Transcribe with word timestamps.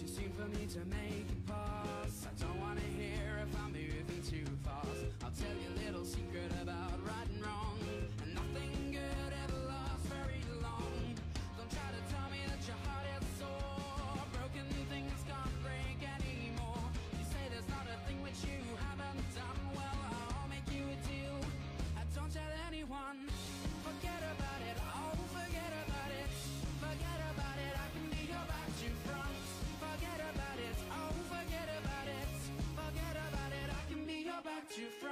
she 0.00 0.06
seemed 0.06 0.34
for 0.34 0.46
me 0.56 0.66
to 0.66 0.78
make 0.88 1.39
you 34.78 34.86
from 35.00 35.09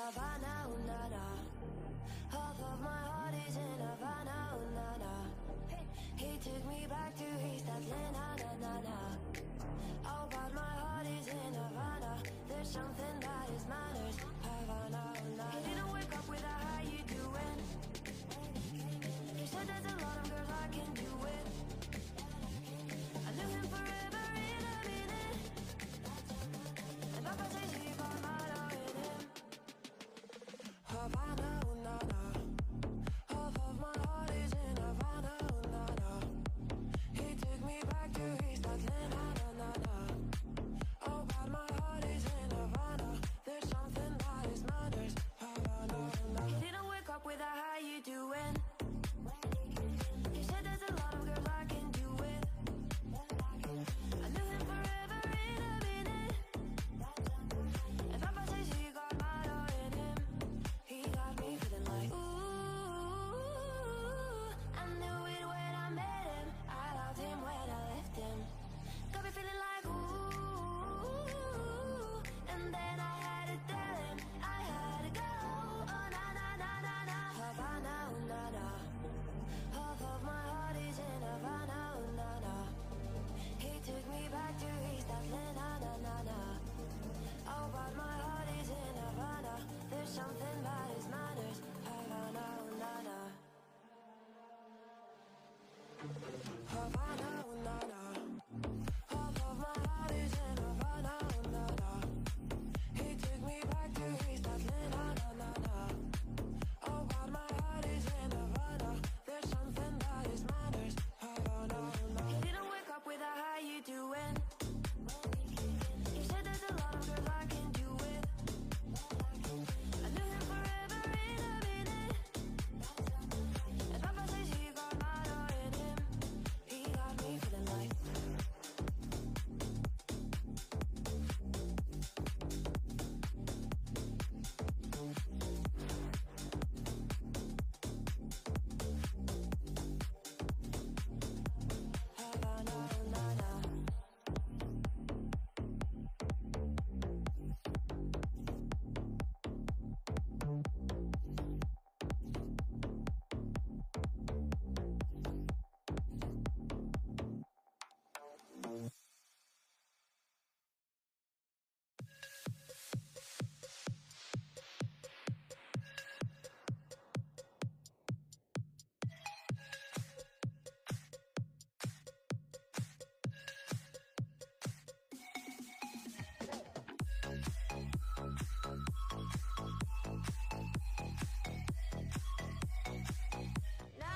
Havana, 0.00 0.54
oh, 0.66 0.78
na, 0.88 1.00
na. 1.12 1.24
Half 2.32 2.58
of 2.58 2.80
my 2.80 3.00
heart 3.10 3.34
is 3.46 3.56
in 3.56 3.80
Havana, 3.84 4.38
oh, 4.56 4.64
na, 4.78 4.88
na. 5.04 5.14
He 6.16 6.38
took 6.38 6.64
me 6.66 6.86
back 6.88 7.09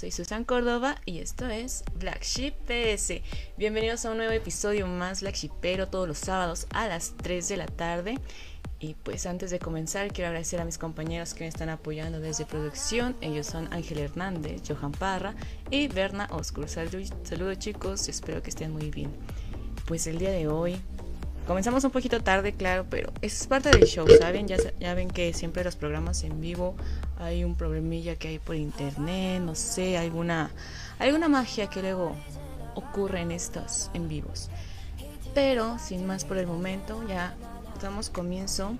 Soy 0.00 0.12
Susan 0.12 0.44
Córdoba 0.44 0.96
y 1.04 1.18
esto 1.18 1.46
es 1.46 1.84
Black 1.98 2.22
Sheep 2.22 2.54
PS. 2.64 3.20
Bienvenidos 3.58 4.06
a 4.06 4.12
un 4.12 4.16
nuevo 4.16 4.32
episodio 4.32 4.86
más 4.86 5.20
Black 5.20 5.34
Sheepero 5.34 5.88
todos 5.88 6.08
los 6.08 6.16
sábados 6.16 6.66
a 6.70 6.88
las 6.88 7.12
3 7.18 7.46
de 7.48 7.56
la 7.58 7.66
tarde. 7.66 8.18
Y 8.78 8.94
pues 8.94 9.26
antes 9.26 9.50
de 9.50 9.58
comenzar 9.58 10.10
quiero 10.10 10.28
agradecer 10.28 10.58
a 10.58 10.64
mis 10.64 10.78
compañeros 10.78 11.34
que 11.34 11.44
me 11.44 11.48
están 11.48 11.68
apoyando 11.68 12.18
desde 12.18 12.46
producción. 12.46 13.14
Ellos 13.20 13.46
son 13.46 13.70
Ángel 13.74 13.98
Hernández, 13.98 14.62
Johan 14.66 14.92
Parra 14.92 15.34
y 15.70 15.88
Berna 15.88 16.28
Oscur. 16.30 16.66
Saludos 16.66 17.12
saludo, 17.24 17.54
chicos, 17.56 18.08
espero 18.08 18.42
que 18.42 18.48
estén 18.48 18.72
muy 18.72 18.90
bien. 18.90 19.10
Pues 19.84 20.06
el 20.06 20.18
día 20.18 20.30
de 20.30 20.48
hoy 20.48 20.80
comenzamos 21.46 21.84
un 21.84 21.90
poquito 21.90 22.22
tarde, 22.22 22.54
claro, 22.54 22.86
pero 22.88 23.12
es 23.20 23.46
parte 23.46 23.68
del 23.68 23.84
show, 23.84 24.06
¿saben? 24.18 24.48
Ya, 24.48 24.56
ya 24.78 24.94
ven 24.94 25.10
que 25.10 25.34
siempre 25.34 25.62
los 25.62 25.76
programas 25.76 26.24
en 26.24 26.40
vivo 26.40 26.74
hay 27.20 27.44
un 27.44 27.54
problemilla 27.54 28.16
que 28.16 28.28
hay 28.28 28.38
por 28.38 28.56
internet, 28.56 29.42
no 29.42 29.54
sé, 29.54 29.98
alguna, 29.98 30.50
alguna 30.98 31.28
magia 31.28 31.68
que 31.68 31.82
luego 31.82 32.16
ocurre 32.74 33.20
en 33.20 33.30
estos 33.30 33.90
en 33.94 34.08
vivos. 34.08 34.48
Pero 35.34 35.78
sin 35.78 36.06
más 36.06 36.24
por 36.24 36.38
el 36.38 36.46
momento, 36.46 37.06
ya 37.06 37.36
damos 37.80 38.10
comienzo 38.10 38.76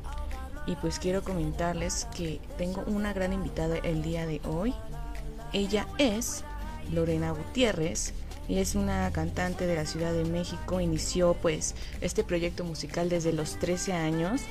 y 0.66 0.75
pues 0.76 0.99
quiero 0.99 1.23
comentarles 1.23 2.06
que 2.16 2.40
tengo 2.56 2.82
una 2.87 3.12
gran 3.12 3.32
invitada 3.32 3.76
el 3.78 4.02
día 4.02 4.26
de 4.26 4.40
hoy. 4.44 4.75
Ella 5.52 5.87
es 5.99 6.42
Lorena 6.92 7.32
Gutiérrez 7.32 8.14
y 8.48 8.59
es 8.59 8.74
una 8.74 9.11
cantante 9.12 9.66
de 9.66 9.76
la 9.76 9.87
Ciudad 9.87 10.12
de 10.12 10.24
México. 10.24 10.81
Inició 10.81 11.35
pues 11.35 11.74
este 12.00 12.24
proyecto 12.24 12.64
musical 12.64 13.09
desde 13.09 13.33
los 13.33 13.59
13 13.59 13.92
años. 13.92 14.42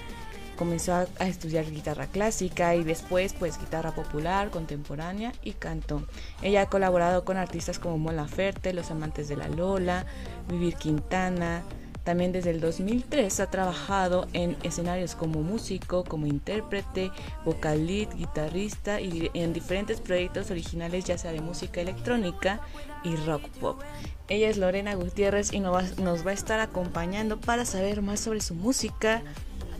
Comenzó 0.59 0.93
a 0.93 1.25
estudiar 1.25 1.71
guitarra 1.71 2.07
clásica 2.07 2.75
y 2.75 2.83
después 2.83 3.31
pues 3.31 3.57
guitarra 3.57 3.95
popular, 3.95 4.49
contemporánea 4.49 5.31
y 5.41 5.53
canto. 5.53 6.03
Ella 6.41 6.63
ha 6.63 6.65
colaborado 6.65 7.23
con 7.23 7.37
artistas 7.37 7.79
como 7.79 7.97
Mola 7.97 8.27
Ferte, 8.27 8.73
Los 8.73 8.91
Amantes 8.91 9.29
de 9.29 9.37
la 9.37 9.47
Lola, 9.47 10.05
Vivir 10.49 10.75
Quintana, 10.75 11.63
también 12.03 12.31
desde 12.31 12.49
el 12.49 12.59
2003 12.59 13.39
ha 13.39 13.51
trabajado 13.51 14.27
en 14.33 14.57
escenarios 14.63 15.15
como 15.15 15.43
músico, 15.43 16.03
como 16.03 16.25
intérprete, 16.25 17.11
vocal 17.45 17.85
lead, 17.85 18.09
guitarrista 18.15 18.99
y 18.99 19.29
en 19.35 19.53
diferentes 19.53 20.01
proyectos 20.01 20.49
originales 20.49 21.05
ya 21.05 21.17
sea 21.17 21.31
de 21.31 21.41
música 21.41 21.81
electrónica 21.81 22.61
y 23.03 23.15
rock 23.15 23.47
pop. 23.61 23.81
Ella 24.27 24.49
es 24.49 24.57
Lorena 24.57 24.95
Gutiérrez 24.95 25.53
y 25.53 25.59
nos 25.59 26.25
va, 26.25 26.31
a 26.31 26.33
estar 26.33 26.59
acompañando 26.59 27.39
para 27.39 27.63
saber 27.63 28.01
más 28.01 28.19
sobre 28.19 28.41
su 28.41 28.55
música, 28.55 29.21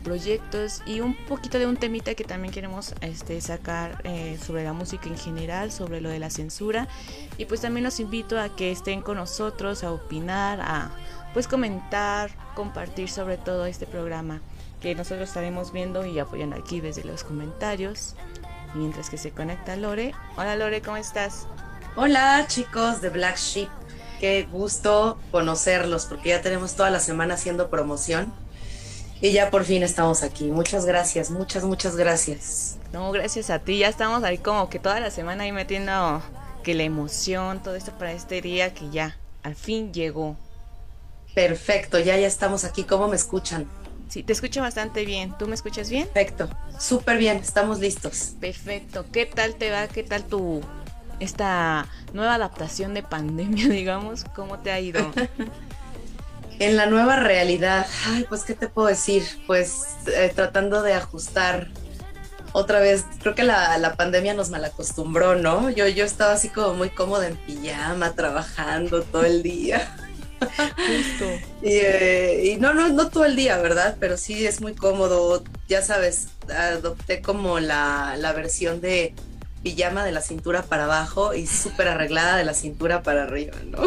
proyectos 0.00 0.82
y 0.86 1.00
un 1.00 1.14
poquito 1.26 1.58
de 1.58 1.66
un 1.66 1.76
temita 1.76 2.14
que 2.14 2.24
también 2.24 2.52
queremos 2.52 2.94
este, 3.00 3.40
sacar 3.40 4.00
eh, 4.04 4.38
sobre 4.44 4.64
la 4.64 4.72
música 4.72 5.08
en 5.08 5.18
general, 5.18 5.72
sobre 5.72 6.00
lo 6.00 6.08
de 6.08 6.18
la 6.18 6.30
censura. 6.30 6.88
Y 7.38 7.44
pues 7.44 7.60
también 7.60 7.84
los 7.84 8.00
invito 8.00 8.38
a 8.40 8.54
que 8.54 8.72
estén 8.72 9.02
con 9.02 9.16
nosotros, 9.16 9.84
a 9.84 9.92
opinar, 9.92 10.60
a 10.60 10.90
pues 11.32 11.46
comentar, 11.46 12.30
compartir 12.54 13.08
sobre 13.08 13.36
todo 13.36 13.66
este 13.66 13.86
programa 13.86 14.40
que 14.80 14.94
nosotros 14.94 15.28
estaremos 15.28 15.72
viendo 15.72 16.04
y 16.06 16.18
apoyando 16.18 16.56
aquí 16.56 16.80
desde 16.80 17.04
los 17.04 17.24
comentarios. 17.24 18.14
Mientras 18.74 19.10
que 19.10 19.18
se 19.18 19.30
conecta 19.30 19.76
Lore. 19.76 20.14
Hola 20.36 20.56
Lore, 20.56 20.80
¿cómo 20.80 20.96
estás? 20.96 21.46
Hola 21.96 22.46
chicos 22.46 23.00
de 23.00 23.10
Black 23.10 23.36
Sheep. 23.36 23.68
Qué 24.20 24.46
gusto 24.50 25.18
conocerlos 25.30 26.06
porque 26.06 26.30
ya 26.30 26.42
tenemos 26.42 26.74
toda 26.76 26.90
la 26.90 27.00
semana 27.00 27.34
haciendo 27.34 27.68
promoción 27.70 28.32
y 29.20 29.32
ya 29.32 29.50
por 29.50 29.64
fin 29.64 29.82
estamos 29.82 30.22
aquí. 30.22 30.44
Muchas 30.44 30.86
gracias, 30.86 31.30
muchas, 31.30 31.64
muchas 31.64 31.96
gracias. 31.96 32.78
No, 32.92 33.12
gracias 33.12 33.50
a 33.50 33.58
ti. 33.58 33.78
Ya 33.78 33.88
estamos 33.88 34.24
ahí 34.24 34.38
como 34.38 34.68
que 34.70 34.78
toda 34.78 35.00
la 35.00 35.10
semana 35.10 35.44
ahí 35.44 35.52
metiendo 35.52 36.22
que 36.62 36.74
la 36.74 36.82
emoción, 36.82 37.62
todo 37.62 37.74
esto 37.74 37.92
para 37.92 38.12
este 38.12 38.40
día 38.40 38.74
que 38.74 38.90
ya 38.90 39.16
al 39.42 39.54
fin 39.54 39.92
llegó. 39.92 40.36
Perfecto, 41.34 41.98
ya 41.98 42.16
ya 42.16 42.26
estamos 42.26 42.64
aquí. 42.64 42.84
¿Cómo 42.84 43.08
me 43.08 43.16
escuchan? 43.16 43.66
Sí, 44.08 44.22
te 44.24 44.32
escucho 44.32 44.60
bastante 44.60 45.04
bien. 45.04 45.36
¿Tú 45.38 45.46
me 45.46 45.54
escuchas 45.54 45.88
bien? 45.88 46.08
Perfecto, 46.08 46.48
súper 46.78 47.18
bien, 47.18 47.36
estamos 47.38 47.78
listos. 47.78 48.32
Perfecto. 48.40 49.04
¿Qué 49.12 49.26
tal 49.26 49.54
te 49.54 49.70
va? 49.70 49.86
¿Qué 49.86 50.02
tal 50.02 50.24
tu 50.24 50.60
esta 51.20 51.86
nueva 52.14 52.34
adaptación 52.34 52.94
de 52.94 53.02
pandemia, 53.02 53.68
digamos? 53.70 54.24
¿Cómo 54.34 54.58
te 54.58 54.72
ha 54.72 54.80
ido? 54.80 55.00
en 56.60 56.76
la 56.76 56.86
nueva 56.86 57.16
realidad, 57.16 57.86
ay, 58.06 58.24
pues 58.28 58.44
qué 58.44 58.54
te 58.54 58.68
puedo 58.68 58.86
decir, 58.86 59.24
pues 59.48 59.82
eh, 60.06 60.30
tratando 60.34 60.82
de 60.82 60.92
ajustar 60.92 61.68
otra 62.52 62.80
vez, 62.80 63.04
creo 63.20 63.34
que 63.34 63.42
la, 63.42 63.76
la, 63.78 63.94
pandemia 63.94 64.34
nos 64.34 64.50
malacostumbró, 64.50 65.36
¿no? 65.36 65.70
Yo, 65.70 65.88
yo 65.88 66.04
estaba 66.04 66.32
así 66.32 66.48
como 66.48 66.74
muy 66.74 66.90
cómoda 66.90 67.28
en 67.28 67.36
pijama, 67.36 68.12
trabajando 68.14 69.02
todo 69.02 69.24
el 69.24 69.42
día. 69.42 69.96
Eh, 71.62 72.54
y, 72.54 72.56
no, 72.58 72.72
no, 72.72 72.88
no 72.88 73.10
todo 73.10 73.26
el 73.26 73.36
día, 73.36 73.58
¿verdad? 73.58 73.96
Pero 74.00 74.16
sí 74.16 74.46
es 74.46 74.62
muy 74.62 74.74
cómodo. 74.74 75.44
Ya 75.68 75.82
sabes, 75.82 76.28
adopté 76.48 77.20
como 77.20 77.60
la, 77.60 78.16
la 78.16 78.32
versión 78.32 78.80
de 78.80 79.14
pijama 79.62 80.04
de 80.04 80.12
la 80.12 80.22
cintura 80.22 80.62
para 80.62 80.84
abajo 80.84 81.34
y 81.34 81.46
súper 81.46 81.88
arreglada 81.88 82.36
de 82.36 82.44
la 82.44 82.54
cintura 82.54 83.02
para 83.02 83.24
arriba, 83.24 83.56
¿no? 83.66 83.78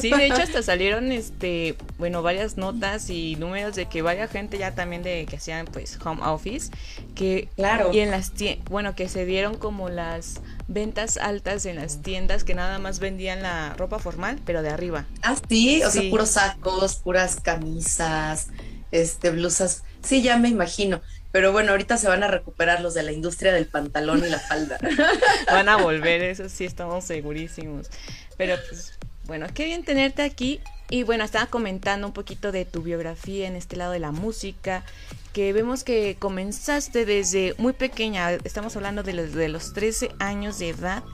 Sí, 0.00 0.10
de 0.10 0.26
hecho 0.26 0.42
hasta 0.42 0.62
salieron, 0.62 1.12
este, 1.12 1.76
bueno, 1.98 2.22
varias 2.22 2.56
notas 2.56 3.10
y 3.10 3.36
números 3.36 3.74
de 3.74 3.86
que 3.86 4.02
varias 4.02 4.30
gente 4.30 4.58
ya 4.58 4.74
también 4.74 5.02
de 5.02 5.26
que 5.26 5.36
hacían 5.36 5.66
pues 5.66 5.98
home 6.04 6.22
office, 6.24 6.70
que 7.14 7.48
claro. 7.56 7.90
y 7.92 8.00
en 8.00 8.10
las 8.10 8.32
bueno, 8.68 8.94
que 8.94 9.08
se 9.08 9.24
dieron 9.24 9.56
como 9.56 9.88
las 9.88 10.40
ventas 10.68 11.16
altas 11.16 11.66
en 11.66 11.76
las 11.76 12.02
tiendas 12.02 12.44
que 12.44 12.54
nada 12.54 12.78
más 12.78 13.00
vendían 13.00 13.42
la 13.42 13.74
ropa 13.74 13.98
formal, 13.98 14.38
pero 14.44 14.62
de 14.62 14.70
arriba. 14.70 15.06
Ah, 15.22 15.36
sí, 15.48 15.82
o 15.82 15.90
sea, 15.90 16.08
puros 16.10 16.30
sacos, 16.30 16.96
puras 16.96 17.38
camisas, 17.40 18.48
este, 18.90 19.30
blusas. 19.30 19.82
Sí, 20.02 20.22
ya 20.22 20.36
me 20.38 20.48
imagino. 20.48 21.00
Pero 21.32 21.52
bueno, 21.52 21.70
ahorita 21.72 21.96
se 21.96 22.08
van 22.08 22.22
a 22.22 22.28
recuperar 22.28 22.80
los 22.80 22.94
de 22.94 23.02
la 23.02 23.12
industria 23.12 23.52
del 23.52 23.66
pantalón 23.66 24.24
y 24.24 24.28
la 24.28 24.40
falda. 24.40 24.78
van 25.46 25.68
a 25.68 25.76
volver, 25.76 26.22
eso 26.22 26.48
sí, 26.48 26.64
estamos 26.64 27.04
segurísimos. 27.04 27.88
Pero 28.36 28.56
pues, 28.68 28.98
bueno, 29.24 29.46
qué 29.54 29.64
bien 29.64 29.84
tenerte 29.84 30.22
aquí. 30.22 30.60
Y 30.90 31.04
bueno, 31.04 31.22
estaba 31.22 31.46
comentando 31.46 32.08
un 32.08 32.12
poquito 32.12 32.50
de 32.50 32.64
tu 32.64 32.82
biografía 32.82 33.46
en 33.46 33.54
este 33.54 33.76
lado 33.76 33.92
de 33.92 34.00
la 34.00 34.10
música, 34.10 34.84
que 35.32 35.52
vemos 35.52 35.84
que 35.84 36.16
comenzaste 36.18 37.04
desde 37.04 37.54
muy 37.58 37.72
pequeña, 37.72 38.32
estamos 38.42 38.74
hablando 38.74 39.04
de 39.04 39.12
los, 39.12 39.32
de 39.32 39.48
los 39.48 39.72
13 39.72 40.10
años 40.18 40.58
de 40.58 40.70
edad. 40.70 41.04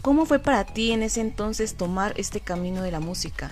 ¿Cómo 0.00 0.24
fue 0.24 0.38
para 0.38 0.64
ti 0.64 0.92
en 0.92 1.02
ese 1.02 1.20
entonces 1.20 1.76
tomar 1.76 2.14
este 2.16 2.40
camino 2.40 2.82
de 2.82 2.92
la 2.92 3.00
música? 3.00 3.50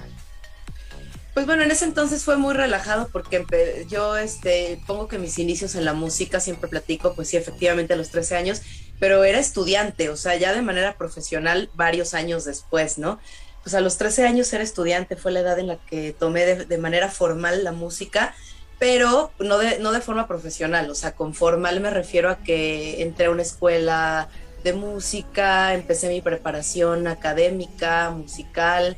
Pues 1.38 1.46
bueno, 1.46 1.62
en 1.62 1.70
ese 1.70 1.84
entonces 1.84 2.24
fue 2.24 2.36
muy 2.36 2.52
relajado 2.52 3.10
porque 3.12 3.46
yo 3.88 4.16
este, 4.16 4.82
pongo 4.88 5.06
que 5.06 5.20
mis 5.20 5.38
inicios 5.38 5.76
en 5.76 5.84
la 5.84 5.92
música, 5.92 6.40
siempre 6.40 6.68
platico, 6.68 7.14
pues 7.14 7.28
sí, 7.28 7.36
efectivamente 7.36 7.92
a 7.92 7.96
los 7.96 8.10
13 8.10 8.34
años, 8.34 8.62
pero 8.98 9.22
era 9.22 9.38
estudiante, 9.38 10.08
o 10.08 10.16
sea, 10.16 10.34
ya 10.34 10.52
de 10.52 10.62
manera 10.62 10.96
profesional 10.98 11.70
varios 11.74 12.12
años 12.12 12.44
después, 12.44 12.98
¿no? 12.98 13.20
Pues 13.62 13.76
a 13.76 13.80
los 13.80 13.98
13 13.98 14.26
años 14.26 14.52
era 14.52 14.64
estudiante, 14.64 15.14
fue 15.14 15.30
la 15.30 15.38
edad 15.38 15.60
en 15.60 15.68
la 15.68 15.76
que 15.76 16.12
tomé 16.12 16.44
de, 16.44 16.78
manera 16.78 17.08
formal 17.08 17.62
la 17.62 17.70
música, 17.70 18.34
pero 18.80 19.30
no 19.38 19.58
de, 19.58 19.78
no 19.78 19.92
de 19.92 20.00
forma 20.00 20.26
profesional, 20.26 20.90
o 20.90 20.96
sea, 20.96 21.12
con 21.12 21.34
formal 21.34 21.78
me 21.78 21.90
refiero 21.90 22.30
a 22.30 22.38
que 22.38 23.00
entré 23.00 23.26
a 23.26 23.30
una 23.30 23.42
escuela 23.42 24.28
de 24.64 24.72
música, 24.72 25.72
empecé 25.74 26.08
mi 26.08 26.20
preparación 26.20 27.06
académica, 27.06 28.10
musical, 28.10 28.96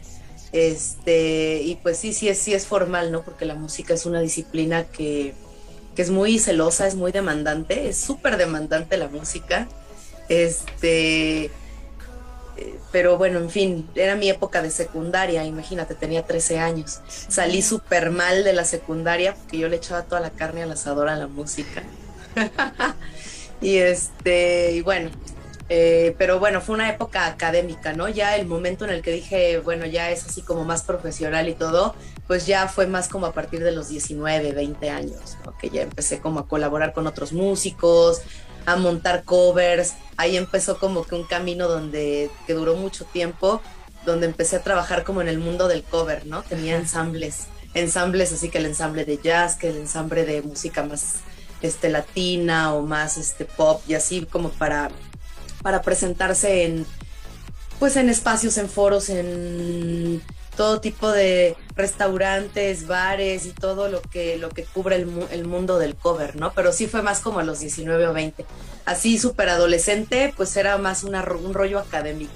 este, 0.53 1.63
y 1.63 1.77
pues 1.77 1.99
sí, 1.99 2.13
sí 2.13 2.29
es, 2.29 2.39
sí 2.39 2.55
es 2.55 2.67
formal, 2.67 3.13
¿no? 3.13 3.23
Porque 3.23 3.45
la 3.45 3.55
música 3.55 3.95
es 3.95 4.07
una 4.07 4.21
disciplina 4.21 4.85
que, 4.85 5.35
que 5.95 6.03
es 6.03 6.11
muy 6.11 6.39
celosa, 6.39 6.87
es 6.87 6.95
muy 6.95 7.13
demandante, 7.13 7.89
es 7.89 7.99
súper 7.99 8.37
demandante 8.37 8.97
la 8.97 9.09
música. 9.09 9.69
Este, 10.29 11.51
eh, 12.57 12.79
pero 12.93 13.17
bueno, 13.17 13.39
en 13.39 13.51
fin, 13.51 13.89
era 13.95 14.17
mi 14.17 14.29
época 14.29 14.61
de 14.63 14.71
secundaria, 14.71 15.45
imagínate, 15.45 15.95
tenía 15.95 16.25
13 16.25 16.59
años. 16.59 17.01
Salí 17.07 17.63
súper 17.63 18.11
mal 18.11 18.45
de 18.45 18.53
la 18.53 18.65
secundaria 18.65 19.35
porque 19.35 19.59
yo 19.59 19.69
le 19.69 19.77
echaba 19.77 20.03
toda 20.03 20.21
la 20.21 20.31
carne 20.31 20.63
al 20.63 20.73
asador 20.73 21.09
a 21.09 21.17
la 21.17 21.27
música. 21.27 21.83
y 23.61 23.77
este, 23.77 24.73
y 24.73 24.83
bueno, 24.83 25.11
eh, 25.73 26.17
pero 26.19 26.41
bueno, 26.41 26.61
fue 26.61 26.75
una 26.75 26.91
época 26.91 27.27
académica, 27.27 27.93
¿no? 27.93 28.09
Ya 28.09 28.35
el 28.35 28.45
momento 28.45 28.85
en 28.85 28.91
el 28.91 29.03
que 29.03 29.13
dije, 29.13 29.61
bueno, 29.61 29.87
ya 29.87 30.11
es 30.11 30.27
así 30.27 30.43
como 30.43 30.65
más 30.65 30.83
profesional 30.83 31.49
y 31.49 31.55
todo, 31.55 31.95
pues 32.27 32.45
ya 32.45 32.67
fue 32.67 32.89
más 32.89 33.09
como 33.09 33.27
a 33.27 33.33
partir 33.33 33.63
de 33.63 33.71
los 33.71 33.89
19, 33.89 34.51
20 34.51 34.91
años, 34.91 35.37
¿no? 35.45 35.57
Que 35.57 35.71
ya 35.71 35.83
empecé 35.83 36.19
como 36.19 36.41
a 36.41 36.49
colaborar 36.49 36.93
con 36.93 37.07
otros 37.07 37.33
músicos, 37.33 38.23
a 38.67 38.75
montar 38.75 39.23
covers. 39.23 39.95
Ahí 40.17 40.37
empezó 40.37 40.77
como 40.77 41.05
que 41.05 41.15
un 41.15 41.23
camino 41.23 41.69
donde, 41.69 42.33
que 42.49 42.55
duró 42.55 42.75
mucho 42.75 43.05
tiempo, 43.05 43.63
donde 44.05 44.27
empecé 44.27 44.57
a 44.57 44.65
trabajar 44.65 45.05
como 45.05 45.21
en 45.21 45.29
el 45.29 45.39
mundo 45.39 45.69
del 45.69 45.85
cover, 45.85 46.27
¿no? 46.27 46.43
Tenía 46.43 46.75
ensambles, 46.75 47.47
ensambles 47.75 48.33
así 48.33 48.49
que 48.49 48.59
el 48.59 48.67
ensamble 48.67 49.05
de 49.05 49.19
jazz, 49.19 49.55
que 49.55 49.69
el 49.69 49.77
ensamble 49.77 50.25
de 50.25 50.43
música 50.43 50.83
más 50.83 51.21
este, 51.63 51.91
latina 51.91 52.75
o 52.75 52.83
más 52.83 53.19
este, 53.19 53.45
pop 53.45 53.81
y 53.87 53.95
así 53.95 54.27
como 54.27 54.49
para 54.49 54.91
para 55.63 55.83
presentarse 55.83 56.65
en, 56.65 56.87
pues 57.79 57.97
en 57.97 58.09
espacios, 58.09 58.57
en 58.59 58.69
foros, 58.69 59.09
en 59.09 60.23
todo 60.57 60.81
tipo 60.81 61.11
de 61.11 61.57
restaurantes, 61.75 62.87
bares 62.87 63.47
y 63.47 63.51
todo 63.53 63.89
lo 63.89 64.03
que, 64.03 64.37
lo 64.37 64.51
que 64.51 64.65
cubre 64.65 64.97
el, 64.97 65.07
mu- 65.07 65.27
el 65.31 65.47
mundo 65.47 65.79
del 65.79 65.95
cover, 65.97 66.37
¿no? 66.37 66.53
Pero 66.53 66.73
sí 66.73 66.87
fue 66.87 67.03
más 67.03 67.21
como 67.21 67.39
a 67.41 67.45
los 67.45 67.61
19 67.61 68.07
o 68.09 68.13
20. 68.13 68.45
Así 68.85 69.19
súper 69.19 69.49
adolescente, 69.49 70.35
pues 70.37 70.55
era 70.57 70.77
más 70.77 71.05
una, 71.05 71.23
un 71.23 71.55
rollo 71.55 71.79
académico. 71.79 72.33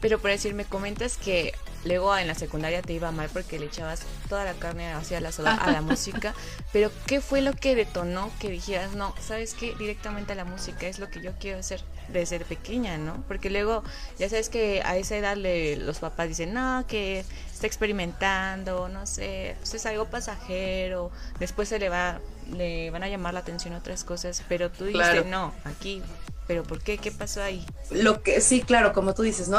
Pero 0.00 0.18
por 0.18 0.30
decir, 0.30 0.54
me 0.54 0.64
comentas 0.64 1.16
que 1.16 1.54
luego 1.84 2.16
en 2.16 2.26
la 2.26 2.34
secundaria 2.34 2.82
te 2.82 2.92
iba 2.92 3.10
mal 3.12 3.28
porque 3.32 3.58
le 3.58 3.66
echabas 3.66 4.02
toda 4.28 4.44
la 4.44 4.54
carne 4.54 4.92
hacia 4.92 5.20
la 5.20 5.32
soda 5.32 5.54
a 5.54 5.70
la 5.70 5.80
música. 5.82 6.34
Pero 6.72 6.90
¿qué 7.06 7.20
fue 7.20 7.40
lo 7.40 7.52
que 7.52 7.74
detonó 7.74 8.30
que 8.40 8.50
dijeras, 8.50 8.94
no, 8.94 9.14
sabes 9.20 9.54
qué, 9.54 9.74
directamente 9.78 10.32
a 10.32 10.36
la 10.36 10.44
música 10.44 10.86
es 10.86 10.98
lo 10.98 11.10
que 11.10 11.20
yo 11.20 11.32
quiero 11.38 11.58
hacer 11.58 11.82
desde 12.08 12.40
pequeña, 12.40 12.96
¿no? 12.98 13.22
Porque 13.28 13.50
luego, 13.50 13.82
ya 14.18 14.28
sabes 14.28 14.48
que 14.48 14.82
a 14.84 14.96
esa 14.96 15.16
edad 15.16 15.36
le, 15.36 15.76
los 15.76 15.98
papás 15.98 16.28
dicen, 16.28 16.54
no, 16.54 16.84
que 16.86 17.24
está 17.58 17.66
experimentando, 17.66 18.88
no 18.88 19.04
sé, 19.06 19.56
pues 19.58 19.74
es 19.74 19.84
algo 19.86 20.04
pasajero, 20.06 21.10
después 21.40 21.68
se 21.68 21.80
le 21.80 21.88
va, 21.88 22.20
le 22.52 22.90
van 22.90 23.02
a 23.02 23.08
llamar 23.08 23.34
la 23.34 23.40
atención 23.40 23.74
otras 23.74 24.04
cosas, 24.04 24.44
pero 24.48 24.70
tú 24.70 24.84
dijiste, 24.84 25.22
Claro. 25.22 25.24
no, 25.28 25.52
aquí, 25.64 26.00
pero 26.46 26.62
¿por 26.62 26.80
qué? 26.80 26.98
¿Qué 26.98 27.10
pasó 27.10 27.42
ahí? 27.42 27.66
Lo 27.90 28.22
que 28.22 28.40
sí, 28.40 28.62
claro, 28.62 28.92
como 28.92 29.12
tú 29.12 29.22
dices, 29.22 29.48
¿no? 29.48 29.58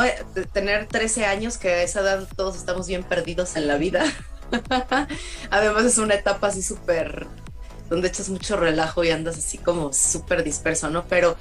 Tener 0.53 0.87
13 0.87 1.25
años, 1.25 1.57
que 1.57 1.69
a 1.69 1.83
esa 1.83 1.99
edad 1.99 2.27
todos 2.37 2.55
estamos 2.55 2.87
bien 2.87 3.03
perdidos 3.03 3.57
en 3.57 3.67
la 3.67 3.75
vida. 3.75 4.03
Además 5.51 5.83
es 5.83 5.97
una 5.97 6.15
etapa 6.15 6.47
así 6.47 6.63
súper, 6.63 7.27
donde 7.89 8.07
echas 8.07 8.29
mucho 8.29 8.55
relajo 8.55 9.03
y 9.03 9.11
andas 9.11 9.37
así 9.37 9.57
como 9.57 9.91
súper 9.93 10.43
disperso, 10.43 10.89
¿no? 10.89 11.05
Pero 11.05 11.35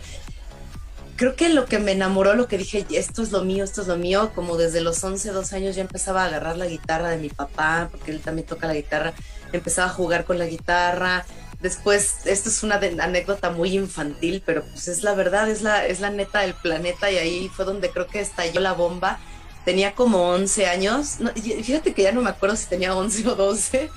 creo 1.19 1.35
que 1.35 1.49
lo 1.49 1.67
que 1.67 1.81
me 1.81 1.93
enamoró, 1.93 2.35
lo 2.35 2.47
que 2.47 2.57
dije, 2.57 2.87
esto 2.93 3.23
es 3.23 3.33
lo 3.33 3.43
mío, 3.43 3.65
esto 3.65 3.83
es 3.83 3.89
lo 3.89 3.97
mío, 3.97 4.31
como 4.37 4.57
desde 4.57 4.81
los 4.81 5.03
11, 5.03 5.33
12 5.33 5.57
años 5.57 5.75
ya 5.75 5.83
empezaba 5.83 6.23
a 6.23 6.27
agarrar 6.27 6.57
la 6.57 6.67
guitarra 6.67 7.11
de 7.11 7.19
mi 7.19 7.29
papá, 7.29 7.89
porque 7.91 8.13
él 8.13 8.21
también 8.21 8.47
toca 8.47 8.69
la 8.69 8.75
guitarra, 8.75 9.13
empezaba 9.53 9.89
a 9.89 9.93
jugar 9.93 10.25
con 10.25 10.39
la 10.39 10.47
guitarra. 10.47 11.27
Después, 11.61 12.25
esto 12.25 12.49
es 12.49 12.63
una 12.63 12.77
anécdota 12.77 13.51
muy 13.51 13.75
infantil, 13.75 14.45
pero 14.47 14.63
pues 14.63 14.87
es 14.87 15.03
la 15.03 15.15
verdad, 15.15 15.51
es 15.51 15.61
la, 15.61 15.85
es 15.85 15.99
la 15.99 16.11
neta 16.11 16.39
del 16.43 16.55
planeta 16.55 17.11
y 17.11 17.17
ahí 17.17 17.49
fue 17.49 17.65
donde 17.65 17.91
creo 17.91 18.07
que 18.07 18.21
estalló 18.21 18.61
la 18.61 18.73
bomba. 18.73 19.19
Tenía 19.65 19.97
como 19.97 20.31
11 20.31 20.67
años, 20.67 21.19
no, 21.19 21.33
fíjate 21.33 21.95
que 21.95 22.05
ya 22.05 22.13
no 22.13 22.23
me 22.23 22.31
acuerdo 22.31 22.55
si 22.55 22.67
tenía 22.67 22.95
11 22.95 23.27
o 23.27 23.35
12, 23.35 23.91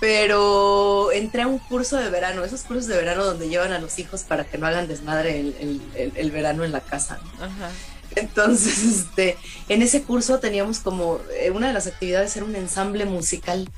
pero 0.00 1.12
entré 1.12 1.42
a 1.42 1.46
un 1.46 1.58
curso 1.58 1.96
de 1.98 2.08
verano, 2.10 2.42
esos 2.44 2.62
cursos 2.62 2.86
de 2.86 2.96
verano 2.96 3.24
donde 3.24 3.48
llevan 3.48 3.72
a 3.72 3.78
los 3.78 3.98
hijos 3.98 4.22
para 4.22 4.44
que 4.44 4.58
no 4.58 4.66
hagan 4.66 4.88
desmadre 4.88 5.38
el, 5.40 5.54
el- 5.60 5.82
el- 5.94 6.12
el 6.16 6.30
verano 6.30 6.64
en 6.64 6.72
la 6.72 6.80
casa. 6.80 7.20
¿no? 7.38 7.44
Ajá. 7.44 7.70
Entonces, 8.16 8.78
este, 8.84 9.36
en 9.68 9.82
ese 9.82 10.02
curso 10.02 10.40
teníamos 10.40 10.80
como, 10.80 11.20
eh, 11.38 11.50
una 11.50 11.68
de 11.68 11.74
las 11.74 11.86
actividades 11.86 12.34
era 12.36 12.46
un 12.46 12.56
ensamble 12.56 13.04
musical. 13.04 13.68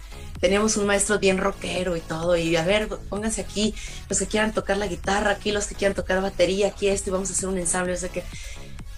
Teníamos 0.40 0.76
un 0.76 0.86
maestro 0.86 1.18
bien 1.20 1.38
rockero 1.38 1.96
y 1.96 2.00
todo, 2.00 2.36
y 2.36 2.56
a 2.56 2.64
ver, 2.64 2.88
pónganse 3.08 3.40
aquí, 3.42 3.74
los 4.08 4.18
que 4.18 4.26
quieran 4.26 4.52
tocar 4.52 4.76
la 4.76 4.88
guitarra, 4.88 5.30
aquí 5.32 5.52
los 5.52 5.66
que 5.66 5.76
quieran 5.76 5.94
tocar 5.94 6.20
batería, 6.20 6.68
aquí 6.68 6.88
esto, 6.88 7.10
y 7.10 7.12
vamos 7.12 7.30
a 7.30 7.32
hacer 7.32 7.48
un 7.48 7.58
ensamble, 7.58 7.92
o 7.92 7.96
sea 7.96 8.08
que... 8.08 8.24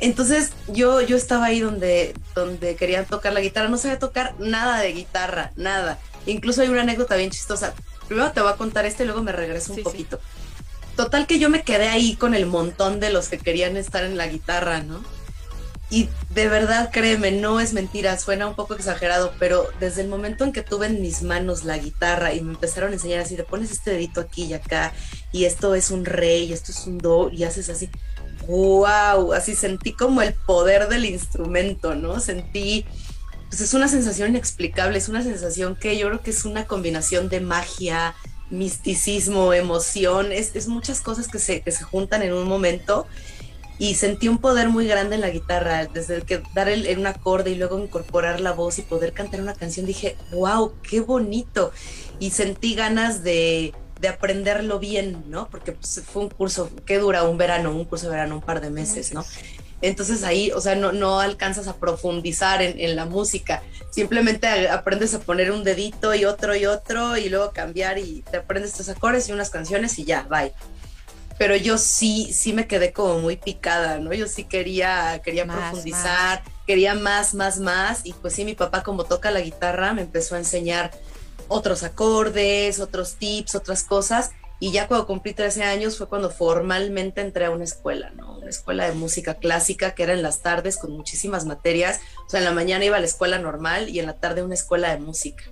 Entonces 0.01 0.51
yo, 0.69 1.01
yo 1.03 1.17
estaba 1.17 1.47
ahí 1.47 1.61
donde, 1.61 2.15
donde 2.35 2.77
querían 2.77 3.05
tocar 3.07 3.33
la 3.33 3.41
guitarra, 3.41 3.69
no 3.69 3.77
sabía 3.79 3.99
tocar 3.99 4.35
nada 4.39 4.81
de 4.81 4.93
guitarra, 4.93 5.53
nada. 5.57 5.99
Incluso 6.27 6.63
hay 6.63 6.69
una 6.69 6.83
anécdota 6.83 7.17
bien 7.17 7.31
chistosa. 7.31 7.75
Primero 8.07 8.33
te 8.33 8.41
voy 8.41 8.53
a 8.53 8.57
contar 8.57 8.87
esto 8.87 9.03
y 9.03 9.07
luego 9.07 9.23
me 9.23 9.33
regreso 9.33 9.73
un 9.73 9.77
Sí, 9.77 9.83
sí. 9.83 9.91
poquito. 9.91 10.21
Total 10.97 11.27
que 11.27 11.39
yo 11.39 11.51
me 11.51 11.63
quedé 11.63 11.89
ahí 11.89 12.17
con 12.17 12.35
el 12.35 12.47
montón 12.47 13.01
de 13.01 13.11
los 13.11 13.29
que 13.29 13.39
querían 13.39 13.77
estar 13.77 14.05
en 14.05 14.17
la 14.17 14.29
guitarra, 14.29 14.81
¿no? 14.83 15.03
Y 15.91 16.09
de 16.31 16.49
verdad, 16.49 16.91
créeme, 16.93 17.31
no 17.31 17.61
es 17.61 17.73
mentira, 17.73 18.19
suena 18.19 18.47
un 18.47 18.55
poco 18.55 18.75
exagerado, 18.75 19.33
pero 19.39 19.69
desde 19.81 20.03
el 20.03 20.09
momento 20.09 20.43
en 20.45 20.53
que 20.53 20.63
tuve 20.63 20.87
en 20.87 21.01
mis 21.01 21.23
manos 21.23 21.65
la 21.65 21.79
guitarra 21.79 22.33
y 22.33 22.41
me 22.41 22.53
empezaron 22.55 22.91
a 22.91 22.95
enseñar 22.95 23.21
así, 23.21 23.37
te 23.37 23.45
pones 23.45 23.71
este 23.71 23.91
dedito 23.93 24.21
aquí 24.21 24.45
y 24.45 24.55
acá, 24.55 24.93
y 25.31 25.45
esto 25.45 25.75
es 25.75 25.91
un 25.91 26.05
re, 26.05 26.39
y 26.39 26.53
esto 26.53 26.73
es 26.73 26.87
un 26.87 26.99
do, 26.99 27.29
y 27.31 27.45
haces 27.45 27.69
así, 27.69 27.91
wow, 28.49 29.33
así 29.35 29.55
sentí 29.55 29.93
como 29.93 30.23
el 30.23 30.35
poder 30.35 30.89
del 30.89 31.05
instrumento, 31.05 31.95
¿no? 31.95 32.19
Sentí, 32.19 32.87
pues 33.55 33.69
es 33.69 33.75
una 33.75 33.87
sensación 33.87 34.31
inexplicable, 34.31 34.99
es 34.99 35.09
una 35.09 35.23
sensación 35.23 35.77
que 35.77 35.97
yo 35.97 36.09
creo 36.09 36.21
que 36.21 36.31
es 36.31 36.45
una 36.45 36.65
combinación 36.65 37.29
de 37.29 37.39
magia, 37.39 38.17
misticismo, 38.51 39.55
emoción, 39.55 40.33
es, 40.33 40.67
muchas 40.67 41.01
cosas 41.01 41.29
que 41.29 41.39
se, 41.39 41.61
que 41.61 41.71
se 41.71 41.85
juntan 41.85 42.23
en 42.23 42.33
un 42.33 42.49
momento 42.49 43.07
y 43.79 43.95
sentí 43.95 44.27
un 44.27 44.39
poder 44.39 44.71
muy 44.71 44.89
grande 44.89 45.15
en 45.15 45.21
la 45.21 45.31
guitarra, 45.31 45.87
desde 45.87 46.23
que 46.23 46.43
dar 46.53 46.69
el, 46.69 46.85
el 46.87 46.99
un 46.99 47.07
acorde 47.07 47.53
y 47.53 47.55
luego 47.55 47.79
incorporar 47.79 48.41
la 48.41 48.51
voz 48.51 48.81
y 48.81 48.83
poder 48.83 49.13
cantar 49.13 49.41
una 49.41 49.55
canción, 49.55 49.87
dije, 49.87 50.17
wow, 50.33 50.73
qué 50.83 50.99
bonito. 50.99 51.71
Y 52.19 52.31
sentí 52.31 52.75
ganas 52.75 53.23
de, 53.23 53.73
de 54.01 54.09
aprenderlo 54.09 54.81
bien, 54.81 55.25
¿no? 55.29 55.49
Porque 55.49 55.73
pues, 55.73 56.03
fue 56.05 56.25
un 56.25 56.29
curso 56.29 56.71
que 56.85 56.99
dura 56.99 57.23
un 57.23 57.39
verano, 57.39 57.71
un 57.71 57.85
curso 57.85 58.07
de 58.07 58.17
verano, 58.17 58.35
un 58.35 58.43
par 58.43 58.61
de 58.61 58.71
meses, 58.71 59.15
¿no? 59.15 59.25
Entonces 59.85 60.25
ahí, 60.25 60.51
o 60.53 60.61
sea, 60.61 60.75
no, 60.75 60.93
no 60.93 61.21
alcanzas 61.21 61.69
a 61.69 61.77
profundizar 61.77 62.63
en, 62.63 62.81
en 62.81 62.97
la 62.97 63.05
música, 63.05 63.63
simplemente 63.91 64.69
aprendes 64.69 65.13
a 65.15 65.21
poner 65.21 65.51
un 65.51 65.63
dedito 65.63 66.15
y 66.15 66.25
otro 66.25 66.57
y 66.57 66.65
otro 66.65 67.17
y 67.19 67.29
luego 67.29 67.53
cambiar 67.53 67.99
y 67.99 68.23
te 68.31 68.39
aprendes 68.39 68.73
tus 68.73 68.89
acordes 68.89 69.29
y 69.29 69.33
unas 69.33 69.51
canciones 69.51 69.99
y 69.99 70.05
ya, 70.05 70.23
bye. 70.23 70.53
Pero 71.37 71.55
yo 71.57 71.77
sí, 71.79 72.33
sí 72.33 72.53
me 72.53 72.67
quedé 72.67 72.93
como 72.93 73.19
muy 73.19 73.37
picada, 73.37 73.99
¿no? 73.99 74.13
Yo 74.15 74.27
sí 74.27 74.45
quería, 74.45 75.21
quería 75.23 75.45
Más, 75.45 75.57
profundizar, 75.57 76.43
quería 76.67 76.95
más, 76.95 77.35
más, 77.35 77.59
más, 77.59 78.07
y 78.07 78.13
pues 78.15 78.35
sí, 78.35 78.45
mi 78.45 78.55
papá 78.55 78.83
como 78.83 79.05
toca 79.05 79.31
la 79.31 79.41
guitarra 79.41 79.93
me 79.93 80.03
empezó 80.03 80.37
a 80.37 80.39
enseñar 80.39 80.93
otros 81.49 81.83
acordes, 81.83 82.81
otros 82.81 83.17
tips, 83.17 83.55
otras 83.55 83.83
cosas, 83.83 84.31
y 84.61 84.73
ya 84.73 84.87
cuando 84.87 85.07
cumplí 85.07 85.35
13 85.35 85.65
años 85.65 85.99
fue 85.99 86.09
cuando 86.09 86.31
formalmente 86.31 87.21
entré 87.21 87.47
a 87.47 87.51
una 87.51 87.65
escuela, 87.65 88.11
¿no? 88.11 88.39
Una 88.39 88.51
escuela 88.51 88.87
de 88.87 88.93
música 88.93 89.35
clásica 89.35 89.95
que 89.95 90.05
era 90.05 90.13
en 90.13 90.23
las 90.23 90.41
tardes 90.41 90.77
con 90.77 90.93
muchísimas 90.93 91.45
materias, 91.45 92.01
o 92.27 92.31
sea, 92.31 92.39
en 92.41 92.45
la 92.45 92.53
mañana 92.53 92.85
iba 92.85 92.97
a 92.97 93.01
la 93.01 93.07
escuela 93.07 93.39
normal 93.39 93.89
y 93.89 93.99
en 93.99 94.07
la 94.07 94.15
tarde 94.15 94.43
una 94.43 94.55
escuela 94.55 94.91
de 94.91 95.01
música. 95.01 95.45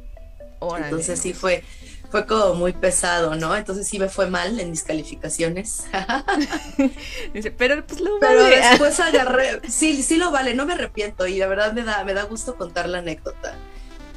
Órale. 0.61 0.87
Entonces 0.87 1.19
sí 1.19 1.33
fue, 1.33 1.65
fue 2.11 2.27
como 2.27 2.55
muy 2.55 2.73
pesado, 2.73 3.35
¿no? 3.35 3.57
Entonces 3.57 3.89
sí 3.89 3.99
me 3.99 4.09
fue 4.09 4.29
mal 4.29 4.61
en 4.61 4.71
mis 4.71 4.85
calificaciones. 4.85 5.85
Pero 7.59 7.85
pues 7.85 8.01
lo 8.01 8.21
Pero 8.21 8.45
vale. 8.45 8.57
después 8.57 9.01
agarré, 9.01 9.61
sí, 9.69 10.03
sí 10.03 10.17
lo 10.17 10.31
vale, 10.31 10.55
no 10.55 10.65
me 10.65 10.75
arrepiento 10.75 11.27
y 11.27 11.39
la 11.39 11.49
verdad 11.49 11.73
me 11.73 11.83
da, 11.83 12.05
me 12.05 12.15
da 12.15 12.23
gusto 12.25 12.55
contar 12.57 12.89
la 12.89 12.99
anécdota. 12.99 13.57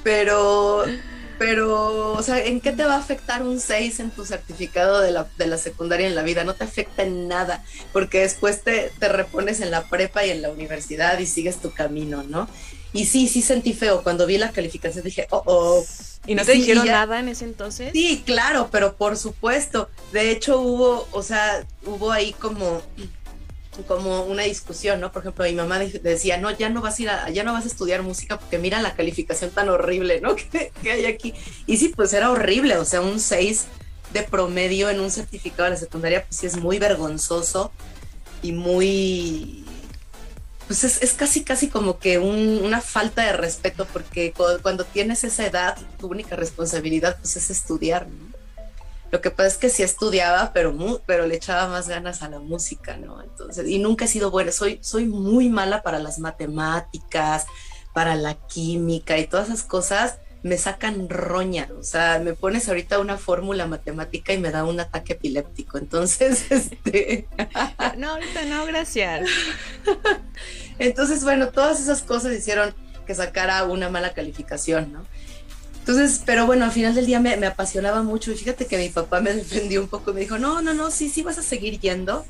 Pero, 0.04 0.86
pero, 1.38 2.14
o 2.14 2.24
sea, 2.24 2.44
¿en 2.44 2.62
qué 2.62 2.72
te 2.72 2.84
va 2.84 2.96
a 2.96 3.00
afectar 3.00 3.44
un 3.44 3.60
6 3.60 4.00
en 4.00 4.12
tu 4.12 4.26
certificado 4.26 5.02
de 5.02 5.12
la, 5.12 5.28
de 5.38 5.48
la 5.48 5.58
secundaria 5.58 6.08
en 6.08 6.16
la 6.16 6.24
vida? 6.24 6.44
No 6.44 6.56
te 6.56 6.64
afecta 6.64 7.04
en 7.04 7.28
nada, 7.28 7.64
porque 7.94 8.22
después 8.22 8.64
te, 8.64 8.92
te 9.00 9.10
repones 9.10 9.60
en 9.62 9.72
la 9.72 9.84
prepa 9.90 10.26
y 10.26 10.32
en 10.32 10.42
la 10.42 10.50
universidad 10.50 11.20
y 11.20 11.26
sigues 11.26 11.58
tu 11.58 11.72
camino, 11.72 12.24
¿no? 12.24 12.48
Y 12.94 13.06
sí, 13.06 13.28
sí 13.28 13.42
sentí 13.42 13.74
feo. 13.74 14.04
Cuando 14.04 14.26
vi 14.26 14.38
la 14.38 14.52
calificación 14.52 15.04
dije, 15.04 15.28
oh, 15.30 15.44
oh, 15.46 15.86
¿Y 16.28 16.36
no 16.36 16.44
te 16.46 16.54
sí, 16.54 16.60
dijeron 16.60 16.88
nada 16.88 17.20
en 17.20 17.28
ese 17.28 17.46
entonces? 17.46 17.92
Sí, 17.94 18.24
claro, 18.26 18.70
pero 18.72 18.96
por 18.96 19.18
supuesto. 19.18 19.90
De 20.12 20.32
hecho, 20.32 20.60
hubo, 20.60 21.08
o 21.12 21.22
sea, 21.22 21.66
hubo 21.86 22.12
ahí 22.12 22.34
como, 22.34 22.82
como 23.84 24.24
una 24.24 24.44
discusión, 24.44 25.00
¿no? 25.02 25.12
Por 25.12 25.22
ejemplo, 25.22 25.46
mi 25.46 25.54
mamá 25.54 25.80
decía, 25.80 26.38
no, 26.38 26.52
ya 26.52 26.70
no 26.70 26.82
vas 26.82 27.00
a 27.00 27.02
ir 27.02 27.10
a, 27.10 27.30
ya 27.30 27.44
no 27.44 27.54
vas 27.54 27.66
a 27.66 27.68
estudiar 27.68 28.02
música 28.04 28.40
porque 28.40 28.58
mira 28.58 28.82
la 28.82 28.96
calificación 28.96 29.52
tan 29.52 29.70
horrible, 29.70 30.22
¿no? 30.22 30.36
Que, 30.52 30.72
hay 30.92 31.06
aquí. 31.06 31.34
Y 31.68 31.78
sí, 31.78 31.90
pues 31.96 32.14
era 32.14 32.32
horrible, 32.32 32.78
o 32.78 32.86
sea, 32.86 33.02
un 33.02 33.20
6 33.20 33.66
de 34.14 34.24
promedio 34.24 34.90
en 34.90 35.00
un 35.00 35.12
certificado 35.12 35.70
de 35.70 35.78
secundaria, 35.78 36.24
pues 36.26 36.38
sí 36.40 36.46
es 36.48 36.58
muy 36.58 36.80
vergonzoso 36.80 37.72
y 38.42 38.52
muy 38.54 39.66
pues 40.68 40.84
es, 40.84 41.02
es 41.04 41.14
casi, 41.14 41.44
casi 41.44 41.68
como 41.70 42.00
que 42.00 42.18
un- 42.18 42.60
una 42.64 42.82
falta 42.82 43.24
de 43.24 43.34
respeto, 43.34 43.86
porque 43.94 44.32
cu- 44.34 44.60
cuando 44.64 44.84
tienes 44.84 45.24
esa 45.24 45.46
edad, 45.46 45.78
tu 46.00 46.08
única 46.08 46.36
responsabilidad 46.36 47.18
pues 47.22 47.36
es 47.38 47.52
estudiar, 47.52 48.08
¿no? 48.08 48.35
Lo 49.12 49.22
que 49.22 49.32
pasa 49.32 49.48
es 49.48 49.58
que 49.58 49.70
sí 49.70 49.84
estudiaba, 49.84 50.52
pero, 50.54 50.74
mu- 50.74 51.00
pero 51.06 51.26
le 51.28 51.36
echaba 51.36 51.68
más 51.68 51.88
ganas 51.88 52.22
a 52.22 52.30
la 52.30 52.40
música, 52.40 52.98
¿no? 52.98 53.22
Entonces, 53.22 53.68
y 53.68 53.80
nunca 53.80 54.06
he 54.06 54.08
sido 54.08 54.32
buena, 54.32 54.52
soy, 54.52 54.80
soy 54.82 55.06
muy 55.06 55.48
mala 55.50 55.84
para 55.84 56.00
las 56.00 56.20
matemáticas, 56.20 57.46
para 57.94 58.16
la 58.16 58.34
química 58.34 59.18
y 59.18 59.28
todas 59.28 59.48
esas 59.48 59.64
cosas 59.64 60.18
me 60.44 60.58
sacan 60.58 61.10
roña, 61.10 61.68
o 61.80 61.82
sea, 61.84 62.20
me 62.20 62.34
pones 62.34 62.68
ahorita 62.68 63.00
una 63.00 63.18
fórmula 63.18 63.66
matemática 63.66 64.32
y 64.32 64.38
me 64.38 64.52
da 64.52 64.64
un 64.64 64.80
ataque 64.80 65.14
epiléptico, 65.14 65.80
entonces, 65.80 66.46
este... 66.52 67.28
No, 67.98 68.12
ahorita 68.12 68.46
no, 68.46 68.66
gracias. 68.66 69.28
Entonces, 70.80 71.24
bueno, 71.24 71.50
todas 71.50 71.80
esas 71.80 72.02
cosas 72.02 72.34
hicieron 72.34 72.74
que 73.08 73.16
sacara 73.16 73.64
una 73.64 73.90
mala 73.90 74.14
calificación, 74.14 74.92
¿no? 74.92 75.06
Entonces, 75.88 76.24
pero 76.26 76.48
bueno, 76.48 76.66
al 76.66 76.72
final 76.72 76.96
del 76.96 77.06
día 77.06 77.20
me, 77.20 77.38
me 77.38 77.46
apasionaba 77.46 78.02
mucho 78.02 78.32
y 78.32 78.36
fíjate 78.36 78.66
que 78.66 78.76
mi 78.76 78.90
papá 78.90 79.22
me 79.22 79.32
defendió 79.34 79.82
un 79.82 79.88
poco, 79.88 80.14
me 80.14 80.22
dijo, 80.22 80.40
no, 80.40 80.60
no, 80.64 80.74
no, 80.74 80.90
sí, 80.90 81.10
sí 81.10 81.22
vas 81.22 81.38
a 81.38 81.44
seguir 81.44 81.80
yendo, 81.80 82.26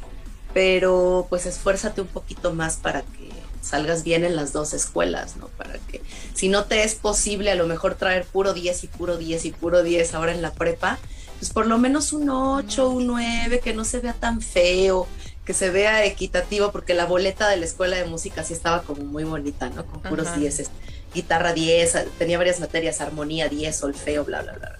pero 0.53 1.25
pues 1.29 1.45
esfuérzate 1.45 2.01
un 2.01 2.07
poquito 2.07 2.53
más 2.53 2.75
para 2.75 3.03
que 3.03 3.29
salgas 3.61 4.03
bien 4.03 4.25
en 4.25 4.35
las 4.35 4.51
dos 4.51 4.73
escuelas, 4.73 5.37
¿no? 5.37 5.47
Para 5.47 5.77
que 5.77 6.01
si 6.33 6.49
no 6.49 6.65
te 6.65 6.83
es 6.83 6.95
posible 6.95 7.49
a 7.49 7.55
lo 7.55 7.65
mejor 7.65 7.95
traer 7.95 8.25
puro 8.25 8.53
10 8.53 8.83
y 8.83 8.87
puro 8.87 9.15
10 9.15 9.45
y 9.45 9.51
puro 9.51 9.83
10 9.83 10.15
ahora 10.15 10.33
en 10.33 10.41
la 10.41 10.51
prepa, 10.51 10.99
pues 11.39 11.53
por 11.53 11.65
lo 11.65 11.77
menos 11.77 12.11
un 12.11 12.29
8, 12.29 12.89
un 12.89 13.07
9, 13.07 13.61
que 13.61 13.73
no 13.73 13.85
se 13.85 14.01
vea 14.01 14.13
tan 14.13 14.41
feo, 14.41 15.07
que 15.45 15.53
se 15.53 15.69
vea 15.69 16.03
equitativo, 16.03 16.73
porque 16.73 16.93
la 16.93 17.05
boleta 17.05 17.47
de 17.47 17.55
la 17.55 17.65
escuela 17.65 17.95
de 17.95 18.03
música 18.03 18.43
sí 18.43 18.51
estaba 18.51 18.81
como 18.81 19.03
muy 19.03 19.23
bonita, 19.23 19.69
¿no? 19.69 19.85
Con 19.85 20.01
puros 20.01 20.27
Ajá. 20.27 20.39
10, 20.39 20.71
guitarra 21.15 21.53
10, 21.53 22.17
tenía 22.19 22.37
varias 22.37 22.59
materias, 22.59 23.01
armonía 23.01 23.49
10, 23.49 23.75
solfeo, 23.75 24.23
bla, 24.23 24.43
bla, 24.43 24.53
bla. 24.53 24.75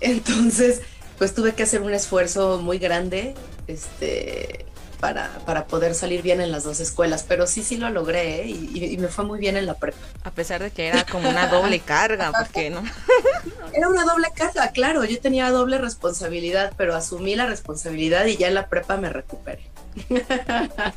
Entonces, 0.00 0.80
pues 1.18 1.34
tuve 1.34 1.54
que 1.54 1.64
hacer 1.64 1.82
un 1.82 1.92
esfuerzo 1.92 2.60
muy 2.62 2.78
grande, 2.78 3.34
este, 3.66 4.64
para, 5.00 5.28
para 5.44 5.66
poder 5.66 5.94
salir 5.94 6.22
bien 6.22 6.40
en 6.40 6.50
las 6.50 6.64
dos 6.64 6.80
escuelas, 6.80 7.24
pero 7.28 7.46
sí, 7.46 7.62
sí 7.62 7.76
lo 7.76 7.90
logré, 7.90 8.42
¿eh? 8.42 8.46
y, 8.46 8.84
y 8.84 8.96
me 8.98 9.08
fue 9.08 9.24
muy 9.24 9.38
bien 9.38 9.56
en 9.56 9.66
la 9.66 9.74
prepa. 9.74 9.98
A 10.24 10.30
pesar 10.30 10.62
de 10.62 10.70
que 10.70 10.86
era 10.86 11.04
como 11.04 11.28
una 11.28 11.48
doble 11.48 11.80
carga, 11.80 12.32
porque 12.32 12.70
no. 12.70 12.82
Era 13.74 13.88
una 13.88 14.04
doble 14.04 14.28
carga, 14.34 14.70
claro, 14.70 15.04
yo 15.04 15.18
tenía 15.18 15.50
doble 15.50 15.78
responsabilidad, 15.78 16.72
pero 16.76 16.94
asumí 16.94 17.34
la 17.34 17.46
responsabilidad 17.46 18.26
y 18.26 18.36
ya 18.36 18.48
en 18.48 18.54
la 18.54 18.68
prepa 18.68 18.96
me 18.96 19.08
recuperé. 19.08 19.72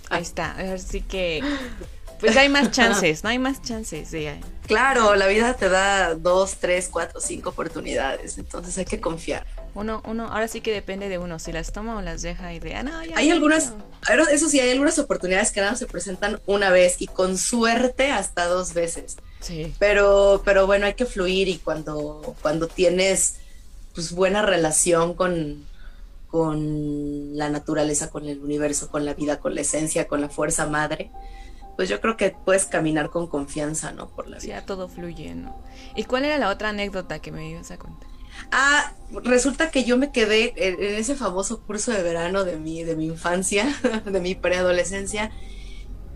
Ahí 0.09 0.21
está. 0.21 0.51
Así 0.73 1.01
que. 1.01 1.41
Pues 2.25 2.37
hay 2.37 2.49
más 2.49 2.71
chances, 2.71 3.23
¿no? 3.23 3.29
Hay 3.29 3.39
más 3.39 3.61
chances 3.61 4.11
de. 4.11 4.39
Claro, 4.67 5.15
la 5.15 5.27
vida 5.27 5.53
te 5.53 5.69
da 5.69 6.15
dos, 6.15 6.55
tres, 6.59 6.89
cuatro, 6.91 7.19
cinco 7.19 7.51
oportunidades, 7.51 8.37
entonces 8.37 8.77
hay 8.77 8.85
que 8.85 8.99
confiar. 8.99 9.45
Uno, 9.75 10.01
uno, 10.05 10.27
ahora 10.31 10.47
sí 10.47 10.61
que 10.61 10.71
depende 10.71 11.09
de 11.09 11.17
uno, 11.17 11.37
si 11.37 11.51
las 11.51 11.71
toma 11.71 11.97
o 11.97 12.01
las 12.01 12.21
deja 12.21 12.53
y 12.53 12.59
de, 12.59 12.75
ah, 12.75 12.83
no, 12.83 13.03
ya, 13.03 13.17
Hay 13.17 13.29
algunas, 13.29 13.65
quiero". 13.65 13.85
pero 14.07 14.27
eso 14.27 14.49
sí, 14.49 14.59
hay 14.59 14.71
algunas 14.71 14.97
oportunidades 14.97 15.51
que 15.51 15.61
nada 15.61 15.75
se 15.75 15.85
presentan 15.85 16.39
una 16.45 16.69
vez 16.69 16.95
y 16.99 17.07
con 17.07 17.37
suerte 17.37 18.11
hasta 18.11 18.45
dos 18.45 18.73
veces. 18.73 19.17
Sí. 19.41 19.73
Pero, 19.77 20.41
pero 20.45 20.65
bueno, 20.65 20.85
hay 20.85 20.93
que 20.93 21.05
fluir 21.05 21.47
y 21.47 21.57
cuando, 21.57 22.35
cuando 22.41 22.67
tienes 22.67 23.35
pues 23.93 24.11
buena 24.13 24.41
relación 24.41 25.13
con, 25.13 25.65
con 26.27 27.37
la 27.37 27.49
naturaleza, 27.49 28.09
con 28.09 28.27
el 28.27 28.39
universo, 28.39 28.89
con 28.89 29.05
la 29.05 29.13
vida, 29.13 29.39
con 29.39 29.55
la 29.55 29.61
esencia, 29.61 30.07
con 30.07 30.21
la 30.21 30.29
fuerza 30.29 30.65
madre, 30.67 31.11
pues 31.75 31.89
yo 31.89 32.01
creo 32.01 32.17
que 32.17 32.31
puedes 32.31 32.65
caminar 32.65 33.09
con 33.09 33.27
confianza, 33.27 33.91
¿no? 33.91 34.09
Por 34.09 34.27
la 34.29 34.39
vida. 34.39 34.59
ya 34.59 34.65
todo 34.65 34.87
fluye, 34.89 35.35
¿no? 35.35 35.61
¿Y 35.95 36.05
cuál 36.05 36.25
era 36.25 36.37
la 36.37 36.49
otra 36.49 36.69
anécdota 36.69 37.19
que 37.19 37.31
me 37.31 37.49
ibas 37.49 37.71
a 37.71 37.77
contar? 37.77 38.09
Ah, 38.51 38.93
resulta 39.23 39.71
que 39.71 39.83
yo 39.85 39.97
me 39.97 40.11
quedé 40.11 40.53
en, 40.57 40.81
en 40.83 40.95
ese 40.95 41.15
famoso 41.15 41.63
curso 41.63 41.91
de 41.91 42.03
verano 42.03 42.43
de 42.43 42.57
mi, 42.57 42.83
de 42.83 42.95
mi 42.95 43.05
infancia, 43.07 43.65
de 44.05 44.19
mi 44.21 44.35
preadolescencia, 44.35 45.31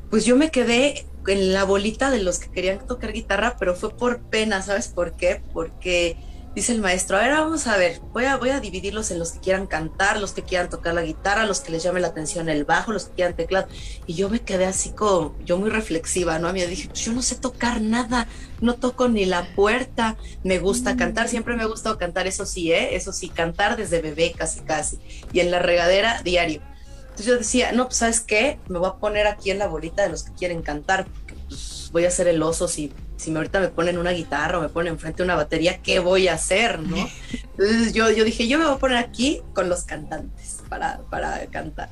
pues 0.10 0.26
yo 0.26 0.36
me 0.36 0.52
quedé 0.52 1.08
en 1.28 1.54
la 1.54 1.64
bolita 1.66 2.12
de 2.12 2.22
los 2.24 2.40
que 2.40 2.52
querían 2.52 2.86
tocar 2.88 3.14
guitarra, 3.14 3.58
pero 3.60 3.76
fue 3.76 3.96
por 3.96 4.30
pena, 4.30 4.62
¿sabes 4.62 4.88
por 4.90 5.16
qué? 5.16 5.44
Porque 5.54 6.18
dice 6.60 6.74
el 6.74 6.82
maestro, 6.82 7.16
a 7.16 7.22
ver, 7.22 7.32
vamos 7.32 7.68
a 7.68 7.78
ver, 7.78 8.02
voy 8.12 8.26
a, 8.26 8.36
voy 8.36 8.50
a 8.50 8.60
dividirlos 8.60 9.12
en 9.12 9.20
los 9.20 9.32
que 9.32 9.40
quieran 9.40 9.66
cantar, 9.66 10.20
los 10.20 10.34
que 10.34 10.44
quieran 10.44 10.70
tocar 10.70 10.94
la 10.94 11.04
guitarra, 11.04 11.46
los 11.46 11.62
que 11.62 11.72
les 11.72 11.84
llame 11.84 12.02
la 12.02 12.10
atención 12.10 12.50
el 12.50 12.66
bajo, 12.66 12.92
los 12.92 13.06
que 13.06 13.16
quieran 13.16 13.36
teclado. 13.36 13.70
Y 14.08 14.16
yo 14.16 14.28
me 14.28 14.42
quedé 14.42 14.66
así 14.66 14.92
como, 14.92 15.38
yo 15.46 15.58
muy 15.58 15.70
reflexiva, 15.70 16.38
¿no? 16.38 16.50
A 16.50 16.54
mí 16.54 16.62
dije, 16.66 16.90
pues 16.90 17.00
yo 17.00 17.14
no 17.14 17.22
sé 17.22 17.36
tocar 17.36 17.80
nada, 17.80 18.28
no 18.60 18.76
toco 18.76 19.08
ni 19.08 19.24
la 19.24 19.56
puerta, 19.56 20.18
me 20.44 20.60
gusta 20.60 20.98
cantar, 20.98 21.30
siempre 21.30 21.56
me 21.56 21.64
ha 21.64 21.68
gustado 21.68 21.98
cantar, 21.98 22.28
eso 22.28 22.46
sí, 22.46 22.74
¿eh? 22.74 22.96
Eso 22.98 23.14
sí, 23.14 23.30
cantar 23.30 23.78
desde 23.78 24.02
bebé 24.02 24.34
casi, 24.38 24.60
casi. 24.60 25.00
Y 25.32 25.40
en 25.40 25.52
la 25.52 25.60
regadera 25.60 26.22
diario. 26.24 26.62
Entonces 27.04 27.26
yo 27.26 27.38
decía, 27.38 27.72
no, 27.72 27.86
pues 27.86 27.98
sabes 27.98 28.20
qué, 28.20 28.60
me 28.68 28.80
voy 28.80 28.90
a 28.90 28.96
poner 28.96 29.28
aquí 29.28 29.50
en 29.50 29.60
la 29.60 29.68
bolita 29.68 30.04
de 30.04 30.10
los 30.10 30.24
que 30.24 30.34
quieren 30.34 30.62
cantar, 30.62 31.08
pues, 31.48 31.90
voy 31.94 32.04
a 32.04 32.10
hacer 32.10 32.28
el 32.28 32.44
oso 32.44 32.68
si, 32.68 32.92
si 33.20 33.36
ahorita 33.36 33.60
me 33.60 33.68
ponen 33.68 33.98
una 33.98 34.12
guitarra 34.12 34.60
o 34.60 34.62
me 34.62 34.70
ponen 34.70 34.94
enfrente 34.94 35.22
una 35.24 35.36
batería, 35.36 35.82
¿qué 35.82 36.00
voy 36.00 36.30
a 36.30 36.36
hacer, 36.36 36.80
no? 36.80 36.96
Entonces 37.52 37.94
yo, 37.94 38.10
yo 38.10 38.24
dije, 38.24 38.48
yo 38.48 38.58
me 38.58 38.66
voy 38.66 38.76
a 38.76 38.80
poner 38.80 38.98
aquí 38.98 39.42
con 39.54 39.68
los 39.68 39.84
cantantes 39.84 40.60
para, 40.70 41.02
para 41.10 41.46
cantar. 41.48 41.90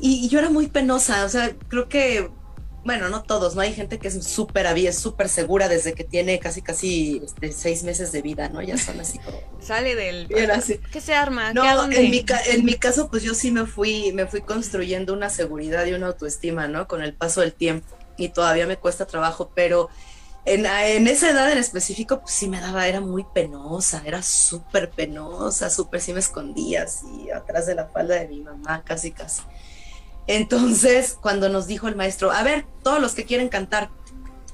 Y, 0.00 0.24
y 0.24 0.28
yo 0.28 0.38
era 0.38 0.50
muy 0.50 0.68
penosa, 0.68 1.24
o 1.24 1.28
sea, 1.28 1.50
creo 1.68 1.88
que, 1.88 2.30
bueno, 2.84 3.08
no 3.08 3.24
todos, 3.24 3.56
¿no? 3.56 3.60
Hay 3.60 3.74
gente 3.74 3.98
que 3.98 4.06
es 4.06 4.24
súper 4.24 4.66
es 4.66 4.98
súper 4.98 5.28
segura 5.28 5.68
desde 5.68 5.94
que 5.94 6.04
tiene 6.04 6.38
casi, 6.38 6.62
casi 6.62 7.20
este, 7.24 7.50
seis 7.50 7.82
meses 7.82 8.12
de 8.12 8.22
vida, 8.22 8.48
¿no? 8.48 8.62
Ya 8.62 8.78
son 8.78 9.00
así 9.00 9.18
como... 9.18 9.40
Sale 9.60 9.96
del. 9.96 10.28
Así. 10.50 10.78
¿Qué 10.92 11.00
se 11.00 11.14
arma? 11.14 11.52
No, 11.52 11.62
¿Qué 11.62 11.72
dónde? 11.72 12.04
en 12.04 12.10
mi, 12.10 12.24
en 12.46 12.64
mi 12.64 12.74
caso, 12.74 13.10
pues 13.10 13.24
yo 13.24 13.34
sí 13.34 13.50
me 13.50 13.66
fui, 13.66 14.12
me 14.12 14.26
fui 14.26 14.42
construyendo 14.42 15.12
una 15.12 15.28
seguridad 15.28 15.86
y 15.86 15.92
una 15.92 16.08
autoestima, 16.08 16.68
¿no? 16.68 16.86
Con 16.86 17.02
el 17.02 17.14
paso 17.14 17.40
del 17.40 17.52
tiempo. 17.52 17.96
Y 18.16 18.28
todavía 18.30 18.66
me 18.66 18.76
cuesta 18.76 19.06
trabajo, 19.06 19.50
pero 19.54 19.88
en, 20.44 20.66
en 20.66 21.06
esa 21.06 21.30
edad 21.30 21.50
en 21.52 21.58
específico, 21.58 22.20
pues 22.20 22.32
sí 22.34 22.48
me 22.48 22.60
daba, 22.60 22.88
era 22.88 23.00
muy 23.00 23.24
penosa, 23.24 24.02
era 24.04 24.22
súper 24.22 24.90
penosa, 24.90 25.70
súper 25.70 26.00
sí 26.00 26.12
me 26.12 26.18
escondía 26.18 26.82
así 26.82 27.30
atrás 27.30 27.66
de 27.66 27.76
la 27.76 27.86
falda 27.86 28.16
de 28.16 28.28
mi 28.28 28.40
mamá, 28.40 28.82
casi, 28.84 29.12
casi. 29.12 29.42
Entonces, 30.26 31.16
cuando 31.20 31.48
nos 31.48 31.66
dijo 31.66 31.88
el 31.88 31.96
maestro, 31.96 32.32
a 32.32 32.42
ver, 32.42 32.66
todos 32.82 33.00
los 33.00 33.14
que 33.14 33.24
quieren 33.24 33.48
cantar, 33.48 33.90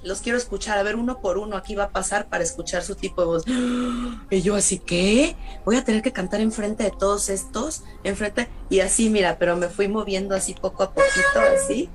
los 0.02 0.20
quiero 0.20 0.36
escuchar, 0.36 0.78
a 0.78 0.82
ver, 0.82 0.96
uno 0.96 1.20
por 1.20 1.38
uno, 1.38 1.56
aquí 1.56 1.74
va 1.74 1.84
a 1.84 1.90
pasar 1.90 2.28
para 2.28 2.44
escuchar 2.44 2.82
su 2.82 2.94
tipo 2.94 3.22
de 3.22 3.26
voz. 3.26 3.44
Y 4.30 4.42
yo 4.42 4.56
así, 4.56 4.78
¿qué? 4.78 5.36
Voy 5.64 5.76
a 5.76 5.84
tener 5.84 6.02
que 6.02 6.12
cantar 6.12 6.42
enfrente 6.42 6.84
de 6.84 6.90
todos 6.90 7.30
estos, 7.30 7.82
enfrente, 8.04 8.48
y 8.68 8.80
así, 8.80 9.08
mira, 9.08 9.38
pero 9.38 9.56
me 9.56 9.68
fui 9.68 9.88
moviendo 9.88 10.34
así 10.34 10.52
poco 10.52 10.82
a 10.82 10.92
poquito, 10.92 11.40
así, 11.56 11.88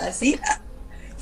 así, 0.00 0.40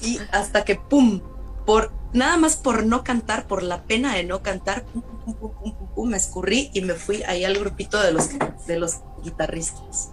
y 0.03 0.21
hasta 0.33 0.65
que, 0.65 0.77
¡pum! 0.77 1.21
Por, 1.65 1.93
nada 2.13 2.37
más 2.37 2.57
por 2.57 2.85
no 2.87 3.03
cantar, 3.03 3.47
por 3.47 3.63
la 3.63 3.83
pena 3.85 4.15
de 4.15 4.25
no 4.25 4.43
cantar, 4.43 4.85
pum, 4.85 5.03
pum, 5.03 5.35
pum, 5.35 5.51
pum, 5.51 5.73
pum, 5.77 5.89
pum, 5.95 6.09
me 6.09 6.17
escurrí 6.17 6.71
y 6.75 6.81
me 6.83 6.95
fui 6.95 7.23
ahí 7.25 7.45
al 7.45 7.59
grupito 7.59 8.01
de 8.01 8.13
los, 8.13 8.29
de 8.67 8.79
los 8.79 8.97
guitarristas. 9.25 10.11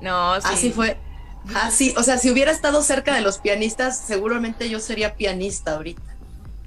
No, 0.00 0.40
sí. 0.40 0.48
Así 0.50 0.70
fue. 0.72 0.96
Así, 1.56 1.92
o 1.96 2.02
sea, 2.04 2.18
si 2.18 2.30
hubiera 2.30 2.52
estado 2.52 2.82
cerca 2.82 3.14
de 3.14 3.20
los 3.20 3.38
pianistas, 3.38 3.98
seguramente 3.98 4.68
yo 4.70 4.78
sería 4.78 5.16
pianista 5.16 5.74
ahorita. 5.74 6.00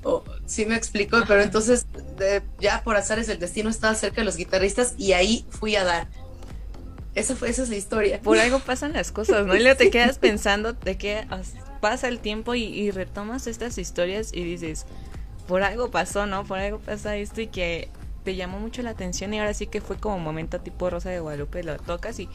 O, 0.04 0.24
sí 0.46 0.66
me 0.66 0.76
explico, 0.76 1.18
pero 1.28 1.42
entonces 1.42 1.86
de- 2.18 2.44
ya 2.60 2.84
por 2.84 2.96
azares 2.98 3.26
del 3.28 3.40
destino 3.40 3.70
estaba 3.70 3.96
cerca 3.96 4.22
de 4.22 4.26
los 4.26 4.36
guitarristas 4.36 4.94
y 4.98 5.14
ahí 5.14 5.46
fui 5.50 5.76
a 5.78 5.84
dar. 5.86 6.08
Esa 7.16 7.36
fue 7.36 7.50
esa 7.50 7.64
es 7.64 7.70
la 7.70 7.78
historia. 7.78 8.22
Por 8.22 8.38
algo 8.38 8.60
pasan 8.60 8.92
las 8.94 9.12
cosas, 9.14 9.46
¿no? 9.46 9.56
Y 9.56 9.64
luego 9.64 9.78
te 9.78 9.90
quedas 9.92 10.20
pensando 10.20 10.74
de 10.74 11.26
as- 11.30 11.54
pasa 11.86 12.08
el 12.08 12.18
tiempo 12.18 12.56
y, 12.56 12.64
y 12.64 12.90
retomas 12.90 13.46
estas 13.46 13.78
historias 13.78 14.32
y 14.34 14.44
dices, 14.44 14.88
por 15.48 15.62
algo 15.62 15.92
pasó, 15.92 16.26
¿no? 16.26 16.44
Por 16.44 16.58
algo 16.58 16.80
pasa 16.80 17.16
esto 17.16 17.42
y 17.42 17.48
que 17.48 17.90
te 18.24 18.36
llamó 18.36 18.60
mucho 18.60 18.82
la 18.82 18.90
atención 18.90 19.36
y 19.36 19.40
ahora 19.40 19.54
sí 19.54 19.68
que 19.68 19.82
fue 19.82 19.98
como 19.98 20.18
momento 20.18 20.60
tipo 20.60 20.90
Rosa 20.90 21.12
de 21.12 21.20
Guadalupe, 21.20 21.62
lo 21.62 21.78
tocas 21.78 22.20
y... 22.20 22.28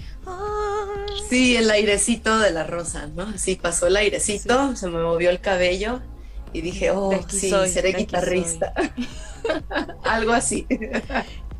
Sí, 1.29 1.57
el 1.57 1.69
airecito 1.69 2.39
de 2.39 2.53
la 2.53 2.63
rosa, 2.63 3.09
¿no? 3.09 3.37
Sí, 3.37 3.57
pasó 3.57 3.89
el 3.89 3.97
airecito, 3.97 4.77
se 4.77 4.87
me 4.87 5.03
movió 5.03 5.31
el 5.31 5.41
cabello 5.41 6.01
y 6.53 6.61
dije, 6.61 6.93
oh, 6.93 7.11
sí, 7.27 7.51
soy, 7.51 7.71
seré 7.71 7.93
guitarrista. 7.95 8.73
Algo 10.05 10.33
así. 10.33 10.65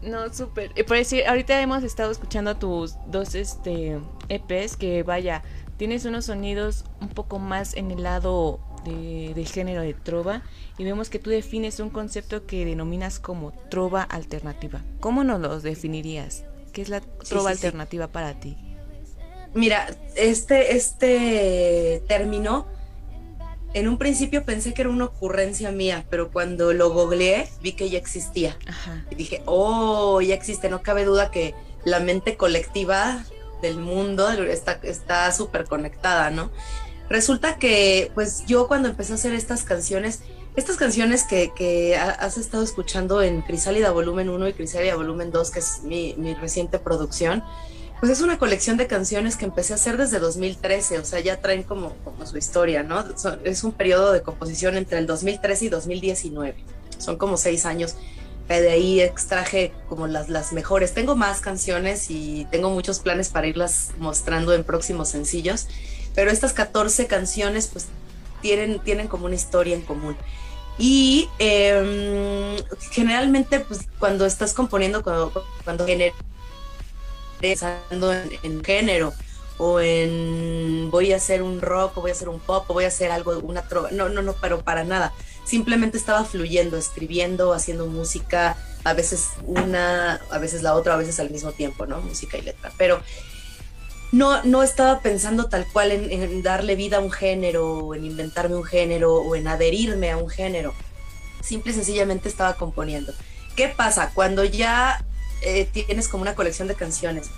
No, 0.01 0.33
súper. 0.33 0.71
Y 0.77 0.85
por 0.85 0.97
decir, 0.97 1.27
ahorita 1.27 1.61
hemos 1.61 1.83
estado 1.83 2.13
escuchando 2.13 2.57
tus 2.57 2.95
dos 3.09 3.35
este 3.35 3.99
EPs 4.29 4.77
que 4.77 5.03
vaya, 5.03 5.43
tienes 5.81 6.05
unos 6.05 6.27
sonidos 6.27 6.85
un 7.01 7.09
poco 7.09 7.39
más 7.39 7.73
en 7.73 7.91
el 7.91 8.03
lado 8.03 8.61
de, 8.85 9.33
del 9.35 9.49
género 9.49 9.81
de 9.81 9.95
trova 9.95 10.43
y 10.77 10.85
vemos 10.85 11.09
que 11.09 11.19
tú 11.19 11.31
defines 11.31 11.81
un 11.81 11.89
concepto 11.89 12.45
que 12.45 12.67
denominas 12.67 13.19
como 13.19 13.53
trova 13.71 14.03
alternativa. 14.03 14.83
¿Cómo 15.01 15.25
nos 15.25 15.41
los 15.41 15.63
definirías? 15.63 16.45
¿Qué 16.75 16.83
es 16.83 16.91
la 16.91 17.01
trova 17.01 17.53
sí, 17.53 17.57
sí. 17.57 17.67
alternativa 17.67 18.09
para 18.09 18.39
ti? 18.39 18.59
Mira, 19.55 19.89
este, 20.17 20.77
este 20.77 22.03
término, 22.07 22.67
en 23.73 23.89
un 23.89 23.97
principio 23.97 24.45
pensé 24.45 24.75
que 24.75 24.83
era 24.83 24.91
una 24.91 25.07
ocurrencia 25.07 25.71
mía, 25.71 26.05
pero 26.11 26.31
cuando 26.31 26.75
lo 26.75 26.93
googleé 26.93 27.49
vi 27.63 27.73
que 27.73 27.89
ya 27.89 27.97
existía. 27.97 28.55
Ajá. 28.67 29.07
Y 29.11 29.15
dije, 29.15 29.41
oh, 29.47 30.21
ya 30.21 30.35
existe, 30.35 30.69
no 30.69 30.83
cabe 30.83 31.07
duda 31.07 31.31
que 31.31 31.55
la 31.87 32.01
mente 32.01 32.37
colectiva 32.37 33.25
del 33.61 33.79
mundo 33.79 34.31
está 34.31 34.79
está 34.83 35.31
súper 35.33 35.65
conectada, 35.65 36.31
¿no? 36.31 36.51
Resulta 37.09 37.57
que, 37.57 38.11
pues 38.15 38.45
yo 38.47 38.69
cuando 38.69 38.89
empecé 38.89 39.13
a 39.13 39.17
hacer 39.17 39.35
estas 39.35 39.65
canciones, 39.65 40.21
estas 40.57 40.77
canciones 40.77 41.25
que, 41.25 41.53
que 41.57 41.97
ha- 41.97 42.11
has 42.11 42.39
estado 42.39 42.63
escuchando 42.63 43.21
en 43.23 43.43
Crisálida 43.43 43.91
Volumen 43.91 44.29
1 44.29 44.49
y 44.49 44.53
Crisálida 44.53 44.95
Volumen 44.95 45.31
2, 45.33 45.51
que 45.51 45.59
es 45.59 45.81
mi, 45.83 46.15
mi 46.19 46.35
reciente 46.35 46.79
producción, 46.79 47.43
pues 47.99 48.13
es 48.13 48.21
una 48.21 48.39
colección 48.39 48.77
de 48.77 48.87
canciones 48.87 49.37
que 49.37 49.45
empecé 49.45 49.73
a 49.73 49.77
hacer 49.77 49.97
desde 49.97 50.21
2013, 50.21 51.01
o 51.01 51.05
sea, 51.05 51.21
ya 51.21 51.41
traen 51.41 51.65
como, 51.65 51.95
como 52.05 52.25
su 52.27 52.39
historia, 52.39 52.83
¿no? 52.83 53.05
Es 53.45 53.65
un 53.65 53.73
periodo 53.73 54.13
de 54.13 54.23
composición 54.23 54.77
entre 54.77 54.99
el 54.99 55.07
2013 55.07 55.65
y 55.65 55.69
2019, 55.69 56.55
son 56.99 57.17
como 57.17 57.37
seis 57.37 57.67
años. 57.67 57.97
De 58.59 58.71
ahí 58.71 59.01
extraje 59.01 59.73
como 59.89 60.09
las, 60.09 60.29
las 60.29 60.53
mejores. 60.53 60.93
Tengo 60.93 61.15
más 61.15 61.41
canciones 61.41 62.11
y 62.11 62.47
tengo 62.51 62.71
muchos 62.71 62.99
planes 62.99 63.29
para 63.29 63.47
irlas 63.47 63.91
mostrando 63.99 64.53
en 64.55 64.65
próximos 64.65 65.09
sencillos, 65.09 65.69
pero 66.15 66.31
estas 66.31 66.53
14 66.53 67.07
canciones 67.07 67.69
pues 67.69 67.87
tienen, 68.43 68.81
tienen 68.81 69.07
como 69.07 69.27
una 69.27 69.37
historia 69.37 69.77
en 69.77 69.83
común. 69.83 70.17
Y 70.79 71.29
eh, 71.39 72.57
generalmente 72.91 73.61
pues 73.61 73.81
cuando 73.99 74.27
estás 74.27 74.55
componiendo, 74.55 75.03
cuando, 75.03 75.45
cuando 75.63 75.87
pensando 77.41 78.13
en, 78.13 78.65
género 78.65 79.13
o 79.59 79.79
en 79.79 80.91
voy 80.91 81.13
a 81.13 81.17
hacer 81.17 81.43
un 81.43 81.61
rock 81.61 81.99
o 81.99 82.01
voy 82.01 82.11
a 82.11 82.15
hacer 82.15 82.29
un 82.29 82.41
pop 82.41 82.67
voy 82.69 82.85
a 82.85 82.89
hacer 82.89 83.11
algo, 83.11 83.39
una 83.39 83.63
trova. 83.69 83.91
No, 83.93 84.09
no, 84.09 84.23
no, 84.23 84.35
pero 84.41 84.63
para 84.63 84.83
nada 84.85 85.13
simplemente 85.45 85.99
estaba 85.99 86.25
fluyendo, 86.25 86.77
escribiendo, 86.77 87.53
haciendo 87.53 87.87
música, 87.87 88.57
a 88.85 88.95
veces 88.95 89.31
una, 89.45 90.21
a 90.31 90.39
veces 90.39 90.63
la 90.63 90.75
otra, 90.75 90.95
a 90.95 90.97
veces 90.97 91.21
al 91.21 91.31
mismo 91.31 91.53
tiempo, 91.53 91.87
¿no? 91.87 92.01
Música 92.01 92.39
y 92.39 92.43
letra. 92.43 92.73
Pero 92.77 93.01
no, 94.13 94.43
no 94.45 94.63
estaba 94.63 95.01
pensando 95.01 95.47
tal 95.47 95.67
cual 95.73 95.93
en, 95.93 96.43
darle 96.43 96.77
vida 96.77 96.99
a 96.99 97.01
un 97.01 97.11
género, 97.11 97.95
en 97.95 98.05
inventarme 98.05 98.57
un 98.57 98.65
género, 98.65 99.17
o 99.17 99.37
en 99.37 99.49
adherirme 99.49 100.11
a 100.11 100.17
un 100.17 100.29
género. 100.29 100.75
Simple 101.43 101.73
y 101.73 101.75
sencillamente 101.75 102.29
estaba 102.29 102.55
componiendo. 102.55 103.13
¿Qué 103.57 103.69
pasa? 103.69 104.13
Cuando 104.15 104.45
ya 104.45 105.05
eh, 105.43 105.67
tienes 105.73 106.09
como 106.09 106.23
una 106.23 106.35
colección 106.35 106.69
de 106.69 106.75
canciones 106.75 107.31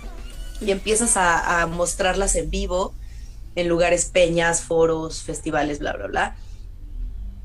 y 0.61 0.71
empiezas 0.71 1.17
a, 1.17 1.61
a 1.61 1.67
mostrarlas 1.67 2.35
en 2.35 2.49
vivo, 2.49 2.93
en 3.55 3.67
lugares, 3.67 4.05
peñas, 4.05 4.61
foros, 4.61 5.21
festivales, 5.21 5.79
bla, 5.79 5.93
bla, 5.93 6.07
bla 6.07 6.35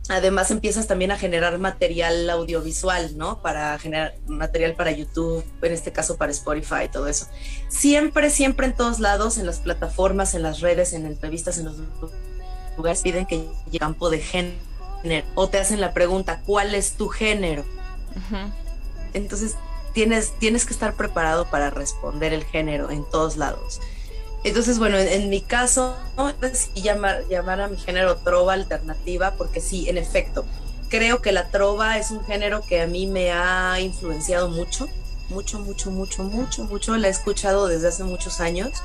además 0.09 0.51
empiezas 0.51 0.87
también 0.87 1.11
a 1.11 1.18
generar 1.18 1.59
material 1.59 2.29
audiovisual, 2.31 3.16
¿no? 3.16 3.42
Para 3.42 3.79
generar 3.79 4.14
material 4.27 4.75
para 4.75 4.90
YouTube, 4.90 5.44
en 5.62 5.73
este 5.73 5.92
caso 5.92 6.16
para 6.16 6.33
Spotify 6.33 6.85
y 6.87 6.88
todo 6.88 7.09
eso. 7.09 7.27
Siempre, 7.68 8.31
siempre 8.31 8.66
en 8.66 8.75
todos 8.75 9.01
lados, 9.01 9.38
en 9.38 9.47
las 9.47 9.61
plataformas, 9.61 10.35
en 10.35 10.42
las 10.42 10.61
redes, 10.61 10.92
en 10.92 11.07
entrevistas, 11.07 11.59
en 11.59 11.66
los 11.66 11.77
lugares, 12.77 13.03
piden 13.03 13.27
que 13.27 13.47
llegue 13.66 13.79
campo 13.79 14.11
de 14.11 14.21
género 14.21 14.57
o 15.35 15.49
te 15.49 15.59
hacen 15.59 15.81
la 15.81 15.92
pregunta, 15.92 16.42
¿cuál 16.44 16.75
es 16.75 16.92
tu 16.92 17.09
género? 17.09 17.64
Uh 18.16 18.35
-huh. 18.35 18.53
Entonces, 19.14 19.57
tienes, 19.92 20.33
tienes 20.38 20.64
que 20.64 20.73
estar 20.73 20.94
preparado 20.94 21.51
para 21.51 21.71
responder 21.71 22.33
el 22.33 22.44
género 22.44 22.90
en 22.90 23.05
todos 23.11 23.37
lados. 23.37 23.81
Entonces, 24.44 24.79
bueno, 24.79 24.98
en, 24.98 25.29
mi 25.31 25.40
caso, 25.40 25.96
decidí 26.40 26.83
llamar, 26.83 27.24
llamar 27.29 27.61
a 27.61 27.68
mi 27.68 27.77
género 27.77 28.16
trova 28.16 28.53
alternativa 28.53 29.35
porque 29.35 29.61
sí, 29.61 29.88
en 29.88 29.98
efecto, 29.98 30.44
creo 30.88 31.20
que 31.20 31.33
la 31.33 31.48
trova 31.48 31.98
es 31.98 32.11
un 32.11 32.24
género 32.24 32.62
que 32.62 32.81
a 32.81 32.87
mí 32.87 33.07
me 33.07 33.33
ha 33.33 33.81
influenciado 33.81 34.48
mucho, 34.48 34.88
mucho, 35.29 35.59
mucho, 35.59 35.90
mucho, 35.90 36.22
mucho, 36.22 36.64
mucho. 36.64 36.96
La 36.96 37.09
he 37.09 37.11
escuchado 37.11 37.66
desde 37.66 37.88
hace 37.88 38.05
muchos 38.05 38.40
años. 38.40 38.83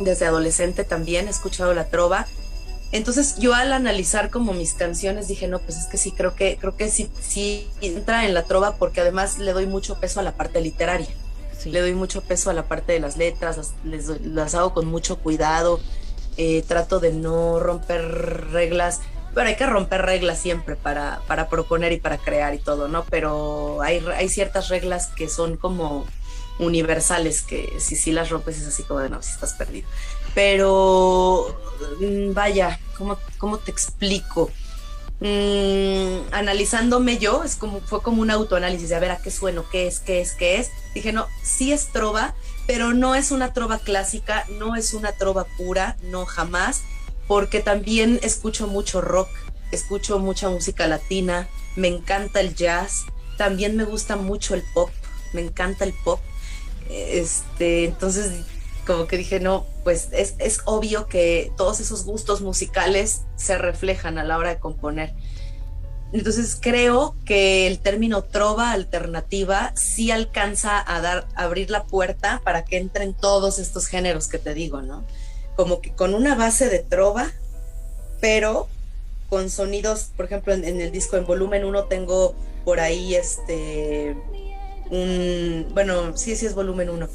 Desde 0.00 0.26
adolescente 0.26 0.84
también 0.84 1.26
he 1.26 1.30
escuchado 1.30 1.74
la 1.74 1.88
trova. 1.88 2.26
Entonces 2.90 3.36
yo 3.36 3.54
al 3.54 3.72
analizar 3.72 4.30
como 4.30 4.54
mis 4.54 4.72
canciones 4.72 5.28
dije, 5.28 5.46
no, 5.46 5.58
pues 5.58 5.76
es 5.76 5.86
que 5.86 5.98
sí, 5.98 6.12
creo 6.12 6.34
que, 6.34 6.56
creo 6.58 6.74
que 6.74 6.88
sí, 6.88 7.10
sí 7.20 7.68
entra 7.82 8.24
en 8.24 8.32
la 8.32 8.44
trova 8.44 8.76
porque 8.76 9.02
además 9.02 9.38
le 9.38 9.52
doy 9.52 9.66
mucho 9.66 10.00
peso 10.00 10.20
a 10.20 10.22
la 10.22 10.32
parte 10.32 10.60
literaria. 10.62 11.08
Le 11.68 11.80
doy 11.80 11.94
mucho 11.94 12.22
peso 12.22 12.50
a 12.50 12.52
la 12.52 12.68
parte 12.68 12.92
de 12.92 13.00
las 13.00 13.16
letras, 13.16 13.74
las, 13.84 14.20
las 14.22 14.54
hago 14.54 14.74
con 14.74 14.86
mucho 14.86 15.18
cuidado, 15.18 15.80
eh, 16.36 16.62
trato 16.66 17.00
de 17.00 17.12
no 17.12 17.58
romper 17.58 18.02
reglas, 18.52 19.00
pero 19.34 19.48
hay 19.48 19.56
que 19.56 19.66
romper 19.66 20.02
reglas 20.02 20.38
siempre 20.38 20.76
para, 20.76 21.20
para 21.26 21.48
proponer 21.48 21.92
y 21.92 21.98
para 21.98 22.18
crear 22.18 22.54
y 22.54 22.58
todo, 22.58 22.88
¿no? 22.88 23.04
Pero 23.04 23.82
hay, 23.82 24.04
hay 24.16 24.28
ciertas 24.28 24.68
reglas 24.68 25.08
que 25.08 25.28
son 25.28 25.56
como 25.56 26.06
universales, 26.58 27.42
que 27.42 27.74
si 27.78 27.94
sí 27.94 27.96
si 27.96 28.12
las 28.12 28.30
rompes 28.30 28.58
es 28.58 28.66
así 28.66 28.82
como 28.82 29.00
de 29.00 29.10
no, 29.10 29.22
si 29.22 29.30
estás 29.30 29.54
perdido. 29.54 29.88
Pero 30.34 31.56
vaya, 32.32 32.78
¿cómo, 32.96 33.18
cómo 33.38 33.58
te 33.58 33.70
explico? 33.70 34.50
Mmm, 35.20 36.32
analizándome 36.32 37.18
yo, 37.18 37.42
es 37.44 37.56
como, 37.56 37.80
fue 37.80 38.02
como 38.02 38.22
un 38.22 38.30
autoanálisis 38.30 38.88
de 38.88 38.96
a 38.96 39.00
ver 39.00 39.10
a 39.10 39.18
qué 39.18 39.30
sueno, 39.30 39.64
qué 39.70 39.86
es, 39.86 40.00
qué 40.00 40.20
es, 40.20 40.32
qué 40.32 40.58
es. 40.58 40.70
Dije, 40.94 41.12
no, 41.12 41.26
sí 41.42 41.72
es 41.72 41.88
trova, 41.92 42.34
pero 42.66 42.94
no 42.94 43.14
es 43.14 43.30
una 43.30 43.52
trova 43.52 43.78
clásica, 43.78 44.44
no 44.58 44.76
es 44.76 44.94
una 44.94 45.12
trova 45.12 45.46
pura, 45.56 45.96
no 46.02 46.26
jamás, 46.26 46.82
porque 47.26 47.60
también 47.60 48.20
escucho 48.22 48.66
mucho 48.66 49.00
rock, 49.00 49.28
escucho 49.72 50.18
mucha 50.18 50.48
música 50.48 50.86
latina, 50.86 51.48
me 51.76 51.88
encanta 51.88 52.40
el 52.40 52.54
jazz, 52.54 53.04
también 53.36 53.76
me 53.76 53.84
gusta 53.84 54.16
mucho 54.16 54.54
el 54.54 54.62
pop, 54.74 54.90
me 55.32 55.42
encanta 55.42 55.84
el 55.84 55.94
pop. 56.04 56.20
Este, 56.90 57.84
entonces 57.84 58.32
como 58.88 59.06
que 59.06 59.18
dije, 59.18 59.38
no, 59.38 59.66
pues 59.84 60.08
es, 60.12 60.34
es, 60.38 60.62
obvio 60.64 61.08
que 61.08 61.52
todos 61.58 61.78
esos 61.78 62.06
gustos 62.06 62.40
musicales 62.40 63.20
se 63.36 63.58
reflejan 63.58 64.16
a 64.16 64.24
la 64.24 64.38
hora 64.38 64.48
de 64.48 64.58
componer. 64.58 65.12
Entonces 66.14 66.56
creo 66.58 67.14
que 67.26 67.66
el 67.66 67.80
término 67.80 68.24
trova 68.24 68.72
alternativa 68.72 69.72
sí 69.76 70.10
alcanza 70.10 70.82
a 70.90 71.02
dar, 71.02 71.28
abrir 71.34 71.68
la 71.68 71.84
puerta 71.84 72.40
para 72.44 72.64
que 72.64 72.78
entren 72.78 73.12
todos 73.12 73.58
estos 73.58 73.88
géneros 73.88 74.26
que 74.26 74.38
te 74.38 74.54
digo, 74.54 74.80
¿no? 74.80 75.04
Como 75.54 75.82
que 75.82 75.92
con 75.92 76.14
una 76.14 76.34
base 76.34 76.70
de 76.70 76.78
trova, 76.78 77.30
pero 78.22 78.68
con 79.28 79.50
sonidos, 79.50 80.12
por 80.16 80.24
ejemplo, 80.24 80.54
en, 80.54 80.64
en 80.64 80.80
el 80.80 80.92
disco 80.92 81.18
en 81.18 81.26
volumen 81.26 81.66
1 81.66 81.84
tengo 81.84 82.34
por 82.64 82.80
ahí 82.80 83.14
este 83.14 84.16
un, 84.90 85.66
bueno, 85.74 86.16
sí, 86.16 86.36
sí 86.36 86.46
es 86.46 86.54
volumen 86.54 86.88
1 86.88 87.06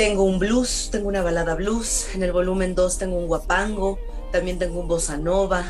tengo 0.00 0.22
un 0.22 0.38
blues, 0.38 0.88
tengo 0.90 1.08
una 1.08 1.20
balada 1.20 1.54
blues, 1.54 2.06
en 2.14 2.22
el 2.22 2.32
volumen 2.32 2.74
2 2.74 2.96
tengo 2.96 3.18
un 3.18 3.26
guapango, 3.26 3.98
también 4.32 4.58
tengo 4.58 4.80
un 4.80 4.88
bossa 4.88 5.18
nova, 5.18 5.62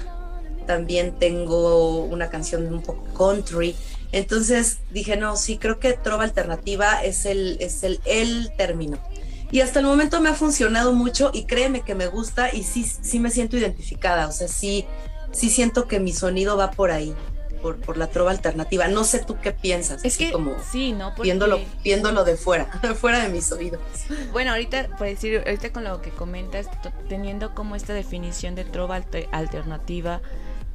también 0.69 1.19
tengo 1.19 2.05
una 2.05 2.31
canción 2.31 2.73
un 2.73 2.81
poco 2.81 3.03
country. 3.13 3.75
Entonces 4.13 4.79
dije, 4.93 5.17
no, 5.17 5.35
sí, 5.35 5.59
creo 5.59 5.81
que 5.81 5.95
trova 5.95 6.23
alternativa 6.23 7.03
es 7.03 7.27
el, 7.27 7.57
es 7.59 7.83
el, 7.83 7.99
el 8.05 8.53
término. 8.57 8.99
Y 9.51 9.63
hasta 9.63 9.81
el 9.81 9.87
momento 9.87 10.21
me 10.21 10.29
ha 10.29 10.35
funcionado 10.35 10.93
mucho 10.93 11.33
y 11.35 11.47
créeme 11.47 11.81
que 11.81 11.97
me 11.97 12.07
gusta 12.07 12.55
y 12.55 12.63
sí, 12.63 12.85
sí 12.85 13.19
me 13.19 13.33
siento 13.33 13.57
identificada, 13.57 14.29
o 14.29 14.33
sea, 14.33 14.47
sí, 14.47 14.87
sí 15.33 15.51
siento 15.51 15.89
que 15.89 15.99
mi 15.99 16.13
sonido 16.13 16.57
va 16.57 16.71
por 16.71 16.93
ahí 16.93 17.17
por, 17.61 17.77
por, 17.77 17.97
la 17.97 18.09
trova 18.09 18.31
alternativa. 18.31 18.89
No 18.89 19.05
sé 19.05 19.21
tú 19.25 19.37
qué 19.41 19.53
piensas. 19.53 20.05
Es 20.05 20.17
que 20.17 20.33
como 20.33 20.57
sí, 20.71 20.93
¿no? 20.93 21.11
Porque... 21.15 21.23
Viéndolo, 21.23 21.61
viéndolo 21.83 22.25
de 22.25 22.37
fuera, 22.37 22.67
fuera 22.97 23.21
de 23.21 23.29
mis 23.29 23.51
oídos. 23.53 23.81
Bueno, 24.33 24.53
ahorita, 24.53 24.89
por 24.97 25.07
decir, 25.07 25.43
ahorita 25.47 25.73
con 25.73 25.85
lo 25.85 26.03
que 26.03 26.11
comentas, 26.11 26.67
teniendo 27.09 27.55
como 27.55 27.77
esta 27.77 27.93
definición 27.93 28.55
de 28.55 28.65
trova 28.65 28.97
alter 28.97 29.29
alternativa, 29.33 30.21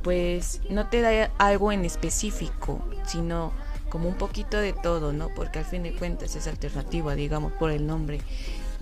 pues 0.04 0.62
no 0.70 0.88
te 0.88 1.02
da 1.02 1.32
algo 1.40 1.72
en 1.72 1.84
específico, 1.84 2.88
sino 3.08 3.54
como 3.90 4.08
un 4.08 4.16
poquito 4.16 4.58
de 4.58 4.74
todo, 4.74 5.14
¿no? 5.14 5.30
Porque 5.30 5.60
al 5.60 5.66
fin 5.66 5.84
de 5.84 5.96
cuentas 5.96 6.36
es 6.36 6.48
alternativa, 6.48 7.16
digamos, 7.16 7.54
por 7.54 7.72
el 7.72 7.88
nombre. 7.88 8.20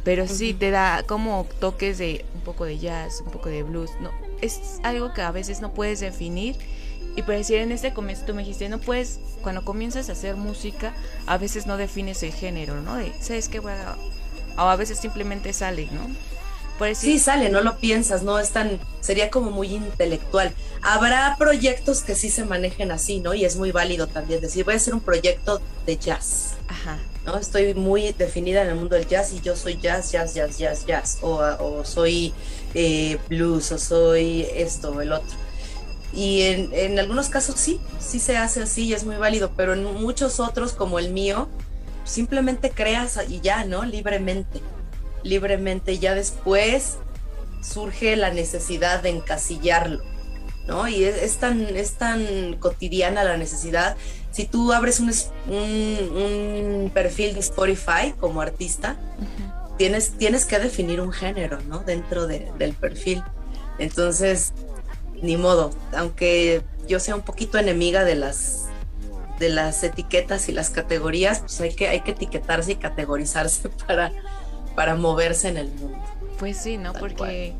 Pero 0.03 0.27
sí 0.27 0.53
te 0.53 0.69
da 0.69 1.03
como 1.03 1.47
toques 1.59 1.97
de 1.97 2.25
un 2.35 2.41
poco 2.41 2.65
de 2.65 2.77
jazz, 2.77 3.21
un 3.25 3.31
poco 3.31 3.49
de 3.49 3.63
blues, 3.63 3.91
¿no? 4.01 4.11
Es 4.41 4.79
algo 4.83 5.13
que 5.13 5.21
a 5.21 5.31
veces 5.31 5.61
no 5.61 5.73
puedes 5.73 6.01
definir 6.01 6.57
y 7.15 7.21
por 7.21 7.35
decir, 7.35 7.57
en 7.57 7.71
este 7.71 7.93
comienzo 7.93 8.25
tú 8.25 8.33
me 8.33 8.41
dijiste, 8.41 8.69
no 8.69 8.79
puedes, 8.79 9.19
cuando 9.41 9.63
comienzas 9.63 10.09
a 10.09 10.13
hacer 10.13 10.35
música, 10.35 10.93
a 11.27 11.37
veces 11.37 11.67
no 11.67 11.77
defines 11.77 12.23
el 12.23 12.33
género, 12.33 12.81
¿no? 12.81 12.95
De, 12.95 13.13
¿sabes 13.19 13.49
qué? 13.49 13.59
Voy 13.59 13.73
a... 13.73 13.95
O 14.57 14.61
a 14.61 14.75
veces 14.75 14.99
simplemente 14.99 15.53
sale, 15.53 15.87
¿no? 15.91 16.07
Por 16.77 16.87
decir... 16.87 17.11
Sí, 17.11 17.19
sale, 17.19 17.49
no 17.49 17.61
lo 17.61 17.77
piensas, 17.77 18.23
no 18.23 18.39
es 18.39 18.49
tan, 18.49 18.79
sería 18.99 19.29
como 19.29 19.51
muy 19.51 19.67
intelectual. 19.67 20.53
Habrá 20.81 21.35
proyectos 21.37 22.01
que 22.01 22.15
sí 22.15 22.29
se 22.29 22.45
manejen 22.45 22.91
así, 22.91 23.19
¿no? 23.19 23.33
Y 23.35 23.45
es 23.45 23.57
muy 23.57 23.71
válido 23.71 24.07
también 24.07 24.41
decir, 24.41 24.65
voy 24.65 24.73
a 24.73 24.77
hacer 24.77 24.93
un 24.93 25.01
proyecto 25.01 25.61
de 25.85 25.97
jazz. 25.97 26.55
Ajá. 26.67 26.99
¿no? 27.25 27.37
Estoy 27.37 27.73
muy 27.75 28.11
definida 28.13 28.63
en 28.63 28.69
el 28.69 28.75
mundo 28.75 28.95
del 28.95 29.07
jazz 29.07 29.33
y 29.33 29.41
yo 29.41 29.55
soy 29.55 29.77
jazz, 29.77 30.11
jazz, 30.11 30.33
jazz, 30.33 30.57
jazz, 30.57 30.85
jazz. 30.85 31.17
O, 31.21 31.35
o 31.35 31.85
soy 31.85 32.33
eh, 32.73 33.17
blues, 33.29 33.71
o 33.71 33.77
soy 33.77 34.47
esto, 34.55 34.91
o 34.91 35.01
el 35.01 35.13
otro 35.13 35.42
y 36.13 36.43
en, 36.43 36.69
en, 36.73 36.99
algunos 36.99 37.29
casos 37.29 37.55
sí, 37.59 37.81
sí 37.99 38.19
se 38.19 38.37
hace 38.37 38.61
así 38.61 38.85
y 38.85 38.93
es 38.93 39.03
muy 39.03 39.15
válido, 39.15 39.51
pero 39.57 39.73
en 39.73 39.83
muchos 39.83 40.39
otros 40.39 40.73
como 40.73 40.99
el 40.99 41.11
mío, 41.11 41.49
simplemente 42.03 42.69
creas 42.69 43.19
y 43.27 43.41
ya, 43.41 43.65
¿no? 43.65 43.83
Libremente, 43.83 44.61
libremente, 45.23 45.97
ya 45.97 46.13
después 46.13 46.97
surge 47.63 48.15
la 48.15 48.29
necesidad 48.29 49.01
de 49.01 49.09
encasillarlo, 49.09 50.03
¿no? 50.67 50.87
Y 50.87 51.03
es, 51.03 51.15
es 51.21 51.37
tan, 51.37 51.61
es 51.75 51.93
tan 51.93 52.57
cotidiana 52.59 53.23
la 53.23 53.37
necesidad. 53.37 53.95
Si 54.31 54.45
tú 54.45 54.71
abres 54.71 54.99
un, 54.99 55.11
un, 55.47 56.17
un 56.17 56.91
perfil 56.93 57.33
de 57.33 57.39
Spotify 57.39 58.13
como 58.19 58.41
artista, 58.41 58.97
uh 59.17 59.23
-huh. 59.23 59.77
tienes, 59.77 60.11
tienes 60.11 60.45
que 60.45 60.59
definir 60.59 61.01
un 61.01 61.11
género, 61.11 61.59
¿no? 61.61 61.79
Dentro 61.79 62.27
de, 62.27 62.51
del 62.59 62.73
perfil. 62.73 63.23
Entonces, 63.79 64.53
ni 65.23 65.37
modo, 65.37 65.71
aunque 65.95 66.61
yo 66.87 66.99
sea 66.99 67.15
un 67.15 67.21
poquito 67.21 67.57
enemiga 67.57 68.03
de 68.03 68.15
las 68.15 68.67
de 69.39 69.49
las 69.49 69.83
etiquetas 69.83 70.47
y 70.47 70.51
las 70.51 70.69
categorías, 70.69 71.39
pues 71.39 71.59
hay 71.61 71.73
que, 71.73 71.87
hay 71.87 72.01
que 72.01 72.11
etiquetarse 72.11 72.73
y 72.73 72.75
categorizarse 72.75 73.69
para, 73.87 74.11
para 74.75 74.95
moverse 74.95 75.49
en 75.49 75.57
el 75.57 75.67
mundo. 75.69 75.97
Pues 76.37 76.57
sí, 76.57 76.77
¿no? 76.77 76.93
Tal 76.93 77.01
Porque, 77.01 77.53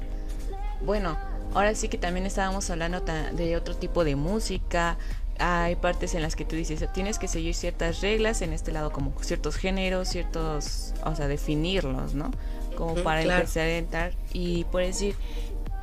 bueno, 0.86 1.18
ahora 1.53 1.74
sí 1.76 1.89
que 1.89 1.97
también 1.97 2.26
estábamos 2.26 2.70
hablando 2.70 3.01
de 3.01 3.57
otro 3.57 3.76
tipo 3.76 4.03
de 4.03 4.16
música. 4.16 4.97
Hay 5.39 5.76
partes 5.76 6.14
en 6.14 6.22
las 6.22 6.36
que 6.36 6.45
tú 6.45 6.55
dices, 6.55 6.88
tienes 6.93 7.18
que 7.18 7.28
seguir 7.28 7.55
ciertas 7.55 8.01
reglas, 8.01 8.41
en 8.41 8.53
este 8.53 8.72
lado 8.72 8.91
como 8.91 9.14
ciertos 9.22 9.55
géneros, 9.55 10.07
ciertos, 10.09 10.93
o 11.03 11.16
sea, 11.16 11.28
definirlos, 11.28 12.14
¿no? 12.14 12.32
Como 12.78 12.95
para 12.95 13.24
claro. 13.24 13.41
empezar 13.41 13.64
a 13.64 13.78
entrar. 13.78 14.14
Y 14.32 14.66
por 14.66 14.84
decir, 14.84 15.16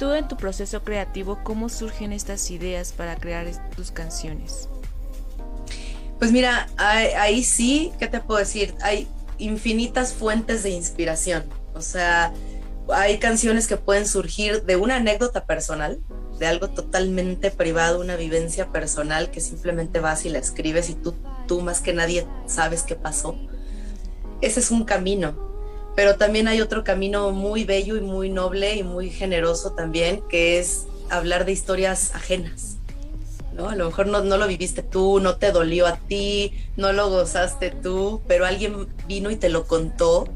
en 0.01 0.28
tu 0.28 0.36
proceso 0.36 0.82
creativo, 0.82 1.40
¿cómo 1.44 1.68
surgen 1.68 2.12
estas 2.12 2.51
ideas 2.51 2.92
para 2.92 3.16
crear 3.16 3.46
tus 3.76 3.90
canciones? 3.90 4.68
Pues 6.18 6.32
mira, 6.32 6.68
ahí, 6.76 7.09
ahí 7.18 7.44
sí, 7.44 7.92
¿qué 7.98 8.07
te 8.07 8.20
puedo 8.20 8.38
decir? 8.38 8.74
Hay 8.82 9.09
infinitas 9.38 10.12
fuentes 10.12 10.62
de 10.62 10.70
inspiración. 10.70 11.44
O 11.74 11.80
sea, 11.80 12.32
hay 12.92 13.18
canciones 13.18 13.66
que 13.66 13.76
pueden 13.76 14.07
surgir 14.07 14.64
de 14.64 14.76
una 14.76 14.96
anécdota 14.96 15.44
personal, 15.46 16.01
de 16.38 16.46
algo 16.46 16.68
totalmente 16.68 17.51
privado, 17.51 18.01
una 18.01 18.16
vivencia 18.16 18.72
personal 18.72 19.30
que 19.30 19.40
simplemente 19.40 20.01
vas 20.01 20.24
y 20.24 20.30
la 20.30 20.38
escribes 20.38 20.88
y 20.88 20.94
tú, 20.94 21.14
tú 21.46 21.61
más 21.61 21.80
que 21.80 21.92
nadie 21.92 22.26
sabes 22.46 22.82
qué 22.82 22.96
pasó. 22.96 23.36
Ese 24.40 24.61
es 24.61 24.70
un 24.70 24.84
camino. 24.84 25.49
Pero 25.97 26.16
también 26.16 26.49
hay 26.49 26.61
otro 26.61 26.84
camino 26.84 27.30
muy 27.30 27.64
bello 27.64 27.97
y 27.97 28.01
muy 28.01 28.30
noble 28.30 28.76
y 28.76 28.82
muy 28.82 29.11
generoso 29.11 29.72
también, 29.72 30.22
que 30.28 30.59
es 30.59 30.86
hablar 31.11 31.45
de 31.45 31.53
historias 31.53 32.14
ajenas. 32.14 32.76
¿no? 33.53 33.68
A 33.68 33.74
lo 33.74 33.86
mejor 33.86 34.07
no, 34.07 34.22
no 34.22 34.36
lo 34.36 34.47
viviste 34.47 34.82
tú, 34.82 35.20
no 35.20 35.36
te 35.36 35.53
dolió 35.53 35.86
a 35.86 35.97
ti, 35.97 36.53
no 36.76 36.93
lo 36.93 37.11
gozaste 37.11 37.70
tú, 37.70 38.22
pero 38.28 38.47
alguien 38.47 38.88
vino 39.07 39.30
y 39.30 39.36
te 39.36 39.49
lo 39.49 39.66
contó 39.66 40.28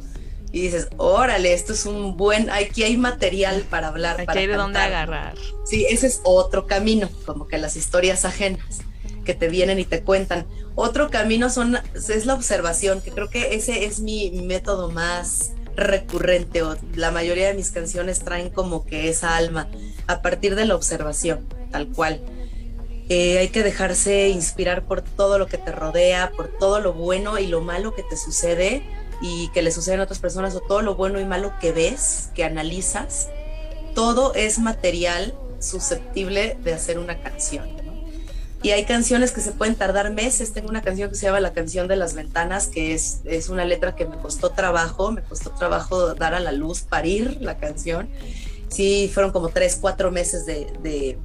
y 0.53 0.61
dices, 0.61 0.89
órale, 0.99 1.53
esto 1.53 1.73
es 1.73 1.85
un 1.87 2.17
buen, 2.17 2.49
aquí 2.51 2.85
hay 2.85 2.97
material 2.97 3.65
para 3.71 3.89
hablar. 3.89 4.17
Aquí 4.17 4.27
para 4.27 4.41
hay 4.41 4.47
de 4.47 4.57
dónde 4.57 4.79
cantar". 4.79 5.05
agarrar. 5.09 5.35
Sí, 5.65 5.87
ese 5.89 6.07
es 6.07 6.21
otro 6.25 6.67
camino, 6.67 7.09
como 7.27 7.49
que 7.49 7.59
las 7.59 7.77
historias 7.77 8.25
ajenas 8.25 8.83
que 9.25 9.35
te 9.35 9.49
vienen 9.49 9.79
y 9.79 9.85
te 9.85 10.03
cuentan. 10.03 10.47
Otro 10.75 11.11
camino 11.11 11.51
son, 11.51 11.79
es 11.95 12.27
la 12.27 12.35
observación, 12.35 13.01
que 13.01 13.11
creo 13.11 13.29
que 13.29 13.55
ese 13.55 13.85
es 13.85 14.01
mi 14.01 14.31
método 14.31 14.91
más 14.91 15.53
recurrente 15.77 16.63
o 16.63 16.77
la 16.95 17.11
mayoría 17.11 17.49
de 17.49 17.55
mis 17.55 17.71
canciones 17.71 18.21
traen 18.21 18.51
como 18.51 18.85
que 18.85 19.09
esa 19.09 19.37
alma 19.37 19.69
a 20.07 20.23
partir 20.23 20.55
de 20.55 20.67
la 20.67 20.77
observación, 20.77 21.47
tal 21.71 21.89
cual. 21.89 22.21
Eh, 23.11 23.39
hay 23.39 23.49
que 23.49 23.63
dejarse 23.63 24.29
inspirar 24.29 24.87
por 24.87 25.03
todo 25.03 25.39
lo 25.39 25.47
que 25.47 25.59
te 25.59 25.73
rodea, 25.73 26.33
por 26.35 26.49
todo 26.49 26.81
lo 26.81 26.95
bueno 26.95 27.39
y 27.39 27.47
lo 27.47 27.61
malo 27.61 27.95
que 27.95 28.03
te 28.03 28.17
sucede 28.17 28.83
y 29.21 29.49
que 29.49 29.63
le 29.63 29.73
suceden 29.73 30.01
a 30.01 30.05
otras 30.05 30.21
personas 30.21 30.55
o 30.55 30.61
todo 30.61 30.81
lo 30.81 30.95
bueno 30.95 31.21
y 31.21 31.25
malo 31.25 31.53
que 31.61 31.73
ves, 31.73 32.31
que 32.35 32.45
analizas. 32.45 33.29
Todo 33.95 34.35
es 34.35 34.59
material 34.59 35.35
susceptible 35.61 36.57
de 36.63 36.73
hacer 36.73 36.99
una 36.99 37.21
canción. 37.21 37.84
Y 38.65 38.71
hay 38.71 38.87
canciones 38.87 39.31
que 39.31 39.43
se 39.43 39.53
pueden 39.53 39.75
tardar 39.75 40.11
meses. 40.11 40.55
Tengo 40.55 40.71
una 40.71 40.81
canción 40.81 41.11
que 41.11 41.17
se 41.17 41.27
llama 41.27 41.39
La 41.39 41.53
canción 41.53 41.87
de 41.87 41.97
las 41.97 42.15
ventanas, 42.15 42.67
que 42.67 42.95
es, 42.95 43.21
es 43.27 43.51
una 43.51 43.67
letra 43.67 43.95
que 43.95 44.07
me 44.07 44.17
costó 44.17 44.53
trabajo, 44.53 45.13
me 45.13 45.21
costó 45.21 45.51
trabajo 45.51 46.15
dar 46.15 46.33
a 46.33 46.41
la 46.41 46.51
luz, 46.51 46.81
parir 46.81 47.37
la 47.43 47.59
canción. 47.59 48.09
Sí, 48.71 49.11
fueron 49.13 49.33
como 49.33 49.51
tres, 49.51 49.77
cuatro 49.79 50.11
meses 50.11 50.47
de, 50.47 50.73
de, 50.83 51.19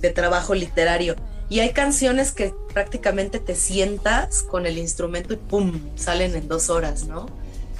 de 0.00 0.10
trabajo 0.10 0.54
literario. 0.54 1.16
Y 1.48 1.58
hay 1.58 1.72
canciones 1.72 2.30
que 2.30 2.54
prácticamente 2.72 3.40
te 3.40 3.56
sientas 3.56 4.44
con 4.44 4.64
el 4.64 4.78
instrumento 4.78 5.34
y 5.34 5.36
¡pum! 5.36 5.80
salen 5.96 6.36
en 6.36 6.46
dos 6.46 6.70
horas, 6.70 7.06
¿no? 7.06 7.26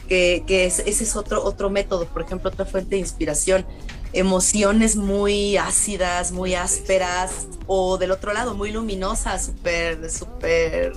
Que, 0.09 0.42
que 0.44 0.64
es, 0.64 0.80
ese 0.80 1.05
es 1.05 1.14
otro, 1.14 1.44
otro 1.44 1.70
método, 1.70 2.07
por 2.07 2.22
ejemplo, 2.22 2.51
otra 2.51 2.64
fuente 2.64 2.96
de 2.96 3.01
inspiración. 3.03 3.64
Emociones 4.12 4.96
muy 4.96 5.56
ácidas, 5.56 6.32
muy 6.32 6.54
ásperas, 6.54 7.46
o 7.66 7.98
del 7.98 8.11
otro 8.11 8.32
lado, 8.32 8.54
muy 8.54 8.72
luminosas, 8.72 9.46
súper, 9.46 10.11
súper 10.11 10.94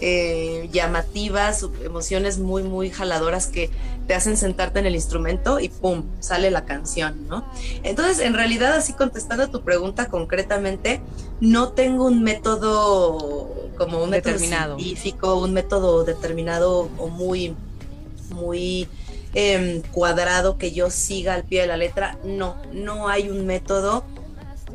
eh, 0.00 0.68
llamativas, 0.72 1.64
emociones 1.84 2.38
muy, 2.38 2.62
muy 2.62 2.90
jaladoras 2.90 3.46
que 3.46 3.70
te 4.08 4.14
hacen 4.14 4.36
sentarte 4.36 4.80
en 4.80 4.86
el 4.86 4.96
instrumento 4.96 5.60
y 5.60 5.68
¡pum! 5.68 6.02
sale 6.18 6.50
la 6.50 6.64
canción, 6.64 7.28
¿no? 7.28 7.44
Entonces, 7.84 8.18
en 8.18 8.34
realidad, 8.34 8.72
así 8.72 8.94
contestando 8.94 9.44
a 9.44 9.46
tu 9.48 9.62
pregunta 9.62 10.08
concretamente, 10.08 11.00
no 11.40 11.68
tengo 11.68 12.06
un 12.06 12.22
método 12.22 13.70
como 13.76 14.02
un 14.02 14.10
método 14.10 14.32
Determinado. 14.32 14.76
científico, 14.76 15.36
un 15.36 15.52
método 15.52 16.04
determinado 16.04 16.88
o 16.98 17.08
muy, 17.08 17.54
muy 18.30 18.88
em, 19.34 19.82
cuadrado 19.92 20.58
que 20.58 20.72
yo 20.72 20.90
siga 20.90 21.34
al 21.34 21.44
pie 21.44 21.62
de 21.62 21.66
la 21.68 21.76
letra. 21.76 22.18
No, 22.24 22.56
no 22.72 23.08
hay 23.08 23.28
un 23.28 23.46
método 23.46 24.04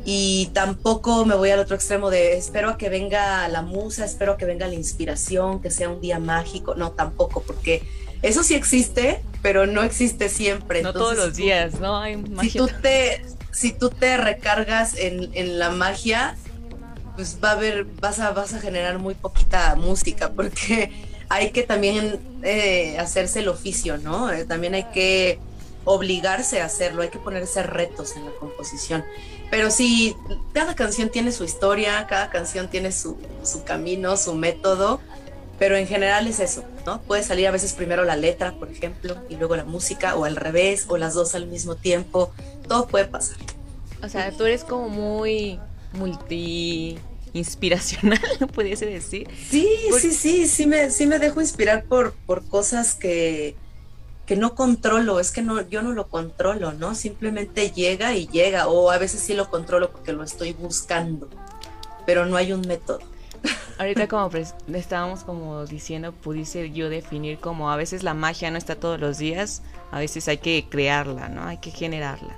y 0.04 0.50
tampoco 0.54 1.24
me 1.26 1.34
voy 1.34 1.50
al 1.50 1.58
otro 1.58 1.74
extremo 1.76 2.08
de 2.10 2.36
espero 2.36 2.70
a 2.70 2.78
que 2.78 2.88
venga 2.88 3.46
la 3.48 3.62
musa, 3.62 4.04
espero 4.04 4.32
a 4.32 4.36
que 4.38 4.44
venga 4.46 4.66
la 4.66 4.74
inspiración, 4.74 5.60
que 5.60 5.70
sea 5.70 5.88
un 5.90 6.00
día 6.00 6.18
mágico. 6.18 6.74
No, 6.74 6.92
tampoco, 6.92 7.42
porque 7.46 7.82
eso 8.22 8.42
sí 8.42 8.54
existe, 8.54 9.22
pero 9.42 9.66
no 9.66 9.82
existe 9.82 10.28
siempre. 10.28 10.82
No 10.82 10.90
Entonces, 10.90 11.16
todos 11.16 11.26
los 11.26 11.36
si 11.36 11.42
tú- 11.42 11.46
días, 11.46 11.80
¿no? 11.80 11.98
Hay 11.98 12.14
si 12.16 12.22
magia. 12.30 12.60
tú 12.60 12.68
te, 12.82 13.24
si 13.52 13.72
tú 13.72 13.90
te 13.90 14.16
recargas 14.16 14.96
en, 14.96 15.30
en 15.34 15.58
la 15.58 15.70
magia, 15.70 16.36
pues 17.14 17.38
va 17.42 17.50
a 17.50 17.52
haber, 17.52 17.84
vas 17.84 18.18
a, 18.20 18.30
vas 18.30 18.54
a 18.54 18.60
generar 18.60 18.98
muy 18.98 19.14
poquita 19.14 19.74
música, 19.76 20.30
porque 20.30 20.90
hay 21.28 21.50
que 21.50 21.62
también 21.62 22.20
eh, 22.42 22.98
hacerse 22.98 23.40
el 23.40 23.48
oficio, 23.48 23.98
¿no? 23.98 24.30
Eh, 24.30 24.44
también 24.44 24.74
hay 24.74 24.84
que 24.84 25.38
obligarse 25.84 26.60
a 26.60 26.66
hacerlo, 26.66 27.02
hay 27.02 27.08
que 27.08 27.18
ponerse 27.18 27.62
retos 27.62 28.16
en 28.16 28.24
la 28.26 28.32
composición. 28.32 29.04
Pero 29.50 29.70
sí, 29.70 30.16
cada 30.52 30.74
canción 30.74 31.08
tiene 31.08 31.32
su 31.32 31.44
historia, 31.44 32.06
cada 32.08 32.30
canción 32.30 32.68
tiene 32.68 32.92
su, 32.92 33.16
su 33.42 33.64
camino, 33.64 34.16
su 34.16 34.34
método, 34.34 35.00
pero 35.58 35.76
en 35.76 35.86
general 35.86 36.26
es 36.26 36.40
eso, 36.40 36.64
¿no? 36.86 37.00
Puede 37.02 37.22
salir 37.22 37.48
a 37.48 37.50
veces 37.50 37.72
primero 37.72 38.04
la 38.04 38.16
letra, 38.16 38.52
por 38.52 38.70
ejemplo, 38.70 39.16
y 39.28 39.36
luego 39.36 39.56
la 39.56 39.64
música, 39.64 40.14
o 40.16 40.24
al 40.24 40.36
revés, 40.36 40.84
o 40.88 40.98
las 40.98 41.14
dos 41.14 41.34
al 41.34 41.46
mismo 41.46 41.74
tiempo, 41.74 42.32
todo 42.68 42.86
puede 42.86 43.06
pasar. 43.06 43.38
O 44.02 44.08
sea, 44.08 44.30
tú 44.30 44.44
eres 44.44 44.64
como 44.64 44.88
muy 44.88 45.58
multi 45.92 46.98
inspiracional, 47.32 48.20
pudiese 48.54 48.86
decir. 48.86 49.28
Sí, 49.50 49.68
sí, 50.00 50.12
sí, 50.12 50.46
sí 50.46 50.66
me, 50.66 50.90
sí 50.90 51.06
me 51.06 51.18
dejo 51.18 51.40
inspirar 51.40 51.84
por, 51.84 52.12
por 52.26 52.46
cosas 52.46 52.94
que, 52.94 53.56
que 54.26 54.36
no 54.36 54.54
controlo, 54.54 55.20
es 55.20 55.30
que 55.30 55.40
no, 55.40 55.66
yo 55.68 55.80
no 55.80 55.92
lo 55.92 56.08
controlo, 56.08 56.72
¿no? 56.72 56.94
Simplemente 56.94 57.70
llega 57.70 58.14
y 58.14 58.26
llega, 58.28 58.68
o 58.68 58.90
a 58.90 58.98
veces 58.98 59.20
sí 59.20 59.32
lo 59.32 59.48
controlo 59.48 59.90
porque 59.90 60.12
lo 60.12 60.22
estoy 60.22 60.52
buscando, 60.52 61.30
pero 62.04 62.26
no 62.26 62.36
hay 62.36 62.52
un 62.52 62.60
método. 62.60 63.00
Ahorita 63.78 64.06
como 64.08 64.30
estábamos 64.74 65.24
como 65.24 65.64
diciendo, 65.64 66.12
pudiese 66.12 66.70
yo 66.70 66.90
definir 66.90 67.38
como 67.38 67.70
a 67.70 67.76
veces 67.76 68.02
la 68.02 68.12
magia 68.12 68.50
no 68.50 68.58
está 68.58 68.76
todos 68.76 69.00
los 69.00 69.16
días, 69.16 69.62
a 69.90 69.98
veces 69.98 70.28
hay 70.28 70.36
que 70.38 70.66
crearla, 70.68 71.30
¿no? 71.30 71.44
Hay 71.44 71.56
que 71.56 71.70
generarla. 71.70 72.36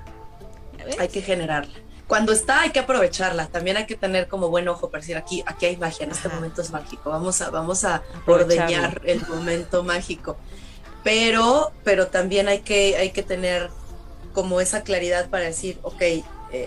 Hay 0.97 1.09
que 1.09 1.21
generarla. 1.21 1.80
Cuando 2.11 2.33
está 2.33 2.63
hay 2.63 2.71
que 2.71 2.79
aprovecharla, 2.79 3.47
también 3.47 3.77
hay 3.77 3.85
que 3.85 3.95
tener 3.95 4.27
como 4.27 4.49
buen 4.49 4.67
ojo 4.67 4.89
para 4.89 4.99
decir 4.99 5.15
aquí, 5.15 5.45
aquí 5.45 5.67
hay 5.67 5.77
magia, 5.77 6.03
en 6.03 6.11
este 6.11 6.27
Ajá. 6.27 6.35
momento 6.35 6.61
es 6.61 6.69
mágico, 6.69 7.09
vamos 7.09 7.39
a, 7.39 7.49
vamos 7.51 7.85
a 7.85 8.03
ordeñar 8.27 8.99
el 9.05 9.25
momento 9.27 9.81
mágico. 9.81 10.35
Pero, 11.05 11.71
pero 11.85 12.07
también 12.07 12.49
hay 12.49 12.59
que, 12.59 12.97
hay 12.97 13.11
que 13.11 13.23
tener 13.23 13.69
como 14.33 14.59
esa 14.59 14.83
claridad 14.83 15.29
para 15.29 15.45
decir, 15.45 15.79
ok, 15.83 16.01
eh, 16.01 16.25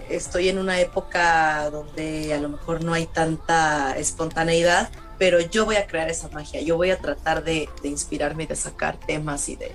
estoy 0.08 0.48
en 0.48 0.56
una 0.56 0.80
época 0.80 1.68
donde 1.68 2.32
a 2.32 2.38
lo 2.38 2.48
mejor 2.48 2.82
no 2.82 2.94
hay 2.94 3.04
tanta 3.04 3.98
espontaneidad, 3.98 4.88
pero 5.18 5.40
yo 5.40 5.66
voy 5.66 5.76
a 5.76 5.86
crear 5.86 6.08
esa 6.08 6.30
magia, 6.30 6.62
yo 6.62 6.78
voy 6.78 6.90
a 6.90 6.96
tratar 6.96 7.44
de, 7.44 7.68
de 7.82 7.88
inspirarme 7.90 8.44
y 8.44 8.46
de 8.46 8.56
sacar 8.56 8.96
temas 8.96 9.46
y 9.50 9.56
de, 9.56 9.72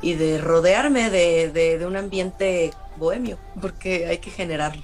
y 0.00 0.14
de 0.14 0.38
rodearme 0.38 1.10
de, 1.10 1.50
de, 1.52 1.76
de 1.76 1.84
un 1.84 1.98
ambiente 1.98 2.72
bohemio, 2.96 3.38
porque 3.60 4.06
hay 4.06 4.18
que 4.18 4.30
generarlo. 4.30 4.82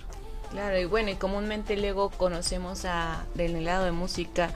Claro, 0.50 0.78
y 0.78 0.84
bueno, 0.84 1.10
y 1.10 1.14
comúnmente 1.14 1.76
luego 1.76 2.10
conocemos 2.10 2.84
a 2.84 3.24
del 3.34 3.64
lado 3.64 3.86
de 3.86 3.92
música 3.92 4.50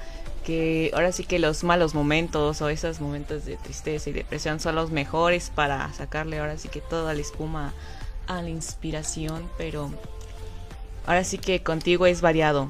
que 0.45 0.93
ahora 0.95 1.11
sí 1.11 1.25
que 1.25 1.39
los 1.41 1.65
malos 1.65 1.95
momentos 1.95 2.63
o 2.63 2.69
esos 2.69 3.01
momentos 3.01 3.45
de 3.47 3.57
tristeza 3.57 4.11
y 4.11 4.13
depresión 4.13 4.61
son 4.61 4.77
los 4.77 4.93
mejores 4.93 5.51
para 5.53 5.93
sacarle 5.93 6.39
ahora 6.39 6.57
sí 6.57 6.69
que 6.69 6.81
toda 6.81 7.15
la 7.15 7.21
espuma 7.21 7.75
a 8.29 8.43
la 8.43 8.49
inspiración, 8.49 9.51
pero 9.59 9.91
ahora 11.07 11.25
sí 11.25 11.39
que 11.39 11.63
contigo 11.63 12.07
es 12.07 12.21
variado. 12.21 12.69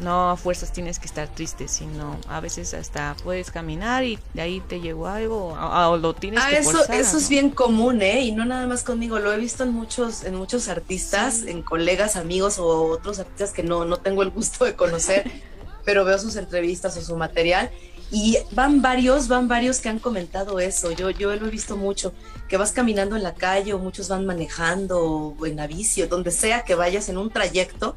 No 0.00 0.30
a 0.30 0.36
fuerzas 0.36 0.72
tienes 0.72 0.98
que 0.98 1.06
estar 1.06 1.28
triste, 1.28 1.68
sino 1.68 2.18
a 2.28 2.40
veces 2.40 2.74
hasta 2.74 3.16
puedes 3.24 3.50
caminar 3.50 4.04
y 4.04 4.18
de 4.34 4.42
ahí 4.42 4.60
te 4.60 4.80
llegó 4.80 5.06
algo 5.06 5.54
o, 5.54 5.90
o 5.90 5.96
lo 5.96 6.14
tienes 6.14 6.42
Ah, 6.44 6.50
que 6.50 6.58
eso, 6.58 6.72
forzar, 6.72 6.96
eso 6.96 7.16
es 7.16 7.28
bien 7.28 7.50
común, 7.50 8.02
¿eh? 8.02 8.20
Y 8.20 8.32
no 8.32 8.44
nada 8.44 8.66
más 8.66 8.82
conmigo, 8.82 9.18
lo 9.18 9.32
he 9.32 9.38
visto 9.38 9.62
en 9.64 9.72
muchos, 9.72 10.24
en 10.24 10.34
muchos 10.34 10.68
artistas, 10.68 11.44
en 11.46 11.62
colegas, 11.62 12.16
amigos 12.16 12.58
o 12.58 12.66
otros 12.88 13.18
artistas 13.18 13.52
que 13.52 13.62
no, 13.62 13.84
no 13.86 13.96
tengo 13.96 14.22
el 14.22 14.30
gusto 14.30 14.66
de 14.66 14.74
conocer, 14.74 15.30
pero 15.84 16.04
veo 16.04 16.18
sus 16.18 16.36
entrevistas 16.36 16.96
o 16.98 17.00
su 17.00 17.16
material 17.16 17.70
y 18.10 18.38
van 18.52 18.82
varios, 18.82 19.28
van 19.28 19.48
varios 19.48 19.80
que 19.80 19.88
han 19.88 19.98
comentado 19.98 20.60
eso. 20.60 20.92
Yo, 20.92 21.10
yo 21.10 21.34
lo 21.34 21.46
he 21.46 21.50
visto 21.50 21.76
mucho, 21.76 22.12
que 22.48 22.56
vas 22.56 22.72
caminando 22.72 23.16
en 23.16 23.22
la 23.22 23.34
calle 23.34 23.72
o 23.72 23.78
muchos 23.78 24.08
van 24.08 24.26
manejando 24.26 25.00
o 25.00 25.46
en 25.46 25.56
la 25.56 25.66
bici 25.66 26.02
o 26.02 26.06
donde 26.06 26.30
sea 26.30 26.64
que 26.64 26.74
vayas 26.74 27.08
en 27.08 27.18
un 27.18 27.30
trayecto 27.30 27.96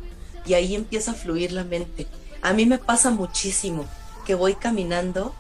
y 0.49 0.55
ahí 0.55 0.73
empieza 0.73 1.11
a 1.11 1.13
fluir 1.13 1.51
la 1.51 1.63
mente. 1.63 2.07
A 2.41 2.53
mí 2.53 2.65
me 2.65 2.79
pasa 2.79 3.11
muchísimo 3.11 3.85
que 4.25 4.33
voy 4.33 4.55
caminando 4.55 5.35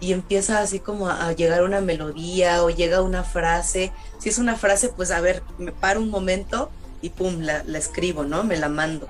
y 0.00 0.14
empieza 0.14 0.60
así 0.60 0.80
como 0.80 1.08
a, 1.08 1.30
llegar 1.32 1.62
una 1.62 1.82
melodía 1.82 2.64
o 2.64 2.70
llega 2.70 3.02
una 3.02 3.22
frase. 3.22 3.92
Si 4.18 4.30
es 4.30 4.38
una 4.38 4.56
frase, 4.56 4.88
pues 4.88 5.10
a 5.10 5.20
ver, 5.20 5.42
me 5.58 5.72
paro 5.72 6.00
un 6.00 6.08
momento 6.08 6.70
y 7.02 7.10
pum, 7.10 7.40
la, 7.40 7.62
la 7.64 7.76
escribo, 7.76 8.24
¿no? 8.24 8.42
Me 8.42 8.56
la 8.56 8.70
mando 8.70 9.08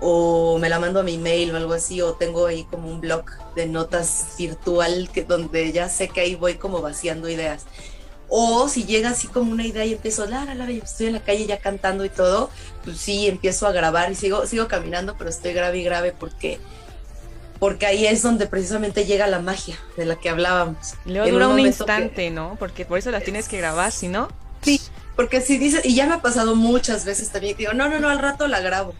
o 0.00 0.58
me 0.58 0.68
la 0.68 0.78
mando 0.78 1.00
a 1.00 1.02
mi 1.02 1.18
mail 1.18 1.52
o 1.52 1.56
algo 1.56 1.74
así, 1.74 2.00
o 2.00 2.14
tengo 2.14 2.46
ahí 2.46 2.64
como 2.64 2.88
un 2.88 3.00
blog 3.00 3.24
de 3.54 3.66
notas 3.66 4.34
virtual 4.38 5.10
que, 5.12 5.24
donde 5.24 5.72
ya 5.72 5.88
sé 5.88 6.08
que 6.08 6.20
ahí 6.20 6.34
voy 6.34 6.54
como 6.54 6.80
vaciando 6.80 7.28
ideas. 7.28 7.66
O 8.28 8.68
si 8.68 8.84
llega 8.84 9.10
así 9.10 9.28
como 9.28 9.52
una 9.52 9.64
idea 9.64 9.84
y 9.84 9.92
empiezo, 9.92 10.26
la, 10.26 10.44
la, 10.44 10.54
la, 10.54 10.70
y 10.70 10.78
estoy 10.78 11.06
en 11.06 11.12
la 11.12 11.20
calle 11.20 11.46
ya 11.46 11.58
cantando 11.58 12.04
y 12.04 12.08
todo, 12.08 12.50
pues 12.84 12.98
sí, 12.98 13.28
empiezo 13.28 13.66
a 13.66 13.72
grabar 13.72 14.10
y 14.10 14.14
sigo, 14.16 14.46
sigo 14.46 14.66
caminando, 14.66 15.14
pero 15.16 15.30
estoy 15.30 15.52
grave 15.52 15.78
y 15.78 15.84
grave 15.84 16.12
porque, 16.18 16.58
porque 17.60 17.86
ahí 17.86 18.06
es 18.06 18.22
donde 18.22 18.46
precisamente 18.46 19.06
llega 19.06 19.26
la 19.28 19.38
magia 19.38 19.78
de 19.96 20.06
la 20.06 20.16
que 20.16 20.28
hablábamos. 20.28 20.94
Luego 21.04 21.26
En 21.26 21.32
dura 21.34 21.48
un, 21.48 21.60
instante, 21.60 22.14
que- 22.16 22.30
¿no? 22.30 22.56
Porque 22.58 22.84
por 22.84 22.98
eso 22.98 23.10
la 23.12 23.20
tienes 23.20 23.48
que 23.48 23.58
grabar, 23.58 23.92
si 23.92 24.08
no. 24.08 24.28
Sí, 24.62 24.80
porque 25.14 25.40
si 25.40 25.56
dices, 25.58 25.84
y 25.84 25.94
ya 25.94 26.06
me 26.06 26.14
ha 26.14 26.20
pasado 26.20 26.56
muchas 26.56 27.04
veces 27.04 27.30
también, 27.30 27.54
que 27.54 27.62
digo, 27.62 27.74
no, 27.74 27.88
no, 27.88 28.00
no, 28.00 28.08
al 28.08 28.18
rato 28.18 28.48
la 28.48 28.60
grabo. 28.60 28.94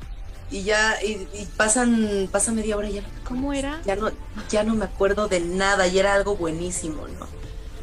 Y 0.50 0.62
ya, 0.62 1.02
y, 1.02 1.26
y 1.34 1.48
pasan, 1.56 2.28
pasa 2.30 2.52
media 2.52 2.76
hora 2.76 2.88
y 2.88 2.92
ya 2.94 3.00
no, 3.02 3.08
¿Cómo 3.24 3.52
era? 3.52 3.80
ya 3.84 3.96
no, 3.96 4.12
ya 4.48 4.62
no 4.62 4.76
me 4.76 4.84
acuerdo 4.84 5.26
de 5.26 5.40
nada 5.40 5.88
y 5.88 5.98
era 5.98 6.14
algo 6.14 6.36
buenísimo, 6.36 7.08
¿no? 7.08 7.26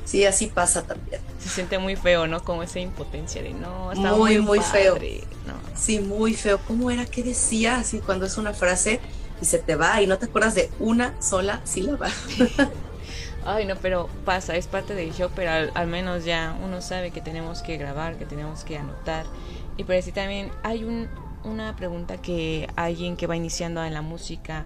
Sí, 0.05 0.25
así 0.25 0.47
pasa 0.47 0.83
también. 0.83 1.21
Se 1.39 1.49
siente 1.49 1.77
muy 1.79 1.95
feo, 1.95 2.27
¿no? 2.27 2.43
Como 2.43 2.63
esa 2.63 2.79
impotencia 2.79 3.41
de 3.41 3.53
no, 3.53 3.91
está 3.91 4.11
Muy, 4.11 4.37
muy, 4.37 4.41
muy 4.41 4.59
feo. 4.61 4.95
padre", 4.95 5.23
No. 5.47 5.53
Sí, 5.77 5.99
muy 5.99 6.33
feo. 6.33 6.59
¿Cómo 6.67 6.91
era? 6.91 7.05
¿Qué 7.05 7.23
decía? 7.23 7.77
Así 7.77 7.99
cuando 7.99 8.25
es 8.25 8.37
una 8.37 8.53
frase 8.53 8.99
y 9.41 9.45
se 9.45 9.59
te 9.59 9.75
va 9.75 10.01
y 10.01 10.07
no 10.07 10.17
te 10.17 10.25
acuerdas 10.25 10.55
de 10.55 10.69
una 10.79 11.13
sola 11.21 11.61
sílaba. 11.63 12.09
Ay, 13.45 13.65
no, 13.65 13.75
pero 13.75 14.07
pasa, 14.25 14.55
es 14.55 14.67
parte 14.67 14.95
del 14.95 15.13
show, 15.13 15.29
pero 15.35 15.51
al, 15.51 15.71
al 15.75 15.87
menos 15.87 16.23
ya 16.23 16.57
uno 16.63 16.81
sabe 16.81 17.11
que 17.11 17.19
tenemos 17.21 17.61
que 17.61 17.77
grabar, 17.77 18.17
que 18.17 18.25
tenemos 18.25 18.63
que 18.63 18.77
anotar. 18.77 19.25
Y 19.75 19.83
por 19.83 19.95
así 19.95 20.11
también 20.13 20.51
hay 20.63 20.83
un, 20.85 21.09
una 21.43 21.75
pregunta 21.75 22.17
que 22.17 22.69
alguien 22.77 23.17
que 23.17 23.27
va 23.27 23.35
iniciando 23.35 23.83
en 23.83 23.93
la 23.93 24.01
música 24.01 24.65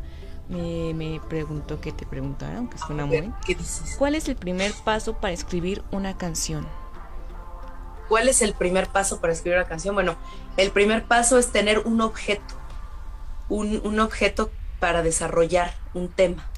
me, 0.50 0.94
me 0.94 1.20
preguntó 1.28 1.82
que 1.82 1.92
te 1.92 2.06
preguntara, 2.06 2.58
aunque 2.58 2.78
suena 2.78 3.06
muy. 3.06 3.34
¿Qué 3.46 3.56
dices? 3.56 3.96
¿Cuál 3.98 4.16
es 4.16 4.28
el 4.30 4.36
primer 4.36 4.74
paso 4.84 5.18
para 5.18 5.34
escribir 5.34 5.84
una 5.92 6.18
canción? 6.18 6.68
¿Cuál 8.08 8.30
es 8.30 8.42
el 8.42 8.54
primer 8.54 8.88
paso 8.88 9.20
para 9.20 9.34
escribir 9.34 9.58
una 9.58 9.68
canción? 9.68 9.94
Bueno, 9.94 10.16
el 10.56 10.72
primer 10.72 11.04
paso 11.06 11.38
es 11.38 11.52
tener 11.52 11.80
un 11.80 12.00
objeto, 12.02 12.56
un, 13.50 13.82
un 13.84 14.00
objeto 14.00 14.50
para 14.80 15.04
desarrollar 15.04 15.74
un 15.94 16.08
tema, 16.08 16.50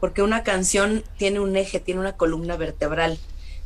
porque 0.00 0.22
una 0.22 0.42
canción 0.42 1.04
tiene 1.16 1.38
un 1.40 1.56
eje, 1.56 1.78
tiene 1.78 2.00
una 2.00 2.16
columna 2.16 2.56
vertebral. 2.56 3.18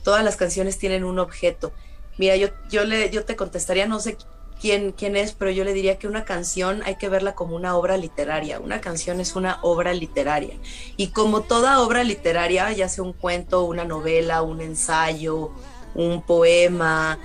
Todas 0.04 0.24
las 0.24 0.36
canciones 0.36 0.78
tienen 0.78 1.04
un 1.04 1.18
objeto. 1.18 1.72
Mira, 2.18 2.36
yo, 2.36 2.48
yo, 2.70 2.84
le, 2.84 3.08
yo 3.10 3.24
te 3.24 3.36
contestaría, 3.36 3.86
no 3.86 4.00
sé 4.00 4.18
quién, 4.60 4.92
quién 4.92 5.16
es, 5.16 5.32
pero 5.32 5.50
yo 5.50 5.64
le 5.64 5.72
diría 5.72 5.98
que 5.98 6.06
una 6.06 6.24
canción 6.24 6.82
hay 6.84 6.96
que 6.96 7.08
verla 7.08 7.34
como 7.34 7.56
una 7.56 7.76
obra 7.76 7.96
literaria. 7.96 8.60
Una 8.60 8.80
canción 8.80 9.20
es 9.20 9.34
una 9.34 9.58
obra 9.62 9.92
literaria. 9.92 10.56
Y 10.96 11.08
como 11.08 11.42
toda 11.42 11.80
obra 11.80 12.04
literaria, 12.04 12.70
ya 12.72 12.88
sea 12.88 13.04
un 13.04 13.12
cuento, 13.12 13.64
una 13.64 13.84
novela, 13.84 14.42
un 14.42 14.60
ensayo, 14.60 15.50
un 15.94 16.22
poema, 16.22 17.18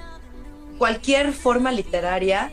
cualquier 0.77 1.33
forma 1.33 1.71
literaria 1.71 2.51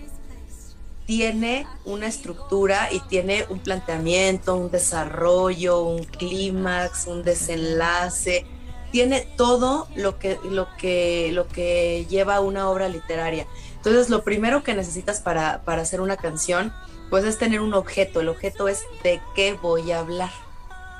tiene 1.06 1.66
una 1.84 2.06
estructura 2.06 2.88
y 2.92 3.00
tiene 3.00 3.44
un 3.48 3.58
planteamiento, 3.58 4.56
un 4.56 4.70
desarrollo, 4.70 5.82
un 5.82 6.04
clímax, 6.04 7.06
un 7.06 7.22
desenlace, 7.22 8.46
tiene 8.92 9.26
todo 9.36 9.88
lo 9.96 10.18
que, 10.18 10.38
lo 10.44 10.68
que, 10.76 11.30
lo 11.32 11.48
que 11.48 12.06
lleva 12.08 12.40
una 12.40 12.70
obra 12.70 12.88
literaria. 12.88 13.46
Entonces, 13.84 14.10
lo 14.10 14.22
primero 14.22 14.62
que 14.62 14.74
necesitas 14.74 15.18
para, 15.20 15.62
para 15.64 15.82
hacer 15.82 16.00
una 16.00 16.16
canción, 16.16 16.72
pues 17.10 17.24
es 17.24 17.36
tener 17.36 17.60
un 17.60 17.74
objeto. 17.74 18.20
El 18.20 18.28
objeto 18.28 18.68
es 18.68 18.84
de 19.02 19.20
qué 19.34 19.54
voy 19.54 19.90
a 19.90 19.98
hablar, 19.98 20.30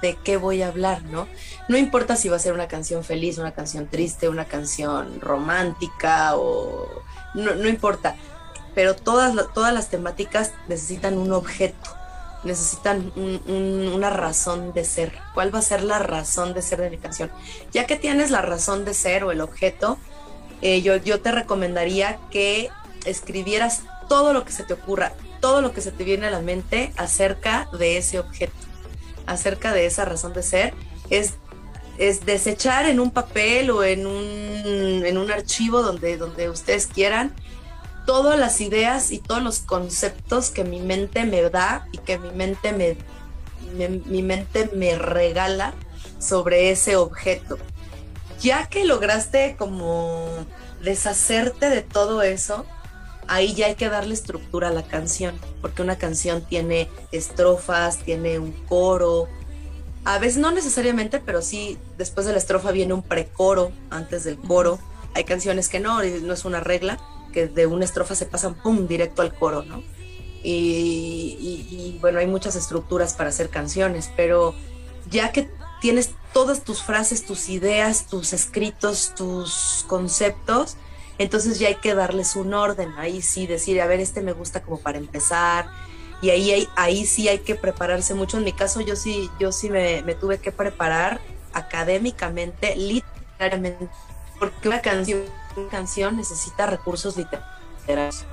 de 0.03 0.17
qué 0.25 0.37
voy 0.37 0.63
a 0.63 0.69
hablar, 0.69 1.05
¿no? 1.05 1.29
No 1.69 1.77
importa 1.79 2.17
si 2.17 2.29
va 2.29 2.37
a 2.37 2.41
ser 2.41 2.53
una 2.55 2.67
canción 2.67 3.05
feliz, 3.05 3.39
una 3.39 3.53
canción 3.53 3.87
triste, 3.87 4.29
una 4.29 4.47
canción 4.47 5.21
romántica 5.21 6.37
o... 6.37 6.89
No, 7.35 7.69
importa, 7.69 8.17
pero 8.75 8.97
todas, 8.97 9.33
todas 9.55 9.73
las 9.73 9.89
temáticas 9.89 10.51
necesitan 10.67 11.17
un 11.19 11.33
objeto, 11.33 11.89
necesitan 12.43 13.13
un- 13.15 13.41
un- 13.47 13.93
una 13.95 14.11
razón 14.11 14.73
de 14.73 14.85
ser. 14.85 15.13
¿Cuál 15.35 15.55
va 15.55 15.61
a 15.61 15.63
ser 15.63 15.83
la 15.85 16.01
razón 16.01 16.53
de 16.53 16.63
ser 16.63 16.81
de 16.81 16.91
mi 16.91 16.99
canción? 16.99 17.31
Ya 17.73 17.87
que 17.87 17.95
tienes 17.97 18.31
la 18.33 18.43
razón 18.43 18.85
de 18.85 18.93
ser 18.93 19.23
o 19.23 19.31
el 19.31 19.41
objeto, 19.41 19.99
eh, 20.63 20.81
yo, 20.83 20.97
yo 20.97 21.21
te 21.21 21.33
recomendaría 21.33 22.19
que 22.31 22.71
escribieras 23.05 23.83
todo 24.09 24.33
lo 24.33 24.45
que 24.45 24.53
se 24.53 24.63
te 24.65 24.73
ocurra, 24.75 25.13
todo 25.41 25.61
lo 25.61 25.73
que 25.73 25.81
se 25.81 25.93
te 25.93 26.05
viene 26.05 26.27
a 26.27 26.31
la 26.31 26.41
mente 26.41 26.93
acerca 26.97 27.69
de 27.79 27.97
ese 27.99 28.19
objeto, 28.19 28.53
acerca 29.27 29.73
de 29.73 29.87
esa 29.87 30.05
razón 30.05 30.33
de 30.33 30.43
ser. 30.43 30.75
Es, 31.11 31.35
es 31.99 32.25
desechar 32.25 32.87
en 32.87 33.01
un 33.01 33.11
papel 33.11 33.71
o 33.71 33.85
en 33.85 34.07
un, 34.07 35.03
en 35.05 35.19
un 35.19 35.31
archivo 35.31 35.83
donde, 35.83 36.17
donde 36.17 36.49
ustedes 36.49 36.87
quieran 36.87 37.35
todas 38.07 38.39
las 38.39 38.61
ideas 38.61 39.11
y 39.13 39.19
todos 39.19 39.43
los 39.43 39.61
conceptos 39.61 40.51
que 40.51 40.65
mi 40.65 40.81
mente 40.81 41.25
me 41.25 41.43
da 41.51 41.87
y 41.93 41.99
que 41.99 42.19
mi 42.19 42.31
mente 42.31 42.73
me, 42.73 42.97
me- 43.77 44.01
mi 44.07 44.23
mente 44.23 44.71
me 44.75 44.97
regala 44.97 45.75
sobre 46.19 46.71
ese 46.71 46.97
objeto. 46.97 47.59
Ya 48.43 48.67
que 48.67 48.85
lograste 48.85 49.57
como 49.59 50.27
deshacerte 50.83 51.71
de 51.71 51.83
todo 51.83 52.23
eso, 52.23 52.67
ahí 53.29 53.55
ya 53.55 53.67
hay 53.67 53.77
que 53.77 53.89
darle 53.89 54.15
estructura 54.15 54.69
a 54.69 54.73
la 54.73 54.83
canción, 54.83 55.39
porque 55.61 55.81
una 55.83 55.97
canción 55.97 56.45
tiene 56.45 56.89
estrofas, 57.13 57.99
tiene 57.99 58.39
un 58.41 58.53
coro, 58.67 59.29
a 60.05 60.19
veces 60.19 60.39
no 60.39 60.51
necesariamente, 60.51 61.21
pero 61.21 61.41
sí 61.43 61.79
después 61.97 62.27
de 62.27 62.33
la 62.33 62.39
estrofa 62.39 62.73
viene 62.73 62.93
un 62.93 63.03
precoro 63.03 63.71
antes 63.91 64.25
del 64.25 64.37
coro. 64.37 64.81
Hay 65.15 65.23
canciones 65.25 65.69
que 65.69 65.79
no, 65.79 66.03
no 66.03 66.33
es 66.35 66.45
una 66.45 66.59
regla, 66.59 66.99
que 67.33 67.47
de 67.47 67.67
una 67.67 67.85
estrofa 67.85 68.17
se 68.17 68.27
pasan 68.27 68.55
pum 68.55 68.89
directo 68.89 69.23
al 69.23 69.33
coro, 69.35 69.63
¿no? 69.63 69.83
Y, 70.43 71.37
y- 71.41 71.67
y, 71.71 71.99
bueno, 72.01 72.19
hay 72.19 72.27
muchas 72.27 72.57
estructuras 72.57 73.15
para 73.15 73.29
hacer 73.29 73.49
canciones, 73.49 74.11
pero 74.17 74.57
ya 75.09 75.31
que 75.31 75.49
tienes 75.83 76.13
todas 76.33 76.65
tus 76.65 76.83
frases, 76.83 77.27
tus 77.27 77.51
ideas, 77.51 78.07
tus 78.09 78.33
escritos, 78.33 79.15
tus 79.17 79.85
conceptos, 79.89 80.79
entonces 81.19 81.59
ya 81.59 81.69
hay 81.69 81.77
que 81.77 81.95
darles 81.95 82.37
un 82.37 82.55
orden. 82.55 82.93
Ahí 82.99 83.21
sí 83.23 83.47
decir, 83.49 83.83
a 83.83 83.87
ver, 83.87 84.01
este 84.01 84.23
me 84.23 84.33
gusta 84.33 84.63
como 84.63 84.81
para 84.81 84.99
empezar, 84.99 85.67
y 86.23 86.31
ahí, 86.31 86.53
hay- 86.53 86.69
ahí 86.77 87.05
sí 87.07 87.29
hay 87.29 87.41
que 87.41 87.57
prepararse 87.57 88.15
mucho. 88.15 88.39
En 88.39 88.45
mi 88.45 88.55
caso, 88.55 88.81
yo 88.81 88.97
sí, 88.97 89.29
yo 89.41 89.53
sí 89.53 89.69
me, 89.71 90.03
me 90.03 90.15
tuve 90.15 90.39
que 90.41 90.53
preparar 90.53 91.21
académicamente, 91.53 92.77
literariamente, 92.77 93.89
porque 94.39 94.69
una 94.69 94.81
canción, 94.83 95.25
una 95.57 95.69
canción 95.69 96.17
necesita 96.17 96.67
recursos 96.67 97.17
literarios. 97.17 98.25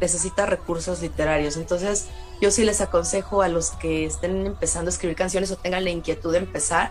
Necesita 0.00 0.46
recursos 0.46 1.00
literarios. 1.02 1.56
Entonces, 1.56 2.06
yo 2.40 2.50
sí 2.50 2.64
les 2.64 2.80
aconsejo 2.80 3.42
a 3.42 3.48
los 3.48 3.70
que 3.72 4.04
estén 4.04 4.46
empezando 4.46 4.88
a 4.88 4.92
escribir 4.92 5.16
canciones 5.16 5.50
o 5.50 5.56
tengan 5.56 5.84
la 5.84 5.90
inquietud 5.90 6.32
de 6.32 6.38
empezar, 6.38 6.90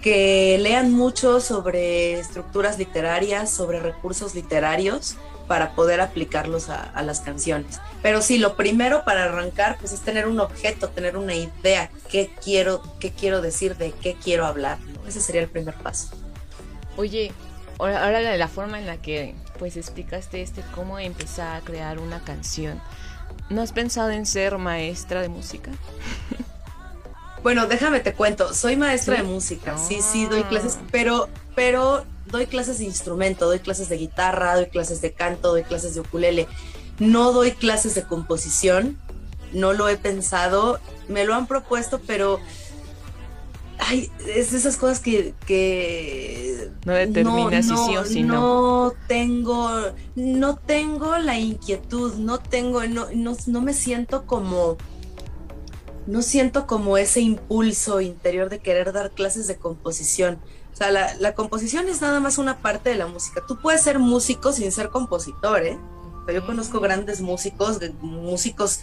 que 0.00 0.58
lean 0.60 0.92
mucho 0.92 1.40
sobre 1.40 2.18
estructuras 2.18 2.78
literarias, 2.78 3.50
sobre 3.50 3.80
recursos 3.80 4.34
literarios, 4.34 5.16
para 5.46 5.74
poder 5.74 6.00
aplicarlos 6.00 6.70
a, 6.70 7.02
las 7.02 7.20
canciones. 7.20 7.80
Pero 8.00 8.22
sí, 8.22 8.38
lo 8.38 8.56
primero 8.56 9.04
para 9.04 9.24
arrancar 9.24 9.76
pues 9.78 9.92
es 9.92 10.00
tener 10.00 10.26
un 10.26 10.40
objeto, 10.40 10.88
tener 10.88 11.16
una 11.16 11.34
idea, 11.34 11.90
qué 12.08 12.30
quiero, 12.42 12.82
qué 12.98 13.10
quiero 13.10 13.42
decir, 13.42 13.76
de 13.76 13.92
qué 13.92 14.14
quiero 14.14 14.46
hablar. 14.46 14.78
Ese 15.06 15.20
sería 15.20 15.42
el 15.42 15.48
primer 15.48 15.74
paso. 15.74 16.08
Oye, 16.96 17.32
ahora 17.78 18.20
la 18.20 18.48
forma 18.48 18.78
en 18.78 18.86
la 18.86 18.96
que 18.96 19.34
pues 19.58 19.76
explicaste 19.76 20.42
este 20.42 20.62
cómo 20.74 20.98
empezar 20.98 21.56
a 21.56 21.60
crear 21.60 21.98
una 21.98 22.24
canción. 22.24 22.80
¿No 23.50 23.62
has 23.62 23.72
pensado 23.72 24.10
en 24.10 24.26
ser 24.26 24.58
maestra 24.58 25.20
de 25.22 25.28
música? 25.28 25.70
Bueno, 27.42 27.66
déjame 27.66 27.98
te 27.98 28.14
cuento, 28.14 28.54
soy 28.54 28.76
maestra 28.76 29.16
¿Sí? 29.16 29.22
de 29.22 29.28
música, 29.28 29.76
sí, 29.76 29.98
sí, 30.00 30.26
doy 30.26 30.42
Ah. 30.44 30.48
clases, 30.48 30.78
pero, 30.92 31.28
pero 31.56 32.04
doy 32.26 32.46
clases 32.46 32.78
de 32.78 32.84
instrumento, 32.84 33.46
doy 33.46 33.58
clases 33.58 33.88
de 33.88 33.96
guitarra, 33.96 34.54
doy 34.54 34.66
clases 34.66 35.00
de 35.00 35.12
canto, 35.12 35.48
doy 35.48 35.64
clases 35.64 35.94
de 35.94 36.02
ukulele. 36.02 36.46
No 37.00 37.32
doy 37.32 37.50
clases 37.50 37.96
de 37.96 38.04
composición 38.04 38.96
no 39.52 39.72
lo 39.72 39.88
he 39.88 39.96
pensado, 39.96 40.80
me 41.08 41.24
lo 41.24 41.34
han 41.34 41.46
propuesto, 41.46 42.00
pero 42.06 42.40
ay, 43.86 44.10
es 44.34 44.52
de 44.52 44.58
esas 44.58 44.76
cosas 44.76 45.00
que, 45.00 45.34
que 45.46 46.70
No 46.84 46.92
determinas 46.92 47.66
si 47.66 47.76
sí 47.76 47.96
o 47.96 48.04
si 48.04 48.22
no. 48.22 48.34
no 48.34 48.92
tengo, 49.08 49.70
no 50.14 50.56
tengo 50.56 51.18
la 51.18 51.38
inquietud, 51.38 52.14
no 52.14 52.38
tengo, 52.38 52.84
no, 52.86 53.06
no, 53.14 53.36
no 53.46 53.60
me 53.60 53.74
siento 53.74 54.26
como, 54.26 54.76
no 56.06 56.22
siento 56.22 56.66
como 56.66 56.96
ese 56.96 57.20
impulso 57.20 58.00
interior 58.00 58.48
de 58.48 58.60
querer 58.60 58.92
dar 58.92 59.10
clases 59.10 59.46
de 59.46 59.56
composición. 59.56 60.38
O 60.72 60.76
sea, 60.76 60.90
la, 60.90 61.14
la 61.16 61.34
composición 61.34 61.88
es 61.88 62.00
nada 62.00 62.20
más 62.20 62.38
una 62.38 62.58
parte 62.58 62.90
de 62.90 62.96
la 62.96 63.06
música. 63.06 63.42
Tú 63.46 63.60
puedes 63.60 63.82
ser 63.82 63.98
músico 63.98 64.52
sin 64.52 64.72
ser 64.72 64.88
compositor, 64.88 65.62
¿eh? 65.64 65.78
O 66.22 66.24
sea, 66.24 66.34
yo 66.34 66.46
conozco 66.46 66.80
grandes 66.80 67.20
músicos, 67.20 67.78
músicos 68.00 68.80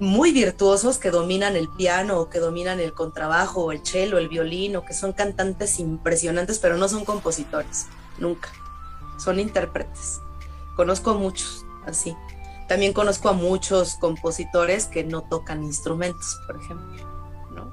muy 0.00 0.32
virtuosos 0.32 0.98
que 0.98 1.10
dominan 1.10 1.56
el 1.56 1.68
piano 1.68 2.18
o 2.20 2.28
que 2.28 2.38
dominan 2.38 2.80
el 2.80 2.92
contrabajo 2.92 3.64
o 3.64 3.72
el 3.72 3.84
cello, 3.84 4.18
el 4.18 4.28
violín 4.28 4.76
o 4.76 4.84
que 4.84 4.94
son 4.94 5.12
cantantes 5.12 5.78
impresionantes, 5.78 6.58
pero 6.58 6.76
no 6.76 6.88
son 6.88 7.04
compositores, 7.04 7.86
nunca. 8.18 8.50
Son 9.18 9.40
intérpretes. 9.40 10.20
Conozco 10.76 11.10
a 11.10 11.14
muchos 11.14 11.64
así. 11.86 12.14
También 12.68 12.92
conozco 12.92 13.28
a 13.28 13.32
muchos 13.32 13.94
compositores 13.94 14.86
que 14.86 15.04
no 15.04 15.22
tocan 15.22 15.62
instrumentos, 15.62 16.38
por 16.46 16.56
ejemplo, 16.60 17.06
¿no? 17.54 17.72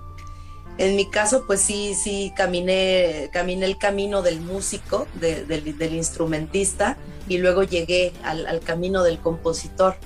En 0.78 0.96
mi 0.96 1.10
caso, 1.10 1.46
pues 1.46 1.62
sí, 1.62 1.96
sí, 1.96 2.32
caminé, 2.36 3.30
caminé 3.34 3.66
el 3.66 3.78
camino 3.78 4.22
del 4.22 4.40
músico, 4.40 5.08
de- 5.16 5.46
del, 5.46 5.96
instrumentista, 5.96 6.98
y 7.28 7.40
luego 7.40 7.64
llegué 7.64 8.14
al 8.24 8.60
camino 8.60 9.04
del 9.04 9.20
compositor 9.20 9.98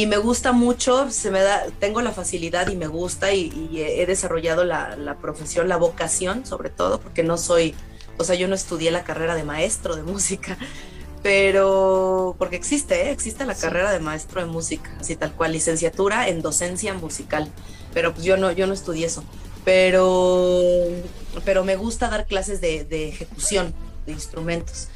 y 0.00 0.06
me 0.06 0.16
gusta 0.16 0.52
mucho, 0.52 1.10
se 1.10 1.30
me 1.30 1.42
da, 1.42 1.66
tengo 1.78 2.00
la 2.00 2.12
facilidad 2.12 2.68
y 2.68 2.76
me 2.76 2.86
gusta 2.86 3.32
y, 3.34 3.68
y 3.70 3.82
he 3.82 4.06
desarrollado 4.06 4.64
la, 4.64 4.96
la 4.96 5.18
profesión, 5.18 5.68
la 5.68 5.76
vocación 5.76 6.46
sobre 6.46 6.70
todo, 6.70 7.00
porque 7.00 7.22
no 7.22 7.36
soy, 7.36 7.74
o 8.16 8.24
sea, 8.24 8.34
yo 8.34 8.48
no 8.48 8.54
estudié 8.54 8.90
la 8.90 9.04
carrera 9.04 9.34
de 9.34 9.44
maestro 9.44 9.96
de 9.96 10.02
música, 10.14 10.56
pero 11.22 12.34
porque 12.38 12.56
existe, 12.56 13.08
¿eh? 13.08 13.10
existe 13.10 13.44
la 13.44 13.54
Sí. 13.54 13.62
carrera 13.62 13.92
de 13.92 14.00
maestro 14.00 14.40
de 14.40 14.46
música, 14.46 14.90
así 14.98 15.16
tal 15.16 15.32
cual, 15.34 15.52
licenciatura 15.52 16.28
en 16.28 16.40
docencia 16.40 16.94
musical, 16.94 17.48
pero 17.92 18.14
pues 18.14 18.24
yo 18.24 18.36
no, 18.38 18.52
yo 18.52 18.66
no 18.66 18.72
estudié 18.72 19.06
eso, 19.06 19.22
pero, 19.64 20.80
pero 21.44 21.64
me 21.64 21.76
gusta 21.76 22.08
dar 22.08 22.26
clases 22.26 22.60
de, 22.62 22.84
de 22.84 23.08
ejecución 23.08 23.74
de 24.06 24.12
instrumentos 24.12 24.88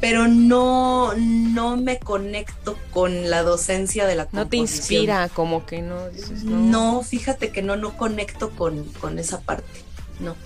pero 0.00 0.28
no, 0.28 1.12
no 1.16 1.76
me 1.76 1.98
conecto 1.98 2.78
con 2.90 3.28
la 3.30 3.42
docencia 3.42 4.06
de 4.06 4.14
la 4.14 4.24
No 4.32 4.46
te 4.46 4.56
composición. 4.56 4.62
inspira, 5.02 5.28
como 5.28 5.66
que 5.66 5.82
no 5.82 6.08
dices, 6.08 6.44
no. 6.44 6.56
No, 6.56 7.02
fíjate 7.02 7.50
que 7.50 7.62
no, 7.62 7.76
no 7.76 7.96
conecto 7.96 8.50
con, 8.50 8.84
con 8.94 9.18
esa 9.18 9.40
parte, 9.40 9.82
no. 10.20 10.36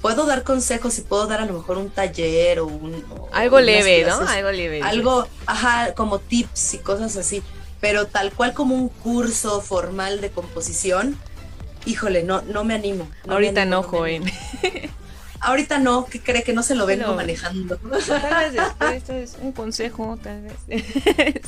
Puedo 0.00 0.24
dar 0.24 0.44
consejos 0.44 0.98
y 0.98 1.02
puedo 1.02 1.26
dar 1.26 1.40
a 1.40 1.46
lo 1.46 1.52
mejor 1.54 1.78
un 1.78 1.90
taller 1.90 2.60
o 2.60 2.66
un... 2.66 3.04
o 3.10 3.28
Algo 3.32 3.60
leve, 3.60 4.04
¿no? 4.06 4.18
Algo 4.20 4.50
leve. 4.52 4.80
Algo, 4.82 5.26
ajá, 5.46 5.94
como 5.94 6.18
tips 6.18 6.74
y 6.74 6.78
cosas 6.78 7.16
así, 7.16 7.42
pero 7.80 8.06
tal 8.06 8.32
cual 8.32 8.52
como 8.54 8.74
un 8.76 8.88
curso 8.88 9.60
formal 9.60 10.20
de 10.20 10.30
composición, 10.30 11.18
híjole, 11.86 12.22
no, 12.22 12.42
no 12.42 12.62
me 12.64 12.74
animo. 12.74 13.08
Ahorita 13.28 13.62
animo, 13.62 13.76
no, 13.76 13.82
joven. 13.82 14.22
animo. 14.22 14.38
Ahorita 15.40 15.78
no, 15.78 16.06
que 16.06 16.20
cree 16.20 16.42
que 16.42 16.52
no 16.52 16.62
se 16.62 16.74
lo 16.74 16.86
vengo 16.86 17.04
Pero- 17.04 17.16
manejando. 17.16 17.76
Tal 18.06 18.44
vez 18.44 18.52
después, 18.54 19.06
vez 19.08 19.36
un 19.40 19.52
consejo, 19.52 20.16
tal 20.22 20.42
vez. 20.42 20.54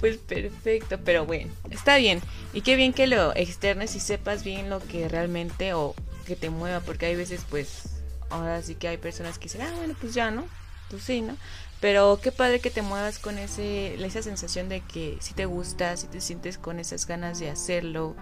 pues 0.00 0.16
perfecto, 0.18 0.98
pero 1.04 1.26
bueno, 1.26 1.52
está 1.70 1.96
bien. 1.96 2.20
Y 2.52 2.62
qué 2.62 2.76
bien 2.76 2.92
que 2.92 3.06
lo 3.06 3.34
externes 3.34 3.94
y 3.96 4.00
sepas 4.00 4.44
bien 4.44 4.70
lo 4.70 4.80
que 4.80 5.08
realmente 5.08 5.74
o 5.74 5.94
que 6.26 6.36
te 6.36 6.50
mueva, 6.50 6.80
porque 6.80 7.06
hay 7.06 7.16
veces, 7.16 7.42
pues, 7.48 7.82
ahora 8.30 8.62
sí 8.62 8.74
que 8.74 8.88
hay 8.88 8.96
personas 8.96 9.38
que 9.38 9.44
dicen, 9.44 9.62
ah, 9.62 9.72
bueno, 9.76 9.94
pues 10.00 10.14
ya, 10.14 10.30
¿no? 10.30 10.44
Pues 10.90 11.02
sí, 11.02 11.20
¿no? 11.20 11.36
Pero 11.80 12.18
qué 12.22 12.32
padre 12.32 12.60
que 12.60 12.70
te 12.70 12.82
muevas 12.82 13.18
con 13.18 13.38
ese, 13.38 13.94
esa 14.02 14.22
sensación 14.22 14.68
de 14.68 14.80
que 14.80 15.18
si 15.20 15.34
te 15.34 15.44
gusta, 15.44 15.96
si 15.96 16.06
te 16.06 16.20
sientes 16.20 16.56
con 16.58 16.80
esas 16.80 17.06
ganas 17.06 17.38
de 17.38 17.50
hacerlo. 17.50 18.16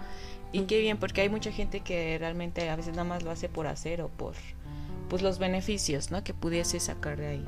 Y 0.55 0.67
qué 0.67 0.79
bien, 0.79 0.97
porque 0.97 1.19
hay 1.19 1.27
mucha 1.27 1.51
gente 1.51 1.81
que 1.81 2.17
realmente 2.17 2.69
a 2.69 2.77
veces 2.77 2.93
nada 2.93 3.03
más 3.03 3.23
lo 3.23 3.31
hace 3.31 3.49
por 3.49 3.67
hacer 3.67 4.01
o 4.01 4.07
por 4.07 4.35
pues 5.09 5.21
los 5.21 5.37
beneficios, 5.37 6.11
¿no? 6.11 6.23
Que 6.23 6.33
pudiese 6.33 6.79
sacar 6.79 7.17
de 7.17 7.27
ahí. 7.27 7.45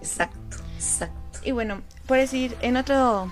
Exacto, 0.00 0.56
exacto. 0.74 1.38
Y 1.44 1.52
bueno, 1.52 1.82
por 2.08 2.16
decir, 2.16 2.56
en 2.60 2.76
otro, 2.76 3.30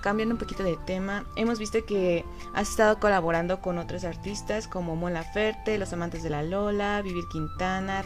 cambiando 0.00 0.36
un 0.36 0.38
poquito 0.38 0.62
de 0.62 0.76
tema, 0.86 1.26
hemos 1.34 1.58
visto 1.58 1.84
que 1.86 2.24
has 2.54 2.70
estado 2.70 3.00
colaborando 3.00 3.60
con 3.60 3.78
otros 3.78 4.04
artistas 4.04 4.68
como 4.68 4.94
Mon 4.94 5.12
Laferte, 5.12 5.76
Los 5.76 5.92
Amantes 5.92 6.22
de 6.22 6.30
la 6.30 6.44
Lola, 6.44 7.02
Vivir 7.02 7.24
Quintana 7.32 8.04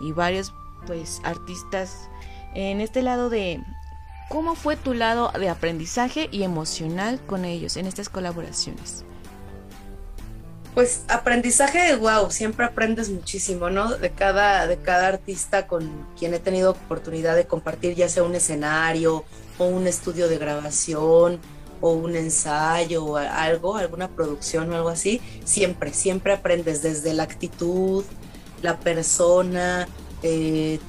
y 0.00 0.12
varios 0.12 0.54
pues 0.86 1.20
artistas 1.24 2.08
en 2.54 2.80
este 2.80 3.02
lado 3.02 3.28
de 3.28 3.62
cómo 4.30 4.54
fue 4.54 4.76
tu 4.76 4.94
lado 4.94 5.30
de 5.38 5.50
aprendizaje 5.50 6.30
y 6.32 6.42
emocional 6.42 7.20
con 7.26 7.44
ellos 7.44 7.76
en 7.76 7.86
estas 7.86 8.08
colaboraciones. 8.08 9.04
Pues 10.74 11.02
aprendizaje, 11.06 11.94
wow, 11.94 12.30
siempre 12.32 12.66
aprendes 12.66 13.08
muchísimo, 13.08 13.70
¿no? 13.70 13.96
De 13.96 14.10
cada, 14.10 14.66
de 14.66 14.76
cada 14.78 15.06
artista 15.06 15.68
con 15.68 15.88
quien 16.18 16.34
he 16.34 16.40
tenido 16.40 16.72
oportunidad 16.72 17.36
de 17.36 17.46
compartir, 17.46 17.94
ya 17.94 18.08
sea 18.08 18.24
un 18.24 18.34
escenario 18.34 19.24
o 19.58 19.66
un 19.66 19.86
estudio 19.86 20.26
de 20.28 20.36
grabación 20.36 21.38
o 21.80 21.92
un 21.92 22.16
ensayo 22.16 23.04
o 23.04 23.16
algo, 23.18 23.76
alguna 23.76 24.08
producción 24.08 24.72
o 24.72 24.76
algo 24.76 24.88
así, 24.88 25.20
siempre, 25.44 25.92
siempre 25.92 26.32
aprendes 26.32 26.82
desde 26.82 27.14
la 27.14 27.22
actitud, 27.22 28.04
la 28.62 28.80
persona, 28.80 29.86
eh, 30.24 30.80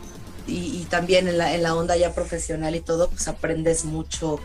y, 0.47 0.85
también 0.89 1.27
en 1.27 1.37
la, 1.39 1.53
en 1.53 1.63
la 1.63 1.75
onda 1.75 1.95
ya 1.97 2.13
profesional 2.13 2.75
y 2.75 2.79
todo, 2.81 3.09
pues 3.09 3.27
aprendes 3.27 3.83
mucho 3.85 4.39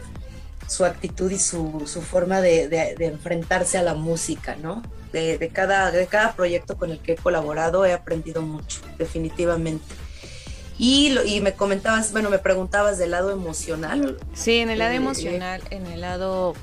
su 0.67 0.85
actitud 0.85 1.31
y 1.31 1.39
su, 1.39 1.83
su 1.87 2.01
forma 2.03 2.41
de, 2.41 2.69
de- 2.69 2.95
de 2.99 3.07
enfrentarse 3.07 3.79
a 3.79 3.83
la 3.83 3.95
música, 3.95 4.57
¿no? 4.57 4.83
De, 5.13 5.39
de 5.39 5.49
cada, 5.49 5.91
de 5.91 6.07
cada 6.07 6.33
proyecto 6.35 6.77
con 6.77 6.91
el 6.93 7.01
que 7.01 7.13
he 7.13 7.17
colaborado 7.17 7.85
he 7.85 7.93
aprendido 7.93 8.43
mucho, 8.43 8.81
definitivamente. 8.99 9.85
Y, 10.79 11.11
lo- 11.11 11.25
y 11.25 11.41
me 11.41 11.53
comentabas, 11.53 12.13
bueno, 12.13 12.31
me 12.31 12.39
preguntabas 12.39 12.97
del 12.99 13.11
lado 13.11 13.31
emocional. 13.33 14.17
Sí, 14.35 14.59
en 14.61 14.71
el 14.71 14.79
lado 14.79 14.93
Eh, 14.93 14.97
emocional, 14.97 15.63
en 15.71 15.87
el 15.87 16.01
lado... 16.01 16.55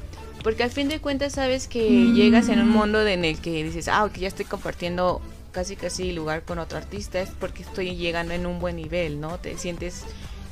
Porque 0.43 0.63
al 0.63 0.71
fin 0.71 0.87
de 0.87 1.01
cuentas 1.01 1.33
sabes 1.33 1.67
que 1.67 2.11
llegas 2.13 2.47
en 2.47 2.59
un 2.61 2.69
mundo 2.69 3.05
en 3.05 3.25
el 3.25 3.37
que 3.41 3.63
dices, 3.63 3.87
ah, 3.89 4.05
ok, 4.05 4.13
ya 4.17 4.27
estoy 4.29 4.45
compartiendo 4.45 5.21
casi 5.51 5.75
casi 5.75 6.13
lugar 6.13 6.43
con 6.43 6.57
otro 6.59 6.77
artista, 6.77 7.19
es 7.19 7.29
porque 7.31 7.63
estoy 7.63 7.95
llegando 7.97 8.33
en 8.33 8.45
un 8.45 8.59
buen 8.59 8.75
nivel, 8.77 9.19
¿no? 9.19 9.39
Te 9.39 9.57
sientes 9.57 10.03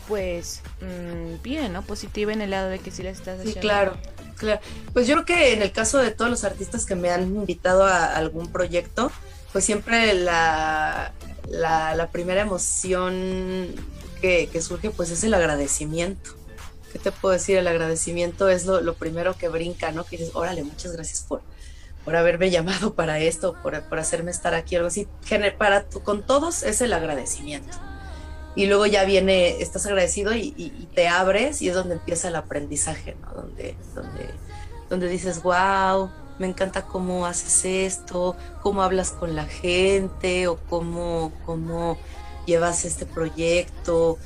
pues 0.08 0.62
mm, 0.82 1.42
bien, 1.44 1.72
¿no? 1.74 1.82
Positiva 1.84 2.34
en 2.34 2.42
el 2.42 2.50
lado 2.52 2.70
de 2.70 2.80
que 2.80 2.92
sí 2.92 3.04
la 3.04 3.12
estás 3.12 3.38
Sí, 3.42 3.50
haciendo. 3.50 3.62
claro, 3.62 3.98
claro. 4.38 4.62
Pues 4.94 5.08
yo 5.08 5.16
creo 5.16 5.26
que 5.26 5.54
en 5.54 5.62
el 5.62 5.72
caso 5.72 5.98
de 5.98 6.12
todos 6.12 6.30
los 6.32 6.44
artistas 6.44 6.86
que 6.86 6.96
me 6.96 7.10
han 7.10 7.24
invitado 7.24 7.86
a 7.86 8.16
algún 8.16 8.52
proyecto, 8.52 9.12
pues 9.52 9.66
siempre 9.66 10.14
la, 10.14 11.14
la, 11.50 11.96
la 11.96 12.10
primera 12.10 12.42
emoción 12.42 13.74
que, 14.22 14.50
surge 14.62 14.90
pues 14.90 15.12
es 15.12 15.24
el 15.24 15.34
agradecimiento. 15.34 16.32
¿Qué 16.92 17.00
te 17.00 17.12
puedo 17.12 17.34
decir? 17.34 17.58
El 17.58 17.68
agradecimiento 17.68 18.50
es 18.50 18.66
lo, 18.66 18.94
primero 18.96 19.38
que 19.38 19.50
brinca, 19.50 19.92
¿no? 19.92 20.06
Que 20.06 20.18
dices, 20.18 20.34
órale, 20.36 20.64
muchas 20.64 20.94
gracias 20.94 21.22
por, 21.22 21.42
por 22.04 22.16
haberme 22.16 22.50
llamado 22.50 22.94
para 22.94 23.20
esto, 23.20 23.56
por, 23.62 23.82
por 23.84 24.00
hacerme 24.00 24.32
estar 24.32 24.54
aquí, 24.54 24.76
algo 24.78 24.88
así. 24.88 25.08
Para, 25.58 25.84
tu- 25.84 26.02
con 26.04 26.26
todos 26.26 26.64
es 26.64 26.82
el 26.82 26.94
agradecimiento. 26.94 27.78
Y 28.56 28.68
luego 28.68 28.86
ya 28.86 29.04
viene, 29.04 29.62
estás 29.62 29.86
agradecido 29.86 30.34
y, 30.34 30.88
te 30.94 31.10
abres 31.10 31.62
y 31.62 31.68
es 31.68 31.76
donde 31.76 31.96
empieza 31.96 32.30
el 32.30 32.36
aprendizaje, 32.36 33.18
¿no? 33.22 33.34
Donde, 33.34 33.76
donde, 33.94 34.30
donde 34.90 35.10
dices, 35.10 35.44
wow, 35.44 36.10
me 36.40 36.48
encanta 36.48 36.84
cómo 36.84 37.26
haces 37.26 37.66
esto, 37.66 38.36
cómo 38.62 38.82
hablas 38.82 39.12
con 39.12 39.36
la 39.36 39.46
gente 39.46 40.48
o 40.48 40.58
cómo, 40.58 41.34
cómo 41.46 41.98
llevas 42.46 42.86
este 42.86 43.06
proyecto, 43.06 44.18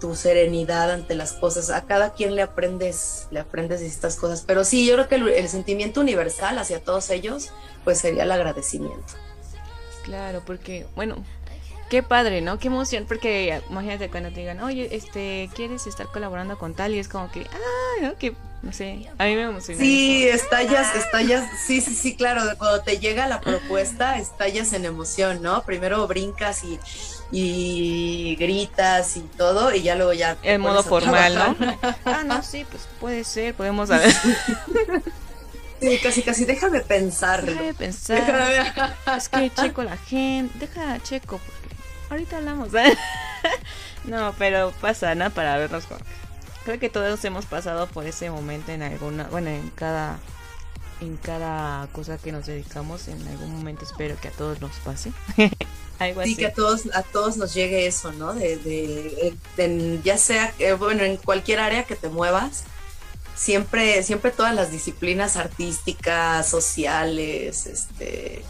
tu 0.00 0.14
serenidad 0.14 0.90
ante 0.90 1.14
las 1.14 1.32
cosas. 1.32 1.70
A 1.70 1.82
cada 1.82 2.12
quien 2.12 2.34
le 2.34 2.42
aprendes, 2.42 3.28
le 3.30 3.40
aprendes 3.40 3.80
de 3.80 3.86
estas 3.86 4.16
cosas. 4.16 4.42
Pero 4.46 4.64
sí, 4.64 4.86
yo 4.86 4.94
creo 4.94 5.08
que 5.08 5.14
el, 5.16 5.28
el 5.28 5.48
sentimiento 5.48 6.00
universal 6.00 6.58
hacia 6.58 6.82
todos 6.82 7.10
ellos, 7.10 7.50
pues 7.84 7.98
sería 7.98 8.24
el 8.24 8.32
agradecimiento. 8.32 9.14
Claro, 10.04 10.42
porque, 10.46 10.86
bueno, 10.94 11.16
qué 11.90 12.02
padre, 12.02 12.40
¿no? 12.40 12.58
Qué 12.58 12.68
emoción, 12.68 13.04
porque 13.06 13.60
imagínate 13.70 14.10
cuando 14.10 14.30
te 14.30 14.40
digan, 14.40 14.60
oye, 14.60 14.88
este, 14.94 15.48
¿quieres 15.54 15.86
estar 15.86 16.06
colaborando 16.08 16.58
con 16.58 16.74
tal? 16.74 16.94
Y 16.94 16.98
es 16.98 17.08
como 17.08 17.30
que, 17.30 17.46
ah, 17.52 18.02
¿no? 18.02 18.16
Que, 18.16 18.34
no 18.62 18.72
sé, 18.72 19.08
a 19.18 19.24
mí 19.24 19.34
me 19.36 19.42
emociona. 19.42 19.80
Sí, 19.80 20.26
eso. 20.26 20.36
estallas, 20.36 20.94
estallas, 20.96 21.44
sí, 21.66 21.80
sí, 21.80 21.94
sí, 21.94 22.16
claro, 22.16 22.42
cuando 22.58 22.80
te 22.82 22.98
llega 22.98 23.26
la 23.28 23.40
propuesta, 23.40 24.18
estallas 24.18 24.72
en 24.72 24.84
emoción, 24.84 25.42
¿no? 25.42 25.62
Primero 25.64 26.06
brincas 26.08 26.64
y, 26.64 26.78
y 27.30 28.34
gritas 28.36 29.16
y 29.16 29.20
todo, 29.20 29.72
y 29.74 29.82
ya 29.82 29.94
luego 29.94 30.12
ya... 30.12 30.36
En 30.42 30.60
modo 30.60 30.82
formal, 30.82 31.32
trabajar. 31.34 31.78
¿no? 31.82 31.94
ah, 32.06 32.24
no, 32.24 32.42
sí, 32.42 32.66
pues 32.68 32.88
puede 33.00 33.22
ser, 33.24 33.54
podemos 33.54 33.88
saber. 33.88 34.12
Sí, 35.78 35.98
casi, 36.02 36.22
casi, 36.22 36.44
déjame 36.46 36.80
pensarlo. 36.80 37.52
Deja 37.52 37.62
de 37.64 37.74
pensar. 37.74 38.16
Déjame- 38.18 39.16
Es 39.18 39.28
que 39.28 39.50
checo 39.50 39.82
la 39.82 39.98
gente. 39.98 40.58
Deja 40.58 40.98
checo, 41.02 41.38
porque 41.38 41.55
ahorita 42.10 42.36
hablamos. 42.38 42.72
¿eh? 42.74 42.96
No, 44.04 44.34
pero 44.38 44.72
pasa, 44.80 45.14
¿no? 45.16 45.30
Para 45.30 45.56
vernos 45.58 45.84
con. 45.86 45.98
Creo 46.64 46.78
que 46.78 46.88
todos 46.88 47.24
hemos 47.24 47.44
pasado 47.46 47.86
por 47.88 48.06
ese 48.06 48.30
momento 48.30 48.70
en 48.72 48.82
alguna. 48.82 49.24
Bueno, 49.24 49.50
en 49.50 49.68
cada. 49.70 50.18
En 51.00 51.16
cada 51.18 51.86
cosa 51.88 52.16
que 52.16 52.32
nos 52.32 52.46
dedicamos, 52.46 53.08
en 53.08 53.26
algún 53.28 53.50
momento 53.54 53.84
espero 53.84 54.16
que 54.20 54.28
a 54.28 54.30
todos 54.30 54.60
nos 54.60 54.72
pase. 54.76 55.12
Algo 55.98 56.22
Sí, 56.22 56.32
así. 56.32 56.36
que 56.36 56.46
a 56.46 56.52
todos, 56.52 56.82
a 56.94 57.02
todos 57.02 57.36
nos 57.36 57.52
llegue 57.52 57.86
eso, 57.86 58.12
¿no? 58.12 58.32
De, 58.32 58.56
de- 58.58 59.34
de- 59.56 60.00
ya 60.04 60.16
sea, 60.18 60.54
eh, 60.58 60.72
bueno, 60.72 61.02
en 61.02 61.16
cualquier 61.18 61.58
área 61.60 61.84
que 61.84 61.96
te 61.96 62.08
muevas, 62.08 62.64
siempre, 63.34 64.02
siempre 64.04 64.30
todas 64.30 64.54
las 64.54 64.70
disciplinas 64.70 65.36
artísticas, 65.36 66.48
sociales, 66.48 67.66
este, 67.66 68.42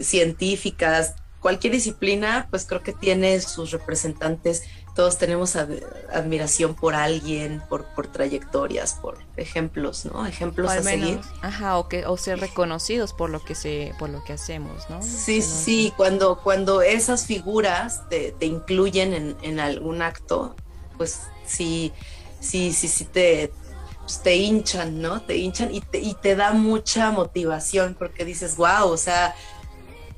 científicas, 0.00 1.14
cualquier 1.44 1.74
disciplina, 1.74 2.48
pues 2.50 2.64
creo 2.66 2.82
que 2.82 2.94
tiene 2.94 3.38
sus 3.40 3.70
representantes. 3.70 4.62
Todos 4.94 5.18
tenemos 5.18 5.56
ad- 5.56 5.82
admiración 6.12 6.74
por 6.74 6.94
alguien, 6.94 7.62
por, 7.68 7.84
por 7.94 8.06
trayectorias, 8.08 8.94
por 8.94 9.18
ejemplos, 9.36 10.06
¿no? 10.06 10.26
Ejemplos 10.26 10.70
a 10.70 10.82
seguir. 10.82 11.16
menos, 11.18 11.26
ajá, 11.42 11.76
o 11.78 11.88
que 11.88 12.06
o 12.06 12.16
ser 12.16 12.40
reconocidos 12.40 13.12
por 13.12 13.28
lo 13.30 13.44
que 13.44 13.54
se 13.54 13.92
por 13.98 14.08
lo 14.08 14.24
que 14.24 14.32
hacemos, 14.32 14.88
¿no? 14.88 15.02
Sí, 15.02 15.40
no- 15.40 15.46
sí, 15.46 15.92
cuando, 15.96 16.40
cuando 16.42 16.80
esas 16.82 17.26
figuras 17.26 18.08
te, 18.08 18.32
te 18.32 18.46
incluyen 18.46 19.12
en, 19.12 19.36
en 19.42 19.60
algún 19.60 20.00
acto, 20.02 20.54
pues 20.96 21.20
sí, 21.46 21.92
sí, 22.40 22.72
sí, 22.72 22.88
sí 22.88 23.04
te, 23.04 23.52
pues 24.00 24.22
te 24.22 24.36
hinchan, 24.36 25.00
¿no? 25.00 25.22
Te 25.22 25.36
hinchan 25.36 25.74
y 25.74 25.80
te, 25.80 25.98
y 25.98 26.14
te 26.14 26.36
da 26.36 26.52
mucha 26.52 27.10
motivación 27.10 27.96
porque 27.98 28.24
dices, 28.24 28.56
wow, 28.56 28.88
o 28.90 28.96
sea, 28.96 29.34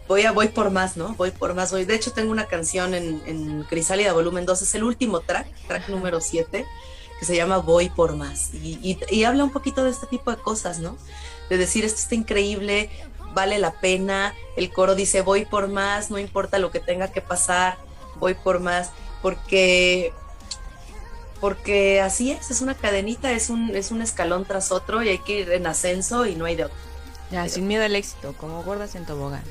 voy 0.09 0.23
a, 0.23 0.33
voy 0.33 0.49
por 0.49 0.71
más, 0.71 0.97
¿no? 0.97 1.15
Voy 1.15 1.31
por 1.31 1.55
más. 1.55 1.73
Voy. 1.73 1.85
De 1.85 1.95
hecho, 1.95 2.13
tengo 2.13 2.31
una 2.31 2.47
canción 2.47 2.95
en, 2.95 3.65
Crisálida 3.69 4.13
Volumen 4.13 4.47
2, 4.47 4.63
es 4.63 4.75
el 4.75 4.85
último 4.85 5.21
track, 5.21 5.47
track 5.67 5.89
número 5.89 6.21
7, 6.21 6.65
que 7.19 7.25
se 7.25 7.37
llama 7.37 7.59
Voy 7.59 7.89
por 7.89 8.17
más. 8.17 8.53
Y 8.55 9.25
habla 9.25 9.45
un 9.45 9.51
poquito 9.51 9.85
de 9.85 9.91
este 9.91 10.07
tipo 10.07 10.31
de 10.31 10.37
cosas, 10.39 10.79
¿no? 10.79 10.97
De 11.49 11.59
decir, 11.59 11.85
esto 11.85 12.01
está 12.01 12.15
increíble, 12.15 12.91
vale 13.35 13.59
la 13.59 13.73
pena. 13.73 14.35
El 14.57 14.73
coro 14.73 14.95
dice, 14.95 15.21
voy 15.21 15.45
por 15.45 15.69
más, 15.69 16.11
no 16.11 16.19
importa 16.19 16.59
lo 16.59 16.71
que 16.71 16.81
tenga 16.81 17.13
que 17.13 17.21
pasar, 17.21 17.79
voy 18.19 18.35
por 18.35 18.61
más, 18.61 18.91
porque 19.23 20.13
porque 21.41 22.01
así 22.01 22.31
es, 22.31 22.51
es 22.51 22.63
una 22.63 22.75
cadenita, 22.75 23.31
es 23.33 23.51
un, 23.51 23.77
es 23.77 23.91
un 23.91 24.01
escalón 24.01 24.47
tras 24.47 24.73
otro 24.73 25.03
y 25.03 25.11
hay 25.11 25.19
que 25.19 25.41
ir 25.41 25.53
en 25.53 25.67
ascenso 25.67 26.25
y 26.25 26.35
no 26.35 26.47
hay 26.47 26.57
de 26.57 26.65
otro. 26.65 26.77
Ya, 27.31 27.47
sin 27.49 27.67
miedo 27.67 27.85
al 27.85 27.95
éxito, 27.95 28.35
como 28.39 28.63
gordas 28.63 28.95
en 28.95 29.05
tobogán. 29.05 29.43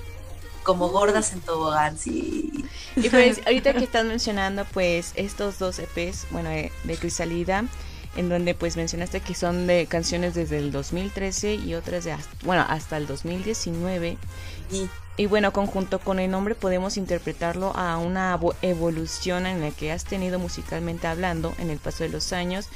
Como 0.66 0.90
gordas 0.90 1.32
en 1.34 1.42
tobogán, 1.42 1.98
sí. 1.98 2.70
Y 3.00 3.10
pues 3.12 3.42
ahorita 3.46 3.76
que 3.76 3.84
estás 3.84 4.06
mencionando 4.06 4.66
pues 4.66 5.14
estos 5.16 5.60
dos 5.60 5.80
EPs, 5.80 6.28
bueno, 6.32 6.50
de, 6.50 6.74
de 6.84 6.98
Crisalida, 6.98 7.66
en 8.16 8.30
donde 8.30 8.56
pues 8.56 8.78
mencionaste 8.78 9.22
que 9.22 9.36
son 9.36 9.68
de 9.68 9.88
canciones 9.88 10.34
desde 10.34 10.58
el 10.58 10.72
2013 10.72 11.56
y 11.56 11.76
otras 11.76 12.04
de 12.06 12.14
hasta, 12.14 12.36
bueno, 12.44 12.66
hasta 12.68 12.98
el 12.98 13.08
2019. 13.08 14.18
Y 14.72 14.90
Y 15.18 15.28
bueno, 15.28 15.54
conjunto 15.54 16.00
con 16.00 16.20
el 16.20 16.32
nombre 16.32 16.56
podemos 16.56 16.98
interpretarlo 16.98 17.74
a 17.76 17.98
una 17.98 18.38
vo- 18.40 18.56
evolución 18.62 19.46
en 19.46 19.62
la 19.62 19.72
que 19.72 19.92
has 19.92 20.06
tenido 20.06 20.40
musicalmente 20.40 21.08
hablando 21.08 21.54
en 21.60 21.70
el 21.70 21.80
paso 21.80 22.04
de 22.04 22.10
los 22.10 22.34
años. 22.34 22.68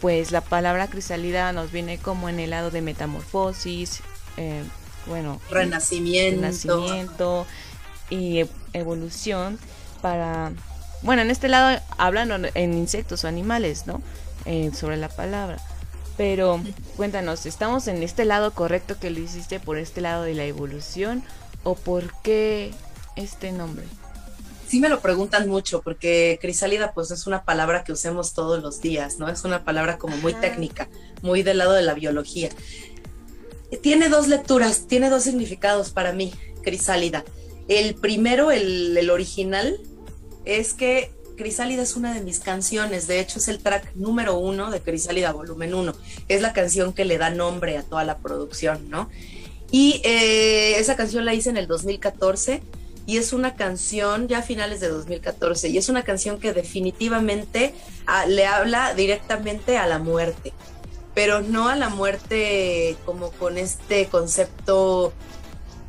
Pues 0.00 0.30
la 0.32 0.42
palabra 0.42 0.88
crisálida 0.88 1.52
nos 1.52 1.72
viene 1.72 1.98
como 1.98 2.28
en 2.28 2.40
el 2.40 2.50
lado 2.50 2.70
de 2.70 2.82
metamorfosis, 2.82 4.02
eh, 4.36 4.64
bueno, 5.08 5.40
renacimiento. 5.50 6.40
nacimiento 6.40 7.46
y 8.10 8.44
evolución 8.72 9.58
para 10.02 10.52
bueno 11.02 11.22
en 11.22 11.30
este 11.30 11.48
lado 11.48 11.80
hablan 11.96 12.48
en 12.54 12.74
insectos 12.74 13.24
o 13.24 13.28
animales 13.28 13.86
no 13.86 14.00
Eh, 14.46 14.70
sobre 14.72 14.96
la 14.96 15.08
palabra 15.08 15.58
pero 16.16 16.60
cuéntanos 16.96 17.44
estamos 17.44 17.86
en 17.86 18.02
este 18.02 18.24
lado 18.24 18.52
correcto 18.52 18.96
que 18.98 19.10
lo 19.10 19.18
hiciste 19.18 19.60
por 19.60 19.76
este 19.76 20.00
lado 20.00 20.22
de 20.22 20.34
la 20.34 20.44
evolución 20.44 21.22
o 21.64 21.74
por 21.74 22.14
qué 22.22 22.72
este 23.16 23.52
nombre 23.52 23.84
Sí 24.68 24.80
me 24.80 24.90
lo 24.90 25.00
preguntan 25.00 25.48
mucho 25.48 25.80
porque 25.80 26.38
crisálida 26.42 26.92
pues 26.92 27.10
es 27.10 27.26
una 27.26 27.42
palabra 27.42 27.84
que 27.84 27.92
usemos 27.92 28.34
todos 28.34 28.62
los 28.62 28.82
días, 28.82 29.18
¿no? 29.18 29.30
Es 29.30 29.44
una 29.44 29.64
palabra 29.64 29.96
como 29.96 30.14
muy 30.18 30.34
técnica, 30.34 30.88
muy 31.22 31.42
del 31.42 31.56
lado 31.56 31.72
de 31.72 31.80
la 31.80 31.94
biología. 31.94 32.50
Tiene 33.82 34.08
dos 34.08 34.28
lecturas, 34.28 34.86
tiene 34.86 35.10
dos 35.10 35.24
significados 35.24 35.90
para 35.90 36.12
mí, 36.12 36.32
crisálida. 36.62 37.24
El 37.68 37.94
primero, 37.94 38.50
el, 38.50 39.10
original, 39.10 39.78
es 40.44 40.72
que 40.72 41.12
Crisálida 41.36 41.82
es 41.82 41.94
una 41.94 42.14
de 42.14 42.20
mis 42.20 42.40
canciones, 42.40 43.06
de 43.06 43.20
hecho 43.20 43.38
es 43.38 43.46
el 43.46 43.60
track 43.60 43.94
número 43.94 44.38
uno 44.38 44.70
de 44.70 44.80
Crisálida 44.80 45.32
Volumen 45.32 45.72
1, 45.72 45.94
es 46.26 46.42
la 46.42 46.52
canción 46.52 46.92
que 46.92 47.04
le 47.04 47.16
da 47.16 47.30
nombre 47.30 47.76
a 47.78 47.82
toda 47.82 48.04
la 48.04 48.18
producción, 48.18 48.90
¿no? 48.90 49.08
Y 49.70 50.00
eh, 50.02 50.78
esa 50.78 50.96
canción 50.96 51.24
la 51.24 51.34
hice 51.34 51.50
en 51.50 51.58
el 51.58 51.68
2014 51.68 52.62
y 53.06 53.18
es 53.18 53.32
una 53.32 53.54
canción 53.54 54.28
ya 54.28 54.38
a 54.38 54.42
finales 54.42 54.80
de 54.80 54.88
2014 54.88 55.68
y 55.68 55.78
es 55.78 55.88
una 55.88 56.02
canción 56.02 56.40
que 56.40 56.52
definitivamente 56.52 57.72
ah, 58.06 58.26
le 58.26 58.44
habla 58.44 58.94
directamente 58.94 59.78
a 59.78 59.86
la 59.86 59.98
muerte, 59.98 60.52
pero 61.18 61.40
no 61.40 61.68
a 61.68 61.74
la 61.74 61.88
muerte 61.88 62.96
como 63.04 63.32
con 63.32 63.58
este 63.58 64.06
concepto 64.06 65.12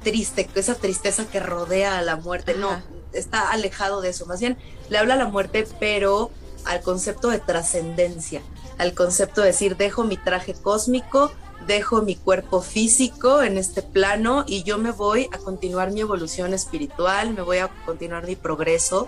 triste, 0.02 0.50
esa 0.56 0.74
tristeza 0.74 1.28
que 1.28 1.40
rodea 1.40 2.00
a 2.00 2.02
la 2.02 2.16
muerte, 2.16 2.56
no, 2.56 2.82
está 3.14 3.52
alejado 3.52 4.02
de 4.02 4.10
eso, 4.10 4.26
más 4.26 4.40
bien 4.40 4.58
le 4.90 4.98
habla 4.98 5.14
a 5.14 5.18
la 5.18 5.28
muerte, 5.28 5.68
pero 5.80 6.32
al 6.66 6.82
concepto 6.82 7.30
de 7.30 7.38
trascendencia, 7.38 8.42
al 8.80 8.96
concepto 8.96 9.42
de 9.42 9.48
decir, 9.48 9.78
dejo 9.78 10.04
mi 10.04 10.18
traje 10.18 10.56
cósmico, 10.56 11.32
dejo 11.68 12.02
mi 12.02 12.16
cuerpo 12.16 12.64
físico 12.64 13.44
en 13.44 13.60
este 13.60 13.84
plano 13.84 14.46
y 14.48 14.64
yo 14.64 14.80
me 14.80 14.90
voy 14.90 15.30
a 15.32 15.38
continuar 15.38 15.92
mi 15.92 16.02
evolución 16.02 16.56
espiritual, 16.56 17.36
me 17.36 17.44
voy 17.44 17.60
a 17.60 17.68
continuar 17.86 18.26
mi 18.26 18.36
progreso, 18.36 19.08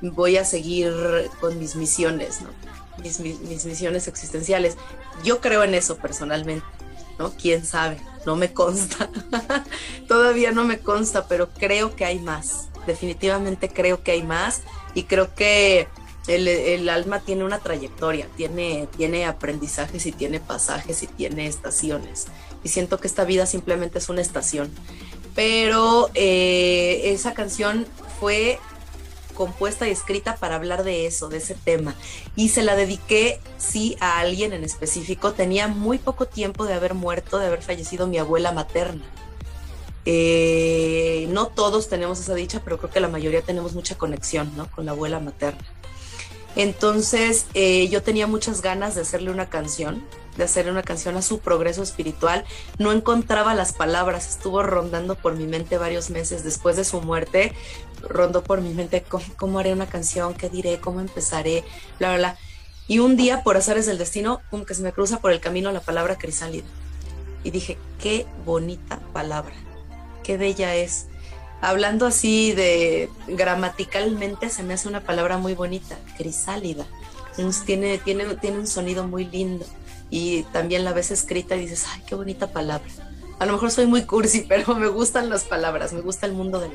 voy 0.00 0.36
a 0.36 0.44
seguir 0.44 0.94
con 1.40 1.58
mis 1.58 1.74
misiones, 1.74 2.40
¿no? 2.42 2.85
Mis, 3.02 3.20
mis, 3.20 3.40
mis 3.40 3.64
misiones 3.64 4.08
existenciales. 4.08 4.76
Yo 5.24 5.40
creo 5.40 5.62
en 5.64 5.74
eso 5.74 5.96
personalmente, 5.96 6.66
¿no? 7.18 7.32
¿Quién 7.32 7.64
sabe? 7.64 7.98
No 8.24 8.36
me 8.36 8.52
consta. 8.52 9.10
Todavía 10.08 10.52
no 10.52 10.64
me 10.64 10.78
consta, 10.78 11.28
pero 11.28 11.50
creo 11.50 11.94
que 11.94 12.04
hay 12.04 12.18
más. 12.18 12.68
Definitivamente 12.86 13.68
creo 13.68 14.02
que 14.02 14.12
hay 14.12 14.22
más 14.22 14.62
y 14.94 15.04
creo 15.04 15.34
que 15.34 15.88
el, 16.26 16.48
el, 16.48 16.88
alma 16.88 17.20
tiene 17.20 17.44
una 17.44 17.58
trayectoria, 17.58 18.28
tiene, 18.36 18.88
tiene 18.96 19.26
aprendizajes 19.26 20.06
y 20.06 20.12
tiene 20.12 20.40
pasajes 20.40 21.02
y 21.02 21.06
tiene 21.06 21.46
estaciones. 21.46 22.26
Y 22.64 22.68
siento 22.68 22.98
que 22.98 23.06
esta 23.06 23.24
vida 23.24 23.46
simplemente 23.46 23.98
es 23.98 24.08
una 24.08 24.22
estación. 24.22 24.70
Pero 25.34 26.10
eh, 26.14 27.12
esa 27.12 27.34
canción 27.34 27.86
fue 28.18 28.58
compuesta 29.36 29.86
y 29.86 29.92
escrita 29.92 30.34
para 30.34 30.56
hablar 30.56 30.82
de 30.82 31.06
eso, 31.06 31.28
de 31.28 31.36
ese 31.36 31.54
tema. 31.54 31.94
Y 32.34 32.48
se 32.48 32.64
la 32.64 32.74
dediqué, 32.74 33.40
sí, 33.58 33.96
a 34.00 34.18
alguien 34.18 34.52
en 34.52 34.64
específico. 34.64 35.32
Tenía 35.32 35.68
muy 35.68 35.98
poco 35.98 36.26
tiempo 36.26 36.66
de 36.66 36.74
haber 36.74 36.94
muerto, 36.94 37.38
de 37.38 37.46
haber 37.46 37.62
fallecido 37.62 38.08
mi 38.08 38.18
abuela 38.18 38.50
materna. 38.50 39.04
Eh, 40.04 41.26
no 41.30 41.48
todos 41.48 41.88
tenemos 41.88 42.20
esa 42.20 42.34
dicha, 42.34 42.62
pero 42.64 42.78
creo 42.78 42.90
que 42.90 43.00
la 43.00 43.08
mayoría 43.08 43.42
tenemos 43.42 43.74
mucha 43.74 43.98
conexión 43.98 44.52
¿no? 44.56 44.70
con 44.70 44.86
la 44.86 44.92
abuela 44.92 45.20
materna. 45.20 45.64
Entonces 46.54 47.46
eh, 47.54 47.88
yo 47.88 48.02
tenía 48.02 48.26
muchas 48.26 48.62
ganas 48.62 48.94
de 48.94 49.02
hacerle 49.02 49.30
una 49.30 49.50
canción, 49.50 50.02
de 50.36 50.44
hacerle 50.44 50.72
una 50.72 50.82
canción 50.82 51.16
a 51.16 51.22
su 51.22 51.40
progreso 51.40 51.82
espiritual. 51.82 52.44
No 52.78 52.92
encontraba 52.92 53.54
las 53.54 53.72
palabras, 53.72 54.28
estuvo 54.28 54.62
rondando 54.62 55.14
por 55.14 55.34
mi 55.34 55.46
mente 55.46 55.78
varios 55.78 56.10
meses 56.10 56.44
después 56.44 56.76
de 56.76 56.84
su 56.84 57.00
muerte, 57.00 57.52
rondó 58.02 58.42
por 58.42 58.60
mi 58.60 58.74
mente 58.74 59.02
cómo, 59.02 59.24
cómo 59.36 59.58
haré 59.58 59.72
una 59.72 59.86
canción, 59.86 60.34
qué 60.34 60.48
diré, 60.48 60.80
cómo 60.80 61.00
empezaré, 61.00 61.64
bla, 61.98 62.08
bla, 62.08 62.18
bla. 62.18 62.38
Y 62.88 63.00
un 63.00 63.16
día, 63.16 63.42
por 63.42 63.56
azares 63.56 63.86
del 63.86 63.98
destino, 63.98 64.40
como 64.50 64.64
que 64.64 64.74
se 64.74 64.82
me 64.82 64.92
cruza 64.92 65.20
por 65.20 65.32
el 65.32 65.40
camino 65.40 65.72
la 65.72 65.80
palabra 65.80 66.16
crisálida. 66.16 66.66
Y 67.42 67.50
dije, 67.50 67.78
qué 68.00 68.26
bonita 68.44 69.00
palabra, 69.12 69.54
qué 70.22 70.36
bella 70.36 70.74
es 70.74 71.06
hablando 71.60 72.06
así 72.06 72.52
de 72.52 73.08
gramaticalmente 73.26 74.50
se 74.50 74.62
me 74.62 74.74
hace 74.74 74.88
una 74.88 75.00
palabra 75.00 75.38
muy 75.38 75.54
bonita, 75.54 75.96
crisálida. 76.16 76.86
Tiene, 77.66 77.98
tiene, 77.98 78.34
tiene 78.36 78.58
un 78.58 78.66
sonido 78.66 79.06
muy 79.06 79.26
lindo 79.26 79.66
y 80.10 80.44
también 80.44 80.84
la 80.84 80.92
ves 80.92 81.10
escrita 81.10 81.56
y 81.56 81.60
dices, 81.60 81.84
ay, 81.92 82.02
qué 82.06 82.14
bonita 82.14 82.48
palabra. 82.52 82.88
A 83.38 83.46
lo 83.46 83.52
mejor 83.52 83.70
soy 83.70 83.86
muy 83.86 84.04
cursi, 84.04 84.40
pero 84.48 84.74
me 84.74 84.88
gustan 84.88 85.28
las 85.28 85.44
palabras, 85.44 85.92
me 85.92 86.00
gusta 86.00 86.26
el 86.26 86.32
mundo 86.32 86.60
de 86.60 86.68
la, 86.68 86.74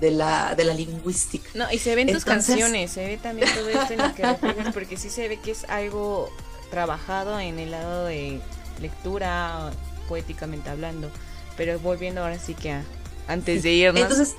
de 0.00 0.10
la, 0.10 0.54
de 0.54 0.64
la 0.64 0.74
lingüística. 0.74 1.48
No, 1.54 1.70
y 1.72 1.78
se 1.78 1.94
ven 1.94 2.08
tus 2.08 2.18
Entonces- 2.26 2.46
canciones, 2.56 2.90
se 2.92 3.06
ve 3.06 3.16
también 3.16 3.48
todo 3.54 3.68
esto 3.68 3.92
en 3.94 3.98
lo 3.98 4.14
que 4.14 4.22
reflejas, 4.22 4.74
porque 4.74 4.96
sí 4.96 5.10
se 5.10 5.28
ve 5.28 5.38
que 5.40 5.50
es 5.52 5.64
algo 5.68 6.30
trabajado 6.70 7.40
en 7.40 7.58
el 7.58 7.70
lado 7.70 8.04
de 8.04 8.40
lectura 8.80 9.70
poéticamente 10.08 10.70
hablando. 10.70 11.10
Pero 11.56 11.78
volviendo 11.80 12.22
ahora 12.22 12.38
sí 12.38 12.54
que 12.54 12.70
a, 12.72 12.84
antes 13.26 13.62
de 13.62 13.72
irnos. 13.72 14.00
Entonces, 14.02 14.34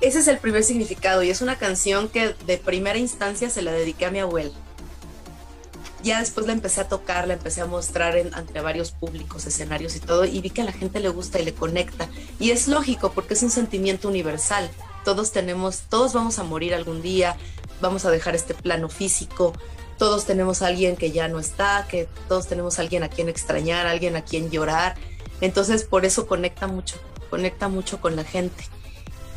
ese 0.00 0.18
es 0.18 0.28
el 0.28 0.38
primer 0.38 0.64
significado 0.64 1.22
y 1.22 1.30
es 1.30 1.40
una 1.42 1.56
canción 1.56 2.08
que 2.08 2.34
de 2.46 2.58
primera 2.58 2.98
instancia 2.98 3.50
se 3.50 3.62
la 3.62 3.72
dediqué 3.72 4.06
a 4.06 4.10
mi 4.10 4.20
abuela. 4.20 4.52
Ya 6.04 6.20
después 6.20 6.46
la 6.46 6.52
empecé 6.52 6.82
a 6.82 6.88
tocar, 6.88 7.26
la 7.26 7.32
empecé 7.32 7.62
a 7.62 7.66
mostrar 7.66 8.18
en, 8.18 8.34
ante 8.34 8.60
varios 8.60 8.92
públicos, 8.92 9.46
escenarios 9.46 9.96
y 9.96 10.00
todo, 10.00 10.26
y 10.26 10.38
vi 10.40 10.50
que 10.50 10.60
a 10.60 10.66
la 10.66 10.72
gente 10.72 11.00
le 11.00 11.08
gusta 11.08 11.40
y 11.40 11.46
le 11.46 11.54
conecta. 11.54 12.10
Y 12.38 12.50
es 12.50 12.68
lógico 12.68 13.12
porque 13.12 13.32
es 13.32 13.42
un 13.42 13.50
sentimiento 13.50 14.08
universal. 14.08 14.70
Todos 15.02 15.32
tenemos, 15.32 15.84
todos 15.88 16.12
vamos 16.12 16.38
a 16.38 16.42
morir 16.42 16.74
algún 16.74 17.00
día, 17.00 17.36
vamos 17.80 18.04
a 18.04 18.10
dejar 18.10 18.34
este 18.34 18.52
plano 18.52 18.90
físico, 18.90 19.54
todos 19.96 20.26
tenemos 20.26 20.60
a 20.60 20.66
alguien 20.66 20.96
que 20.96 21.10
ya 21.10 21.28
no 21.28 21.38
está, 21.38 21.86
que 21.88 22.06
todos 22.28 22.48
tenemos 22.48 22.78
a 22.78 22.82
alguien 22.82 23.02
a 23.02 23.08
quien 23.08 23.30
extrañar, 23.30 23.86
alguien 23.86 24.14
a 24.14 24.24
quien 24.24 24.50
llorar. 24.50 24.96
Entonces 25.40 25.84
por 25.84 26.04
eso 26.04 26.26
conecta 26.26 26.66
mucho, 26.66 26.96
conecta 27.30 27.68
mucho 27.68 27.98
con 28.02 28.14
la 28.14 28.24
gente. 28.24 28.64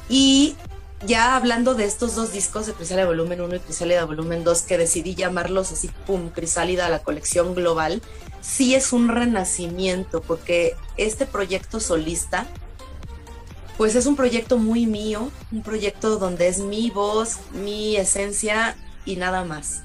Y 0.10 0.58
ya 1.06 1.36
hablando 1.36 1.76
de 1.76 1.86
estos 1.86 2.16
dos 2.16 2.32
discos 2.32 2.66
de 2.66 2.74
Crisálida 2.74 3.06
Volumen 3.06 3.42
1 3.42 3.56
y 3.56 3.60
Crisálida 3.60 4.06
Volumen 4.06 4.44
2, 4.44 4.62
que 4.64 4.78
decidí 4.78 5.16
llamarlos 5.16 5.72
así, 5.72 5.90
pum, 6.08 6.30
Crisálida, 6.30 6.90
la 6.90 7.04
colección 7.04 7.54
global, 7.54 8.02
sí 8.42 8.74
es 8.74 8.94
un 8.94 9.10
renacimiento, 9.10 10.22
porque 10.22 10.76
este 10.98 11.26
proyecto 11.26 11.80
solista, 11.80 12.48
pues 13.78 13.94
es 13.96 14.08
un 14.08 14.16
proyecto 14.16 14.58
muy 14.58 14.88
mío, 14.88 15.30
un 15.52 15.62
proyecto 15.62 16.18
donde 16.18 16.48
es 16.48 16.60
mi 16.60 16.90
voz, 16.90 17.38
mi 17.52 17.96
esencia 17.96 18.76
y 19.06 19.18
nada 19.18 19.44
más. 19.44 19.84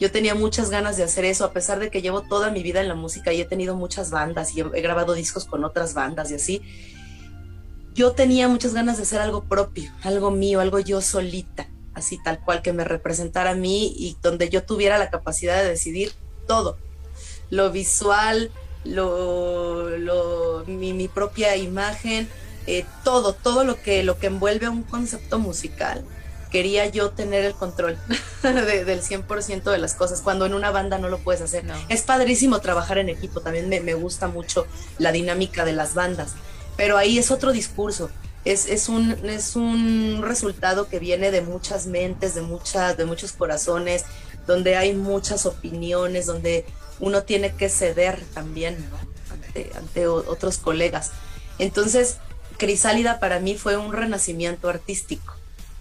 Yo 0.00 0.12
tenía 0.12 0.34
muchas 0.34 0.70
ganas 0.70 0.96
de 0.96 1.04
hacer 1.04 1.24
eso, 1.24 1.44
a 1.44 1.52
pesar 1.52 1.78
de 1.80 1.90
que 1.90 2.02
llevo 2.02 2.22
toda 2.22 2.50
mi 2.50 2.62
vida 2.62 2.80
en 2.80 2.88
la 2.88 2.94
música 2.94 3.32
y 3.32 3.40
he 3.40 3.44
tenido 3.44 3.74
muchas 3.76 4.10
bandas 4.10 4.56
y 4.56 4.60
he 4.60 4.80
grabado 4.80 5.14
discos 5.14 5.44
con 5.44 5.64
otras 5.64 5.94
bandas 5.94 6.30
y 6.30 6.34
así 6.34 6.62
yo 7.98 8.12
tenía 8.12 8.46
muchas 8.46 8.74
ganas 8.74 8.96
de 8.96 9.02
hacer 9.02 9.20
algo 9.20 9.42
propio, 9.42 9.90
algo 10.04 10.30
mío, 10.30 10.60
algo 10.60 10.78
yo 10.78 11.00
solita, 11.00 11.68
así 11.94 12.16
tal 12.22 12.38
cual 12.38 12.62
que 12.62 12.72
me 12.72 12.84
representara 12.84 13.50
a 13.50 13.54
mí 13.56 13.92
y 13.98 14.16
donde 14.22 14.48
yo 14.48 14.62
tuviera 14.62 14.98
la 14.98 15.10
capacidad 15.10 15.60
de 15.60 15.68
decidir 15.68 16.12
todo, 16.46 16.78
lo 17.50 17.72
visual, 17.72 18.52
lo, 18.84 19.90
lo 19.98 20.62
mi, 20.68 20.92
mi, 20.92 21.08
propia 21.08 21.56
imagen, 21.56 22.28
eh, 22.68 22.84
todo, 23.02 23.32
todo 23.32 23.64
lo 23.64 23.82
que, 23.82 24.04
lo 24.04 24.16
que 24.16 24.28
envuelve 24.28 24.66
a 24.66 24.70
un 24.70 24.84
concepto 24.84 25.40
musical. 25.40 26.04
Quería 26.52 26.86
yo 26.86 27.10
tener 27.10 27.44
el 27.44 27.54
control 27.54 27.98
de, 28.44 28.84
del 28.84 29.02
100% 29.02 29.72
de 29.72 29.78
las 29.78 29.94
cosas, 29.94 30.22
cuando 30.22 30.46
en 30.46 30.54
una 30.54 30.70
banda 30.70 30.98
no 30.98 31.08
lo 31.08 31.18
puedes 31.18 31.42
hacer. 31.42 31.64
No. 31.64 31.74
Es 31.88 32.02
padrísimo 32.02 32.60
trabajar 32.60 32.98
en 32.98 33.08
equipo, 33.08 33.40
también 33.40 33.68
me, 33.68 33.80
me 33.80 33.94
gusta 33.94 34.28
mucho 34.28 34.68
la 34.98 35.10
dinámica 35.10 35.64
de 35.64 35.72
las 35.72 35.94
bandas 35.94 36.36
pero 36.78 36.96
ahí 36.96 37.18
es 37.18 37.32
otro 37.32 37.52
discurso. 37.52 38.08
Es, 38.44 38.66
es, 38.68 38.88
un, 38.88 39.10
es 39.28 39.56
un 39.56 40.20
resultado 40.22 40.88
que 40.88 41.00
viene 41.00 41.32
de 41.32 41.42
muchas 41.42 41.86
mentes, 41.86 42.36
de, 42.36 42.40
muchas, 42.40 42.96
de 42.96 43.04
muchos 43.04 43.32
corazones, 43.32 44.04
donde 44.46 44.76
hay 44.76 44.94
muchas 44.94 45.44
opiniones, 45.44 46.26
donde 46.26 46.64
uno 47.00 47.24
tiene 47.24 47.52
que 47.52 47.68
ceder 47.68 48.24
también 48.32 48.88
ante 49.74 50.06
otros 50.06 50.58
colegas. 50.58 51.10
Entonces, 51.58 52.18
Crisálida 52.58 53.18
para 53.18 53.40
mí 53.40 53.56
fue 53.56 53.76
un 53.76 53.92
renacimiento 53.92 54.68
artístico. 54.68 55.34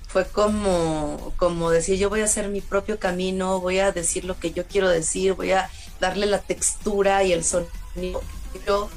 Fue 0.08 0.26
como, 0.26 1.32
como 1.38 1.70
decir, 1.70 2.00
yo 2.00 2.10
voy 2.10 2.22
a 2.22 2.26
hacer 2.26 2.50
mi 2.50 2.62
propio 2.62 2.98
camino, 2.98 3.62
voy 3.62 3.78
a 3.78 3.92
decir 3.92 4.26
lo 4.26 4.40
que 4.40 4.52
yo 4.52 4.66
quiero 4.66 4.90
decir, 4.90 5.34
voy 5.34 5.52
a 5.52 5.70
darle 6.00 6.26
la 6.26 6.40
textura 6.40 7.24
y 7.24 7.34
el 7.34 7.44
sonido 7.44 8.24
que 8.52 8.62
yo 8.66 8.90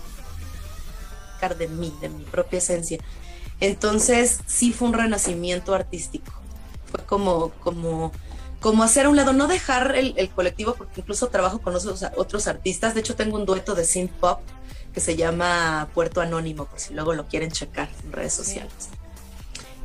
de 1.48 1.68
mí, 1.68 1.92
de 2.00 2.08
mi 2.08 2.24
propia 2.24 2.58
esencia. 2.58 2.98
Entonces 3.60 4.40
sí 4.46 4.72
fue 4.72 4.88
un 4.88 4.94
renacimiento 4.94 5.74
artístico. 5.74 6.32
Fue 6.90 7.04
como, 7.04 7.50
como, 7.60 8.12
como 8.60 8.82
hacer 8.82 9.06
a 9.06 9.10
un 9.10 9.16
lado, 9.16 9.32
no 9.32 9.46
dejar 9.46 9.96
el, 9.96 10.14
el 10.16 10.30
colectivo, 10.30 10.74
porque 10.74 11.00
incluso 11.00 11.28
trabajo 11.28 11.60
con 11.60 11.74
otros, 11.74 12.04
otros 12.16 12.46
artistas. 12.46 12.94
De 12.94 13.00
hecho, 13.00 13.16
tengo 13.16 13.36
un 13.36 13.46
dueto 13.46 13.74
de 13.74 13.84
synth 13.84 14.12
pop 14.12 14.40
que 14.92 15.00
se 15.00 15.16
llama 15.16 15.88
Puerto 15.94 16.20
Anónimo, 16.20 16.64
por 16.64 16.80
si 16.80 16.94
luego 16.94 17.14
lo 17.14 17.26
quieren 17.26 17.50
checar 17.50 17.88
en 18.04 18.12
redes 18.12 18.32
sociales. 18.32 18.72
Sí. 18.78 18.88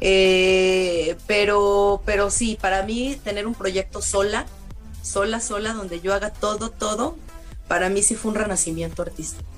Eh, 0.01 1.15
pero, 1.27 2.01
pero 2.05 2.29
sí, 2.29 2.57
para 2.59 2.83
mí 2.83 3.19
tener 3.23 3.47
un 3.47 3.53
proyecto 3.53 4.01
sola, 4.01 4.45
sola, 5.01 5.39
sola, 5.39 5.73
donde 5.73 6.01
yo 6.01 6.13
haga 6.13 6.31
todo, 6.31 6.69
todo, 6.69 7.17
para 7.67 7.89
mí 7.89 8.03
sí 8.03 8.15
fue 8.15 8.31
un 8.31 8.35
renacimiento 8.35 9.01
artístico. 9.01 9.49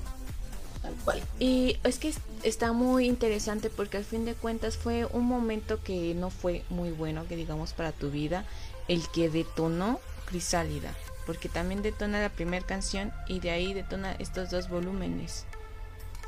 Cual. 1.08 1.22
Y 1.38 1.78
es 1.84 1.98
que 1.98 2.12
está 2.42 2.72
muy 2.72 3.06
interesante 3.06 3.70
porque 3.70 3.96
al 3.96 4.04
fin 4.04 4.26
de 4.26 4.34
cuentas 4.34 4.76
fue 4.76 5.06
un 5.06 5.24
momento 5.24 5.82
que 5.82 6.14
no 6.14 6.28
fue 6.28 6.64
muy 6.68 6.90
bueno, 6.90 7.26
que 7.26 7.34
digamos, 7.34 7.72
para 7.72 7.92
tu 7.92 8.10
vida, 8.10 8.44
el 8.88 9.08
que 9.08 9.30
detonó 9.30 10.00
Crisálida, 10.26 10.94
porque 11.24 11.48
también 11.48 11.80
detona 11.80 12.20
la 12.20 12.28
primera 12.28 12.66
canción 12.66 13.10
y 13.26 13.40
de 13.40 13.50
ahí 13.50 13.72
detona 13.72 14.12
estos 14.18 14.50
dos 14.50 14.68
volúmenes. 14.68 15.46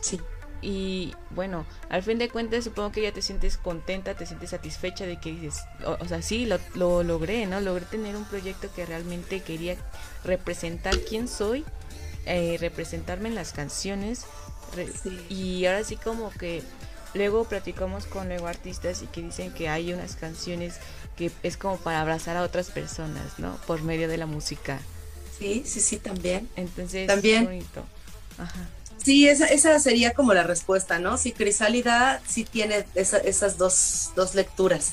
Sí. 0.00 0.18
Y 0.62 1.14
bueno, 1.30 1.66
al 1.90 2.02
fin 2.02 2.16
de 2.16 2.30
cuentas 2.30 2.64
supongo 2.64 2.92
que 2.92 3.02
ya 3.02 3.12
te 3.12 3.20
sientes 3.20 3.58
contenta, 3.58 4.14
te 4.14 4.24
sientes 4.24 4.50
satisfecha 4.50 5.04
de 5.04 5.18
que 5.18 5.32
dices, 5.32 5.62
o, 5.84 5.98
o 6.00 6.04
sea, 6.06 6.22
sí, 6.22 6.46
lo, 6.46 6.58
lo 6.74 7.02
logré, 7.02 7.44
¿no? 7.46 7.60
Logré 7.60 7.84
tener 7.84 8.16
un 8.16 8.24
proyecto 8.24 8.72
que 8.74 8.86
realmente 8.86 9.40
quería 9.40 9.76
representar 10.24 10.98
quién 11.00 11.28
soy, 11.28 11.64
eh, 12.26 12.58
representarme 12.60 13.30
en 13.30 13.34
las 13.34 13.52
canciones, 13.52 14.26
Sí. 14.74 15.26
Y 15.28 15.66
ahora 15.66 15.84
sí 15.84 15.96
como 15.96 16.30
que 16.30 16.62
luego 17.14 17.44
platicamos 17.44 18.06
con 18.06 18.28
luego 18.28 18.46
artistas 18.46 19.02
y 19.02 19.06
que 19.06 19.22
dicen 19.22 19.52
que 19.52 19.68
hay 19.68 19.92
unas 19.92 20.16
canciones 20.16 20.76
que 21.16 21.30
es 21.42 21.56
como 21.56 21.76
para 21.76 22.00
abrazar 22.00 22.36
a 22.36 22.42
otras 22.42 22.70
personas, 22.70 23.38
¿no? 23.38 23.56
Por 23.66 23.82
medio 23.82 24.08
de 24.08 24.16
la 24.16 24.26
música. 24.26 24.80
Sí, 25.38 25.62
sí, 25.66 25.80
sí, 25.80 25.96
también. 25.96 26.48
Entonces, 26.56 27.06
también. 27.06 27.44
bonito. 27.44 27.84
Ajá. 28.38 28.68
Sí, 29.02 29.28
esa, 29.28 29.46
esa 29.46 29.78
sería 29.78 30.12
como 30.12 30.34
la 30.34 30.42
respuesta, 30.42 30.98
¿no? 30.98 31.16
Sí, 31.16 31.32
Crisálida 31.32 32.20
sí 32.28 32.44
tiene 32.44 32.84
esa, 32.94 33.16
esas 33.18 33.56
dos, 33.56 34.10
dos 34.14 34.34
lecturas. 34.34 34.92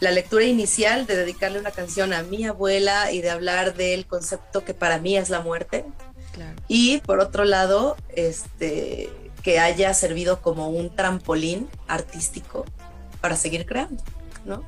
La 0.00 0.10
lectura 0.10 0.44
inicial 0.44 1.06
de 1.06 1.16
dedicarle 1.16 1.58
una 1.58 1.70
canción 1.70 2.12
a 2.14 2.22
mi 2.22 2.44
abuela 2.46 3.12
y 3.12 3.20
de 3.20 3.30
hablar 3.30 3.74
del 3.74 4.06
concepto 4.06 4.64
que 4.64 4.74
para 4.74 4.98
mí 4.98 5.16
es 5.16 5.28
la 5.28 5.40
muerte, 5.40 5.84
Claro. 6.34 6.56
Y 6.68 6.98
por 6.98 7.20
otro 7.20 7.44
lado, 7.44 7.96
este, 8.08 9.08
que 9.44 9.60
haya 9.60 9.94
servido 9.94 10.40
como 10.42 10.68
un 10.68 10.90
trampolín 10.90 11.68
artístico 11.86 12.64
para 13.20 13.36
seguir 13.36 13.66
creando, 13.66 14.02
¿no? 14.44 14.64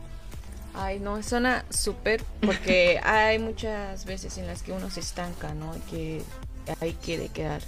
Ay, 0.75 1.01
no, 1.01 1.23
suena 1.23 1.64
súper 1.71 2.23
porque 2.43 3.01
hay 3.03 3.39
muchas 3.39 4.05
veces 4.05 4.39
en 4.39 4.47
las 4.47 4.62
que 4.62 4.73
uno 4.73 4.91
se 4.91 5.01
estanca, 5.01 5.55
¿no? 5.55 5.73
Que 5.91 6.23
ahí 6.81 6.97
quiere 7.03 7.31
quedar. 7.31 7.62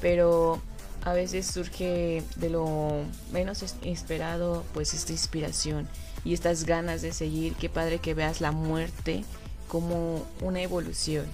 Pero 0.00 0.62
a 1.02 1.12
veces 1.12 1.46
surge 1.46 2.22
de 2.36 2.50
lo 2.50 3.02
menos 3.32 3.62
esperado, 3.82 4.64
pues 4.72 4.94
esta 4.94 5.12
inspiración 5.12 5.88
y 6.24 6.32
estas 6.32 6.64
ganas 6.64 7.02
de 7.02 7.12
seguir. 7.12 7.54
Qué 7.56 7.68
padre 7.68 7.98
que 7.98 8.14
veas 8.14 8.40
la 8.40 8.52
muerte 8.52 9.24
como 9.68 10.24
una 10.40 10.62
evolución 10.62 11.26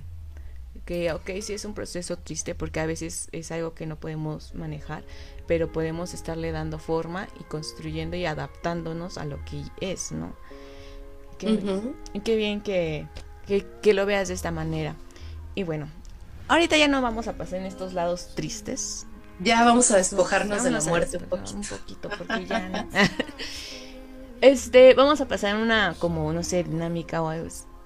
que 0.85 1.13
ok, 1.13 1.31
sí 1.41 1.53
es 1.53 1.65
un 1.65 1.75
proceso 1.75 2.17
triste 2.17 2.55
porque 2.55 2.81
a 2.81 2.87
veces 2.87 3.29
es 3.33 3.51
algo 3.53 3.75
que 3.75 3.87
no 3.87 3.97
podemos 3.97 4.55
manejar, 4.55 5.05
pero 5.47 5.73
podemos 5.73 6.15
estarle 6.15 6.53
dando 6.53 6.79
forma 6.79 7.29
y 7.41 7.45
construyendo 7.45 8.17
y 8.17 8.27
adaptándonos 8.27 9.19
a 9.19 9.25
lo 9.25 9.45
que 9.45 9.63
es, 9.81 10.13
¿no? 10.13 10.35
Qué, 11.39 11.47
uh 11.47 11.51
-huh. 11.51 12.23
qué 12.23 12.37
bien 12.37 12.61
que, 12.61 13.07
que, 13.47 13.67
que, 13.83 13.95
lo 13.95 14.05
veas 14.05 14.29
de 14.29 14.35
esta 14.35 14.51
manera. 14.51 14.95
Y 15.55 15.63
bueno, 15.63 15.89
ahorita 16.49 16.77
ya 16.77 16.89
no 16.89 17.01
vamos 17.01 17.29
a 17.29 17.37
pasar 17.37 17.61
en 17.61 17.67
estos 17.67 17.95
lados 17.95 18.35
tristes. 18.35 19.07
Ya 19.39 19.65
vamos 19.65 19.91
a 19.91 19.97
despojarnos 19.97 20.59
vamos 20.59 20.65
de 20.65 20.71
la 20.71 20.81
muerte 20.83 21.17
un 21.17 21.25
poquito. 21.25 21.57
un 21.57 21.65
poquito, 21.65 22.11
porque 22.19 22.47
ya 22.47 22.69
no. 22.69 22.89
este, 24.43 24.93
vamos 24.95 25.21
a 25.23 25.29
pasar 25.29 25.57
una 25.57 25.95
como, 25.99 26.31
no 26.33 26.43
sé, 26.43 26.63
dinámica 26.63 27.23
o 27.23 27.29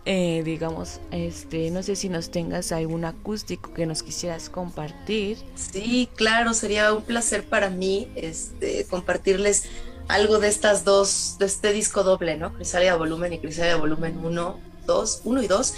eh, 0.06 0.42
digamos, 0.44 1.00
este, 1.10 1.70
no 1.70 1.82
sé 1.82 1.96
si 1.96 2.10
nos 2.10 2.30
tengas 2.30 2.72
algún 2.72 3.04
acústico 3.04 3.72
que 3.72 3.86
nos 3.86 4.02
quisieras 4.02 4.50
compartir. 4.50 5.38
Sí, 5.54 6.10
claro, 6.14 6.52
sería 6.52 6.92
un 6.92 7.02
placer 7.02 7.44
para 7.44 7.70
mí 7.70 8.08
este, 8.14 8.84
compartirles 8.84 9.64
algo 10.08 10.38
de 10.38 10.48
estas 10.48 10.84
dos, 10.84 11.36
de 11.38 11.46
este 11.46 11.72
disco 11.72 12.02
doble, 12.02 12.36
¿no? 12.36 12.52
Crisalia 12.52 12.96
Volumen 12.96 13.32
y 13.32 13.38
Crisalia 13.38 13.76
Volumen 13.76 14.20
1, 14.22 14.60
2, 14.86 15.20
1 15.24 15.42
y 15.42 15.46
2. 15.46 15.74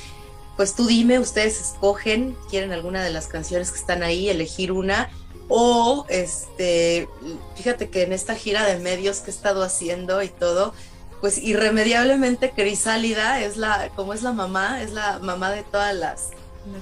Pues 0.56 0.74
tú 0.74 0.86
dime, 0.86 1.18
ustedes 1.20 1.60
escogen, 1.60 2.36
quieren 2.50 2.72
alguna 2.72 3.04
de 3.04 3.10
las 3.10 3.28
canciones 3.28 3.70
que 3.70 3.78
están 3.78 4.02
ahí, 4.02 4.28
elegir 4.28 4.72
una. 4.72 5.08
O, 5.48 6.04
este, 6.08 7.08
fíjate 7.54 7.90
que 7.90 8.02
en 8.02 8.12
esta 8.12 8.34
gira 8.34 8.66
de 8.66 8.80
medios 8.80 9.18
que 9.18 9.30
he 9.30 9.34
estado 9.34 9.62
haciendo 9.62 10.20
y 10.22 10.28
todo, 10.28 10.74
pues 11.20 11.38
irremediablemente 11.38 12.50
Crisálida 12.50 13.40
es 13.40 13.56
la, 13.56 13.88
como 13.96 14.12
es 14.14 14.22
la 14.22 14.32
mamá, 14.32 14.82
es 14.82 14.92
la 14.92 15.18
mamá 15.18 15.50
de 15.50 15.62
todas 15.62 15.94
las, 15.94 16.30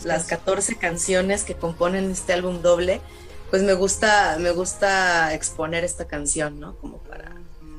las 0.04 0.24
14 0.24 0.76
canciones 0.76 1.44
que 1.44 1.54
componen 1.54 2.10
este 2.10 2.32
álbum 2.32 2.62
doble, 2.62 3.00
pues 3.50 3.62
me 3.62 3.74
gusta, 3.74 4.36
me 4.40 4.50
gusta 4.50 5.32
exponer 5.34 5.84
esta 5.84 6.06
canción, 6.06 6.58
¿no? 6.58 6.76
Como 6.78 6.98
para, 6.98 7.30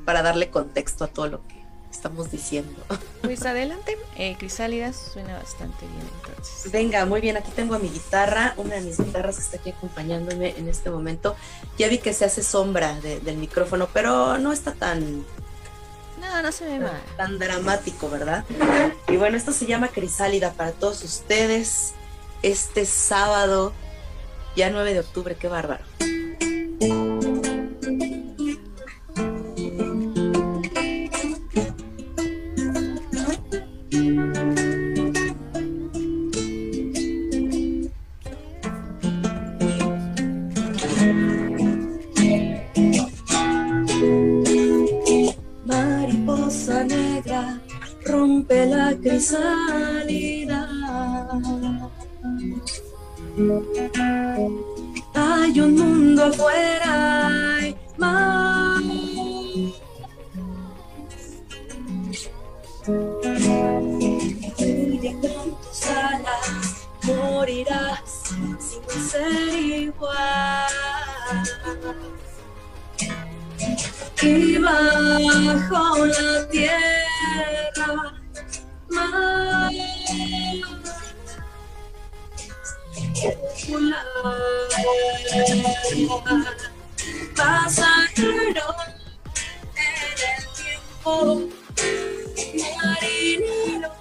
para 0.06 0.22
darle 0.22 0.50
contexto 0.50 1.04
a 1.04 1.08
todo 1.08 1.28
lo 1.28 1.48
que 1.48 1.56
estamos 1.92 2.32
diciendo. 2.32 2.82
Pues 3.26 3.44
adelante, 3.44 3.98
eh, 4.18 4.36
Crisálida 4.38 4.94
suena 4.94 5.40
bastante 5.40 5.88
bien 5.88 6.08
entonces. 6.28 6.72
Venga, 6.72 7.08
muy 7.08 7.22
bien, 7.22 7.38
aquí 7.38 7.50
tengo 7.56 7.74
a 7.74 7.80
mi 7.80 7.90
guitarra, 7.90 8.54
una 8.58 8.76
de 8.76 8.82
mis 8.82 9.00
guitarras 9.00 9.38
que 9.38 9.42
está 9.42 9.58
aquí 9.58 9.72
acompañándome 9.72 10.54
en 10.60 10.70
este 10.70 10.92
momento. 10.92 11.36
Ya 11.80 11.88
vi 11.88 11.98
que 11.98 12.14
se 12.14 12.24
hace 12.26 12.44
sombra 12.44 13.00
de- 13.02 13.20
del 13.22 13.38
micrófono, 13.38 13.90
pero 13.92 14.38
no 14.38 14.54
está 14.54 14.74
tan, 14.74 15.26
No, 16.32 16.42
no 16.42 16.52
se 16.52 16.66
ve 16.66 16.86
tan 17.18 17.40
dramático, 17.40 18.10
¿verdad? 18.10 18.44
Y 19.08 19.18
bueno, 19.18 19.38
esto 19.38 19.52
se 19.52 19.66
llama 19.66 19.90
Crisálida 19.90 20.54
para 20.54 20.72
todos 20.72 21.04
ustedes 21.04 21.94
este 22.42 22.86
sábado, 22.86 23.74
ya 24.56 24.70
9 24.70 24.94
de 24.94 25.00
octubre, 25.00 25.36
qué 25.36 25.48
bárbaro. 25.48 25.84
La 49.16 49.22
crisálida. 49.22 50.68
Hay 55.14 55.60
un 55.60 55.76
mundo 55.76 56.26
afuera 56.26 57.28
hay 57.58 57.78
más. 57.98 58.82
Y 64.58 65.14
con 65.22 65.58
tus 65.62 65.88
alas 65.88 66.88
morirás 67.04 68.02
sin 68.60 68.84
ser 69.10 69.54
igual. 69.54 70.74
Y 74.22 74.58
bajo 74.58 76.06
la 76.06 76.48
tierra 76.50 78.15
pasajero 87.36 88.68
en 89.76 90.18
el 90.32 90.44
tiempo 90.56 91.14
marinero 92.84 93.92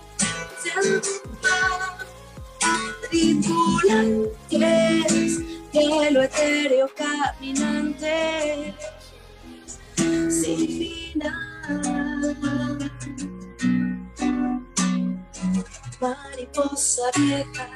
tripulantes 3.10 5.32
de 5.72 5.82
etéreo 6.24 6.86
caminante 6.96 8.16
sin 9.96 10.60
final. 10.68 11.44
Mariposa 16.04 17.10
vieja, 17.16 17.66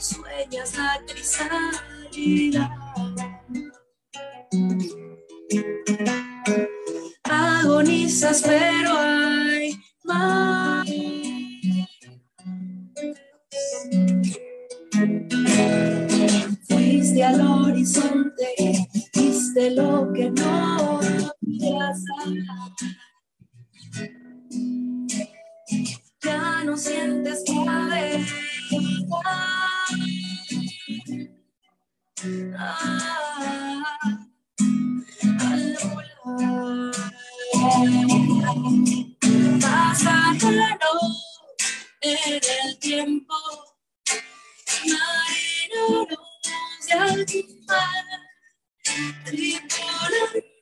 sueñas 0.00 0.76
la 0.76 1.00
crisálida. 1.06 2.76
Agonizas, 7.22 8.42
pero 8.42 8.98
hay 8.98 9.80
más. 10.02 10.88
Fuiste 16.68 17.22
al 17.22 17.40
horizonte, 17.40 18.88
viste 19.14 19.70
lo 19.70 20.12
que 20.12 20.30
no 20.30 20.98
podías 21.40 22.04
dar. 22.04 22.88
Ya 26.22 26.64
no 26.64 26.76
sientes 26.76 27.44
cabeza. 27.46 28.34
Ah, 32.58 33.84
al 35.40 35.76
volar. 35.80 36.92
Pasajero 39.60 40.94
en 42.00 42.34
el 42.34 42.78
tiempo 42.80 43.34
marineros 44.84 46.08
de 46.86 46.92
alta 46.94 47.32
mar, 47.68 48.06
tripulantes 49.24 50.56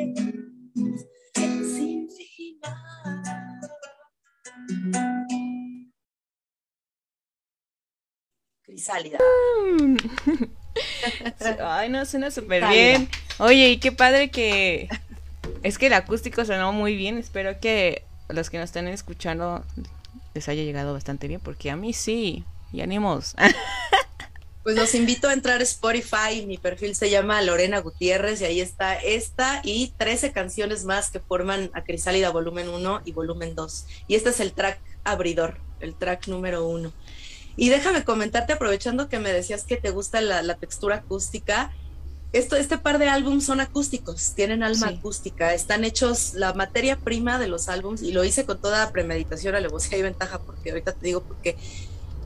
sin 1.36 2.08
final. 2.10 3.62
Crisálida. 8.64 9.20
Ay, 11.64 11.90
no, 11.90 12.06
suena 12.06 12.32
súper 12.32 12.66
bien. 12.68 13.10
Oye, 13.40 13.72
y 13.72 13.78
qué 13.78 13.92
padre 13.92 14.32
que... 14.32 14.88
Es 15.64 15.78
que 15.78 15.88
el 15.88 15.94
acústico 15.94 16.46
sonó 16.46 16.72
muy 16.72 16.96
bien. 16.96 17.18
Espero 17.18 17.60
que 17.60 18.04
los 18.30 18.50
que 18.50 18.58
nos 18.58 18.66
están 18.66 18.88
escuchando 18.88 19.66
les 20.34 20.48
haya 20.48 20.64
llegado 20.64 20.94
bastante 20.94 21.28
bien, 21.28 21.42
porque 21.42 21.70
a 21.70 21.76
mí 21.76 21.94
sí. 21.94 22.46
Y 22.72 22.82
ánimos. 22.82 23.36
Pues 24.64 24.76
los 24.76 24.94
invito 24.94 25.28
a 25.28 25.34
entrar 25.34 25.60
a 25.60 25.64
Spotify, 25.64 26.46
mi 26.46 26.58
perfil 26.60 26.96
se 26.96 27.10
llama 27.10 27.42
Lorena 27.42 27.80
Gutiérrez 27.80 28.42
y 28.42 28.46
ahí 28.46 28.62
está 28.62 28.96
esta 28.96 29.60
y 29.64 29.92
13 29.98 30.32
canciones 30.34 30.86
más 30.86 31.10
que 31.10 31.20
forman 31.20 31.72
a 31.74 31.84
Crisálida 31.84 32.30
volumen 32.30 32.70
1 32.70 33.02
y 33.06 33.12
volumen 33.12 33.56
2. 33.56 33.86
Y 34.08 34.14
este 34.16 34.30
es 34.30 34.40
el 34.40 34.54
track 34.54 34.80
abridor, 35.04 35.58
el 35.80 35.96
track 35.96 36.28
número 36.28 36.68
1. 36.68 36.94
Y 37.58 37.70
déjame 37.70 38.04
comentarte, 38.04 38.54
aprovechando 38.54 39.10
que 39.10 39.18
me 39.20 39.34
decías 39.34 39.64
que 39.64 39.78
te 39.78 39.90
gusta 39.90 40.22
la, 40.22 40.44
la 40.44 40.56
textura 40.56 40.98
acústica, 40.98 41.72
esto, 42.32 42.56
este 42.56 42.78
par 42.78 42.98
de 43.00 43.10
álbums 43.10 43.46
son 43.46 43.60
acústicos, 43.60 44.34
tienen 44.36 44.64
alma 44.64 44.88
Sí. 44.90 44.94
acústica, 44.94 45.54
están 45.54 45.84
hechos, 45.84 46.34
la 46.36 46.54
materia 46.54 46.98
prima 46.98 47.40
de 47.40 47.48
los 47.48 47.68
álbums, 47.68 48.02
y 48.04 48.14
lo 48.14 48.24
hice 48.24 48.46
con 48.46 48.62
toda 48.62 48.90
premeditación, 48.92 49.54
alevosía 49.56 49.98
y 49.98 50.02
ventaja, 50.04 50.40
porque 50.40 50.70
ahorita 50.70 50.94
te 50.94 51.06
digo 51.08 51.22
porque 51.24 51.58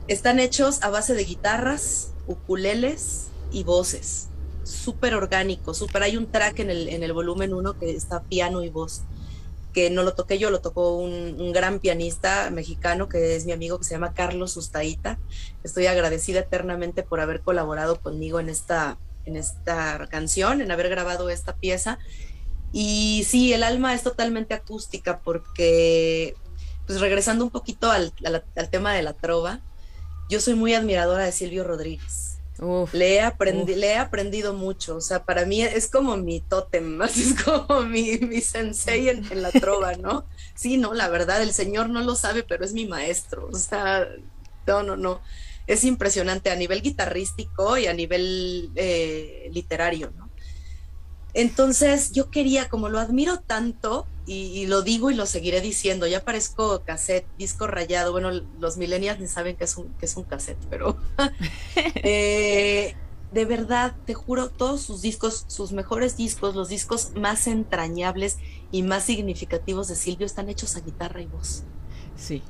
están 0.08 0.38
hechos 0.40 0.82
a 0.82 0.90
base 0.90 1.14
de 1.14 1.24
guitarras, 1.24 2.12
ukuleles 2.26 3.28
y 3.50 3.64
voces. 3.64 4.28
Súper 4.64 5.14
orgánico, 5.14 5.74
súper. 5.74 6.02
Hay 6.02 6.16
un 6.16 6.30
track 6.30 6.60
en 6.60 6.70
el, 6.70 6.88
en 6.88 7.02
el 7.02 7.12
volumen 7.12 7.54
1 7.54 7.78
que 7.78 7.90
está 7.90 8.22
piano 8.22 8.62
y 8.64 8.68
voz, 8.70 9.02
que 9.72 9.90
no 9.90 10.02
lo 10.02 10.14
toqué 10.14 10.38
yo, 10.38 10.50
lo 10.50 10.60
tocó 10.60 10.96
un, 10.96 11.40
un 11.40 11.52
gran 11.52 11.78
pianista 11.80 12.50
mexicano 12.50 13.08
que 13.08 13.36
es 13.36 13.44
mi 13.46 13.52
amigo 13.52 13.78
que 13.78 13.84
se 13.84 13.94
llama 13.94 14.14
Carlos 14.14 14.56
Ustaita. 14.56 15.18
Estoy 15.62 15.86
agradecida 15.86 16.40
eternamente 16.40 17.02
por 17.02 17.20
haber 17.20 17.42
colaborado 17.42 18.00
conmigo 18.00 18.40
en 18.40 18.48
esta, 18.48 18.98
en 19.24 19.36
esta 19.36 20.06
canción, 20.08 20.60
en 20.60 20.70
haber 20.70 20.88
grabado 20.88 21.30
esta 21.30 21.54
pieza. 21.56 21.98
Y 22.72 23.24
sí, 23.28 23.52
el 23.52 23.62
alma 23.62 23.94
es 23.94 24.02
totalmente 24.02 24.54
acústica 24.54 25.20
porque, 25.20 26.34
pues 26.86 27.00
regresando 27.00 27.44
un 27.44 27.50
poquito 27.50 27.90
al, 27.90 28.12
a 28.24 28.30
la- 28.30 28.44
al 28.56 28.70
tema 28.70 28.92
de 28.94 29.02
la 29.02 29.12
trova, 29.12 29.60
yo 30.28 30.40
soy 30.40 30.54
muy 30.54 30.74
admiradora 30.74 31.24
de 31.24 31.32
Silvio 31.32 31.64
Rodríguez. 31.64 32.38
Uf, 32.58 32.94
Le 32.94 33.16
he, 33.16 33.22
aprendi- 33.22 33.72
Uf. 33.72 33.76
le 33.78 33.86
he 33.92 33.96
aprendido 33.98 34.54
mucho, 34.54 34.96
o 34.96 35.00
sea, 35.02 35.24
para 35.24 35.44
mí 35.44 35.60
es 35.62 35.90
como 35.90 36.16
mi 36.16 36.40
tótem, 36.40 37.00
así 37.02 37.22
es 37.22 37.42
como 37.42 37.82
mi, 37.82 38.16
mi 38.18 38.40
sensei 38.40 39.10
en, 39.10 39.30
en 39.30 39.42
la 39.42 39.50
trova, 39.52 39.92
¿no? 39.94 40.26
Sí, 40.54 40.78
no, 40.78 40.94
la 40.94 41.08
verdad, 41.08 41.42
el 41.42 41.52
señor 41.52 41.90
no 41.90 42.00
lo 42.02 42.14
sabe, 42.14 42.44
pero 42.44 42.64
es 42.64 42.72
mi 42.72 42.86
maestro, 42.86 43.48
o 43.52 43.56
sea, 43.58 44.08
no, 44.66 44.82
no, 44.82 44.96
no, 44.96 45.20
es 45.66 45.84
impresionante 45.84 46.50
a 46.50 46.56
nivel 46.56 46.80
guitarrístico 46.80 47.76
y 47.76 47.86
a 47.88 47.92
nivel 47.92 48.70
eh, 48.76 49.50
literario, 49.52 50.10
¿no? 50.16 50.25
Entonces 51.38 52.12
yo 52.12 52.30
quería, 52.30 52.68
como 52.70 52.88
lo 52.88 52.98
admiro 52.98 53.40
tanto, 53.40 54.06
y, 54.26 54.46
y 54.58 54.66
lo 54.66 54.80
digo 54.82 55.10
y 55.10 55.14
lo 55.14 55.26
seguiré 55.26 55.60
diciendo, 55.60 56.06
ya 56.06 56.24
parezco 56.24 56.82
cassette, 56.84 57.26
disco 57.38 57.66
rayado, 57.66 58.10
bueno, 58.10 58.30
los 58.58 58.76
millennials 58.78 59.20
ni 59.20 59.28
saben 59.28 59.54
que 59.54 59.64
es 59.64 59.76
un, 59.76 59.92
que 59.98 60.06
es 60.06 60.16
un 60.16 60.24
cassette, 60.24 60.58
pero 60.70 60.96
eh, 61.96 62.94
de 63.32 63.44
verdad, 63.44 63.94
te 64.06 64.14
juro, 64.14 64.48
todos 64.48 64.80
sus 64.80 65.02
discos, 65.02 65.44
sus 65.46 65.72
mejores 65.72 66.16
discos, 66.16 66.54
los 66.54 66.68
discos 66.70 67.10
más 67.16 67.46
entrañables 67.46 68.38
y 68.72 68.82
más 68.82 69.04
significativos 69.04 69.88
de 69.88 69.96
Silvio 69.96 70.26
están 70.26 70.48
hechos 70.48 70.74
a 70.76 70.80
guitarra 70.80 71.20
y 71.20 71.26
voz. 71.26 71.62
sí. 72.16 72.42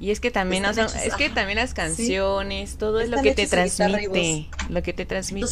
Y 0.00 0.10
es 0.10 0.18
que 0.18 0.32
también, 0.32 0.64
Están 0.64 0.86
o 0.86 0.88
sea, 0.88 0.98
hechos- 1.00 1.06
es 1.06 1.14
que 1.14 1.30
también 1.30 1.56
las 1.56 1.72
canciones, 1.72 2.78
todo 2.78 2.98
es 2.98 3.08
lo 3.08 3.22
que 3.22 3.32
te 3.32 3.42
a 3.42 3.44
guitarra 3.44 4.02
y 4.02 4.08
transmite, 4.08 4.50
lo 4.68 4.82
que 4.82 4.92
te 4.92 5.06
transmite. 5.06 5.46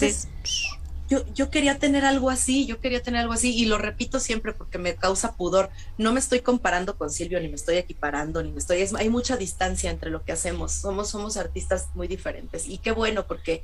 Yo, 1.34 1.50
quería 1.50 1.78
tener 1.78 2.04
algo 2.04 2.30
así, 2.30 2.66
yo 2.66 2.80
quería 2.80 3.02
tener 3.02 3.20
algo 3.20 3.32
así, 3.32 3.54
y 3.54 3.66
lo 3.66 3.78
repito 3.78 4.20
siempre 4.20 4.52
porque 4.52 4.78
me 4.78 4.94
causa 4.94 5.36
pudor. 5.36 5.70
No 5.98 6.12
me 6.12 6.20
estoy 6.20 6.40
comparando 6.40 6.96
con 6.96 7.10
Silvio, 7.10 7.40
ni 7.40 7.48
me 7.48 7.56
estoy 7.56 7.76
equiparando, 7.76 8.42
ni 8.42 8.52
me 8.52 8.58
estoy. 8.58 8.80
es- 8.82 8.94
hay 8.94 9.08
mucha 9.08 9.36
distancia 9.36 9.90
entre 9.90 10.10
lo 10.10 10.24
que 10.24 10.32
hacemos. 10.32 10.72
Somos, 10.72 11.10
somos 11.10 11.36
artistas 11.36 11.88
muy 11.94 12.08
diferentes. 12.08 12.66
Y 12.66 12.78
qué 12.78 12.92
bueno, 12.92 13.26
porque 13.26 13.62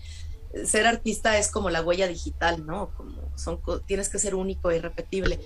ser 0.65 0.87
artista 0.87 1.39
es 1.39 1.51
como 1.51 1.71
la 1.71 1.83
huella 1.83 2.09
digital, 2.09 2.67
¿no? 2.67 2.91
Como 2.97 3.31
son, 3.37 3.61
tienes 3.87 4.09
que 4.09 4.19
ser 4.19 4.35
único 4.35 4.71
e 4.71 4.77
irrepetible. 4.77 5.41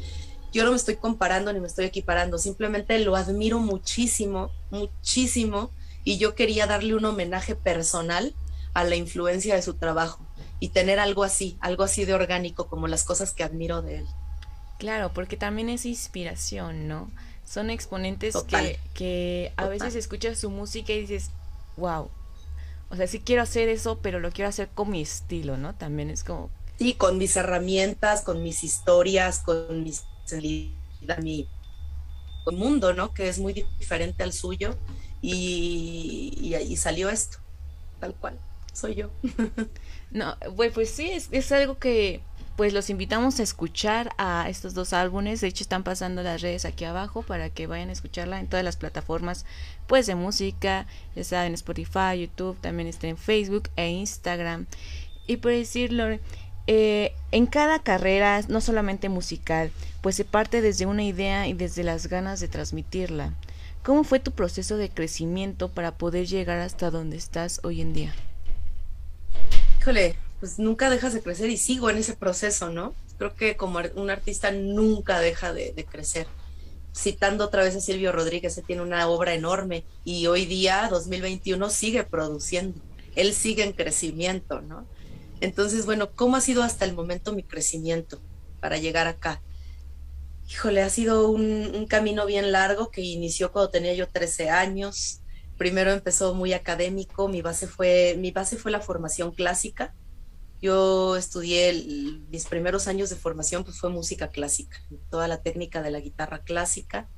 Yo 0.53 0.65
no 0.65 0.71
me 0.71 0.77
estoy 0.77 0.97
comparando 0.97 1.53
ni 1.53 1.61
me 1.61 1.67
estoy 1.67 1.87
equiparando, 1.87 2.39
simplemente 2.39 2.99
lo 2.99 3.17
admiro 3.17 3.59
muchísimo, 3.59 4.51
muchísimo, 4.71 5.71
y 6.05 6.19
yo 6.19 6.35
quería 6.35 6.67
darle 6.67 6.95
un 6.95 7.05
homenaje 7.05 7.55
personal 7.55 8.35
a 8.75 8.85
la 8.85 8.97
influencia 8.97 9.55
de 9.55 9.63
su 9.63 9.75
trabajo 9.75 10.27
y 10.63 10.71
tener 10.71 11.01
algo 11.01 11.25
así, 11.25 11.59
algo 11.61 11.85
así 11.85 12.05
de 12.07 12.15
orgánico, 12.15 12.69
como 12.69 12.89
las 12.89 13.05
cosas 13.05 13.35
que 13.35 13.45
admiro 13.45 13.83
de 13.83 13.99
él. 13.99 14.09
Claro, 14.79 15.13
porque 15.13 15.37
también 15.37 15.69
es 15.69 15.87
inspiración, 15.87 16.89
¿no? 16.89 17.13
Son 17.45 17.71
exponentes 17.71 18.35
Total. 18.35 18.47
que, 18.47 18.81
que 18.95 19.55
a 19.57 19.69
Total. 19.69 19.69
veces 19.69 19.95
escuchas 19.95 20.39
su 20.39 20.51
música 20.51 20.93
y 20.93 21.01
dices, 21.03 21.33
wow. 21.77 22.11
O 22.91 22.97
sea, 22.97 23.07
sí 23.09 23.21
quiero 23.23 23.43
hacer 23.43 23.69
eso, 23.69 24.01
pero 24.03 24.21
lo 24.21 24.33
quiero 24.33 24.49
hacer 24.51 24.71
con 24.75 24.91
mi 24.91 25.03
estilo, 25.03 25.57
¿no? 25.59 25.77
También 25.77 26.11
es 26.11 26.25
como, 26.25 26.51
Sí, 26.79 26.95
con 26.97 27.19
mis 27.19 27.37
herramientas, 27.37 28.23
con 28.23 28.43
mis 28.43 28.65
historias, 28.65 29.41
con 29.41 29.83
mis 29.85 30.07
mi 30.43 30.81
mi 31.23 31.51
mundo, 32.53 32.95
¿no? 32.95 33.15
Que 33.15 33.29
es 33.29 33.39
muy 33.39 33.53
diferente 33.79 34.23
al 34.25 34.33
suyo 34.33 34.79
y, 35.21 36.35
y 36.41 36.55
ahí 36.55 36.77
salió 36.77 37.09
esto, 37.11 37.39
tal 38.01 38.17
cual, 38.17 38.41
soy 38.73 38.97
yo. 38.97 39.11
No, 40.13 40.37
pues, 40.57 40.73
pues 40.73 40.91
sí, 40.91 41.11
es, 41.11 41.29
es 41.33 41.51
algo 41.53 41.79
que 41.79 42.21
pues 42.57 42.75
los 42.75 42.91
invitamos 42.91 43.41
a 43.41 43.43
escuchar 43.43 44.11
a 44.19 44.47
estos 44.49 44.75
dos 44.75 44.93
álbumes. 44.93 45.41
De 45.41 45.49
hecho, 45.49 45.65
están 45.65 45.85
pasando 45.85 46.23
las 46.23 46.43
redes 46.43 46.65
aquí 46.65 46.85
abajo 46.85 47.23
para 47.23 47.51
que 47.51 47.67
vayan 47.67 47.89
a 47.89 47.93
escucharla 47.93 48.41
en 48.41 48.47
todas 48.47 48.65
las 48.65 48.77
plataformas 48.77 49.47
pues 49.87 50.07
de 50.07 50.15
música, 50.15 50.87
ya 51.17 51.25
saben, 51.25 51.55
Spotify, 51.55 52.21
YouTube, 52.21 52.61
también 52.61 52.89
está 52.89 53.09
en 53.09 53.17
Facebook 53.17 53.71
e 53.77 53.89
Instagram. 53.89 54.67
Y 55.27 55.39
por 55.39 55.53
decirlo, 55.53 56.19
eh, 56.67 57.15
en 57.31 57.47
cada 57.47 57.79
carrera, 57.83 58.41
no 58.49 58.61
solamente 58.61 59.09
musical, 59.09 59.71
pues 60.01 60.17
se 60.17 60.25
parte 60.25 60.61
desde 60.61 60.87
una 60.87 61.05
idea 61.05 61.47
y 61.47 61.55
desde 61.55 61.85
las 61.85 62.07
ganas 62.07 62.41
de 62.41 62.49
transmitirla. 62.49 63.35
¿Cómo 63.83 64.05
fue 64.05 64.21
tu 64.21 64.31
proceso 64.31 64.77
de 64.77 64.91
crecimiento 64.91 65.69
para 65.69 65.97
poder 65.97 66.27
llegar 66.27 66.61
hasta 66.61 66.91
donde 66.91 67.17
estás 67.17 67.61
hoy 67.65 67.81
en 67.81 67.93
día? 67.95 68.15
Híjole, 69.83 70.15
pues 70.39 70.61
nunca 70.61 70.91
dejas 70.91 71.13
de 71.13 71.23
crecer 71.23 71.51
y 71.51 71.57
sigo 71.57 71.91
en 71.91 71.99
ese 71.99 72.15
proceso, 72.15 72.71
¿no? 72.71 72.95
Creo 73.19 73.35
que 73.35 73.57
como 73.57 73.81
un 73.97 74.11
artista 74.11 74.53
nunca 74.53 75.19
deja 75.19 75.53
de, 75.53 75.75
crecer. 75.91 76.29
Citando 76.95 77.47
otra 77.47 77.65
vez 77.65 77.75
a 77.75 77.81
Silvio 77.81 78.13
Rodríguez, 78.13 78.57
él 78.57 78.65
tiene 78.65 78.83
una 78.83 79.09
obra 79.09 79.35
enorme 79.35 79.83
y 80.05 80.29
hoy 80.29 80.47
día, 80.47 80.87
2021, 80.89 81.69
sigue 81.69 82.05
produciendo. 82.05 82.81
Él 83.17 83.35
sigue 83.35 83.65
en 83.65 83.73
crecimiento, 83.73 84.61
¿no? 84.61 84.87
Entonces, 85.41 85.85
bueno, 85.85 86.13
¿cómo 86.13 86.37
ha 86.37 86.41
sido 86.41 86.63
hasta 86.63 86.85
el 86.85 86.95
momento 86.95 87.33
mi 87.33 87.43
crecimiento 87.43 88.21
para 88.61 88.77
llegar 88.77 89.09
acá? 89.09 89.43
Híjole, 90.49 90.83
ha 90.83 90.91
sido 90.91 91.29
un 91.29 91.87
camino 91.89 92.25
bien 92.25 92.53
largo 92.53 92.93
que 92.93 93.01
inició 93.01 93.51
cuando 93.51 93.71
tenía 93.71 93.95
yo 93.95 94.07
13 94.07 94.49
años. 94.49 95.22
Primero 95.63 95.93
empezó 95.93 96.35
muy 96.35 96.55
académico, 96.55 97.29
mi 97.29 97.41
base 97.41 97.69
fue, 97.69 98.17
mi 98.19 98.33
base 98.33 98.57
fue 98.57 98.73
la 98.73 98.81
formación 98.81 99.31
clásica. 99.31 99.95
Yo 100.61 101.15
estudié 101.15 101.73
mis 102.31 102.47
primeros 102.47 102.89
años 102.89 103.11
de 103.11 103.15
formación, 103.15 103.63
pues 103.63 103.79
fue 103.79 103.89
música 103.89 104.27
clásica, 104.27 104.83
toda 105.09 105.29
la 105.29 105.41
técnica 105.41 105.81
de 105.81 105.93
la 105.93 106.01
guitarra 106.01 106.43
clásica. 106.43 107.09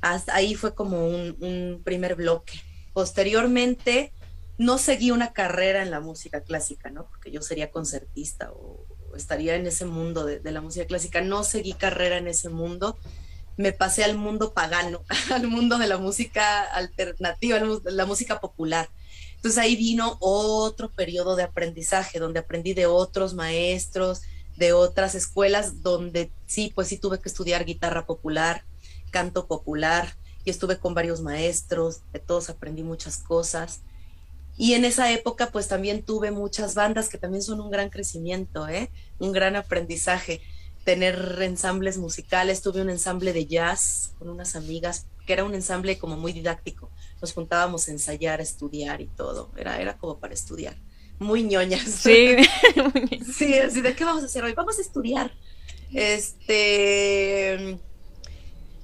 Hasta 0.00 0.34
ahí 0.34 0.56
fue 0.56 0.74
como 0.74 1.06
un, 1.06 1.80
primer 1.84 2.16
bloque. 2.16 2.54
Posteriormente, 2.94 4.12
no 4.58 4.76
seguí 4.76 5.12
una 5.12 5.32
carrera 5.32 5.84
en 5.84 5.92
la 5.92 6.00
música 6.00 6.40
clásica, 6.40 6.90
¿no? 6.90 7.06
Porque 7.08 7.30
yo 7.30 7.42
sería 7.42 7.70
concertista 7.70 8.50
o, 8.50 8.86
estaría 9.14 9.54
en 9.54 9.66
ese 9.66 9.84
mundo 9.84 10.24
de 10.24 10.50
la 10.50 10.62
música 10.62 10.86
clásica. 10.86 11.20
No 11.20 11.44
seguí 11.44 11.74
carrera 11.74 12.16
en 12.16 12.26
ese 12.26 12.48
mundo. 12.48 12.98
Me 13.62 13.72
pasé 13.72 14.02
al 14.02 14.16
mundo 14.16 14.52
pagano, 14.52 15.04
al 15.32 15.46
mundo 15.46 15.78
de 15.78 15.86
la 15.86 15.98
música 15.98 16.64
alternativa, 16.64 17.60
la 17.84 18.06
música 18.06 18.40
popular. 18.40 18.88
Entonces 19.36 19.58
ahí 19.58 19.76
vino 19.76 20.16
otro 20.20 20.90
periodo 20.90 21.36
de 21.36 21.44
aprendizaje, 21.44 22.18
donde 22.18 22.40
aprendí 22.40 22.74
de 22.74 22.86
otros 22.86 23.34
maestros, 23.34 24.22
de 24.56 24.72
otras 24.72 25.14
escuelas, 25.14 25.82
donde 25.82 26.32
sí, 26.46 26.72
pues 26.74 26.88
sí 26.88 26.98
tuve 26.98 27.20
que 27.20 27.28
estudiar 27.28 27.64
guitarra 27.64 28.04
popular, 28.04 28.64
canto 29.12 29.46
popular, 29.46 30.16
y 30.44 30.50
estuve 30.50 30.78
con 30.78 30.94
varios 30.94 31.20
maestros, 31.20 32.00
de 32.12 32.18
todos 32.18 32.50
aprendí 32.50 32.82
muchas 32.82 33.18
cosas. 33.18 33.82
Y 34.56 34.74
en 34.74 34.84
esa 34.84 35.10
época, 35.12 35.50
pues 35.50 35.68
también 35.68 36.02
tuve 36.02 36.30
muchas 36.30 36.74
bandas 36.74 37.08
que 37.08 37.18
también 37.18 37.42
son 37.42 37.60
un 37.60 37.70
gran 37.70 37.90
crecimiento, 37.90 38.68
¿eh? 38.68 38.90
un 39.18 39.32
gran 39.32 39.56
aprendizaje. 39.56 40.42
Tener 40.84 41.38
ensambles 41.42 41.98
musicales, 41.98 42.62
tuve 42.62 42.80
un 42.82 42.90
ensamble 42.90 43.32
de 43.32 43.46
jazz 43.46 44.14
con 44.18 44.28
unas 44.28 44.56
amigas, 44.56 45.06
que 45.26 45.32
era 45.32 45.44
un 45.44 45.54
ensamble 45.54 45.98
como 45.98 46.16
muy 46.16 46.32
didáctico. 46.32 46.90
Nos 47.20 47.32
juntábamos 47.32 47.88
a 47.88 47.92
ensayar, 47.92 48.40
a 48.40 48.42
estudiar 48.42 49.00
y 49.00 49.06
todo. 49.06 49.50
Era, 49.56 49.80
era 49.80 49.96
como 49.96 50.18
para 50.18 50.34
estudiar. 50.34 50.76
Muy 51.18 51.44
ñoñas. 51.44 51.88
Sí, 51.88 52.36
Sí, 53.32 53.54
así 53.54 53.80
de 53.80 53.94
qué 53.94 54.04
vamos 54.04 54.24
a 54.24 54.26
hacer 54.26 54.42
hoy. 54.42 54.54
Vamos 54.54 54.78
a 54.78 54.82
estudiar. 54.82 55.32
Este 55.92 57.78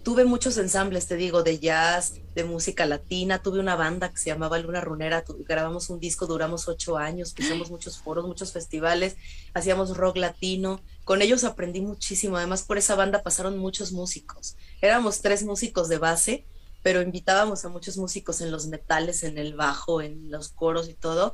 tuve 0.09 0.25
muchos 0.25 0.57
ensambles, 0.57 1.07
te 1.07 1.17
digo, 1.17 1.43
de 1.43 1.59
jazz, 1.59 2.15
de 2.39 2.45
música 2.45 2.87
latina. 2.87 3.43
Tuve 3.43 3.59
una 3.59 3.75
banda 3.75 4.11
que 4.11 4.17
se 4.17 4.31
llamaba 4.31 4.61
Luna 4.61 4.81
Runera. 4.81 5.25
grabamos 5.41 5.91
un 5.91 5.99
disco, 5.99 6.27
duramos 6.27 6.69
ocho 6.69 6.97
años, 6.97 7.33
pisamos 7.33 7.69
muchos 7.69 7.99
foros, 7.99 8.27
muchos 8.27 8.53
festivales, 8.53 9.17
hacíamos 9.55 9.97
rock 9.97 10.19
latino. 10.19 10.81
Con 11.05 11.21
ellos 11.21 11.43
aprendí 11.43 11.81
muchísimo. 11.81 12.37
Además, 12.37 12.63
por 12.63 12.79
esa 12.79 12.95
banda 12.95 13.25
pasaron 13.25 13.59
muchos 13.59 13.91
músicos. 13.91 14.57
Éramos 14.81 15.21
tres 15.21 15.43
músicos 15.43 15.89
de 15.89 15.99
base, 15.99 16.45
pero 16.85 17.03
invitábamos 17.03 17.65
a 17.65 17.71
muchos 17.71 17.97
músicos 17.97 18.41
en 18.41 18.53
los 18.53 18.69
metales, 18.69 19.25
en 19.25 19.37
el 19.37 19.55
bajo, 19.55 20.01
en 20.01 20.31
los 20.31 20.49
coros 20.51 20.89
y 20.89 20.95
todo. 20.95 21.33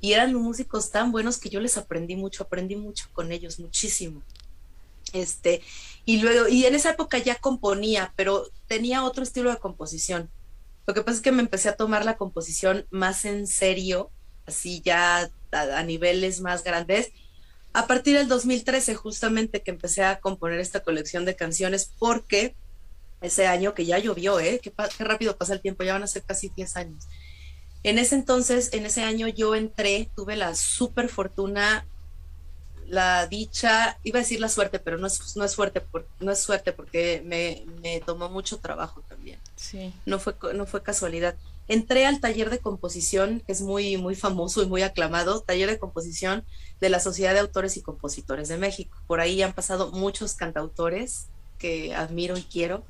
Y 0.00 0.14
eran 0.14 0.32
músicos 0.34 0.90
tan 0.90 1.12
buenos 1.12 1.36
que 1.36 1.50
yo 1.50 1.60
les 1.60 1.76
aprendí 1.76 2.16
mucho, 2.16 2.44
aprendí 2.44 2.76
mucho 2.76 3.08
con 3.12 3.30
ellos, 3.30 3.60
muchísimo. 3.60 4.22
Este, 5.12 5.60
y 6.06 6.20
luego, 6.20 6.48
y 6.48 6.64
en 6.64 6.74
esa 6.74 6.90
época 6.90 7.18
ya 7.18 7.34
componía, 7.34 8.14
pero 8.16 8.50
tenía 8.66 9.04
otro 9.04 9.22
estilo 9.22 9.50
de 9.50 9.58
composición. 9.58 10.30
Lo 10.86 10.94
que 10.94 11.02
pasa 11.02 11.16
es 11.16 11.22
que 11.22 11.32
me 11.32 11.42
empecé 11.42 11.68
a 11.68 11.76
tomar 11.76 12.04
la 12.04 12.16
composición 12.16 12.86
más 12.90 13.24
en 13.24 13.46
serio, 13.46 14.10
así 14.46 14.80
ya 14.82 15.30
a, 15.52 15.82
niveles 15.82 16.40
más 16.40 16.62
grandes, 16.62 17.12
a 17.72 17.86
partir 17.86 18.16
del 18.16 18.28
2013, 18.28 18.94
justamente 18.94 19.62
que 19.62 19.70
empecé 19.70 20.04
a 20.04 20.20
componer 20.20 20.60
esta 20.60 20.80
colección 20.80 21.24
de 21.24 21.36
canciones, 21.36 21.92
porque 21.98 22.54
ese 23.20 23.46
año 23.46 23.74
que 23.74 23.84
ya 23.84 23.98
llovió, 23.98 24.40
¿eh? 24.40 24.60
Qué, 24.62 24.72
rápido 25.04 25.36
pasa 25.36 25.54
el 25.54 25.60
tiempo, 25.60 25.84
ya 25.84 25.94
van 25.94 26.02
a 26.04 26.06
ser 26.06 26.22
casi 26.22 26.50
10 26.50 26.76
años. 26.76 27.04
En 27.82 27.98
ese 27.98 28.14
entonces, 28.14 28.70
en 28.72 28.86
ese 28.86 29.02
año 29.02 29.28
yo 29.28 29.54
entré, 29.54 30.10
tuve 30.16 30.36
la 30.36 30.54
super 30.54 31.08
fortuna, 31.08 31.86
la 32.88 33.26
dicha, 33.26 33.98
iba 34.04 34.18
a 34.18 34.22
decir 34.22 34.40
la 34.40 34.48
suerte, 34.48 34.78
pero 34.78 34.98
no 34.98 35.06
es, 35.06 35.36
no 35.36 35.44
es, 35.44 35.52
suerte, 35.52 35.80
por- 35.80 36.08
no 36.20 36.32
es 36.32 36.40
suerte 36.40 36.72
porque 36.72 37.22
me, 37.24 38.00
tomó 38.06 38.28
mucho 38.28 38.58
trabajo 38.58 39.02
no 40.04 40.18
fue, 40.18 40.34
no 40.54 40.66
fue 40.66 40.82
casualidad. 40.82 41.36
entré 41.68 42.06
al 42.06 42.20
taller 42.20 42.50
de 42.50 42.58
composición, 42.58 43.40
que 43.46 43.52
es 43.52 43.60
muy, 43.60 43.96
muy 43.96 44.14
famoso 44.14 44.62
y 44.62 44.66
muy 44.66 44.82
aclamado, 44.82 45.40
taller 45.40 45.68
de 45.70 45.78
composición 45.78 46.44
de 46.80 46.90
la 46.90 47.00
Sociedad 47.00 47.32
de 47.32 47.40
Autores 47.40 47.76
y 47.76 47.82
Compositores 47.82 48.48
de 48.48 48.58
México. 48.58 48.96
Por 49.06 49.20
ahí 49.20 49.42
han 49.42 49.52
pasado 49.52 49.90
muchos 49.92 50.34
cantautores 50.34 51.26
que 51.58 51.94
admiro 51.94 52.36
y 52.36 52.42
quiero, 52.42 52.84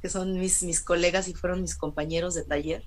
que 0.00 0.08
son 0.08 0.38
mis, 0.38 0.62
mis 0.62 0.80
colegas 0.80 1.28
y 1.28 1.34
fueron 1.34 1.62
mis 1.62 1.76
compañeros 1.76 2.34
de 2.34 2.44
taller. 2.44 2.84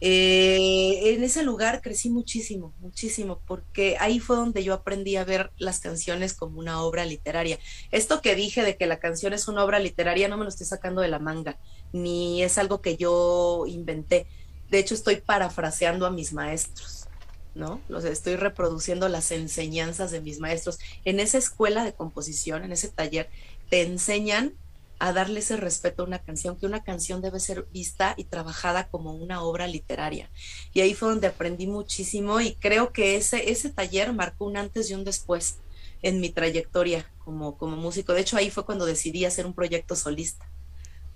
Eh, 0.00 1.14
en 1.14 1.24
ese 1.24 1.42
lugar 1.44 1.80
crecí 1.80 2.10
muchísimo, 2.10 2.74
muchísimo, 2.80 3.40
porque 3.46 3.96
ahí 4.00 4.18
fue 4.18 4.36
donde 4.36 4.62
yo 4.62 4.74
aprendí 4.74 5.16
a 5.16 5.24
ver 5.24 5.50
las 5.56 5.80
canciones 5.80 6.34
como 6.34 6.58
una 6.58 6.82
obra 6.82 7.06
literaria. 7.06 7.58
Esto 7.90 8.20
que 8.20 8.34
dije 8.34 8.62
de 8.62 8.76
que 8.76 8.86
la 8.86 8.98
canción 8.98 9.32
es 9.32 9.48
una 9.48 9.64
obra 9.64 9.78
literaria 9.78 10.28
no 10.28 10.36
me 10.36 10.44
lo 10.44 10.50
estoy 10.50 10.66
sacando 10.66 11.00
de 11.00 11.08
la 11.08 11.20
manga, 11.20 11.58
ni 11.94 12.42
es 12.42 12.58
algo 12.58 12.80
que 12.80 12.96
yo 12.96 13.66
inventé. 13.68 14.26
De 14.68 14.80
hecho, 14.80 14.94
estoy 14.94 15.16
parafraseando 15.16 16.06
a 16.06 16.10
mis 16.10 16.32
maestros, 16.32 17.06
¿no? 17.54 17.80
Los 17.88 18.04
estoy 18.04 18.34
reproduciendo 18.34 19.08
las 19.08 19.30
enseñanzas 19.30 20.10
de 20.10 20.20
mis 20.20 20.40
maestros. 20.40 20.80
En 21.04 21.20
esa 21.20 21.38
escuela 21.38 21.84
de 21.84 21.94
composición, 21.94 22.64
en 22.64 22.72
ese 22.72 22.88
taller, 22.88 23.30
te 23.70 23.82
enseñan 23.82 24.54
a 24.98 25.12
darle 25.12 25.38
ese 25.38 25.56
respeto 25.56 26.02
a 26.02 26.06
una 26.06 26.18
canción, 26.18 26.56
que 26.56 26.66
una 26.66 26.82
canción 26.82 27.22
debe 27.22 27.38
ser 27.38 27.68
vista 27.72 28.14
y 28.16 28.24
trabajada 28.24 28.88
como 28.88 29.14
una 29.14 29.42
obra 29.42 29.68
literaria. 29.68 30.30
Y 30.72 30.80
ahí 30.80 30.94
fue 30.94 31.10
donde 31.10 31.28
aprendí 31.28 31.68
muchísimo 31.68 32.40
y 32.40 32.56
creo 32.56 32.92
que 32.92 33.14
ese, 33.14 33.52
ese 33.52 33.70
taller 33.70 34.12
marcó 34.12 34.46
un 34.46 34.56
antes 34.56 34.90
y 34.90 34.94
un 34.94 35.04
después 35.04 35.58
en 36.02 36.20
mi 36.20 36.30
trayectoria 36.30 37.08
como, 37.24 37.56
como 37.56 37.76
músico. 37.76 38.14
De 38.14 38.22
hecho, 38.22 38.36
ahí 38.36 38.50
fue 38.50 38.64
cuando 38.64 38.84
decidí 38.84 39.24
hacer 39.24 39.46
un 39.46 39.54
proyecto 39.54 39.94
solista. 39.94 40.48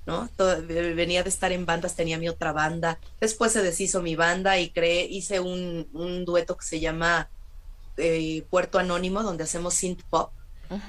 ¿No? 0.09 0.29
Todo, 0.37 0.67
venía 0.67 1.23
de 1.23 1.29
estar 1.29 1.53
en 1.53 1.67
bandas, 1.67 1.95
tenía 1.95 2.17
mi 2.17 2.31
otra 2.31 2.53
banda. 2.53 2.99
Después 3.21 3.53
se 3.53 3.63
deshizo 3.63 4.01
mi 4.01 4.17
banda 4.17 4.59
y 4.59 4.71
creé, 4.71 5.05
hice 5.05 5.39
un, 5.39 5.87
un 5.93 6.25
dueto 6.25 6.57
que 6.57 6.65
se 6.65 6.81
llama 6.81 7.29
eh, 7.99 8.43
Puerto 8.49 8.79
Anónimo, 8.79 9.23
donde 9.23 9.45
hacemos 9.45 9.75
synth 9.75 10.03
pop 10.09 10.33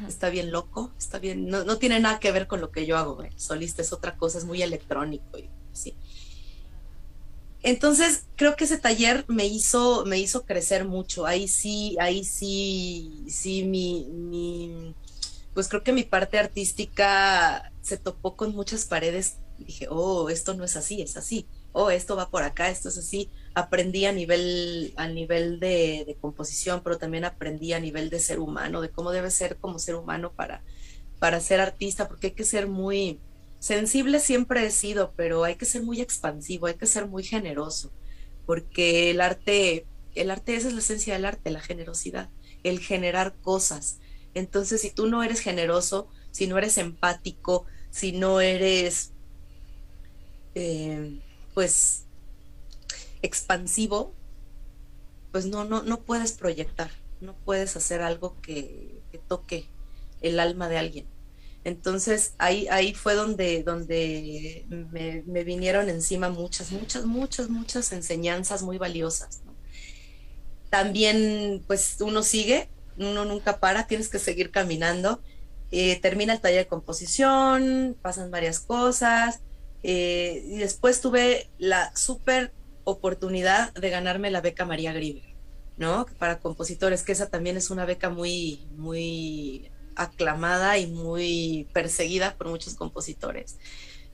Está 0.07 0.29
bien 0.29 0.51
loco, 0.51 0.91
está 0.97 1.19
bien, 1.19 1.47
no, 1.47 1.63
no, 1.63 1.77
tiene 1.77 1.99
nada 2.01 2.19
que 2.19 2.33
ver 2.33 2.47
con 2.47 2.59
lo 2.59 2.69
que 2.69 2.85
yo 2.85 2.97
hago, 2.97 3.23
¿eh? 3.23 3.31
solista 3.37 3.81
es 3.81 3.93
otra 3.93 4.17
cosa, 4.17 4.37
es 4.37 4.43
muy 4.43 4.61
electrónico 4.61 5.37
y 5.37 5.49
así. 5.71 5.95
Entonces, 7.61 8.25
creo 8.35 8.55
que 8.55 8.65
ese 8.65 8.77
taller 8.77 9.25
me 9.27 9.45
hizo, 9.45 10.05
me 10.05 10.17
hizo 10.17 10.45
crecer 10.45 10.85
mucho. 10.85 11.25
Ahí 11.25 11.47
sí, 11.47 11.95
ahí 11.99 12.23
sí, 12.23 13.25
sí, 13.29 13.63
mi, 13.63 14.05
mi, 14.09 14.95
pues 15.59 15.67
creo 15.67 15.83
que 15.83 15.91
mi 15.91 16.03
parte 16.03 16.39
artística 16.39 17.71
se 17.81 17.97
topó 17.97 18.37
con 18.37 18.55
muchas 18.55 18.85
paredes. 18.85 19.39
Dije, 19.57 19.87
oh, 19.89 20.29
esto 20.29 20.53
no 20.53 20.63
es 20.63 20.77
así, 20.77 21.01
es 21.01 21.17
así. 21.17 21.45
Oh, 21.73 21.91
esto 21.91 22.15
va 22.15 22.29
por 22.29 22.43
acá, 22.43 22.69
esto 22.69 22.87
es 22.87 22.97
así 22.97 23.29
aprendí 23.53 24.05
a 24.05 24.11
nivel, 24.11 24.93
a 24.95 25.07
nivel 25.07 25.59
de, 25.59 26.17
composición, 26.21 26.81
pero 26.83 26.97
también 26.97 27.25
aprendí 27.25 27.73
a 27.73 27.79
nivel 27.79 28.09
de 28.09 28.19
ser 28.19 28.39
humano, 28.39 28.81
de 28.81 28.89
cómo 28.89 29.11
debe 29.11 29.31
ser 29.31 29.57
como 29.57 29.79
ser 29.79 29.95
humano 29.95 30.31
para, 30.33 30.63
para 31.19 31.39
ser 31.39 31.59
artista, 31.59 32.07
porque 32.07 32.27
hay 32.27 32.33
que 32.33 32.43
ser 32.43 32.67
muy 32.67 33.19
sensible, 33.59 34.19
siempre 34.19 34.65
he 34.65 34.71
sido, 34.71 35.13
pero 35.15 35.43
hay 35.43 35.55
que 35.55 35.65
ser 35.65 35.83
muy 35.83 36.01
expansivo, 36.01 36.67
hay 36.67 36.75
que 36.75 36.85
ser 36.85 37.07
muy 37.07 37.23
generoso, 37.23 37.91
porque 38.45 39.11
el 39.11 39.21
arte, 39.21 39.85
el 40.15 40.31
arte, 40.31 40.55
esa 40.55 40.69
es 40.69 40.73
la 40.73 40.79
esencia 40.79 41.13
del 41.13 41.25
arte, 41.25 41.51
la 41.51 41.61
generosidad, 41.61 42.29
el 42.63 42.79
generar 42.79 43.35
cosas. 43.41 43.99
Entonces, 44.33 44.81
si 44.81 44.91
tú 44.91 45.07
no 45.07 45.23
eres 45.23 45.39
generoso, 45.39 46.07
si 46.31 46.47
no 46.47 46.57
eres 46.57 46.77
empático, 46.77 47.65
si 47.89 48.11
no 48.11 48.41
eres, 48.41 49.11
eh, 50.55 51.19
pues, 51.53 52.05
expansivo, 53.21 54.13
pues 55.31 55.45
no, 55.45 55.65
no, 55.65 55.83
no 55.83 56.01
puedes 56.01 56.31
proyectar, 56.33 56.91
no 57.21 57.35
puedes 57.45 57.75
hacer 57.75 58.01
algo 58.01 58.39
que, 58.41 59.01
que 59.11 59.17
toque 59.17 59.67
el 60.21 60.39
alma 60.39 60.69
de 60.69 60.77
alguien. 60.77 61.19
Entonces 61.63 62.33
ahí, 62.37 62.67
ahí 62.69 62.93
fue 62.93 63.15
donde, 63.15 63.63
donde 63.63 64.65
me, 64.69 65.43
vinieron 65.43 65.89
encima 65.89 66.29
muchas, 66.29 66.71
muchas, 66.71 67.05
muchas, 67.05 67.49
muchas 67.49 67.91
enseñanzas 67.91 68.63
muy 68.63 68.77
valiosas. 68.77 69.41
También 70.69 71.63
pues 71.67 71.97
uno 71.99 72.23
sigue, 72.23 72.69
uno 72.99 73.25
nunca 73.25 73.59
para, 73.59 73.87
tienes 73.87 74.09
que 74.09 74.19
seguir 74.19 74.51
caminando. 74.51 75.21
Eh, 75.71 75.99
termina 76.01 76.33
el 76.33 76.41
taller 76.41 76.63
de 76.63 76.67
composición, 76.67 77.97
pasan 78.01 78.31
varias 78.31 78.59
cosas. 78.59 79.41
Eh, 79.83 80.43
y 80.47 80.57
después 80.57 81.01
tuve 81.01 81.49
la 81.57 81.95
súper 81.95 82.53
oportunidad 82.83 83.73
de 83.73 83.89
ganarme 83.89 84.31
la 84.31 84.41
beca 84.41 84.65
María 84.65 84.93
Griver, 84.93 85.35
¿no? 85.77 86.05
Para 86.17 86.39
compositores, 86.39 87.03
que 87.03 87.13
esa 87.13 87.29
también 87.29 87.55
es 87.55 87.69
una 87.69 87.85
beca 87.85 88.09
muy, 88.09 88.67
muy 88.75 89.71
aclamada 89.95 90.77
y 90.77 90.87
muy 90.87 91.67
perseguida 91.73 92.35
por 92.35 92.49
muchos 92.49 92.75
compositores. 92.75 93.57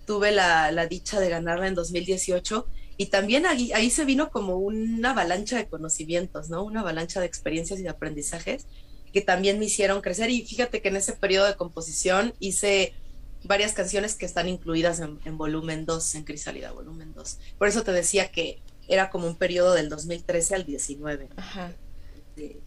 Tuve 0.05 0.31
la, 0.31 0.71
la 0.71 0.87
dicha 0.87 1.19
de 1.19 1.29
ganarla 1.29 1.67
en 1.67 1.75
2018 1.75 2.67
y 2.97 3.07
también 3.07 3.45
ahí, 3.45 3.71
ahí, 3.73 3.89
se 3.89 4.05
vino 4.05 4.29
como 4.29 4.57
una 4.57 5.11
avalancha 5.11 5.57
de 5.57 5.67
conocimientos, 5.67 6.49
¿no? 6.49 6.63
Una 6.63 6.81
avalancha 6.81 7.19
de 7.19 7.25
experiencias 7.25 7.79
y 7.79 7.83
de 7.83 7.89
aprendizajes 7.89 8.65
que 9.11 9.21
también 9.21 9.59
me 9.59 9.65
hicieron 9.65 10.01
crecer. 10.01 10.29
Y 10.29 10.45
fíjate 10.45 10.81
que 10.81 10.89
en 10.89 10.97
ese 10.97 11.13
periodo 11.13 11.45
de 11.45 11.55
composición 11.55 12.33
hice 12.39 12.93
varias 13.43 13.73
canciones 13.73 14.15
que 14.15 14.25
están 14.25 14.49
incluidas 14.49 14.99
en, 14.99 15.19
en 15.23 15.37
volumen 15.37 15.85
2, 15.85 16.15
en 16.15 16.23
Crisálida, 16.23 16.71
volumen 16.71 17.13
2. 17.13 17.39
Por 17.57 17.67
eso 17.67 17.83
te 17.83 17.93
decía 17.93 18.29
que 18.29 18.61
era 18.87 19.09
como 19.09 19.27
un 19.27 19.35
periodo 19.35 19.73
del 19.73 19.89
2013 19.89 20.55
al 20.55 20.65
19, 20.65 21.29
Ajá. 21.37 21.73
De, 22.35 22.59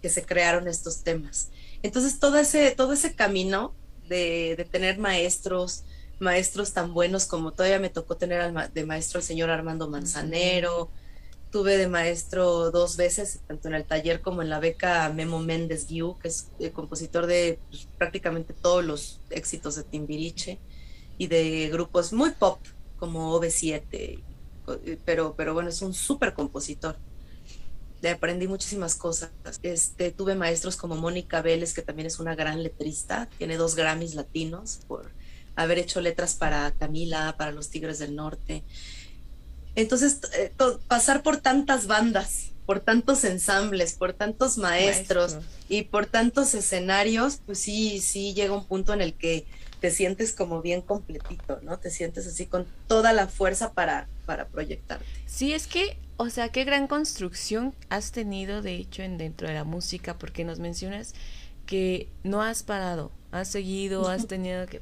que 0.00 0.08
se 0.08 0.24
crearon 0.24 0.68
estos 0.68 1.02
temas. 1.02 1.48
Entonces 1.82 2.18
todo 2.18 2.38
ese, 2.38 2.70
todo 2.70 2.92
ese 2.92 3.14
camino 3.14 3.74
de, 4.08 4.54
de, 4.56 4.64
tener 4.64 4.98
maestros, 4.98 5.84
maestros 6.18 6.72
tan 6.72 6.94
buenos 6.94 7.26
como 7.26 7.52
todavía 7.52 7.78
me 7.78 7.90
tocó 7.90 8.16
tener 8.16 8.40
al, 8.40 8.72
de 8.72 8.86
maestro 8.86 9.20
el 9.20 9.24
señor 9.24 9.50
Armando 9.50 9.88
Manzanero, 9.88 10.90
tuve 11.50 11.76
de 11.76 11.88
maestro 11.88 12.70
dos 12.70 12.96
veces, 12.96 13.40
tanto 13.46 13.68
en 13.68 13.74
el 13.74 13.84
taller 13.84 14.20
como 14.20 14.42
en 14.42 14.50
la 14.50 14.60
beca 14.60 15.08
Memo 15.10 15.40
Méndez 15.40 15.86
Guiú, 15.88 16.18
que 16.18 16.28
es 16.28 16.50
el 16.58 16.72
compositor 16.72 17.26
de 17.26 17.58
pues, 17.70 17.88
prácticamente 17.98 18.54
todos 18.54 18.84
los 18.84 19.20
éxitos 19.30 19.76
de 19.76 19.84
Timbiriche 19.84 20.58
y 21.18 21.28
de 21.28 21.68
grupos 21.70 22.12
muy 22.12 22.30
pop 22.30 22.58
como 22.98 23.38
OV7 23.38 24.22
pero, 25.04 25.34
pero 25.36 25.54
bueno, 25.54 25.68
es 25.68 25.82
un 25.82 25.94
súper 25.94 26.34
compositor. 26.34 26.96
Le 28.02 28.10
aprendí 28.10 28.46
muchísimas 28.46 28.94
cosas. 28.94 29.30
Este, 29.62 30.10
tuve 30.10 30.34
maestros 30.34 30.76
como 30.76 30.96
Mónica 30.96 31.40
Vélez, 31.42 31.72
que 31.72 31.82
también 31.82 32.06
es 32.06 32.18
una 32.18 32.34
gran 32.34 32.62
letrista, 32.62 33.28
tiene 33.38 33.56
dos 33.56 33.74
Grammys 33.74 34.14
latinos 34.14 34.80
por 34.86 35.10
haber 35.56 35.78
hecho 35.78 36.00
letras 36.00 36.34
para 36.34 36.70
Camila, 36.72 37.34
para 37.36 37.50
los 37.50 37.70
Tigres 37.70 37.98
del 37.98 38.14
Norte. 38.14 38.62
Entonces, 39.74 40.20
eh, 40.38 40.52
pasar 40.88 41.22
por 41.22 41.38
tantas 41.38 41.86
bandas, 41.86 42.50
por 42.64 42.80
tantos 42.80 43.24
ensambles, 43.24 43.94
por 43.94 44.12
tantos 44.12 44.58
maestros 44.58 45.34
Maestro. 45.34 45.52
y 45.68 45.82
por 45.82 46.06
tantos 46.06 46.54
escenarios, 46.54 47.40
pues 47.44 47.58
sí, 47.58 48.00
sí 48.00 48.34
llega 48.34 48.54
un 48.54 48.66
punto 48.66 48.92
en 48.92 49.00
el 49.00 49.14
que 49.14 49.46
te 49.80 49.90
sientes 49.90 50.32
como 50.32 50.62
bien 50.62 50.80
completito, 50.80 51.60
¿no? 51.62 51.78
Te 51.78 51.90
sientes 51.90 52.26
así 52.26 52.46
con 52.46 52.66
toda 52.88 53.12
la 53.12 53.28
fuerza 53.28 53.72
para, 53.72 54.08
para 54.24 54.48
proyectarte. 54.48 55.04
Sí, 55.26 55.52
es 55.52 55.66
que, 55.66 55.98
o 56.16 56.30
sea, 56.30 56.48
qué 56.48 56.64
gran 56.64 56.86
construcción 56.86 57.74
has 57.90 58.12
tenido, 58.12 58.62
de 58.62 58.76
hecho, 58.76 59.02
en 59.02 59.18
dentro 59.18 59.46
de 59.46 59.54
la 59.54 59.64
música, 59.64 60.18
porque 60.18 60.44
nos 60.44 60.58
mencionas 60.58 61.14
que 61.66 62.08
no 62.24 62.42
has 62.42 62.62
parado, 62.62 63.12
has 63.30 63.48
seguido, 63.48 64.08
has 64.08 64.26
tenido 64.26 64.66
que... 64.66 64.80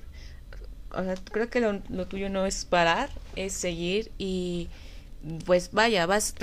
O 0.96 1.02
sea, 1.02 1.14
creo 1.30 1.50
que 1.50 1.60
lo, 1.60 1.80
lo 1.88 2.06
tuyo 2.06 2.28
no 2.30 2.46
es 2.46 2.64
parar, 2.64 3.10
es 3.36 3.52
seguir 3.52 4.10
y 4.18 4.68
pues 5.46 5.70
vaya, 5.72 6.06
vas 6.06 6.34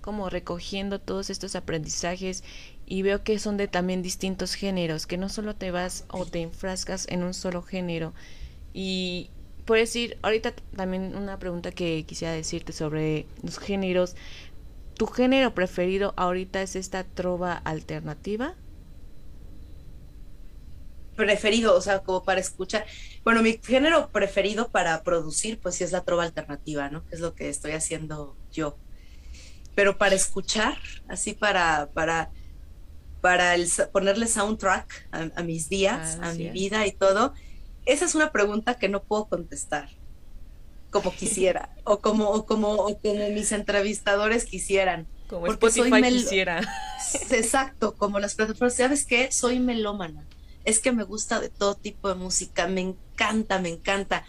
como 0.00 0.28
recogiendo 0.28 1.00
todos 1.00 1.30
estos 1.30 1.56
aprendizajes 1.56 2.44
y 2.86 3.02
veo 3.02 3.22
que 3.22 3.38
son 3.38 3.56
de 3.56 3.68
también 3.68 4.02
distintos 4.02 4.54
géneros, 4.54 5.06
que 5.06 5.16
no 5.16 5.28
solo 5.28 5.54
te 5.54 5.70
vas 5.70 6.04
o 6.08 6.26
te 6.26 6.42
enfrascas 6.42 7.06
en 7.08 7.22
un 7.22 7.34
solo 7.34 7.62
género. 7.62 8.12
Y 8.74 9.30
por 9.64 9.78
decir, 9.78 10.18
ahorita 10.22 10.52
también 10.76 11.16
una 11.16 11.38
pregunta 11.38 11.70
que 11.70 12.04
quisiera 12.04 12.34
decirte 12.34 12.72
sobre 12.72 13.26
los 13.42 13.58
géneros. 13.58 14.16
¿Tu 14.94 15.06
género 15.06 15.54
preferido 15.54 16.12
ahorita 16.16 16.62
es 16.62 16.76
esta 16.76 17.04
trova 17.04 17.54
alternativa? 17.54 18.54
Preferido, 21.16 21.76
o 21.76 21.80
sea, 21.80 22.00
como 22.00 22.24
para 22.24 22.40
escuchar. 22.40 22.86
Bueno, 23.24 23.42
mi 23.42 23.58
género 23.62 24.10
preferido 24.12 24.70
para 24.70 25.02
producir, 25.02 25.60
pues 25.60 25.76
sí 25.76 25.84
es 25.84 25.92
la 25.92 26.04
trova 26.04 26.24
alternativa, 26.24 26.88
¿no? 26.90 27.04
Es 27.10 27.20
lo 27.20 27.34
que 27.34 27.48
estoy 27.48 27.72
haciendo 27.72 28.38
yo. 28.50 28.80
Pero 29.74 29.98
para 29.98 30.14
escuchar, 30.14 30.78
así 31.08 31.34
para, 31.34 31.90
para, 31.94 32.30
para 33.20 33.54
el, 33.54 33.68
ponerle 33.92 34.26
soundtrack 34.26 35.08
a, 35.12 35.30
a 35.36 35.42
mis 35.42 35.68
días, 35.68 36.18
ah, 36.20 36.30
a 36.30 36.34
mi 36.34 36.50
vida 36.50 36.86
y 36.86 36.92
todo, 36.92 37.34
esa 37.84 38.04
es 38.04 38.14
una 38.14 38.32
pregunta 38.32 38.74
que 38.78 38.88
no 38.88 39.04
puedo 39.04 39.28
contestar. 39.28 39.88
como 40.90 41.10
quisiera, 41.16 41.70
o 41.84 42.00
como, 42.00 42.30
o 42.30 42.46
como, 42.46 42.72
o 42.74 42.98
como 43.00 43.28
mis 43.30 43.52
entrevistadores 43.52 44.44
quisieran. 44.46 45.08
Como 45.26 45.46
soy 45.46 45.54
Spotify 45.54 45.90
mel- 45.90 46.14
quisiera. 46.14 46.60
Exacto, 47.30 47.96
como 47.96 48.18
las 48.20 48.34
plataformas. 48.34 48.76
¿Sabes 48.76 49.06
qué? 49.06 49.30
Soy 49.32 49.60
melómana. 49.60 50.28
Es 50.64 50.78
que 50.80 50.92
me 50.92 51.04
gusta 51.04 51.40
de 51.40 51.48
todo 51.50 51.74
tipo 51.74 52.08
de 52.08 52.14
música. 52.14 52.66
Me 52.68 52.80
encanta, 52.80 53.58
me 53.60 53.68
encanta. 53.70 54.24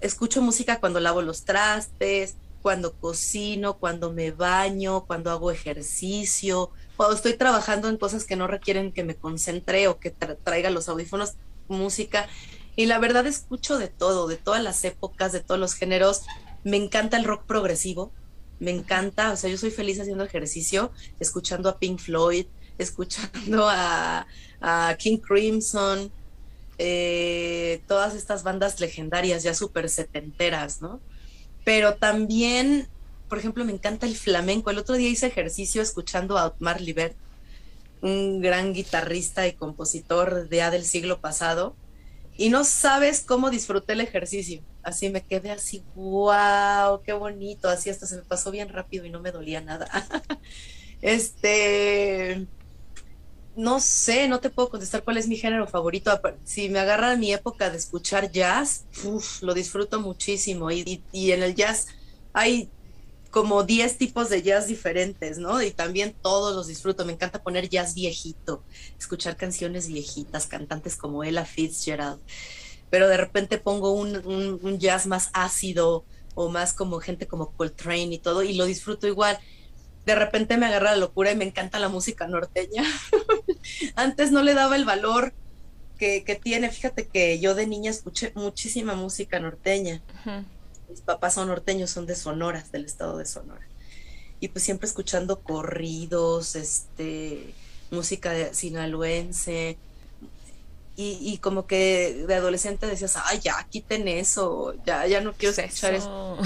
Escucho 0.00 0.42
música 0.42 0.80
cuando 0.80 1.00
lavo 1.00 1.22
los 1.22 1.44
trastes, 1.44 2.36
cuando 2.62 2.94
cocino, 2.98 3.78
cuando 3.78 4.12
me 4.12 4.30
baño, 4.32 5.06
cuando 5.06 5.30
hago 5.30 5.50
ejercicio, 5.50 6.70
cuando 6.96 7.16
estoy 7.16 7.34
trabajando 7.36 7.88
en 7.88 7.96
cosas 7.98 8.24
que 8.24 8.36
no 8.36 8.46
requieren 8.46 8.92
que 8.92 9.04
me 9.04 9.16
concentre 9.16 9.88
o 9.88 9.98
que 9.98 10.14
tra- 10.16 10.38
traiga 10.42 10.70
los 10.70 10.88
audífonos, 10.88 11.34
música. 11.68 12.28
Y 12.76 12.86
la 12.86 12.98
verdad 12.98 13.26
escucho 13.26 13.78
de 13.78 13.88
todo, 13.88 14.26
de 14.28 14.36
todas 14.36 14.62
las 14.62 14.84
épocas, 14.84 15.32
de 15.32 15.40
todos 15.40 15.60
los 15.60 15.74
géneros. 15.74 16.22
Me 16.64 16.76
encanta 16.76 17.16
el 17.16 17.24
rock 17.24 17.46
progresivo. 17.46 18.12
Me 18.58 18.70
encanta, 18.70 19.32
o 19.32 19.36
sea, 19.36 19.50
yo 19.50 19.58
soy 19.58 19.70
feliz 19.70 20.00
haciendo 20.00 20.24
ejercicio, 20.24 20.92
escuchando 21.20 21.68
a 21.68 21.78
Pink 21.78 21.98
Floyd, 22.00 22.46
escuchando 22.78 23.68
a, 23.68 24.26
a 24.66 24.96
King 24.96 25.18
Crimson, 25.18 26.10
eh, 26.78 27.82
todas 27.86 28.14
estas 28.14 28.42
bandas 28.42 28.80
legendarias 28.80 29.42
ya 29.42 29.52
súper 29.52 29.90
setenteras, 29.90 30.80
¿no? 30.80 31.00
Pero 31.64 31.96
también, 31.96 32.88
por 33.28 33.38
ejemplo, 33.38 33.66
me 33.66 33.72
encanta 33.72 34.06
el 34.06 34.16
flamenco. 34.16 34.70
El 34.70 34.78
otro 34.78 34.94
día 34.94 35.10
hice 35.10 35.26
ejercicio 35.26 35.82
escuchando 35.82 36.38
a 36.38 36.46
Otmar 36.46 36.80
Libert, 36.80 37.14
un 38.00 38.40
gran 38.40 38.72
guitarrista 38.72 39.46
y 39.46 39.52
compositor 39.52 40.48
de 40.48 40.56
ya 40.56 40.70
del 40.70 40.84
siglo 40.86 41.20
pasado. 41.20 41.76
Y 42.34 42.48
no 42.48 42.64
sabes 42.64 43.20
cómo 43.20 43.50
disfruté 43.50 43.92
el 43.92 44.00
ejercicio. 44.00 44.62
Así 44.82 45.10
me 45.10 45.22
quedé 45.22 45.50
así, 45.50 45.84
wow, 45.94 47.02
qué 47.04 47.12
bonito. 47.12 47.68
Así 47.68 47.90
hasta 47.90 48.06
se 48.06 48.16
me 48.16 48.22
pasó 48.22 48.50
bien 48.50 48.70
rápido 48.70 49.04
y 49.04 49.10
no 49.10 49.20
me 49.20 49.30
dolía 49.30 49.60
nada. 49.60 49.86
este, 51.02 52.46
no 53.56 53.80
sé, 53.80 54.28
no 54.28 54.40
te 54.40 54.50
puedo 54.50 54.68
contestar 54.70 55.04
cuál 55.04 55.16
es 55.18 55.28
mi 55.28 55.36
género 55.36 55.66
favorito. 55.68 56.20
Si 56.44 56.68
me 56.68 56.78
agarra 56.80 57.16
mi 57.16 57.32
época 57.32 57.70
de 57.70 57.76
escuchar 57.78 58.30
jazz, 58.30 58.86
lo 59.42 59.54
disfruto 59.54 60.00
muchísimo. 60.00 60.70
Y, 60.70 60.80
y- 60.86 61.06
y 61.12 61.32
en 61.32 61.42
el 61.42 61.54
jazz 61.54 61.86
hay 62.32 62.72
como 63.30 63.64
10 63.64 63.98
tipos 63.98 64.30
de 64.30 64.42
jazz 64.42 64.66
diferentes, 64.68 65.38
¿no? 65.38 65.62
Y 65.62 65.72
también 65.74 66.16
todos 66.22 66.54
los 66.56 66.68
disfruto. 66.68 67.04
Me 67.04 67.12
encanta 67.14 67.42
poner 67.42 67.68
jazz 67.68 67.94
viejito, 67.94 68.66
escuchar 68.98 69.36
canciones 69.36 69.88
viejitas, 69.88 70.46
cantantes 70.46 70.96
como 70.96 71.24
Ella 71.24 71.44
Fitzgerald. 71.44 72.22
Pero 72.90 73.08
de 73.08 73.16
repente 73.16 73.58
pongo 73.58 73.92
un, 73.92 74.16
un- 74.26 74.58
un 74.62 74.78
jazz 74.78 75.06
más 75.06 75.30
ácido 75.32 76.06
o 76.34 76.48
más 76.50 76.74
como 76.74 77.00
gente 77.00 77.26
como 77.28 77.52
Coltrane 77.54 78.14
y 78.14 78.20
todo, 78.20 78.42
y 78.42 78.54
lo 78.54 78.64
disfruto 78.66 79.06
igual. 79.06 79.38
De 80.06 80.14
repente 80.14 80.56
me 80.56 80.66
agarra 80.66 80.92
la 80.92 80.98
locura 80.98 81.32
y 81.32 81.36
me 81.36 81.44
encanta 81.44 81.78
la 81.78 81.88
música 81.88 82.26
norteña. 82.26 82.84
Antes 83.96 84.32
no 84.32 84.42
le 84.42 84.54
daba 84.54 84.76
el 84.76 84.84
valor 84.84 85.32
que, 85.98 86.24
que 86.24 86.34
tiene. 86.34 86.70
Fíjate 86.70 87.06
que 87.06 87.38
yo 87.40 87.54
de 87.54 87.66
niña 87.66 87.90
escuché 87.90 88.32
muchísima 88.34 88.94
música 88.94 89.40
norteña 89.40 90.02
mis 90.88 91.00
papás 91.00 91.34
son 91.34 91.48
norteños, 91.48 91.90
son 91.90 92.06
de 92.06 92.14
Sonora, 92.14 92.64
del 92.72 92.84
estado 92.84 93.18
de 93.18 93.26
Sonora. 93.26 93.66
Y 94.40 94.48
pues 94.48 94.64
siempre 94.64 94.86
escuchando 94.86 95.40
corridos, 95.40 96.56
este, 96.56 97.52
música 97.90 98.30
de 98.30 98.54
sinaloense. 98.54 99.76
Y, 100.96 101.18
y 101.20 101.38
como 101.38 101.66
que 101.66 102.24
de 102.28 102.34
adolescente 102.36 102.86
decías, 102.86 103.16
ay, 103.16 103.40
ya, 103.42 103.66
quiten 103.70 104.06
eso, 104.08 104.74
ya, 104.86 105.06
ya 105.08 105.20
no 105.20 105.36
quiero 105.36 105.54
¿Qué 105.54 105.64
es 105.64 105.74
escuchar 105.74 105.94
eso. 105.94 105.94
eso? 105.94 106.38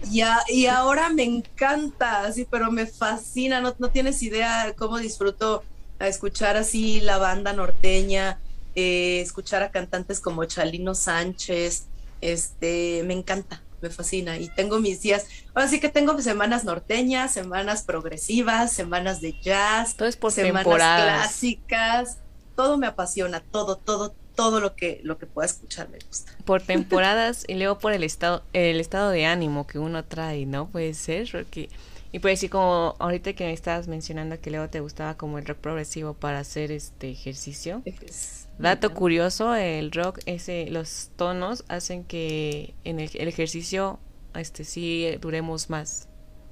Y, 0.00 0.20
a- 0.22 0.42
y 0.48 0.66
ahora 0.66 1.10
me 1.10 1.24
encanta, 1.24 2.24
así, 2.24 2.46
pero 2.46 2.70
me 2.70 2.86
fascina, 2.86 3.60
no, 3.60 3.74
no 3.78 3.90
tienes 3.90 4.22
idea 4.22 4.74
cómo 4.76 4.98
disfruto 4.98 5.66
a 5.98 6.08
escuchar 6.08 6.56
así 6.56 7.00
la 7.00 7.18
banda 7.18 7.52
norteña, 7.52 8.42
eh, 8.74 9.20
escuchar 9.20 9.62
a 9.62 9.70
cantantes 9.70 10.20
como 10.20 10.44
Chalino 10.44 10.94
Sánchez, 10.94 11.90
este, 12.20 13.02
me 13.04 13.14
encanta, 13.14 13.66
me 13.80 13.90
fascina. 13.90 14.38
Y 14.38 14.50
tengo 14.54 14.80
mis 14.80 15.00
días, 15.00 15.26
ahora 15.54 15.68
sí 15.68 15.80
que 15.80 15.88
tengo 15.88 16.20
semanas 16.20 16.64
norteñas, 16.64 17.32
semanas 17.32 17.84
progresivas, 17.84 18.72
semanas 18.74 19.20
de 19.20 19.38
jazz, 19.40 19.96
Todo 19.96 20.08
es 20.08 20.16
por 20.16 20.32
semanas 20.32 20.64
temporadas. 20.64 20.94
clásicas, 20.94 22.18
todo 22.56 22.78
me 22.78 22.88
apasiona, 22.88 23.40
todo, 23.50 23.78
todo, 23.78 24.16
todo 24.34 24.60
lo 24.60 24.76
que, 24.76 25.00
lo 25.04 25.18
que 25.18 25.26
pueda 25.28 25.46
escuchar 25.46 25.90
me 25.90 26.00
gusta. 26.00 26.32
por 26.44 26.62
temporadas 26.62 27.44
y 27.48 27.54
luego 27.54 27.78
por 27.78 27.92
el 27.92 28.04
estado 28.04 28.44
el 28.52 28.80
estado 28.80 29.10
de 29.10 29.26
ánimo 29.26 29.66
que 29.66 29.78
uno 29.78 30.04
trae, 30.04 30.46
¿no? 30.46 30.68
Puede 30.70 30.94
ser, 30.94 31.28
porque 31.30 31.68
y 32.12 32.18
pues 32.20 32.40
sí 32.40 32.48
como 32.48 32.94
ahorita 32.98 33.32
que 33.34 33.44
me 33.46 33.52
estabas 33.52 33.88
mencionando 33.88 34.40
que 34.40 34.50
luego 34.50 34.68
te 34.70 34.80
gustaba 34.80 35.16
como 35.16 35.38
el 35.38 35.46
rock 35.46 35.58
progresivo 35.58 36.14
para 36.14 36.38
hacer 36.40 36.70
este 36.72 37.10
ejercicio. 37.10 37.82
Es- 37.84 38.48
Dato 38.58 38.94
curioso, 38.94 39.54
el 39.54 39.92
rock 39.92 40.20
ese 40.26 40.68
los 40.70 41.10
tonos 41.16 41.64
hacen 41.68 42.04
que 42.04 42.74
en 42.84 43.00
el, 43.00 43.10
el 43.14 43.28
ejercicio 43.28 44.00
este 44.34 44.64
sí 44.64 45.06
eh, 45.06 45.18
duremos 45.20 45.70
más, 45.70 46.08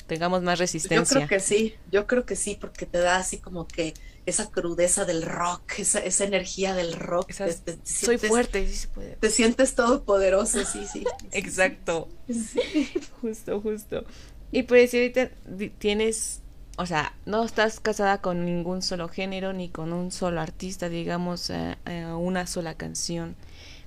tengamos 0.06 0.42
más 0.42 0.58
Yo 0.82 1.06
resistencia. 1.06 1.06
creo 1.06 1.26
que 1.26 1.40
sí, 1.40 1.80
yo 1.90 2.06
creo 2.06 2.26
que 2.26 2.36
sí, 2.36 2.56
porque 2.60 2.86
te 2.86 2.98
da 2.98 3.16
así 3.16 3.40
como 3.40 3.66
que 3.66 3.94
esa 4.26 4.50
crudeza 4.50 5.04
del 5.04 5.22
rock, 5.22 5.78
esa, 5.78 5.98
esa 6.00 6.24
energía 6.24 6.74
del 6.74 6.94
rock. 6.94 7.30
Esas- 7.30 7.60
te- 7.62 7.74
te 7.74 7.86
soy 7.86 8.16
sientes- 8.18 8.28
fuerte, 8.28 8.66
sí 8.68 8.74
se 8.74 8.88
puede. 8.88 9.16
Te 9.16 9.30
sientes 9.30 9.74
todopoderoso, 9.74 10.64
sí, 10.64 10.86
sí. 10.90 11.04
Exacto. 11.32 12.08
Sí. 12.28 12.90
Justo, 13.20 13.60
justo. 13.60 14.04
Y 14.50 14.62
pues 14.64 14.90
si 14.92 14.98
ahorita 14.98 15.30
tienes, 15.78 16.40
o 16.78 16.86
sea, 16.86 17.14
no 17.26 17.44
estás 17.44 17.80
casada 17.80 18.20
con 18.20 18.44
ningún 18.44 18.82
solo 18.82 19.08
género 19.08 19.52
ni 19.52 19.68
con 19.68 19.92
un 19.92 20.10
solo 20.10 20.40
artista, 20.40 20.88
digamos, 20.88 21.50
eh, 21.50 21.76
eh, 21.86 22.06
una 22.06 22.46
sola 22.46 22.74
canción. 22.74 23.36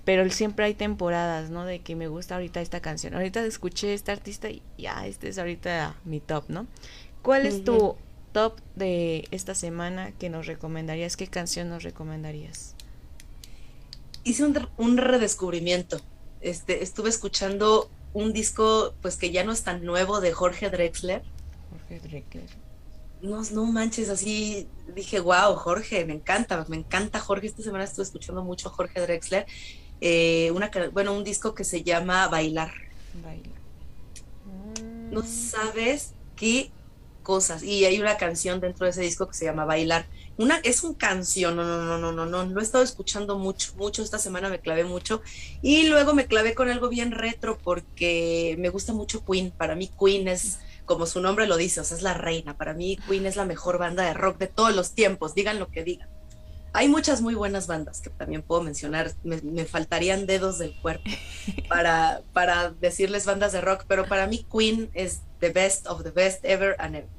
Pero 0.05 0.29
siempre 0.29 0.65
hay 0.65 0.73
temporadas, 0.73 1.49
¿no? 1.49 1.65
De 1.65 1.79
que 1.79 1.95
me 1.95 2.07
gusta 2.07 2.35
ahorita 2.35 2.61
esta 2.61 2.79
canción. 2.79 3.13
Ahorita 3.13 3.43
escuché 3.45 3.93
esta 3.93 4.13
artista 4.13 4.49
y 4.49 4.61
ya, 4.77 5.05
este 5.05 5.27
es 5.29 5.37
ahorita 5.37 5.95
mi 6.05 6.21
top, 6.21 6.45
¿no? 6.49 6.65
¿Cuál 7.21 7.45
es 7.45 7.63
tu. 7.65 7.97
Top 8.31 8.61
de 8.75 9.27
esta 9.31 9.55
semana 9.55 10.11
que 10.13 10.29
nos 10.29 10.45
recomendarías? 10.47 11.17
¿Qué 11.17 11.29
canción 11.29 11.69
nos 11.69 11.83
recomendarías? 11.83 12.77
Hice 14.23 14.45
un, 14.45 14.69
un 14.77 14.97
redescubrimiento. 14.97 15.99
Este, 16.39 16.83
estuve 16.83 17.09
escuchando 17.09 17.91
un 18.13 18.31
disco, 18.33 18.95
pues 19.01 19.17
que 19.17 19.31
ya 19.31 19.43
no 19.43 19.51
es 19.51 19.63
tan 19.63 19.83
nuevo, 19.83 20.21
de 20.21 20.33
Jorge 20.33 20.69
Drexler. 20.69 21.23
Jorge 21.69 21.99
Drexler. 22.01 22.49
No, 23.19 23.41
no 23.51 23.65
manches, 23.65 24.09
así 24.09 24.71
dije, 24.85 25.19
wow, 25.19 25.55
Jorge, 25.55 26.05
me 26.05 26.13
encanta, 26.13 26.63
me 26.69 26.77
encanta 26.77 27.19
Jorge. 27.19 27.47
Esta 27.47 27.63
semana 27.63 27.83
estuve 27.83 28.03
escuchando 28.05 28.43
mucho 28.43 28.69
a 28.69 28.71
Jorge 28.71 29.01
Drexler. 29.01 29.45
Eh, 30.01 30.51
una, 30.51 30.69
bueno, 30.93 31.13
un 31.15 31.23
disco 31.23 31.55
que 31.55 31.63
se 31.63 31.83
llama 31.83 32.27
Bailar. 32.27 32.71
Baila. 33.13 33.59
No 35.09 35.21
Mm, 35.21 35.23
sabes 35.23 36.15
qué 36.35 36.76
cosas. 37.27 37.61
Y 37.61 37.83
hay 37.83 37.99
una 37.99 38.15
canción 38.15 38.61
dentro 38.61 38.85
de 38.85 38.91
ese 38.91 39.01
disco 39.01 39.27
que 39.27 39.33
se 39.33 39.43
llama 39.43 39.65
Bailar. 39.65 40.05
Una, 40.37 40.59
es 40.63 40.81
un 40.85 40.93
canción, 40.93 41.57
no, 41.57 41.65
no, 41.65 41.83
no, 41.83 41.97
no, 41.97 42.13
no, 42.13 42.25
no. 42.25 42.45
Lo 42.45 42.61
he 42.61 42.63
estado 42.63 42.85
escuchando 42.85 43.37
mucho, 43.37 43.73
mucho. 43.75 44.01
Esta 44.01 44.17
semana 44.17 44.47
me 44.47 44.61
clavé 44.61 44.85
mucho. 44.85 45.21
Y 45.61 45.87
luego 45.87 46.13
me 46.13 46.25
clavé 46.25 46.55
con 46.55 46.69
algo 46.69 46.87
bien 46.87 47.11
retro 47.11 47.57
porque 47.57 48.55
me 48.59 48.69
gusta 48.69 48.93
mucho 48.93 49.25
Queen. 49.25 49.51
Para 49.51 49.75
mí 49.75 49.91
Queen 49.99 50.29
es, 50.29 50.59
como 50.85 51.05
su 51.05 51.19
nombre 51.19 51.47
lo 51.47 51.57
dice, 51.57 51.81
o 51.81 51.83
sea, 51.83 51.97
es 51.97 52.03
la 52.03 52.13
reina. 52.13 52.55
Para 52.55 52.73
mí 52.73 52.97
Queen 53.09 53.25
es 53.25 53.35
la 53.35 53.43
mejor 53.43 53.77
banda 53.77 54.03
de 54.03 54.13
rock 54.13 54.37
de 54.37 54.47
todos 54.47 54.73
los 54.73 54.93
tiempos, 54.93 55.35
digan 55.35 55.59
lo 55.59 55.67
que 55.67 55.83
digan. 55.83 56.07
Hay 56.71 56.87
muchas 56.87 57.19
muy 57.21 57.35
buenas 57.35 57.67
bandas 57.67 57.99
que 57.99 58.09
también 58.09 58.41
puedo 58.41 58.61
mencionar. 58.61 59.11
Me, 59.25 59.41
me 59.41 59.65
faltarían 59.65 60.27
dedos 60.27 60.59
del 60.59 60.79
cuerpo 60.81 61.09
para, 61.67 62.21
para 62.31 62.69
decirles 62.69 63.25
bandas 63.25 63.51
de 63.51 63.59
rock, 63.59 63.83
pero 63.85 64.05
para 64.05 64.27
mí 64.27 64.45
Queen 64.49 64.89
es 64.93 65.23
the 65.41 65.49
best 65.49 65.87
of 65.87 66.03
the 66.03 66.11
best 66.11 66.45
ever 66.45 66.73
and 66.79 66.95
ever. 66.95 67.16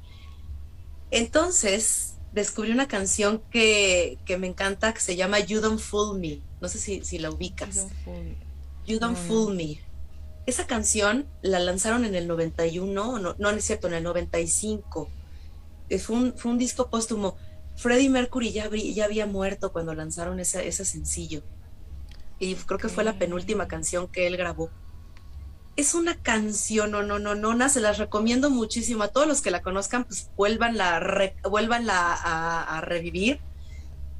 Entonces 1.11 2.15
descubrí 2.33 2.71
una 2.71 2.87
canción 2.87 3.41
que, 3.51 4.17
que 4.25 4.37
me 4.37 4.47
encanta 4.47 4.93
que 4.93 4.99
se 4.99 5.15
llama 5.15 5.39
You 5.39 5.61
Don't 5.61 5.79
Fool 5.79 6.19
Me. 6.19 6.39
No 6.61 6.67
sé 6.67 6.77
si, 6.77 7.03
si 7.03 7.17
la 7.19 7.31
ubicas. 7.31 7.75
Don't 7.75 7.93
Fool- 8.05 8.35
You 8.85 8.99
Don't 8.99 9.17
No. 9.17 9.23
Fool 9.27 9.55
Me. 9.55 9.79
Esa 10.45 10.65
canción 10.67 11.27
la 11.41 11.59
lanzaron 11.59 12.05
en 12.05 12.15
el 12.15 12.27
91, 12.27 12.91
no, 12.93 13.19
no, 13.19 13.35
no 13.37 13.49
es 13.49 13.63
cierto, 13.65 13.87
en 13.87 13.93
el 13.95 14.03
95. 14.03 15.09
Eh, 15.89 15.99
Fue 15.99 16.15
un, 16.15 16.33
fue 16.37 16.51
un 16.51 16.57
disco 16.57 16.89
póstumo. 16.89 17.35
Freddie 17.75 18.09
Mercury 18.09 18.51
ya, 18.51 18.69
ya 18.69 19.05
había 19.05 19.25
muerto 19.25 19.71
cuando 19.71 19.93
lanzaron 19.93 20.39
ese, 20.39 20.67
ese 20.67 20.85
sencillo. 20.85 21.43
Y 22.39 22.55
creo 22.55 22.79
que 22.79 22.89
fue 22.89 23.03
la 23.03 23.17
penúltima 23.17 23.67
canción 23.67 24.07
que 24.07 24.27
él 24.27 24.37
grabó. 24.37 24.69
Es 25.79 25.93
una 25.93 26.15
canción, 26.21 26.91
no, 26.91 27.03
no, 27.03 27.19
no, 27.19 27.35
no, 27.35 27.69
se 27.69 27.79
las 27.79 27.97
recomiendo 27.99 28.49
muchísimo. 28.49 29.03
A 29.03 29.07
todos 29.09 29.27
los 29.27 29.41
que 29.41 29.51
la 29.51 29.61
conozcan, 29.61 30.03
pues 30.05 30.29
vuélvanla, 30.35 30.97
a 30.97 30.99
re- 30.99 31.35
vuélvanla 31.49 31.93
a, 32.15 32.77
a 32.77 32.81
revivir 32.81 33.39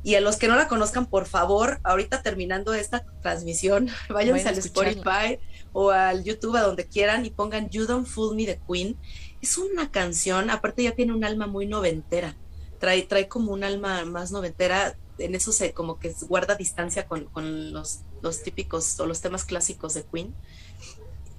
Y 0.03 0.15
a 0.15 0.21
los 0.21 0.37
que 0.37 0.47
no 0.47 0.55
la 0.55 0.67
conozcan, 0.69 1.07
por 1.07 1.25
favor, 1.27 1.79
ahorita 1.83 2.21
terminando 2.23 2.73
esta 2.73 3.05
transmisión, 3.21 3.89
váyanse 4.09 4.47
al. 4.49 4.57
Spotify 4.57 5.39
o 5.73 5.91
al 5.91 6.23
YouTube, 6.23 6.55
a 6.57 6.61
donde 6.61 6.87
quieran, 6.87 7.25
y 7.25 7.31
pongan 7.31 7.69
You 7.69 7.85
Don't 7.85 8.07
Fool 8.07 8.35
Me 8.35 8.45
de 8.45 8.61
Queen. 8.67 8.97
Es 9.41 9.57
una 9.57 9.91
canción, 9.91 10.49
aparte 10.49 10.83
ya 10.83 10.95
tiene 10.95 11.13
un 11.13 11.23
alma 11.25 11.47
muy 11.47 11.67
noventera. 11.67 12.37
Trae, 12.79 13.03
trae 13.03 13.27
como 13.27 13.51
un 13.53 13.63
alma 13.65 14.05
más 14.05 14.31
noventera. 14.31 14.97
En 15.17 15.35
eso 15.35 15.51
se 15.51 15.73
como 15.73 15.99
que 15.99 16.13
guarda 16.29 16.55
distancia 16.55 17.05
con, 17.07 17.25
con 17.25 17.73
los, 17.73 18.05
los 18.21 18.41
típicos 18.43 18.97
o 18.99 19.05
los 19.05 19.21
temas 19.21 19.45
clásicos 19.45 19.93
de 19.95 20.05
Queen. 20.05 20.37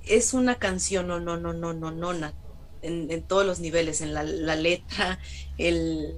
Es 0.06 0.34
una 0.34 0.56
canción, 0.56 1.08
no, 1.08 1.20
no, 1.20 1.36
no, 1.36 1.52
no, 1.52 1.72
no, 1.72 1.90
no, 1.90 2.12
en, 2.82 3.10
en 3.10 3.22
todos 3.22 3.46
los 3.46 3.60
niveles, 3.60 4.00
en 4.00 4.14
la, 4.14 4.24
letra, 4.24 5.18
el, 5.58 6.14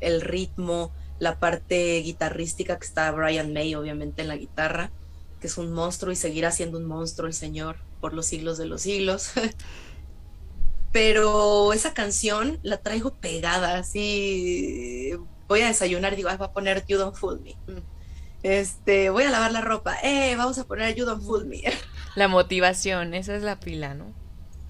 el 0.00 0.20
ritmo, 0.20 0.92
la 1.18 1.38
parte 1.38 2.00
guitarrística 2.00 2.78
que 2.78 2.86
está 2.86 3.10
Brian 3.10 3.52
May, 3.52 3.74
obviamente, 3.74 4.22
en 4.22 4.28
la 4.28 4.36
guitarra, 4.36 4.90
que 5.40 5.46
es 5.46 5.58
un 5.58 5.72
monstruo 5.72 6.12
y 6.12 6.16
seguirá 6.16 6.50
siendo 6.50 6.78
un 6.78 6.84
monstruo 6.84 7.26
el 7.26 7.34
señor 7.34 7.76
por 8.00 8.12
los 8.12 8.26
siglos 8.26 8.58
de 8.58 8.66
los 8.66 8.82
siglos. 8.82 9.30
Pero 10.92 11.72
esa 11.72 11.92
canción 11.92 12.58
la 12.62 12.78
traigo 12.78 13.14
pegada, 13.14 13.78
así 13.78 15.12
voy 15.46 15.60
a 15.60 15.68
desayunar 15.68 16.12
y 16.14 16.16
digo, 16.16 16.28
"Ay, 16.30 16.38
voy 16.38 16.46
a 16.46 16.52
poner 16.52 16.84
You 16.86 16.98
Don't 16.98 17.16
Fool 17.16 17.40
Me. 17.40 17.56
Este, 18.42 19.10
voy 19.10 19.24
a 19.24 19.30
lavar 19.30 19.52
la 19.52 19.60
ropa, 19.60 19.96
eh, 20.02 20.34
vamos 20.36 20.58
a 20.58 20.64
poner 20.64 20.94
Don't 20.96 21.22
Fool 21.24 21.46
Me. 21.46 21.62
La 22.14 22.28
motivación, 22.28 23.14
esa 23.14 23.34
es 23.34 23.42
la 23.42 23.58
pila, 23.60 23.94
¿no? 23.94 24.06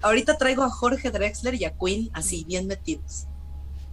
Ahorita 0.01 0.37
traigo 0.37 0.63
a 0.63 0.69
Jorge 0.69 1.11
Drexler 1.11 1.55
y 1.55 1.65
a 1.65 1.73
Queen 1.77 2.09
así, 2.13 2.45
bien 2.45 2.67
metidos. 2.67 3.27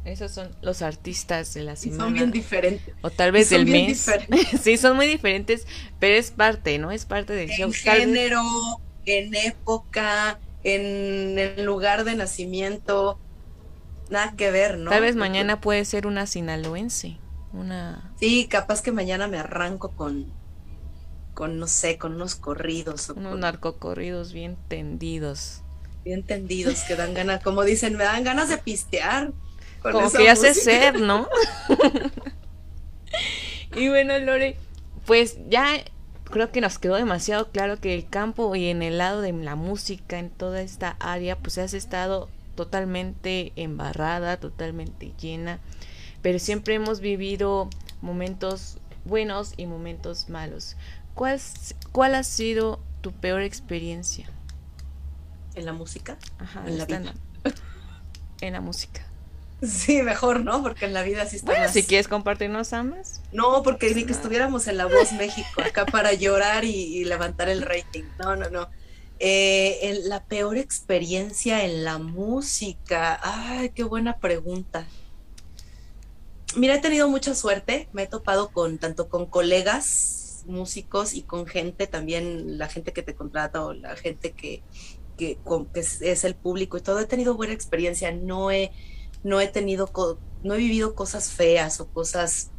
Esos 0.04 0.30
son 0.30 0.54
los 0.62 0.82
artistas 0.82 1.52
de 1.54 1.64
la 1.64 1.74
semana. 1.74 2.04
son 2.04 2.14
bien 2.14 2.30
diferentes. 2.30 2.94
o 3.02 3.10
tal 3.10 3.32
vez 3.32 3.50
del 3.50 3.66
mes. 3.66 3.88
diferentes. 3.88 4.60
sí, 4.62 4.76
son 4.76 4.94
muy 4.96 5.08
diferentes, 5.08 5.66
pero 5.98 6.14
es 6.14 6.30
parte, 6.30 6.78
¿no? 6.78 6.92
Es 6.92 7.06
parte 7.06 7.32
del 7.32 7.48
show. 7.50 7.66
En 7.66 7.72
vez- 7.72 7.82
género, 7.82 8.42
en 9.04 9.34
época, 9.34 10.38
en 10.62 11.38
el 11.38 11.64
lugar 11.64 12.04
de 12.04 12.14
nacimiento, 12.14 13.18
nada 14.08 14.34
que 14.36 14.52
ver, 14.52 14.78
¿no? 14.78 14.90
Tal 14.90 15.00
vez 15.02 15.16
mañana 15.16 15.60
puede 15.60 15.84
ser 15.84 16.06
una 16.06 16.26
sinaloense, 16.26 17.18
una 17.56 18.12
Sí, 18.18 18.48
capaz 18.48 18.82
que 18.82 18.92
mañana 18.92 19.28
me 19.28 19.38
arranco 19.38 19.94
con, 19.94 20.26
con 21.34 21.58
no 21.58 21.66
sé, 21.68 21.98
con 21.98 22.14
unos 22.14 22.34
corridos 22.34 23.10
o 23.10 23.14
unos 23.14 23.32
con- 23.32 23.40
narcocorridos 23.40 24.32
bien 24.32 24.56
tendidos. 24.68 25.62
bien 26.04 26.24
tendidos 26.24 26.80
que 26.84 26.96
dan 26.96 27.14
ganas, 27.14 27.42
como 27.42 27.62
dicen, 27.64 27.96
me 27.96 28.04
dan 28.04 28.24
ganas 28.24 28.48
de 28.48 28.58
pistear. 28.58 29.32
con 29.82 29.92
Como 29.92 30.10
que 30.10 30.18
música. 30.48 30.54
ser, 30.54 31.00
¿no? 31.00 31.28
y 33.74 33.88
bueno, 33.88 34.18
Lore, 34.18 34.56
pues 35.04 35.38
ya 35.48 35.82
creo 36.24 36.50
que 36.50 36.60
nos 36.60 36.78
quedó 36.78 36.96
demasiado 36.96 37.50
claro 37.50 37.78
que 37.80 37.94
el 37.94 38.08
campo 38.08 38.54
y 38.56 38.68
en 38.68 38.82
el 38.82 38.98
lado 38.98 39.20
de 39.20 39.32
la 39.32 39.54
música, 39.56 40.18
en 40.18 40.30
toda 40.30 40.60
esta 40.62 40.96
área, 41.00 41.36
pues 41.38 41.58
has 41.58 41.74
estado 41.74 42.28
totalmente 42.54 43.52
embarrada, 43.56 44.38
totalmente 44.38 45.12
llena, 45.20 45.60
pero 46.26 46.40
siempre 46.40 46.74
hemos 46.74 46.98
vivido 46.98 47.70
momentos 48.00 48.78
buenos 49.04 49.54
y 49.56 49.66
momentos 49.66 50.28
malos. 50.28 50.74
¿Cuál, 51.14 51.40
cuál 51.92 52.16
ha 52.16 52.24
sido 52.24 52.80
tu 53.00 53.12
peor 53.12 53.42
experiencia? 53.42 54.28
En 55.54 55.66
la 55.66 55.72
música. 55.72 56.18
Ajá, 56.40 56.64
En 56.66 56.78
la 56.78 56.82
stand-up. 56.82 57.14
en 58.40 58.54
la 58.54 58.60
música. 58.60 59.06
Sí, 59.62 60.02
mejor, 60.02 60.40
¿no? 60.40 60.64
Porque 60.64 60.86
en 60.86 60.94
la 60.94 61.04
vida 61.04 61.26
sí 61.26 61.36
está 61.36 61.46
Bueno, 61.52 61.62
más- 61.66 61.72
si 61.74 61.84
quieres 61.84 62.08
compartirnos 62.08 62.72
ambas. 62.72 63.20
No, 63.30 63.62
porque 63.62 63.94
ni 63.94 64.02
que 64.02 64.10
estuviéramos 64.10 64.66
en 64.66 64.78
La 64.78 64.86
Voz 64.86 65.12
México, 65.12 65.62
acá 65.64 65.86
para 65.86 66.12
llorar 66.12 66.64
y, 66.64 66.70
y 66.70 67.04
levantar 67.04 67.48
el 67.48 67.62
rating. 67.62 68.02
No, 68.18 68.34
no, 68.34 68.50
no. 68.50 68.68
Eh, 69.20 70.00
la 70.06 70.24
peor 70.24 70.56
experiencia 70.58 71.64
en 71.64 71.84
la 71.84 71.98
música. 71.98 73.20
Ay, 73.22 73.68
qué 73.68 73.84
buena 73.84 74.18
pregunta. 74.18 74.88
Mira, 76.56 76.74
he 76.76 76.80
tenido 76.80 77.08
mucha 77.08 77.34
suerte. 77.34 77.88
Me 77.92 78.04
he 78.04 78.06
topado 78.08 78.50
con 78.52 78.78
tanto 78.78 79.08
con 79.08 79.28
colegas 79.28 80.42
músicos 80.46 81.12
y 81.14 81.24
con 81.26 81.46
gente 81.46 81.86
también, 81.86 82.58
la 82.58 82.68
gente 82.68 82.92
que 82.92 83.02
te 83.02 83.14
contrata 83.14 83.64
o 83.64 83.74
la 83.74 83.96
gente 83.96 84.34
que, 84.34 84.64
que, 85.16 85.42
con- 85.42 85.70
que 85.72 85.80
es, 85.80 86.00
es 86.02 86.24
el 86.24 86.36
público 86.38 86.78
y 86.78 86.82
todo. 86.82 87.00
He 87.00 87.06
tenido 87.06 87.36
buena 87.36 87.52
experiencia. 87.54 88.12
No 88.12 88.50
he, 88.50 88.72
no 89.22 89.40
he 89.40 89.48
tenido, 89.48 89.90
no 90.42 90.54
he 90.54 90.58
vivido 90.58 90.94
cosas 90.94 91.30
feas 91.32 91.80
o 91.80 91.90
cosas 91.92 92.52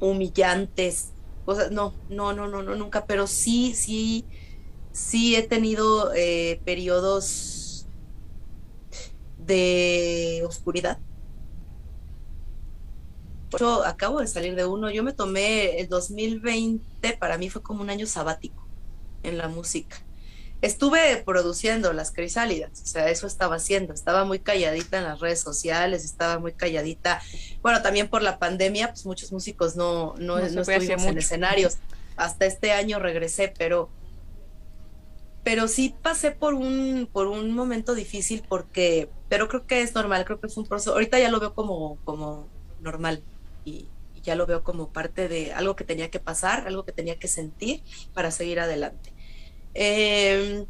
humillantes, 0.00 1.14
cosas, 1.44 1.70
no, 1.72 2.00
no, 2.08 2.32
no, 2.34 2.48
no, 2.48 2.62
no, 2.64 2.76
nunca, 2.76 3.06
pero 3.06 3.26
sí, 3.28 3.74
sí, 3.76 4.28
sí 4.92 5.36
he 5.36 5.42
tenido 5.48 6.12
eh, 6.14 6.62
periodos 6.64 7.88
de 9.36 10.42
oscuridad. 10.46 11.02
Yo 13.58 13.84
acabo 13.84 14.20
de 14.20 14.26
salir 14.26 14.54
de 14.54 14.64
uno, 14.64 14.90
yo 14.90 15.02
me 15.02 15.12
tomé 15.12 15.80
el 15.80 15.88
2020, 15.88 17.16
para 17.18 17.38
mí 17.38 17.50
fue 17.50 17.62
como 17.62 17.82
un 17.82 17.90
año 17.90 18.06
sabático 18.06 18.66
en 19.22 19.38
la 19.38 19.48
música. 19.48 19.96
Estuve 20.60 21.16
produciendo 21.24 21.92
las 21.92 22.12
crisálidas, 22.12 22.82
o 22.82 22.86
sea, 22.86 23.10
eso 23.10 23.26
estaba 23.26 23.56
haciendo, 23.56 23.92
estaba 23.92 24.24
muy 24.24 24.38
calladita 24.38 24.98
en 24.98 25.04
las 25.04 25.18
redes 25.18 25.40
sociales, 25.40 26.04
estaba 26.04 26.38
muy 26.38 26.52
calladita. 26.52 27.20
Bueno, 27.62 27.82
también 27.82 28.08
por 28.08 28.22
la 28.22 28.38
pandemia, 28.38 28.88
pues 28.88 29.04
muchos 29.04 29.32
músicos 29.32 29.74
no, 29.74 30.14
no, 30.18 30.38
No 30.38 30.60
estuvimos 30.60 31.04
en 31.04 31.18
escenarios. 31.18 31.78
Hasta 32.16 32.46
este 32.46 32.70
año 32.70 33.00
regresé, 33.00 33.52
pero, 33.58 33.90
pero 35.42 35.66
sí 35.66 35.96
pasé 36.00 36.30
por 36.30 36.54
un, 36.54 37.08
por 37.12 37.26
un 37.26 37.50
momento 37.50 37.96
difícil 37.96 38.44
porque, 38.48 39.10
pero 39.28 39.48
creo 39.48 39.66
que 39.66 39.82
es 39.82 39.96
normal, 39.96 40.24
creo 40.24 40.38
que 40.38 40.46
es 40.46 40.56
un 40.56 40.66
proceso. 40.66 40.92
Ahorita 40.92 41.18
ya 41.18 41.30
lo 41.30 41.40
veo 41.40 41.54
como, 41.54 41.98
como 42.04 42.46
normal 42.80 43.24
y, 43.64 43.88
y 44.14 44.20
ya 44.22 44.34
lo 44.34 44.46
veo 44.46 44.62
como 44.64 44.88
parte 44.88 45.28
de 45.28 45.52
algo 45.52 45.76
que 45.76 45.84
tenía 45.84 46.10
que 46.10 46.20
pasar, 46.20 46.66
algo 46.66 46.84
que 46.84 46.92
tenía 46.92 47.18
que 47.18 47.28
sentir 47.28 47.82
para 48.14 48.30
seguir 48.30 48.60
adelante. 48.60 49.12
Eh, 49.74 50.66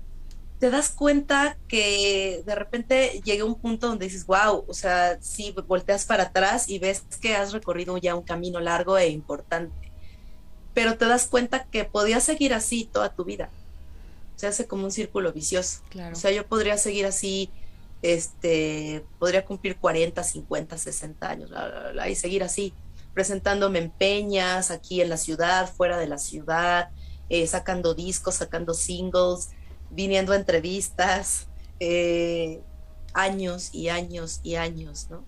te 0.62 0.70
das 0.70 0.90
cuenta 0.90 1.58
que 1.66 2.44
de 2.46 2.54
repente 2.54 3.20
llega 3.24 3.44
un 3.44 3.56
punto 3.56 3.88
donde 3.88 4.06
dices, 4.06 4.26
wow, 4.26 4.64
o 4.68 4.74
sea, 4.74 5.18
sí, 5.20 5.52
volteas 5.66 6.04
para 6.04 6.22
atrás 6.22 6.68
y 6.68 6.78
ves 6.78 7.02
que 7.20 7.34
has 7.34 7.52
recorrido 7.52 7.98
ya 7.98 8.14
un 8.14 8.22
camino 8.22 8.60
largo 8.60 8.96
e 8.96 9.08
importante, 9.08 9.90
pero 10.72 10.96
te 10.96 11.06
das 11.06 11.26
cuenta 11.26 11.64
que 11.64 11.84
podías 11.84 12.22
seguir 12.22 12.54
así 12.54 12.84
toda 12.84 13.12
tu 13.12 13.24
vida. 13.24 13.50
Se 14.36 14.46
hace 14.46 14.68
como 14.68 14.84
un 14.84 14.92
círculo 14.92 15.32
vicioso. 15.32 15.80
Claro. 15.88 16.12
O 16.12 16.18
sea, 16.18 16.30
yo 16.30 16.46
podría 16.46 16.78
seguir 16.78 17.06
así, 17.06 17.50
este, 18.00 19.04
podría 19.18 19.44
cumplir 19.44 19.78
40, 19.78 20.22
50, 20.22 20.78
60 20.78 21.28
años, 21.28 21.50
bla, 21.50 21.68
bla, 21.68 21.90
bla, 21.90 22.08
y 22.08 22.14
seguir 22.14 22.44
así, 22.44 22.72
presentándome 23.14 23.78
en 23.78 23.90
peñas, 23.90 24.70
aquí 24.70 25.00
en 25.00 25.10
la 25.10 25.16
ciudad, 25.16 25.72
fuera 25.72 25.98
de 25.98 26.06
la 26.06 26.18
ciudad, 26.18 26.90
eh, 27.28 27.46
sacando 27.46 27.94
discos, 27.94 28.36
sacando 28.36 28.74
singles, 28.74 29.50
viniendo 29.90 30.32
a 30.32 30.36
entrevistas, 30.36 31.48
eh, 31.80 32.60
años 33.14 33.70
y 33.72 33.88
años 33.88 34.40
y 34.42 34.56
años, 34.56 35.08
¿no? 35.10 35.24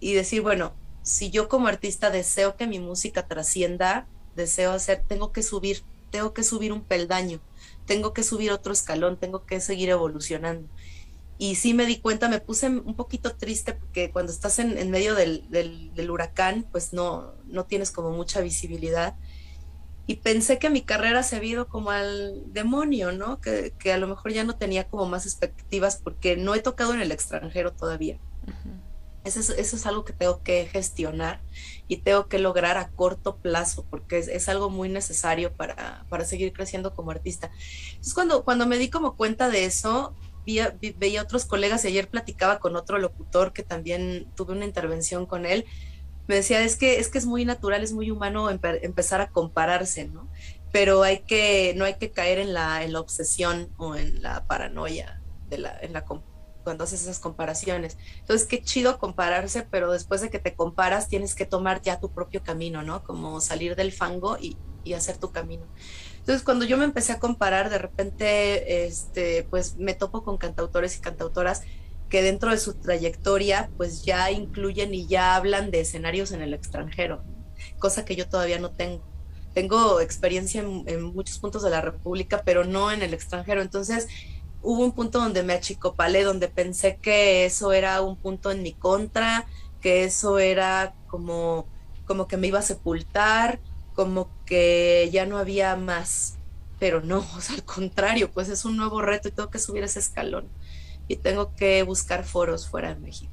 Y 0.00 0.12
decir, 0.14 0.42
bueno, 0.42 0.74
si 1.02 1.30
yo 1.30 1.48
como 1.48 1.68
artista 1.68 2.10
deseo 2.10 2.56
que 2.56 2.66
mi 2.66 2.78
música 2.78 3.26
trascienda, 3.26 4.06
deseo 4.34 4.72
hacer, 4.72 5.02
tengo 5.06 5.32
que 5.32 5.42
subir, 5.42 5.82
tengo 6.10 6.34
que 6.34 6.42
subir 6.42 6.72
un 6.72 6.82
peldaño, 6.82 7.40
tengo 7.86 8.12
que 8.12 8.22
subir 8.22 8.52
otro 8.52 8.72
escalón, 8.72 9.16
tengo 9.16 9.46
que 9.46 9.60
seguir 9.60 9.88
evolucionando. 9.88 10.68
Y 11.38 11.56
sí 11.56 11.74
me 11.74 11.86
di 11.86 11.98
cuenta, 11.98 12.28
me 12.28 12.40
puse 12.40 12.68
un 12.68 12.94
poquito 12.94 13.36
triste 13.36 13.74
porque 13.74 14.10
cuando 14.10 14.32
estás 14.32 14.58
en, 14.58 14.78
en 14.78 14.90
medio 14.90 15.14
del, 15.14 15.48
del, 15.50 15.94
del, 15.94 16.10
huracán, 16.10 16.66
pues 16.72 16.92
no, 16.92 17.34
no 17.46 17.64
tienes 17.64 17.90
como 17.90 18.10
mucha 18.10 18.40
visibilidad. 18.40 19.16
Y 20.06 20.16
pensé 20.16 20.58
que 20.58 20.70
mi 20.70 20.82
carrera 20.82 21.22
se 21.22 21.36
había 21.36 21.52
ido 21.52 21.68
como 21.68 21.90
al 21.90 22.52
demonio, 22.52 23.12
¿no? 23.12 23.40
Que, 23.40 23.74
que 23.78 23.92
a 23.92 23.98
lo 23.98 24.06
mejor 24.06 24.32
ya 24.32 24.44
no 24.44 24.56
tenía 24.56 24.88
como 24.88 25.06
más 25.06 25.26
expectativas 25.26 25.96
porque 25.96 26.36
no 26.36 26.54
he 26.54 26.60
tocado 26.60 26.94
en 26.94 27.00
el 27.00 27.12
extranjero 27.12 27.72
todavía. 27.72 28.18
Uh 28.46 28.50
-huh. 28.50 28.86
Eso 29.26 29.40
es, 29.40 29.50
eso 29.50 29.74
es, 29.74 29.86
algo 29.86 30.04
que 30.04 30.12
tengo 30.12 30.40
que 30.44 30.66
gestionar 30.66 31.40
y 31.88 31.96
tengo 31.96 32.28
que 32.28 32.38
lograr 32.38 32.78
a 32.78 32.90
corto 32.90 33.38
plazo 33.38 33.84
porque 33.90 34.18
es, 34.18 34.28
es 34.28 34.48
algo 34.48 34.70
muy 34.70 34.88
necesario 34.88 35.52
para, 35.52 36.06
para, 36.08 36.24
seguir 36.24 36.52
creciendo 36.52 36.94
como 36.94 37.10
artista. 37.10 37.50
Entonces, 37.88 38.14
cuando, 38.14 38.44
cuando 38.44 38.68
me 38.68 38.78
di 38.78 38.88
como 38.88 39.16
cuenta 39.16 39.48
de 39.48 39.64
eso, 39.64 40.14
vi, 40.46 40.60
vi, 40.80 40.92
veía 40.92 41.22
otros 41.22 41.44
colegas 41.44 41.84
y 41.84 41.88
ayer 41.88 42.08
platicaba 42.08 42.58
con 42.60 42.76
otro 42.76 42.98
locutor 42.98 43.52
que 43.52 43.62
también 43.62 44.30
tuve 44.36 44.52
una 44.52 44.64
intervención 44.64 45.26
con 45.26 45.44
él. 45.44 45.66
Me 46.28 46.36
decía, 46.36 46.62
es 46.62 46.76
que 46.76 46.98
es, 46.98 47.08
que 47.08 47.18
es 47.18 47.26
muy 47.26 47.44
natural, 47.44 47.82
es 47.82 47.92
muy 47.92 48.10
humano 48.10 48.48
empe 48.48 48.84
empezar 48.86 49.20
a 49.20 49.28
compararse, 49.28 50.06
¿no? 50.06 50.28
Pero 50.72 51.02
hay 51.02 51.20
que, 51.20 51.74
no 51.76 51.84
hay 51.84 51.94
que 51.94 52.10
caer 52.10 52.38
en 52.38 52.54
la, 52.54 52.80
obsesión 52.98 53.70
o 53.76 53.96
en 53.96 54.22
la 54.22 54.46
paranoia 54.46 55.22
de 55.48 55.58
la, 55.58 55.80
cuando 56.64 56.84
haces 56.84 57.02
esas 57.02 57.20
comparaciones. 57.20 57.96
Entonces, 58.18 58.46
qué 58.46 58.62
chido 58.62 58.98
compararse, 58.98 59.66
pero 59.70 59.92
después 59.92 60.20
de 60.20 60.30
que 60.30 60.38
te 60.38 60.54
comparas 60.54 61.08
tienes 61.08 61.34
que 61.34 61.46
tomar 61.46 61.82
ya 61.82 62.00
tu 62.00 62.12
propio 62.12 62.42
camino, 62.42 62.82
¿no? 62.82 63.04
Como 63.04 63.40
salir 63.40 63.76
del 63.76 63.92
fango 63.92 64.36
y 64.40 64.92
hacer 64.92 65.18
tu 65.18 65.32
camino. 65.32 65.66
Entonces, 66.26 66.42
cuando 66.42 66.64
yo 66.64 66.76
me 66.76 66.84
empecé 66.84 67.12
a 67.12 67.20
comparar, 67.20 67.70
de 67.70 67.78
repente, 67.78 68.84
este, 68.84 69.46
pues 69.48 69.76
me 69.76 69.94
topo 69.94 70.24
con 70.24 70.38
cantautores 70.38 70.96
y 70.96 71.00
cantautoras 71.00 71.62
que 72.08 72.20
dentro 72.20 72.50
de 72.50 72.58
su 72.58 72.74
trayectoria, 72.74 73.70
pues 73.76 74.04
ya 74.04 74.32
incluyen 74.32 74.92
y 74.92 75.06
ya 75.06 75.36
hablan 75.36 75.70
de 75.70 75.82
escenarios 75.82 76.32
en 76.32 76.42
el 76.42 76.52
extranjero, 76.52 77.22
cosa 77.78 78.04
que 78.04 78.16
yo 78.16 78.28
todavía 78.28 78.58
no 78.58 78.72
tengo. 78.72 79.04
Tengo 79.54 80.00
experiencia 80.00 80.62
en, 80.62 81.00
muchos 81.14 81.38
puntos 81.38 81.62
de 81.62 81.70
la 81.70 81.80
República, 81.80 82.42
pero 82.44 82.64
no 82.64 82.90
en 82.90 83.02
el 83.02 83.14
extranjero. 83.14 83.62
Entonces, 83.62 84.08
hubo 84.62 84.82
un 84.82 84.90
punto 84.90 85.20
donde 85.20 85.44
me 85.44 85.52
achicopalé, 85.52 86.24
donde 86.24 86.48
pensé 86.48 86.96
que 86.96 87.44
eso 87.44 87.72
era 87.72 88.00
un 88.00 88.16
punto 88.16 88.50
en 88.50 88.64
mi 88.64 88.72
contra, 88.72 89.46
que 89.80 90.02
eso 90.02 90.40
era 90.40 90.96
como, 91.06 91.68
como 92.04 92.26
que 92.26 92.36
me 92.36 92.48
iba 92.48 92.58
a 92.58 92.62
sepultar, 92.62 93.60
como 93.96 94.30
que 94.44 95.08
ya 95.12 95.26
no 95.26 95.38
había 95.38 95.74
más. 95.74 96.38
Pero 96.78 97.00
no, 97.00 97.26
o 97.36 97.40
sea, 97.40 97.56
al 97.56 97.64
contrario, 97.64 98.30
pues 98.30 98.48
es 98.48 98.64
un 98.64 98.76
nuevo 98.76 99.02
reto 99.02 99.26
y 99.26 99.32
tengo 99.32 99.50
que 99.50 99.58
subir 99.58 99.82
ese 99.82 99.98
escalón 99.98 100.48
y 101.08 101.16
tengo 101.16 101.54
que 101.56 101.82
buscar 101.82 102.24
foros 102.24 102.68
fuera 102.68 102.94
de 102.94 103.00
México. 103.00 103.32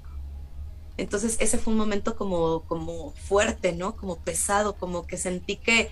Entonces 0.97 1.37
ese 1.39 1.57
fue 1.57 1.73
un 1.73 1.79
momento 1.79 2.15
como, 2.15 2.61
como 2.61 3.11
fuerte, 3.11 3.73
¿no? 3.73 3.95
Como 3.95 4.17
pesado, 4.19 4.75
como 4.75 5.07
que 5.07 5.17
sentí 5.17 5.57
que, 5.57 5.89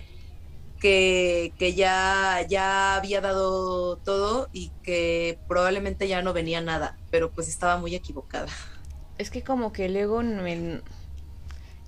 que, 0.80 1.74
ya, 1.76 2.44
ya 2.48 2.96
había 2.96 3.20
dado 3.20 3.96
todo 3.96 4.48
y 4.52 4.70
que 4.82 5.38
probablemente 5.48 6.06
ya 6.08 6.22
no 6.22 6.32
venía 6.32 6.60
nada, 6.60 6.98
pero 7.10 7.30
pues 7.30 7.48
estaba 7.48 7.78
muy 7.78 7.94
equivocada. 7.94 8.48
Es 9.18 9.30
que 9.30 9.42
como 9.42 9.72
que 9.72 9.88
luego 9.88 10.22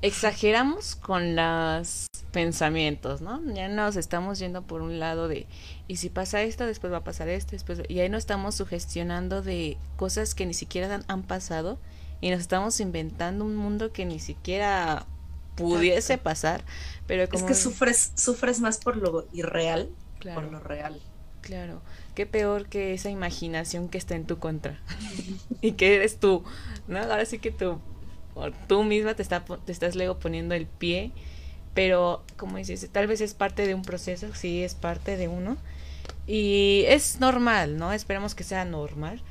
exageramos 0.05 0.97
con 0.97 1.35
los 1.35 2.09
pensamientos, 2.31 3.23
¿no? 3.23 3.41
Ya 3.55 3.69
nos 3.69 3.97
estamos 3.97 4.39
yendo 4.39 4.61
por 4.63 4.83
un 4.83 4.99
lado 4.99 5.29
de, 5.29 5.47
y 5.89 5.97
si 5.97 6.11
pasa 6.11 6.43
esto, 6.43 6.67
después 6.67 6.93
va 6.93 6.99
a 6.99 7.05
pasar 7.05 7.31
esto, 7.31 7.53
después, 7.53 7.81
y 7.89 8.01
ahí 8.01 8.11
nos 8.11 8.19
estamos 8.19 8.55
sugestionando 8.55 9.41
de 9.41 9.79
cosas 9.97 10.35
que 10.35 10.45
ni 10.45 10.53
siquiera 10.53 10.95
han, 10.95 11.05
han 11.09 11.23
pasado 11.23 11.79
y 12.21 12.29
nos 12.31 12.41
estamos 12.41 12.81
inventando 12.81 13.47
un 13.47 13.57
mundo 13.57 13.93
que 13.93 14.05
ni 14.05 14.19
siquiera 14.19 15.07
pudiese 15.55 16.15
Exacto. 16.15 16.25
pasar, 16.25 16.65
pero 17.07 17.27
como... 17.29 17.45
Es 17.45 17.49
que 17.49 17.55
sufres, 17.55 18.13
sufres 18.15 18.61
más 18.61 18.77
por 18.79 18.97
lo 18.97 19.27
irreal, 19.33 19.89
Claro. 20.19 20.43
por 20.43 20.53
lo 20.53 20.61
real. 20.61 21.01
Claro, 21.41 21.81
qué 22.15 22.27
peor 22.27 22.67
que 22.69 22.93
esa 22.93 23.09
imaginación 23.09 23.89
que 23.89 23.97
está 23.99 24.17
en 24.17 24.27
tu 24.27 24.39
contra 24.39 24.81
y 25.63 25.73
que 25.73 25.95
eres 25.95 26.19
tú, 26.19 26.45
¿no? 26.89 26.99
Ahora 26.99 27.25
sí 27.25 27.39
que 27.39 27.51
tú, 27.51 27.81
o 28.35 28.51
tú 28.53 28.85
misma 28.85 29.15
te, 29.15 29.23
está, 29.23 29.45
te 29.45 29.73
estás 29.73 29.97
luego 29.97 30.19
poniendo 30.19 30.55
el 30.55 30.67
pie, 30.67 31.13
pero 31.75 32.25
como 32.37 32.57
dices, 32.59 32.89
tal 32.93 33.07
vez 33.07 33.21
es 33.21 33.35
parte 33.35 33.67
de 33.67 33.75
un 33.75 33.83
proceso, 33.83 34.35
sí, 34.35 34.63
es 34.63 34.75
parte 34.75 35.17
de 35.17 35.29
uno 35.29 35.57
y 36.27 36.85
es 36.89 37.21
normal, 37.21 37.79
¿no? 37.79 37.93
Esperemos 37.93 38.35
que 38.35 38.45
sea 38.45 38.65
normal, 38.65 39.23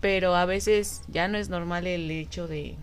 pero 0.00 0.36
a 0.36 0.46
veces 0.46 1.02
ya 1.08 1.28
no 1.28 1.38
es 1.38 1.48
normal 1.50 1.86
el 1.86 2.10
hecho 2.10 2.48
de, 2.48 2.76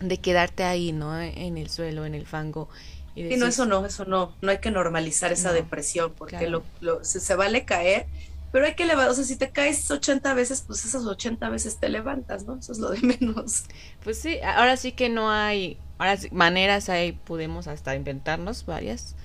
de 0.00 0.18
quedarte 0.18 0.64
ahí, 0.64 0.92
¿no? 0.92 1.20
En 1.20 1.58
el 1.58 1.70
suelo, 1.70 2.04
en 2.06 2.14
el 2.14 2.26
fango. 2.26 2.68
Y 3.14 3.24
Sí, 3.28 3.36
no, 3.36 3.46
eso 3.46 3.64
no, 3.66 3.86
eso 3.86 4.04
no, 4.04 4.36
no 4.42 4.50
hay 4.50 4.60
que 4.60 4.70
normalizar 4.70 5.32
esa 5.32 5.52
No, 5.52 5.52
depresión, 5.52 6.14
porque 6.14 6.46
claro. 6.46 6.48
lo, 6.48 6.70
lo- 6.80 7.02
se, 7.02 7.18
se 7.20 7.34
vale 7.34 7.64
caer, 7.64 8.10
pero 8.52 8.66
hay 8.66 8.74
que 8.76 8.84
levantar, 8.86 9.10
o 9.12 9.14
sea, 9.14 9.24
si 9.24 9.36
te 9.36 9.50
caes 9.50 9.90
80 9.90 10.34
veces, 10.34 10.62
pues 10.66 10.84
esas 10.84 11.04
80 11.06 11.48
veces 11.50 11.78
te 11.80 11.88
levantas, 11.88 12.44
¿no? 12.46 12.56
Eso 12.58 12.72
es 12.72 12.78
lo 12.78 12.90
de 12.90 13.00
menos. 13.00 13.64
Pues 14.04 14.18
sí, 14.20 14.38
ahora 14.42 14.76
sí 14.76 14.92
que 14.92 15.08
no 15.08 15.30
hay, 15.30 15.78
ahora 15.98 16.16
sí, 16.18 16.28
maneras 16.32 16.88
ahí 16.88 17.12
podemos 17.12 17.66
hasta 17.68 17.94
inventarnos 17.96 18.66
varias, 18.66 19.16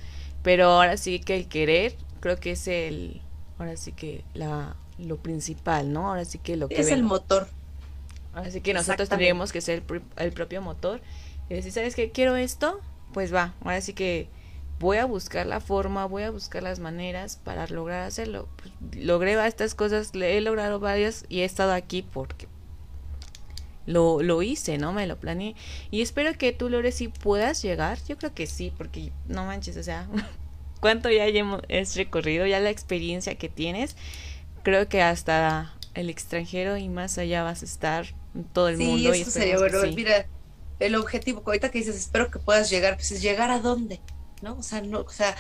pero 0.44 0.68
ahora 0.72 0.98
sí 0.98 1.20
que 1.20 1.36
el 1.36 1.48
querer 1.50 1.96
creo 2.22 2.40
que 2.40 2.52
es 2.52 2.68
el, 2.68 3.22
ahora 3.60 3.78
sí 3.78 3.94
que 3.94 4.24
la, 4.34 4.76
lo 4.98 5.18
principal, 5.18 5.94
¿no? 5.94 6.10
Ahora 6.10 6.26
sí 6.26 6.40
que 6.40 6.58
lo 6.58 6.70
que 6.70 6.80
Es 6.82 6.92
el 6.92 7.04
motor. 7.04 7.48
ahora 8.34 8.52
sí 8.52 8.62
que 8.62 8.74
nosotros 8.74 9.10
tendríamos 9.10 9.52
que 9.52 9.62
ser 9.62 9.84
el, 9.90 10.02
el 10.18 10.34
propio 10.34 10.62
motor 10.62 11.02
y 11.50 11.56
decir, 11.56 11.72
¿sabes 11.72 11.96
qué? 11.96 12.12
Quiero 12.12 12.36
esto, 12.36 12.80
pues 13.14 13.34
va, 13.34 13.56
ahora 13.62 13.82
sí 13.82 13.94
que 13.94 14.30
voy 14.80 14.98
a 14.98 15.06
buscar 15.06 15.46
la 15.46 15.60
forma, 15.60 16.06
voy 16.06 16.24
a 16.24 16.32
buscar 16.32 16.64
las 16.64 16.80
maneras 16.80 17.38
para 17.44 17.68
lograr 17.68 18.04
hacerlo. 18.04 18.48
Pues, 18.58 18.74
logré 19.04 19.34
estas 19.48 19.76
cosas, 19.76 20.16
le 20.16 20.38
he 20.38 20.42
logrado 20.42 20.80
varias 20.80 21.26
y 21.30 21.42
he 21.42 21.46
estado 21.46 21.74
aquí 21.74 22.02
porque 22.04 22.48
lo, 23.86 24.22
lo 24.22 24.42
hice, 24.42 24.78
¿no? 24.78 24.94
Me 24.94 25.08
lo 25.08 25.18
planeé. 25.18 25.56
Y 25.92 26.02
espero 26.02 26.38
que 26.38 26.52
tú, 26.52 26.70
Lore, 26.70 26.92
sí 26.92 27.08
puedas 27.08 27.62
llegar. 27.62 27.98
Yo 28.08 28.18
creo 28.18 28.34
que 28.34 28.46
sí, 28.48 28.72
porque 28.78 29.12
no 29.28 29.46
manches, 29.46 29.78
o 29.78 29.84
sea, 29.84 30.08
cuánto 30.82 31.10
ya 31.10 31.26
hemos 31.28 31.62
es 31.70 31.96
recorrido, 31.96 32.46
ya 32.46 32.60
la 32.60 32.70
experiencia 32.70 33.36
que 33.36 33.50
tienes. 33.50 33.96
Creo 34.64 34.90
que 34.90 35.02
hasta 35.02 35.74
el 35.94 36.10
extranjero 36.10 36.78
y 36.78 36.90
más 36.90 37.18
allá 37.18 37.44
vas 37.44 37.62
a 37.62 37.66
estar 37.66 38.06
en 38.36 38.44
todo 38.44 38.70
el 38.70 38.78
Sí, 38.78 38.84
mundo. 38.86 39.16
y 39.16 39.22
eso 39.22 39.32
sería 39.32 39.56
esperemos 39.56 39.64
que 39.72 39.78
bueno. 39.78 39.90
sí. 39.90 39.96
Mira, 39.96 40.28
el 40.80 40.96
objetivo, 40.96 41.42
ahorita 41.46 41.72
que 41.72 41.80
dices, 41.80 41.96
espero 41.96 42.30
que 42.30 42.40
puedas 42.40 42.70
llegar, 42.70 42.96
pues 42.96 43.12
es 43.12 43.22
llegar 43.22 43.50
a 43.50 43.60
dónde, 43.60 44.00
¿no? 44.42 44.58
O 44.58 44.64
sea, 44.64 44.82
no, 44.82 45.02
o 45.02 45.10
sea, 45.10 45.36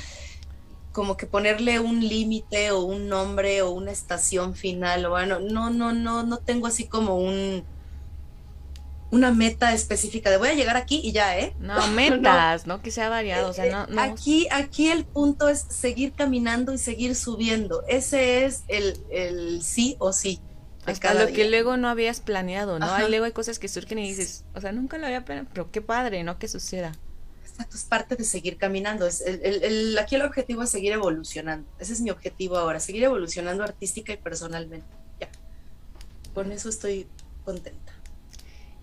como 0.91 1.17
que 1.17 1.25
ponerle 1.27 1.79
un 1.79 2.07
límite 2.07 2.71
o 2.71 2.81
un 2.81 3.07
nombre 3.07 3.61
o 3.61 3.71
una 3.71 3.91
estación 3.91 4.55
final, 4.55 5.05
o 5.05 5.11
bueno, 5.11 5.39
no, 5.39 5.69
no, 5.69 5.93
no, 5.93 6.23
no 6.23 6.37
tengo 6.37 6.67
así 6.67 6.87
como 6.87 7.17
un 7.17 7.63
una 9.09 9.31
meta 9.31 9.73
específica 9.73 10.29
de 10.29 10.37
voy 10.37 10.49
a 10.49 10.53
llegar 10.53 10.75
aquí 10.75 10.99
y 11.03 11.11
ya, 11.11 11.37
¿eh? 11.37 11.55
No, 11.59 11.87
metas, 11.93 12.67
¿no? 12.67 12.81
Que 12.81 12.91
sea 12.91 13.09
variado, 13.09 13.49
o 13.49 13.53
sea, 13.53 13.71
no, 13.71 13.87
no. 13.87 14.01
Aquí, 14.01 14.47
aquí 14.51 14.89
el 14.89 15.05
punto 15.05 15.49
es 15.49 15.65
seguir 15.69 16.13
caminando 16.13 16.73
y 16.73 16.77
seguir 16.77 17.15
subiendo. 17.15 17.83
Ese 17.87 18.45
es 18.45 18.63
el, 18.67 18.99
el 19.09 19.61
sí 19.61 19.95
o 19.99 20.11
sí. 20.13 20.41
Hasta 20.85 21.13
lo 21.13 21.27
que 21.27 21.49
luego 21.49 21.75
no 21.75 21.89
habías 21.89 22.21
planeado, 22.21 22.79
¿no? 22.79 23.09
Luego 23.09 23.25
hay 23.25 23.33
cosas 23.33 23.59
que 23.59 23.67
surgen 23.67 23.99
y 23.99 24.07
dices, 24.07 24.45
o 24.55 24.61
sea, 24.61 24.71
nunca 24.71 24.97
lo 24.97 25.05
había 25.05 25.25
planeado, 25.25 25.49
pero 25.53 25.69
qué 25.69 25.81
padre, 25.81 26.23
¿no? 26.23 26.39
Que 26.39 26.47
suceda. 26.47 26.93
Exacto, 27.57 27.75
es 27.75 27.85
parte 27.85 28.15
de 28.15 28.23
seguir 28.23 28.57
caminando. 28.57 29.07
Es 29.07 29.19
el, 29.21 29.41
el- 29.43 29.63
el- 29.63 29.97
aquí 29.97 30.15
el 30.15 30.21
objetivo 30.21 30.61
es 30.61 30.69
seguir 30.69 30.91
evolucionando. 30.93 31.67
Ese 31.79 31.93
es 31.93 32.01
mi 32.01 32.11
objetivo 32.11 32.55
ahora, 32.55 32.79
seguir 32.79 33.03
evolucionando 33.03 33.63
artística 33.63 34.13
y 34.13 34.17
personalmente. 34.17 34.85
Ya. 35.19 35.29
Con 36.35 36.51
eso 36.51 36.69
estoy 36.69 37.07
contenta. 37.43 37.93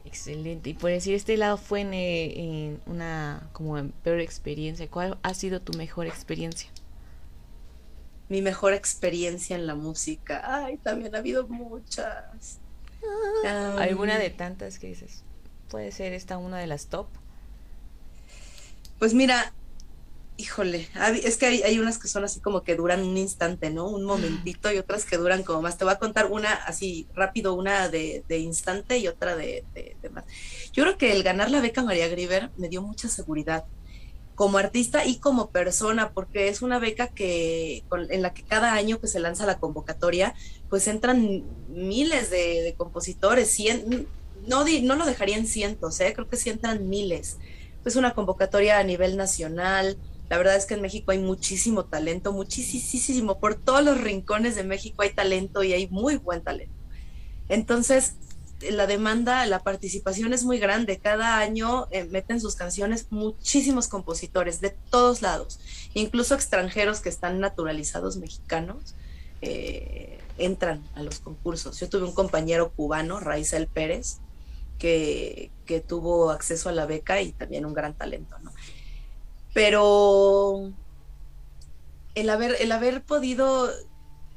Excelente. 0.04 0.70
Y 0.70 0.74
por 0.74 0.90
decir, 0.90 1.14
este 1.14 1.36
lado 1.36 1.56
fue 1.56 1.82
en, 1.82 1.94
en 1.94 2.80
una 2.86 3.48
como 3.52 3.78
en 3.78 3.90
peor 3.90 4.18
experiencia. 4.20 4.88
¿Cuál 4.90 5.18
ha 5.22 5.34
sido 5.34 5.60
tu 5.60 5.72
mejor 5.74 6.06
experiencia? 6.06 6.68
Mi 8.28 8.42
mejor 8.42 8.72
experiencia 8.72 9.54
en 9.54 9.66
la 9.68 9.74
música. 9.76 10.64
Ay, 10.64 10.78
también 10.78 11.14
ha 11.14 11.18
habido 11.18 11.46
muchas. 11.46 12.58
¿Alguna 13.78 14.18
de 14.18 14.30
tantas 14.30 14.78
que 14.80 14.88
dices? 14.88 15.22
Puede 15.68 15.92
ser 15.92 16.12
esta 16.12 16.38
una 16.38 16.58
de 16.58 16.66
las 16.66 16.86
top. 16.86 17.06
Pues 19.04 19.12
mira, 19.12 19.54
híjole, 20.38 20.88
es 21.24 21.36
que 21.36 21.44
hay, 21.46 21.78
unas 21.78 21.98
que 21.98 22.08
son 22.08 22.24
así 22.24 22.40
como 22.40 22.64
que 22.64 22.74
duran 22.74 23.02
un 23.04 23.18
instante, 23.18 23.68
¿no? 23.70 23.86
Un 23.90 24.06
momentito 24.06 24.72
y 24.72 24.78
otras 24.78 25.04
que 25.04 25.18
duran 25.18 25.44
como 25.44 25.60
más. 25.60 25.76
Te 25.76 25.84
voy 25.84 25.92
a 25.92 25.98
contar 25.98 26.30
una 26.30 26.54
así 26.54 27.06
rápido, 27.14 27.52
una 27.54 27.90
de, 27.90 28.24
de 28.28 28.38
instante 28.38 28.96
y 28.98 29.08
otra 29.08 29.36
de, 29.36 29.66
de- 29.74 29.98
más. 30.10 30.24
Yo 30.72 30.84
creo 30.84 30.96
que 30.96 31.12
el 31.12 31.22
ganar 31.22 31.50
la 31.50 31.60
beca 31.60 31.82
María 31.82 32.08
Griver 32.08 32.50
me 32.56 32.70
dio 32.70 32.80
mucha 32.80 33.10
seguridad 33.10 33.66
como 34.34 34.58
artista 34.58 35.06
y 35.06 35.20
como 35.20 35.50
persona, 35.50 36.12
porque 36.14 36.48
es 36.48 36.62
una 36.62 36.78
beca 36.78 37.08
que 37.08 37.84
en 38.10 38.22
la 38.22 38.32
que 38.34 38.44
cada 38.44 38.74
año 38.74 39.00
que 39.00 39.08
se 39.08 39.20
lanza 39.20 39.46
la 39.46 39.58
convocatoria, 39.60 40.34
pues 40.70 40.88
entran 40.88 41.44
miles 41.68 42.30
de, 42.30 42.74
compositores, 42.78 43.50
cien, 43.50 44.08
no, 44.48 44.64
no 44.82 44.96
lo 44.96 45.06
dejaría 45.06 45.36
en 45.36 45.46
cientos, 45.46 46.00
¿eh? 46.00 46.12
creo 46.14 46.28
que 46.28 46.36
sí 46.38 46.50
entran 46.50 46.88
miles. 46.88 47.38
Es 47.84 47.96
una 47.96 48.14
convocatoria 48.14 48.78
a 48.78 48.84
nivel 48.84 49.16
nacional. 49.16 49.98
La 50.28 50.38
verdad 50.38 50.56
es 50.56 50.66
que 50.66 50.74
en 50.74 50.82
México 50.82 51.12
hay 51.12 51.18
muchísimo 51.18 51.84
talento, 51.84 52.32
muchísimo. 52.32 53.38
Por 53.38 53.54
todos 53.56 53.84
los 53.84 54.00
rincones 54.00 54.56
de 54.56 54.64
México 54.64 55.02
hay 55.02 55.12
talento 55.12 55.62
y 55.62 55.72
hay 55.72 55.88
muy 55.88 56.16
buen 56.16 56.42
talento. 56.42 56.74
Entonces, 57.48 58.14
la 58.70 58.86
demanda, 58.86 59.44
la 59.46 59.60
participación 59.60 60.32
es 60.32 60.44
muy 60.44 60.58
grande. 60.58 60.98
Cada 60.98 61.38
año 61.38 61.86
eh, 61.90 62.04
meten 62.04 62.40
sus 62.40 62.54
canciones 62.54 63.08
muchísimos 63.10 63.88
compositores 63.88 64.60
de 64.60 64.70
todos 64.90 65.22
lados, 65.22 65.60
incluso 65.92 66.34
extranjeros 66.34 67.00
que 67.00 67.08
están 67.08 67.40
naturalizados 67.40 68.16
mexicanos, 68.16 68.94
eh, 69.42 70.18
entran 70.38 70.82
a 70.94 71.02
los 71.02 71.18
concursos. 71.18 71.78
Yo 71.80 71.88
tuve 71.88 72.04
un 72.04 72.14
compañero 72.14 72.72
cubano, 72.72 73.20
Raizel 73.20 73.66
Pérez, 73.66 74.18
que, 74.78 75.50
tuvo 75.88 76.30
acceso 76.30 76.68
a 76.68 76.72
la 76.72 76.86
beca 76.86 77.20
y 77.20 77.32
también 77.32 77.66
un 77.66 77.74
gran 77.74 77.94
talento, 77.94 78.38
¿no? 78.40 78.52
Pero 79.52 80.72
el 82.14 82.30
haber, 82.30 82.56
el 82.60 82.72
haber 82.72 83.02
podido 83.02 83.70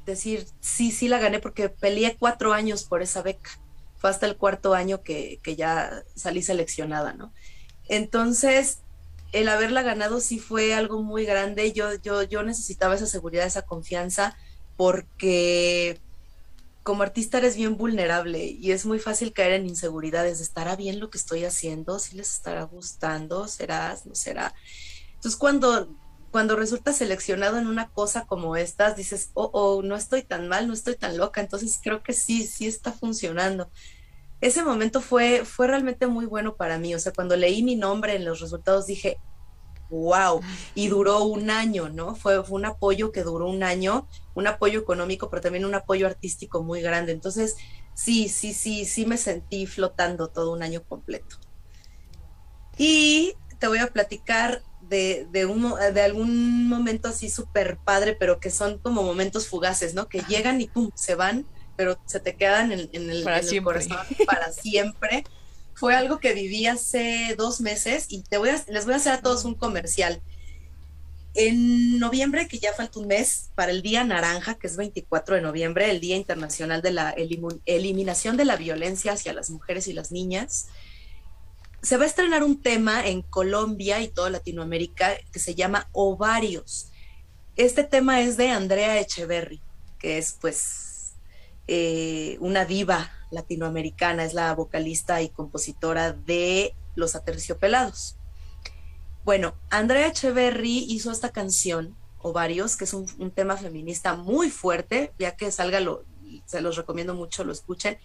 decir, 0.06 0.46
sí, 0.60 0.90
sí 0.90 1.08
la 1.08 1.18
gané 1.18 1.38
porque 1.38 1.68
peleé 1.68 2.16
cuatro 2.18 2.52
años 2.52 2.84
por 2.84 3.02
esa 3.02 3.22
beca. 3.22 3.50
Fue 3.96 4.10
hasta 4.10 4.26
el 4.26 4.36
cuarto 4.36 4.74
año 4.74 5.02
que, 5.02 5.40
que 5.42 5.56
ya 5.56 6.02
salí 6.14 6.42
seleccionada, 6.42 7.12
¿no? 7.12 7.32
Entonces, 7.88 8.80
el 9.32 9.48
haberla 9.48 9.82
ganado 9.82 10.20
sí 10.20 10.38
fue 10.38 10.74
algo 10.74 11.02
muy 11.02 11.24
grande. 11.24 11.72
Yo, 11.72 11.94
yo, 11.96 12.22
yo 12.22 12.42
necesitaba 12.42 12.94
esa 12.94 13.06
seguridad, 13.06 13.46
esa 13.46 13.62
confianza, 13.62 14.36
porque 14.76 16.00
como 16.88 17.02
artista 17.02 17.36
eres 17.36 17.54
bien 17.54 17.76
vulnerable 17.76 18.46
y 18.46 18.70
es 18.70 18.86
muy 18.86 18.98
fácil 18.98 19.34
caer 19.34 19.52
en 19.52 19.66
inseguridades. 19.66 20.40
¿Estará 20.40 20.74
bien 20.74 21.00
lo 21.00 21.10
que 21.10 21.18
estoy 21.18 21.44
haciendo? 21.44 21.98
¿Sí 21.98 22.16
les 22.16 22.32
estará 22.32 22.62
gustando? 22.62 23.46
¿Será? 23.46 23.94
¿No 24.06 24.14
será? 24.14 24.54
Entonces, 25.12 25.36
cuando, 25.38 25.94
cuando 26.30 26.56
resultas 26.56 26.96
seleccionado 26.96 27.58
en 27.58 27.66
una 27.66 27.90
cosa 27.90 28.24
como 28.26 28.56
estas, 28.56 28.96
dices, 28.96 29.32
oh, 29.34 29.50
oh, 29.52 29.82
no 29.82 29.96
estoy 29.96 30.22
tan 30.22 30.48
mal, 30.48 30.66
no 30.66 30.72
estoy 30.72 30.96
tan 30.96 31.18
loca. 31.18 31.42
Entonces, 31.42 31.78
creo 31.82 32.02
que 32.02 32.14
sí, 32.14 32.46
sí 32.46 32.66
está 32.66 32.90
funcionando 32.90 33.70
ese 34.40 34.62
momento 34.62 35.00
fue, 35.00 35.44
fue 35.44 35.66
realmente 35.66 36.06
muy 36.06 36.24
bueno 36.24 36.56
para 36.56 36.78
mí. 36.78 36.94
O 36.94 36.98
sea, 37.00 37.12
cuando 37.12 37.36
leí 37.36 37.62
mi 37.62 37.76
nombre 37.76 38.14
en 38.14 38.24
los 38.24 38.40
resultados 38.40 38.86
dije, 38.86 39.18
wow, 39.90 40.40
y 40.74 40.88
duró 40.88 41.24
un 41.24 41.50
año, 41.50 41.88
¿no? 41.88 42.14
Fue, 42.14 42.42
fue 42.44 42.56
un 42.58 42.66
apoyo 42.66 43.12
que 43.12 43.22
duró 43.22 43.48
un 43.48 43.62
año, 43.62 44.08
un 44.34 44.46
apoyo 44.46 44.80
económico, 44.80 45.30
pero 45.30 45.42
también 45.42 45.64
un 45.64 45.74
apoyo 45.74 46.06
artístico 46.06 46.62
muy 46.62 46.80
grande. 46.80 47.12
Entonces, 47.12 47.56
sí, 47.94 48.28
sí, 48.28 48.52
sí, 48.52 48.84
sí 48.84 49.06
me 49.06 49.16
sentí 49.16 49.66
flotando 49.66 50.28
todo 50.28 50.52
un 50.52 50.62
año 50.62 50.82
completo. 50.82 51.36
Y 52.76 53.34
te 53.58 53.66
voy 53.66 53.78
a 53.78 53.88
platicar 53.88 54.62
de, 54.82 55.26
de, 55.32 55.46
un, 55.46 55.74
de 55.92 56.02
algún 56.02 56.68
momento 56.68 57.08
así 57.08 57.28
súper 57.28 57.78
padre, 57.78 58.16
pero 58.18 58.40
que 58.40 58.50
son 58.50 58.78
como 58.78 59.02
momentos 59.02 59.48
fugaces, 59.48 59.94
¿no? 59.94 60.08
Que 60.08 60.22
llegan 60.28 60.60
y 60.60 60.68
pum, 60.68 60.90
se 60.94 61.14
van 61.14 61.46
pero 61.78 61.96
se 62.06 62.18
te 62.18 62.34
quedan 62.34 62.72
en, 62.72 62.90
el, 62.92 63.22
corazón 63.22 63.96
para 64.26 64.50
siempre. 64.50 65.22
Fue 65.78 65.94
algo 65.94 66.18
que 66.18 66.34
viví 66.34 66.66
hace 66.66 67.36
dos 67.38 67.60
meses 67.60 68.06
y 68.08 68.22
te 68.22 68.36
voy 68.36 68.48
a, 68.48 68.64
les 68.66 68.84
voy 68.84 68.94
a 68.94 68.96
hacer 68.96 69.12
a 69.12 69.22
todos 69.22 69.44
un 69.44 69.54
comercial. 69.54 70.20
En 71.34 72.00
noviembre, 72.00 72.48
que 72.48 72.58
ya 72.58 72.72
falta 72.72 72.98
un 72.98 73.06
mes, 73.06 73.50
para 73.54 73.70
el 73.70 73.80
Día 73.80 74.02
Naranja, 74.02 74.56
que 74.56 74.66
es 74.66 74.76
24 74.76 75.36
de 75.36 75.40
noviembre, 75.40 75.88
el 75.88 76.00
Día 76.00 76.16
Internacional 76.16 76.82
de 76.82 76.90
la 76.90 77.14
Eliminación 77.64 78.36
de 78.36 78.44
la 78.44 78.56
Violencia 78.56 79.12
hacia 79.12 79.32
las 79.32 79.50
Mujeres 79.50 79.86
y 79.86 79.92
las 79.92 80.10
Niñas, 80.10 80.66
se 81.80 81.96
va 81.96 82.02
a 82.02 82.08
estrenar 82.08 82.42
un 82.42 82.60
tema 82.60 83.06
en 83.06 83.22
Colombia 83.22 84.00
y 84.00 84.08
toda 84.08 84.30
Latinoamérica 84.30 85.16
que 85.30 85.38
se 85.38 85.54
llama 85.54 85.88
Ovarios. 85.92 86.90
Este 87.54 87.84
tema 87.84 88.20
es 88.20 88.36
de 88.36 88.48
Andrea 88.48 88.98
Echeverry, 88.98 89.60
que 90.00 90.18
es 90.18 90.36
pues 90.40 90.87
eh, 91.68 92.38
una 92.40 92.64
diva 92.64 93.12
latinoamericana, 93.30 94.24
es 94.24 94.32
la 94.32 94.54
vocalista 94.54 95.20
y 95.20 95.28
compositora 95.28 96.12
de 96.12 96.74
Los 96.94 97.14
Aterciopelados. 97.14 98.16
Bueno, 99.22 99.54
Andrea 99.68 100.06
Echeverry 100.06 100.86
hizo 100.88 101.12
esta 101.12 101.28
canción, 101.28 101.94
o 102.20 102.32
varios, 102.32 102.76
que 102.76 102.84
es 102.84 102.94
un, 102.94 103.30
tema 103.32 103.58
feminista 103.58 104.14
muy 104.14 104.48
fuerte, 104.48 105.12
ya 105.18 105.36
que 105.36 105.52
salga, 105.52 105.80
lo, 105.80 106.04
se 106.46 106.62
los 106.62 106.76
recomiendo 106.76 107.14
mucho, 107.14 107.44
lo 107.44 107.52
escuchen. 107.52 107.98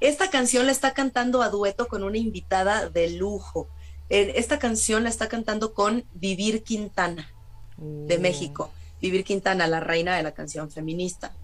Esta 0.00 0.28
canción 0.28 0.66
la 0.66 0.72
está 0.72 0.92
cantando 0.92 1.40
a 1.40 1.48
dueto 1.48 1.88
con 1.88 2.02
una 2.02 2.18
invitada 2.18 2.90
de 2.90 3.10
lujo. 3.10 3.68
Esta 4.10 4.58
canción 4.58 5.04
la 5.04 5.08
está 5.08 5.28
cantando 5.28 5.72
con 5.72 6.04
Vivir 6.12 6.62
Quintana, 6.62 7.32
de 7.78 8.18
mm. 8.18 8.20
México. 8.20 8.70
Vivir 9.00 9.24
Quintana, 9.24 9.66
la 9.66 9.80
reina 9.80 10.14
de 10.16 10.22
la 10.22 10.32
canción 10.32 10.70
feminista. 10.70 11.34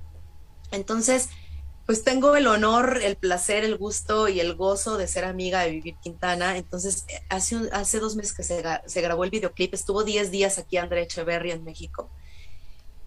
Entonces, 0.71 1.31
pues 1.87 2.03
tengo 2.03 2.35
el 2.35 2.47
honor, 2.47 3.01
el 3.03 3.17
placer, 3.17 3.63
el 3.63 3.77
gusto 3.77 4.29
y 4.29 4.41
el 4.41 4.55
gozo 4.55 4.97
de 4.97 5.07
ser 5.07 5.25
amiga 5.25 5.61
de 5.61 5.71
Vivir 5.71 5.97
Quintana. 6.03 6.57
Entonces, 6.57 7.05
eh, 7.09 7.21
hace, 7.29 7.57
hace 7.73 8.01
dos 8.01 8.17
meses 8.17 8.33
que 8.33 8.43
se, 8.43 9.01
grabó 9.03 9.25
el 9.25 9.31
videoclip, 9.31 9.75
estuvo 9.75 10.03
10 10.03 10.31
días 10.31 10.59
aquí 10.59 10.79
Andrea 10.79 11.03
Echeverry 11.03 11.51
en 11.51 11.65
México. 11.65 12.11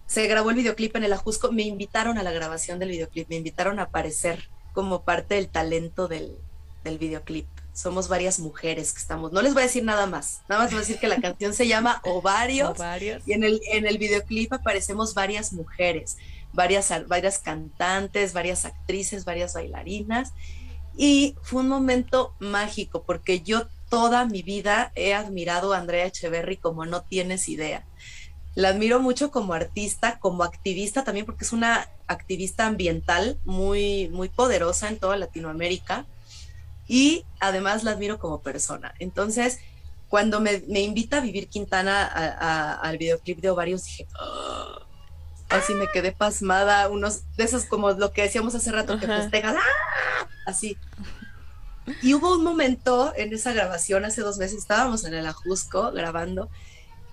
Se 0.05 0.27
grabó 0.27 0.51
el 0.51 0.55
videoclip 0.57 0.95
en 0.95 1.03
el 1.03 1.13
Ajusco, 1.13 1.51
me 1.51 1.63
invitaron 1.63 2.17
a 2.17 2.23
la 2.23 2.31
grabación 2.31 2.77
del 2.77 2.89
videoclip, 2.89 3.27
me 3.29 3.35
invitaron 3.35 3.79
a 3.79 3.83
aparecer 3.83 4.47
como 4.73 5.01
parte 5.01 5.35
del 5.35 5.49
talento 5.49 6.07
del, 6.07 6.37
del 6.83 6.99
videoclip. 6.99 7.47
Somos 7.73 8.07
varias 8.07 8.39
mujeres 8.39 8.93
que 8.93 8.99
estamos, 8.99 9.31
no 9.31 9.41
les 9.41 9.53
voy 9.53 9.63
a 9.63 9.65
decir 9.65 9.83
nada 9.83 10.05
más, 10.05 10.41
nada 10.47 10.63
más 10.63 10.71
voy 10.71 10.77
a 10.77 10.81
decir 10.81 10.97
que 10.97 11.07
la 11.07 11.19
canción 11.19 11.53
se 11.53 11.67
llama 11.67 12.01
Ovarios, 12.05 12.71
Ovarios. 12.71 13.21
y 13.27 13.33
en 13.33 13.43
el, 13.43 13.61
en 13.71 13.85
el 13.85 13.97
videoclip 13.97 14.53
aparecemos 14.53 15.13
varias 15.13 15.51
mujeres 15.51 16.17
varias, 16.57 16.91
varias 17.07 17.37
cantantes, 17.37 18.33
varias 18.33 18.65
actrices, 18.65 19.25
varias 19.25 19.53
bailarinas. 19.53 20.33
Y 20.97 21.35
fue 21.43 21.61
un 21.61 21.69
momento 21.69 22.33
mágico 22.39 23.03
porque 23.03 23.41
yo 23.41 23.67
toda 23.89 24.25
mi 24.25 24.41
vida 24.41 24.91
he 24.95 25.13
admirado 25.13 25.71
a 25.71 25.77
Andrea 25.77 26.07
Echeverry 26.07 26.57
como 26.57 26.87
no 26.87 27.03
tienes 27.03 27.47
idea. 27.47 27.85
La 28.55 28.69
admiro 28.69 28.99
mucho 28.99 29.29
como 29.29 29.53
artista, 29.53 30.17
como 30.19 30.43
activista 30.43 31.03
también, 31.03 31.27
porque 31.27 31.45
es 31.45 31.53
una 31.53 31.87
activista 32.07 32.65
ambiental 32.65 33.37
muy, 33.45 34.09
muy 34.09 34.29
poderosa 34.29 34.89
en 34.89 34.97
toda 34.97 35.15
Latinoamérica. 35.15 36.07
Y 36.87 37.23
además 37.39 37.83
la 37.83 37.91
admiro 37.91 38.17
como 38.17 38.41
persona. 38.41 38.95
Entonces, 38.97 39.59
cuando 40.09 40.39
me, 40.39 40.63
invita 40.79 41.17
a 41.17 41.21
vivir 41.21 41.49
Quintana 41.49 42.07
al 42.81 42.97
videoclip 42.97 43.41
de 43.41 43.51
Ovarios, 43.51 43.83
dije, 43.85 44.07
oh, 44.19 44.66
así 45.49 45.73
me 45.73 45.87
quedé 45.87 46.11
pasmada, 46.11 46.89
unos 46.89 47.21
de 47.37 47.43
esos 47.43 47.65
como 47.65 47.91
lo 47.91 48.11
que 48.11 48.23
decíamos 48.23 48.55
hace 48.55 48.71
rato, 48.71 48.99
que 48.99 49.07
festejas, 49.07 49.55
¡ah! 49.55 50.27
así. 50.45 50.77
Y 52.01 52.13
hubo 52.13 52.35
un 52.35 52.43
momento 52.43 53.13
en 53.15 53.33
esa 53.33 53.53
grabación, 53.53 54.03
hace 54.03 54.21
dos 54.21 54.37
meses, 54.37 54.57
estábamos 54.57 55.05
en 55.05 55.13
el 55.13 55.25
Ajusco 55.25 55.91
grabando, 55.91 56.49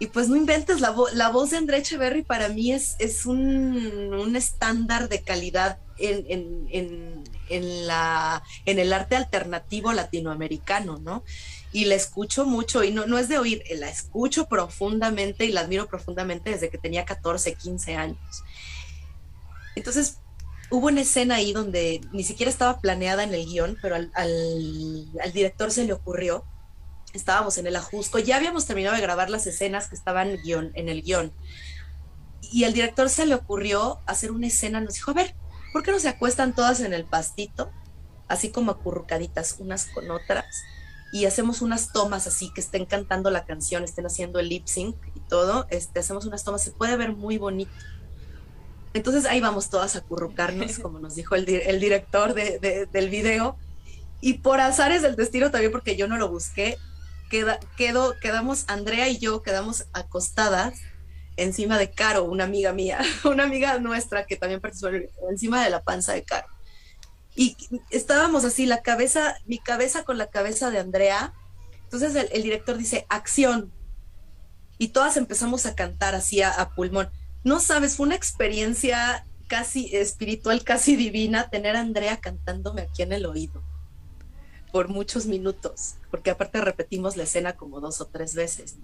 y 0.00 0.08
pues 0.08 0.28
no 0.28 0.36
inventes, 0.36 0.80
la, 0.80 0.94
la 1.12 1.28
voz 1.28 1.50
de 1.50 1.58
André 1.58 1.78
Echeverry 1.78 2.22
para 2.22 2.48
mí 2.48 2.72
es, 2.72 2.96
es 2.98 3.26
un, 3.26 4.12
un 4.12 4.34
estándar 4.34 5.08
de 5.08 5.22
calidad 5.22 5.78
en, 5.98 6.26
en, 6.28 6.68
en, 6.70 7.24
en, 7.48 7.86
la, 7.86 8.42
en 8.66 8.80
el 8.80 8.92
arte 8.92 9.14
alternativo 9.14 9.92
latinoamericano, 9.92 10.98
¿no? 10.98 11.22
Y 11.74 11.86
la 11.86 11.96
escucho 11.96 12.44
mucho 12.44 12.84
y 12.84 12.92
no, 12.92 13.04
no 13.06 13.18
es 13.18 13.28
de 13.28 13.36
oír, 13.36 13.64
la 13.74 13.88
escucho 13.88 14.46
profundamente 14.46 15.44
y 15.44 15.50
la 15.50 15.62
admiro 15.62 15.88
profundamente 15.88 16.50
desde 16.50 16.70
que 16.70 16.78
tenía 16.78 17.04
14, 17.04 17.56
15 17.56 17.96
años. 17.96 18.44
Entonces, 19.74 20.18
hubo 20.70 20.86
una 20.86 21.00
escena 21.00 21.34
ahí 21.34 21.52
donde 21.52 22.00
ni 22.12 22.22
siquiera 22.22 22.48
estaba 22.48 22.80
planeada 22.80 23.24
en 23.24 23.34
el 23.34 23.44
guion, 23.44 23.76
pero 23.82 23.96
al, 23.96 24.12
al, 24.14 25.32
director 25.32 25.72
se 25.72 25.84
le 25.84 25.92
ocurrió. 25.92 26.44
Estábamos 27.12 27.58
en 27.58 27.66
el 27.66 27.74
ajusco, 27.74 28.20
ya 28.20 28.36
habíamos 28.36 28.66
terminado 28.66 28.94
de 28.94 29.02
grabar 29.02 29.28
las 29.28 29.48
escenas 29.48 29.88
que 29.88 29.96
estaban 29.96 30.36
guion, 30.44 30.70
en 30.74 30.88
el 30.88 31.02
guion. 31.02 31.32
Y 32.52 32.62
el 32.62 32.72
director 32.72 33.10
se 33.10 33.26
le 33.26 33.34
ocurrió 33.34 33.98
hacer 34.06 34.30
una 34.30 34.46
escena, 34.46 34.80
nos 34.80 34.94
dijo, 34.94 35.10
a 35.10 35.14
ver, 35.14 35.34
¿por 35.72 35.82
qué 35.82 35.90
no 35.90 35.98
se 35.98 36.08
acuestan 36.08 36.54
todas 36.54 36.78
en 36.78 36.92
el 36.92 37.04
pastito? 37.04 37.72
Así 38.28 38.50
como 38.50 38.70
acurrucaditas 38.70 39.56
unas 39.58 39.86
con 39.86 40.08
otras 40.12 40.46
y 41.14 41.26
hacemos 41.26 41.62
unas 41.62 41.92
tomas 41.92 42.26
así 42.26 42.50
que 42.52 42.60
estén 42.60 42.86
cantando 42.86 43.30
la 43.30 43.44
canción, 43.44 43.84
estén 43.84 44.04
haciendo 44.04 44.40
el 44.40 44.48
lip 44.48 44.66
sync 44.66 44.96
y 45.14 45.20
todo, 45.20 45.64
este, 45.70 46.00
hacemos 46.00 46.26
unas 46.26 46.42
tomas, 46.42 46.64
se 46.64 46.72
puede 46.72 46.96
ver 46.96 47.12
muy 47.12 47.38
bonito. 47.38 47.70
Entonces 48.94 49.24
ahí 49.24 49.40
vamos 49.40 49.70
todas 49.70 49.94
a 49.94 50.00
currucarnos, 50.00 50.76
como 50.82 50.98
nos 50.98 51.14
dijo 51.14 51.36
el, 51.36 51.48
el 51.48 51.78
director 51.78 52.34
de, 52.34 52.88
del 52.90 53.10
video. 53.10 53.56
Y 54.20 54.38
por 54.38 54.58
azares 54.58 55.02
del 55.02 55.14
destino 55.14 55.52
también, 55.52 55.70
porque 55.70 55.94
yo 55.94 56.08
no 56.08 56.16
lo 56.16 56.28
busqué, 56.28 56.78
queda, 57.30 57.60
quedó, 57.76 58.18
quedamos, 58.18 58.64
Andrea 58.66 59.08
y 59.08 59.18
yo 59.18 59.40
quedamos 59.44 59.86
acostadas 59.92 60.80
encima 61.36 61.78
de 61.78 61.92
Caro, 61.92 62.24
una 62.24 62.42
amiga 62.42 62.72
mía, 62.72 62.98
una 63.24 63.44
amiga 63.44 63.78
nuestra 63.78 64.26
que 64.26 64.34
también 64.34 64.60
participó 64.60 64.88
encima 65.30 65.62
de 65.62 65.70
la 65.70 65.80
panza 65.80 66.12
de 66.12 66.24
Caro 66.24 66.53
y 67.36 67.56
estábamos 67.90 68.44
así, 68.44 68.66
la 68.66 68.82
cabeza, 68.82 69.36
mi 69.46 69.58
cabeza 69.58 70.04
con 70.04 70.18
la 70.18 70.28
cabeza 70.28 70.70
de 70.70 70.78
Andrea. 70.78 71.32
Entonces 71.84 72.14
el, 72.14 72.42
director 72.42 72.76
dice, 72.76 73.06
acción. 73.08 73.72
Y 74.78 74.88
todas 74.88 75.16
empezamos 75.16 75.66
a 75.66 75.74
cantar 75.74 76.14
así 76.14 76.42
a, 76.42 76.70
pulmón. 76.74 77.10
No 77.42 77.60
sabes, 77.60 77.96
fue 77.96 78.06
una 78.06 78.14
experiencia 78.14 79.26
casi 79.48 79.94
espiritual, 79.94 80.64
casi 80.64 80.96
divina, 80.96 81.50
tener 81.50 81.76
a 81.76 81.80
Andrea 81.80 82.20
cantándome 82.20 82.82
aquí 82.82 83.02
en 83.02 83.12
el 83.12 83.26
oído 83.26 83.62
por 84.72 84.88
muchos 84.88 85.26
minutos, 85.26 85.94
porque 86.10 86.30
aparte 86.30 86.60
repetimos 86.60 87.16
la 87.16 87.22
escena 87.22 87.52
como 87.52 87.78
dos 87.78 88.00
o 88.00 88.06
tres 88.06 88.34
veces, 88.34 88.74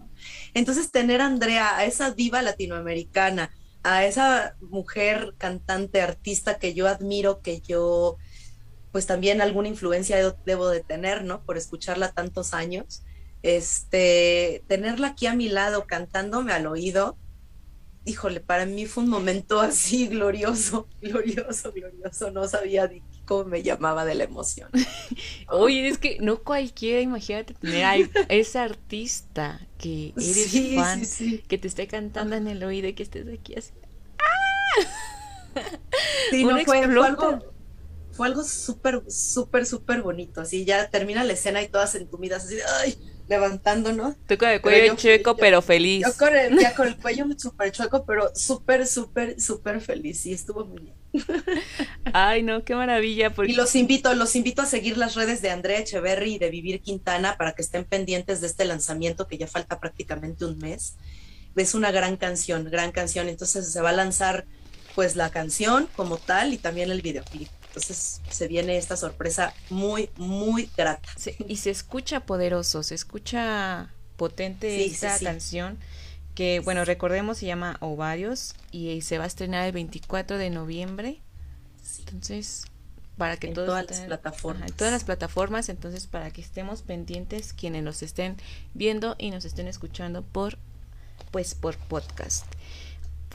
Entonces 0.55 0.93
tener 0.93 1.21
a 1.21 1.27
Andrea, 1.27 1.77
a 1.77 1.85
esa 1.85 2.13
diva 2.13 2.43
latinoamericana, 2.43 3.51
a 3.83 4.05
esa 4.05 4.55
mujer 4.61 5.35
cantante, 5.37 6.01
artista 6.01 6.61
que 6.61 6.75
yo 6.75 6.87
admiro, 6.87 7.41
que 7.41 7.61
yo 7.61 8.19
pues 8.93 9.07
también 9.07 9.41
alguna 9.41 9.69
influencia 9.69 10.17
debo 10.45 10.69
de 10.69 10.83
tener, 10.83 11.25
¿no? 11.25 11.45
Por 11.45 11.57
escucharla 11.57 12.13
tantos 12.13 12.55
años. 12.55 13.03
Este, 13.43 14.65
tenerla 14.69 15.09
aquí 15.09 15.27
a 15.27 15.35
mi 15.35 15.49
lado 15.49 15.87
cantándome 15.87 16.53
al 16.53 16.67
oído 16.67 17.17
híjole, 18.05 18.41
para 18.41 18.67
mí 18.67 18.87
fue 18.87 19.05
un 19.05 19.11
momento 19.11 19.61
así 19.61 20.09
glorioso, 20.09 20.89
glorioso, 21.01 21.73
glorioso. 21.73 22.31
No 22.31 22.49
sabía 22.49 22.89
ni 22.89 23.03
cómo 23.25 23.45
me 23.45 23.63
llamaba 23.63 24.05
de 24.05 24.15
la 24.15 24.25
emoción. 24.25 24.71
Oye, 25.49 25.89
es 25.89 25.99
que 25.99 26.19
no 26.21 26.43
cualquiera, 26.43 27.01
imagínate 27.01 27.55
tener 27.55 27.85
a 27.85 27.97
esa 28.29 28.65
artista 28.65 29.61
que 29.79 30.13
eres 30.17 30.51
Sí, 30.51 30.75
fan, 30.77 31.05
sí, 31.05 31.07
sí. 31.07 31.45
que 31.47 31.59
te 31.59 31.69
esté 31.69 31.87
cantando 31.87 32.37
en 32.37 32.49
el 32.49 32.63
oído 32.65 32.89
y 32.89 32.95
que 32.95 33.03
estés 33.03 33.27
aquí 33.29 33.55
así. 33.57 33.73
Sí, 36.31 36.45
Uno 36.45 36.57
no, 36.59 36.65
fue, 36.65 36.89
fue 36.89 37.07
algo, 37.07 37.50
fue 38.21 38.27
algo 38.27 38.45
súper, 38.45 39.03
súper, 39.11 39.65
súper 39.65 40.03
bonito. 40.03 40.43
Así 40.43 40.67
ya 40.67 40.91
termina 40.91 41.25
la 41.25 41.33
escena 41.33 41.63
y 41.63 41.69
todas 41.69 41.95
entumidas, 41.95 42.45
así, 42.45 42.59
ay, 42.83 42.95
levantando, 43.29 43.95
¿no? 43.95 44.15
Tú 44.27 44.37
con 44.37 44.51
el 44.51 44.61
Pero 44.61 44.63
cuello 44.63 44.87
yo- 44.89 44.97
chueco, 44.97 45.31
yo- 45.31 45.37
pero 45.39 45.63
feliz. 45.63 46.05
Yo 46.07 46.13
con 46.19 46.37
el, 46.37 46.59
ya 46.59 46.75
con 46.75 46.89
el 46.89 46.97
cuello 47.01 47.25
súper 47.39 47.73
chueco, 47.73 48.05
pero 48.05 48.31
súper, 48.35 48.87
súper, 48.87 49.41
súper 49.41 49.81
feliz. 49.81 50.21
Sí, 50.21 50.35
estuvo 50.35 50.67
muy 50.67 50.83
bien. 50.83 50.95
Ay, 52.13 52.43
no, 52.43 52.63
qué 52.63 52.75
maravilla. 52.75 53.31
Porque... 53.31 53.53
Y 53.53 53.55
los 53.55 53.75
invito, 53.75 54.13
los 54.15 54.37
invito 54.37 54.61
a 54.61 54.67
seguir 54.67 54.99
las 54.99 55.15
redes 55.15 55.41
de 55.41 55.49
Andrea 55.49 55.79
Echeverry 55.79 56.35
y 56.35 56.39
de 56.39 56.51
Vivir 56.51 56.83
Quintana 56.83 57.39
para 57.39 57.53
que 57.53 57.63
estén 57.63 57.87
pendientes 57.87 58.43
de 58.43 58.49
este 58.49 58.67
lanzamiento 58.67 59.27
que 59.29 59.39
ya 59.39 59.47
falta 59.47 59.81
prácticamente 59.81 60.45
un 60.45 60.59
mes. 60.59 60.97
Es 61.57 61.75
una 61.75 61.91
gran 61.91 62.19
canción, 62.19 62.65
gran 62.71 62.93
canción. 62.93 63.31
Entonces 63.31 63.73
se 63.73 63.81
va 63.81 63.89
a 63.89 63.93
lanzar 63.95 64.45
pues 64.95 65.17
la 65.17 65.31
canción 65.31 65.89
como 65.97 66.19
tal 66.19 66.53
y 66.53 66.59
también 66.59 66.91
el 66.91 67.01
videoclip. 67.01 67.49
Entonces 67.71 68.21
se 68.29 68.49
viene 68.49 68.77
esta 68.77 68.97
sorpresa 68.97 69.55
muy, 69.71 70.11
muy 70.17 70.69
grata. 70.77 71.09
Y 71.47 71.57
se 71.57 71.71
escucha 71.71 72.21
poderoso, 72.21 72.83
se 72.83 72.97
escucha 72.97 73.95
potente 74.17 74.77
Sí, 74.77 74.91
esta 74.93 75.17
sí. 75.17 75.25
canción 75.25 75.79
que, 76.35 76.61
bueno, 76.61 76.85
recordemos 76.85 77.39
se 77.39 77.47
llama 77.47 77.77
Ovarios 77.81 78.55
y 78.73 79.01
se 79.03 79.19
va 79.19 79.25
a 79.25 79.27
estrenar 79.29 79.67
el 79.67 79.73
24 79.73 80.37
de 80.39 80.51
noviembre. 80.51 81.21
Entonces, 82.01 82.65
para 83.17 83.37
que 83.37 83.49
En 83.49 83.55
todos 83.55 83.69
todas 83.69 83.89
las 83.89 84.01
plataformas. 84.01 84.63
Ajá, 84.63 84.71
en 84.71 84.77
todas 84.77 84.93
las 84.93 85.05
plataformas, 85.05 85.69
entonces 85.69 86.07
para 86.07 86.31
que 86.31 86.41
estemos 86.41 86.83
pendientes 86.83 87.53
quienes 87.53 87.83
nos 87.83 88.03
estén 88.03 88.37
viendo 88.75 89.15
y 89.19 89.31
nos 89.31 89.45
estén 89.45 89.69
escuchando 89.69 90.23
por 90.23 90.59
pues 91.31 91.55
por 91.55 91.77
podcast. 91.77 92.47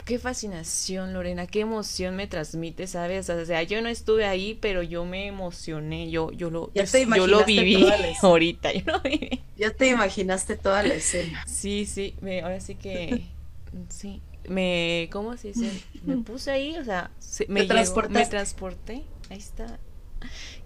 Qué 0.06 0.20
fascinación, 0.20 1.12
Lorena, 1.12 1.48
qué 1.48 1.60
emoción 1.62 2.14
me 2.14 2.28
transmite, 2.28 2.86
¿sabes? 2.86 3.28
O 3.28 3.44
sea, 3.44 3.64
yo 3.64 3.82
no 3.82 3.88
estuve 3.88 4.24
ahí, 4.24 4.56
pero 4.60 4.84
yo 4.84 5.04
me 5.04 5.26
emocioné, 5.26 6.12
yo 6.12 6.30
yo 6.30 6.48
lo 6.48 6.70
Ya 6.74 6.84
te 6.84 7.04
yo 7.04 7.26
lo 7.26 7.44
viví 7.44 7.84
ahorita, 8.22 8.72
yo 8.72 8.82
lo 8.92 9.00
viví. 9.00 9.40
Ya 9.58 9.72
te 9.72 9.88
imaginaste 9.88 10.56
toda 10.56 10.84
la 10.84 10.94
escena. 10.94 11.42
Sí, 11.44 11.86
sí, 11.86 12.14
me, 12.20 12.40
ahora 12.42 12.60
sí 12.60 12.76
que 12.76 13.24
sí, 13.88 14.20
me 14.48 15.08
¿cómo 15.10 15.36
se 15.36 15.48
dice? 15.48 15.72
Me 16.06 16.16
puse 16.22 16.52
ahí, 16.52 16.76
o 16.78 16.84
sea, 16.84 17.10
se- 17.18 17.46
me 17.48 17.66
llegó, 17.66 18.08
me 18.08 18.26
transporté. 18.26 19.02
Ahí 19.28 19.38
está. 19.38 19.80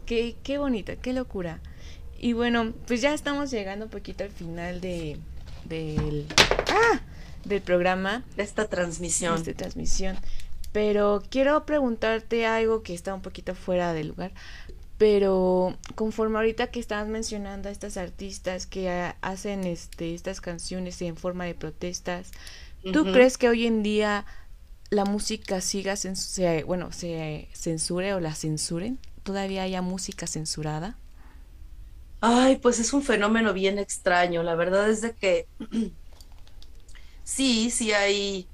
Qué 0.05 0.37
qué 0.43 0.59
bonita, 0.59 0.97
qué 0.97 1.15
locura. 1.15 1.61
Y 2.19 2.35
bueno, 2.35 2.75
pues 2.87 3.01
ya 3.01 3.15
estamos 3.15 3.51
llegando 3.51 3.87
un 3.87 3.91
poquito 3.91 4.23
al 4.23 4.31
final 4.33 4.83
de 4.83 5.17
del 5.65 6.27
¡Ah! 6.69 7.01
Del 7.45 7.63
programa 7.63 8.25
De 8.37 8.43
esta 8.43 8.69
transmisión. 8.69 9.37
esta 9.37 9.55
transmisión. 9.55 10.19
Pero 10.73 11.23
quiero 11.31 11.67
preguntarte 11.67 12.47
algo 12.47 12.83
que 12.83 12.95
está 12.95 13.15
un 13.15 13.23
poquito 13.23 13.55
fuera 13.55 13.93
de 13.93 14.05
lugar. 14.05 14.33
Pero 14.99 15.79
conforme 15.95 16.37
ahorita 16.37 16.69
que 16.71 16.79
estabas 16.79 17.09
mencionando 17.09 17.69
a 17.69 17.73
estas 17.73 17.97
artistas 17.97 18.67
que 18.67 19.15
hacen 19.23 19.65
este, 19.65 20.15
estas 20.15 20.41
canciones 20.41 21.01
en 21.03 21.17
forma 21.17 21.47
de 21.47 21.55
protestas, 21.55 22.33
¿tú 22.93 23.07
crees 23.11 23.39
que 23.39 23.49
hoy 23.49 23.67
en 23.67 23.83
día 23.83 24.27
la 24.91 25.05
música 25.05 25.61
siga, 25.61 25.97
se, 25.97 26.65
bueno, 26.65 26.93
se 26.93 27.49
censure 27.55 28.15
o 28.15 28.21
la 28.21 28.35
censuren? 28.35 28.99
¿Todavía 29.23 29.63
haya 29.63 29.83
música 29.83 30.27
censurada? 30.27 30.99
Ay, 32.21 32.57
pues 32.59 32.79
es 32.79 32.93
un 32.93 33.03
fenómeno 33.03 33.53
bien 33.55 33.79
extraño. 33.79 34.43
La 34.43 34.55
verdad 34.55 34.91
es 34.91 35.01
de 35.01 35.15
que 35.15 35.49
sí, 37.31 37.71
sí 37.71 37.93
hay. 37.93 38.49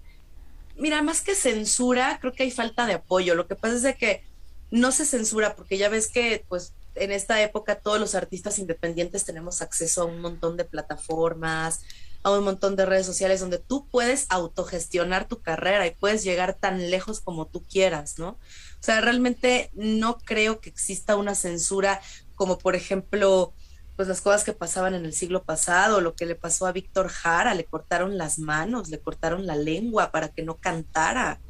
Mira, 0.76 1.02
más 1.02 1.22
que 1.22 1.34
censura, 1.34 2.18
creo 2.20 2.32
que 2.32 2.42
hay 2.42 2.50
falta 2.50 2.86
de 2.86 2.94
apoyo. 2.94 3.34
Lo 3.34 3.46
que 3.46 3.56
pasa 3.56 3.76
es 3.76 3.82
de 3.82 3.96
que 3.96 4.22
no 4.70 4.92
se 4.92 5.06
censura 5.06 5.56
porque 5.56 5.78
ya 5.78 5.88
ves 5.88 6.08
que, 6.08 6.44
pues, 6.48 6.74
en 6.94 7.12
esta 7.12 7.42
época 7.42 7.76
todos 7.76 8.00
los 8.00 8.14
artistas 8.14 8.58
independientes 8.58 9.24
tenemos 9.24 9.62
acceso 9.62 10.02
a 10.02 10.04
un 10.06 10.20
montón 10.20 10.56
de 10.56 10.64
plataformas, 10.64 11.80
a 12.22 12.30
un 12.32 12.44
montón 12.44 12.74
de 12.74 12.86
redes 12.86 13.06
sociales 13.06 13.40
donde 13.40 13.58
tú 13.58 13.86
puedes 13.88 14.26
autogestionar 14.30 15.28
tu 15.28 15.40
carrera 15.40 15.86
y 15.86 15.94
puedes 15.94 16.24
llegar 16.24 16.54
tan 16.54 16.90
lejos 16.90 17.20
como 17.20 17.46
tú 17.46 17.62
quieras, 17.64 18.18
¿no? 18.18 18.30
O 18.30 18.82
sea, 18.86 19.00
realmente 19.00 19.70
no 19.74 20.18
creo 20.18 20.60
que 20.60 20.70
exista 20.70 21.16
una 21.16 21.34
censura 21.34 22.00
como 22.34 22.58
por 22.58 22.76
ejemplo, 22.76 23.54
pues 23.96 24.08
las 24.08 24.20
cosas 24.20 24.44
que 24.44 24.52
pasaban 24.52 24.94
en 24.94 25.06
el 25.06 25.14
siglo 25.14 25.42
pasado, 25.42 26.02
lo 26.02 26.14
que 26.14 26.26
le 26.26 26.34
pasó 26.34 26.66
a 26.66 26.72
Víctor 26.72 27.08
Jara, 27.08 27.54
le 27.54 27.64
cortaron 27.64 28.18
las 28.18 28.38
manos, 28.38 28.90
le 28.90 29.00
cortaron 29.00 29.46
la 29.46 29.56
lengua 29.56 30.12
para 30.12 30.28
que 30.28 30.42
no 30.42 30.58
cantara, 30.58 31.40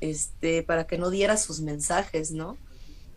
este, 0.00 0.62
para 0.62 0.86
que 0.86 0.96
no 0.96 1.10
diera 1.10 1.36
sus 1.36 1.60
mensajes, 1.60 2.30
¿no? 2.30 2.56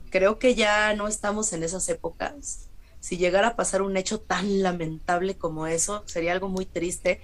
Creo 0.09 0.39
que 0.39 0.55
ya 0.55 0.93
no 0.95 1.07
estamos 1.07 1.53
en 1.53 1.63
esas 1.63 1.87
épocas. 1.89 2.69
Si 2.99 3.17
llegara 3.17 3.49
a 3.49 3.55
pasar 3.55 3.83
un 3.83 3.97
hecho 3.97 4.19
tan 4.19 4.63
lamentable 4.63 5.37
como 5.37 5.67
eso, 5.67 6.03
sería 6.07 6.31
algo 6.31 6.49
muy 6.49 6.65
triste. 6.65 7.21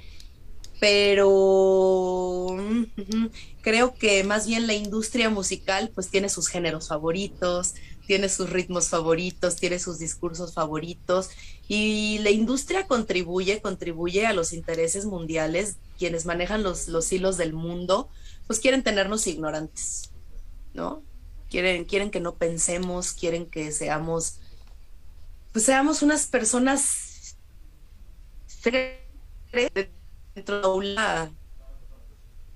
Pero 0.80 2.50
mm, 2.52 2.84
ujú, 2.98 3.32
creo 3.62 3.96
que 3.96 4.24
más 4.24 4.46
bien 4.46 4.68
la 4.68 4.76
industria 4.76 5.32
musical 5.32 5.92
pues 5.94 6.10
tiene 6.10 6.30
sus 6.30 6.50
géneros 6.50 6.88
favoritos, 6.90 7.74
tiene 8.08 8.30
sus 8.30 8.50
ritmos 8.50 8.88
favoritos, 8.88 9.58
tiene 9.58 9.78
sus 9.78 10.00
discursos 10.00 10.54
favoritos 10.54 11.30
y 11.68 12.20
la 12.20 12.32
industria 12.32 12.88
contribuye, 12.88 13.62
contribuye 13.62 14.26
a 14.26 14.34
los 14.34 14.54
intereses 14.54 15.06
mundiales, 15.06 15.78
quienes 16.00 16.26
manejan 16.26 16.64
los, 16.64 16.88
los 16.88 17.12
hilos 17.12 17.38
del 17.38 17.54
mundo, 17.54 18.10
pues 18.48 18.60
quieren 18.60 18.82
tenernos 18.82 19.28
ignorantes, 19.28 20.12
¿no? 20.74 21.04
Quieren, 21.50 21.84
quieren 21.84 22.10
que 22.10 22.22
no 22.22 22.36
pensemos, 22.36 23.12
quieren 23.12 23.46
que 23.46 23.72
seamos, 23.72 24.40
pues 25.52 25.66
seamos 25.66 26.02
unas 26.02 26.28
personas 26.28 27.36
dentro 30.34 30.62
de 30.62 30.68
una 30.68 31.32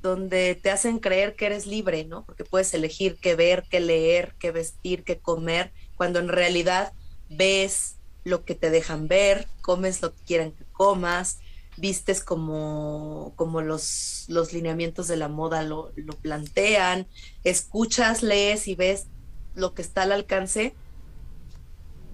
donde 0.01 0.55
te 0.55 0.71
hacen 0.71 0.99
creer 0.99 1.35
que 1.35 1.45
eres 1.45 1.67
libre, 1.67 2.05
¿no? 2.05 2.25
Porque 2.25 2.43
puedes 2.43 2.73
elegir 2.73 3.17
qué 3.21 3.35
ver, 3.35 3.65
qué 3.69 3.79
leer, 3.79 4.35
qué 4.39 4.51
vestir, 4.51 5.03
qué 5.03 5.19
comer, 5.19 5.71
cuando 5.95 6.19
en 6.19 6.27
realidad 6.27 6.93
ves 7.29 7.97
lo 8.23 8.43
que 8.43 8.55
te 8.55 8.69
dejan 8.69 9.07
ver, 9.07 9.47
comes 9.61 10.01
lo 10.01 10.13
que 10.13 10.23
quieran 10.23 10.51
que 10.51 10.65
comas, 10.71 11.39
vistes 11.77 12.23
como, 12.23 13.33
como 13.35 13.61
los, 13.61 14.25
los 14.27 14.53
lineamientos 14.53 15.07
de 15.07 15.17
la 15.17 15.27
moda 15.27 15.63
lo, 15.63 15.91
lo 15.95 16.13
plantean, 16.13 17.07
escuchas, 17.43 18.23
lees 18.23 18.67
y 18.67 18.75
ves 18.75 19.07
lo 19.55 19.73
que 19.73 19.81
está 19.81 20.03
al 20.03 20.11
alcance. 20.11 20.73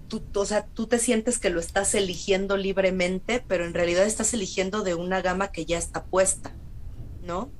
Tú, 0.08 0.22
o 0.34 0.46
sea, 0.46 0.66
tú 0.66 0.86
te 0.86 0.98
sientes 0.98 1.38
que 1.38 1.50
lo 1.50 1.60
estás 1.60 1.94
eligiendo 1.94 2.56
libremente, 2.56 3.44
pero 3.46 3.66
en 3.66 3.74
realidad 3.74 4.06
estás 4.06 4.32
eligiendo 4.32 4.82
de 4.82 4.94
una 4.94 5.20
gama 5.20 5.52
que 5.52 5.66
ya 5.66 5.76
está 5.76 6.04
puesta, 6.04 6.54
¿no? 7.22 7.50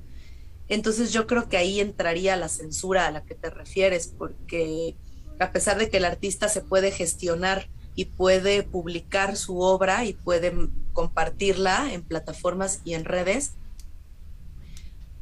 Entonces 0.69 1.11
yo 1.11 1.27
creo 1.27 1.49
que 1.49 1.57
ahí 1.57 1.79
entraría 1.79 2.35
la 2.35 2.47
censura 2.47 3.07
a 3.07 3.11
la 3.11 3.23
que 3.23 3.35
te 3.35 3.49
refieres, 3.49 4.07
porque 4.07 4.95
a 5.39 5.51
pesar 5.51 5.77
de 5.77 5.89
que 5.89 5.97
el 5.97 6.05
artista 6.05 6.47
se 6.47 6.61
puede 6.61 6.91
gestionar 6.91 7.67
y 7.95 8.05
puede 8.05 8.63
publicar 8.63 9.35
su 9.35 9.59
obra 9.59 10.05
y 10.05 10.13
puede 10.13 10.53
compartirla 10.93 11.91
en 11.91 12.03
plataformas 12.03 12.81
y 12.85 12.93
en 12.93 13.03
redes, 13.05 13.53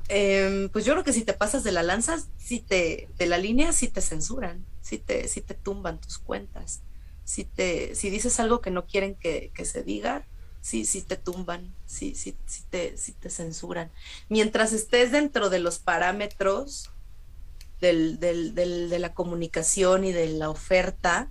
eh, 0.09 0.69
pues 0.71 0.85
yo 0.85 0.93
creo 0.93 1.03
que 1.03 1.13
si 1.13 1.23
te 1.23 1.33
pasas 1.33 1.63
de 1.63 1.71
la 1.71 1.83
lanza, 1.83 2.17
si 2.37 2.59
te, 2.59 3.09
de 3.17 3.25
la 3.25 3.37
línea, 3.37 3.73
sí 3.73 3.87
te 3.87 4.01
censuran, 4.01 4.65
sí 4.81 4.97
te, 4.97 5.27
sí 5.27 5.41
te 5.41 5.53
tumban 5.53 5.99
tus 5.99 6.17
cuentas, 6.17 6.81
si 7.23 7.43
te, 7.43 7.95
si 7.95 8.09
dices 8.09 8.39
algo 8.39 8.61
que 8.61 8.71
no 8.71 8.85
quieren 8.85 9.15
que, 9.15 9.51
que 9.53 9.65
se 9.65 9.83
diga, 9.83 10.25
sí, 10.67 10.83
sí 10.83 11.01
te 11.01 11.15
tumban, 11.15 11.73
sí, 11.85 12.13
sí, 12.13 12.35
sí 12.45 12.61
te, 12.69 12.97
sí 12.97 13.13
te 13.13 13.29
censuran. 13.29 13.89
Mientras 14.27 14.73
estés 14.73 15.13
dentro 15.13 15.49
de 15.49 15.59
los 15.59 15.79
parámetros 15.79 16.89
del, 17.79 18.19
del, 18.19 18.53
del, 18.53 18.89
de 18.89 18.99
la 18.99 19.13
comunicación 19.13 20.03
y 20.03 20.11
de 20.11 20.27
la 20.27 20.49
oferta 20.49 21.29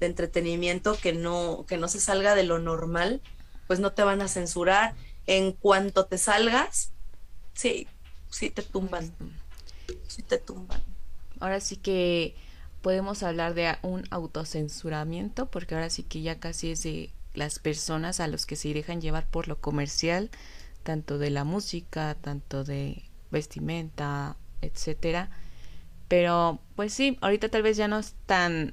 de 0.00 0.06
entretenimiento 0.06 0.96
que 0.96 1.12
no, 1.12 1.66
que 1.68 1.76
no 1.76 1.86
se 1.88 2.00
salga 2.00 2.34
de 2.34 2.44
lo 2.44 2.60
normal, 2.60 3.20
pues 3.66 3.78
no 3.78 3.92
te 3.92 4.04
van 4.04 4.22
a 4.22 4.28
censurar. 4.28 4.94
En 5.26 5.52
cuanto 5.52 6.06
te 6.06 6.16
salgas, 6.16 6.90
sí, 7.52 7.86
sí 8.30 8.48
te 8.48 8.62
tumban, 8.62 9.12
sí 10.06 10.22
te 10.22 10.38
tumban. 10.38 10.82
Ahora 11.40 11.60
sí 11.60 11.76
que 11.76 12.34
podemos 12.80 13.22
hablar 13.22 13.52
de 13.52 13.76
un 13.82 14.04
autocensuramiento, 14.10 15.50
porque 15.50 15.74
ahora 15.74 15.90
sí 15.90 16.04
que 16.04 16.22
ya 16.22 16.40
casi 16.40 16.70
es 16.70 16.84
de 16.84 17.10
las 17.38 17.58
personas 17.58 18.20
a 18.20 18.26
los 18.26 18.44
que 18.44 18.56
se 18.56 18.74
dejan 18.74 19.00
llevar 19.00 19.28
por 19.30 19.48
lo 19.48 19.60
comercial, 19.60 20.30
tanto 20.82 21.18
de 21.18 21.30
la 21.30 21.44
música, 21.44 22.16
tanto 22.20 22.64
de 22.64 23.04
vestimenta, 23.30 24.36
etcétera. 24.60 25.30
Pero 26.08 26.60
pues 26.74 26.92
sí, 26.92 27.16
ahorita 27.20 27.48
tal 27.48 27.62
vez 27.62 27.76
ya 27.76 27.88
no 27.88 27.98
es 27.98 28.14
tan 28.26 28.72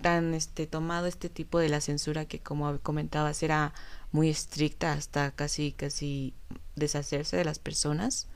tan 0.00 0.32
este 0.32 0.66
tomado 0.66 1.06
este 1.06 1.28
tipo 1.28 1.58
de 1.58 1.68
la 1.68 1.82
censura 1.82 2.24
que 2.24 2.40
como 2.40 2.78
comentabas 2.78 3.42
era 3.42 3.74
muy 4.12 4.30
estricta 4.30 4.94
hasta 4.94 5.30
casi 5.32 5.72
casi 5.72 6.34
deshacerse 6.74 7.36
de 7.36 7.44
las 7.44 7.58
personas. 7.58 8.26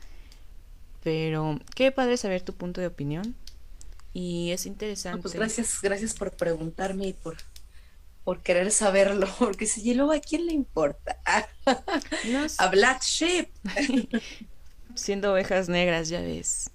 Pero 1.03 1.59
qué 1.75 1.91
padre 1.91 2.17
saber 2.17 2.43
tu 2.43 2.53
punto 2.53 2.81
de 2.81 2.87
opinión 2.87 3.35
y 4.13 4.51
es 4.51 4.67
interesante. 4.67 5.23
pues 5.23 5.35
gracias, 5.35 5.81
gracias 5.83 6.15
por 6.15 6.33
preguntarme 6.33 7.09
y 7.09 7.13
por 7.15 7.37
por 8.25 8.41
querer 8.43 8.71
saberlo, 8.71 9.29
porque 9.39 9.67
si 9.67 9.95
luego 9.95 10.13
a 10.13 10.21
quién 10.21 10.47
le 10.47 10.53
importa. 10.53 11.19
a 12.59 12.69
Black 12.69 13.03
Sheep. 13.03 13.49
Siendo 14.95 15.33
ovejas 15.33 15.69
negras, 15.69 16.09
ya 16.09 16.21
ves. 16.21 16.71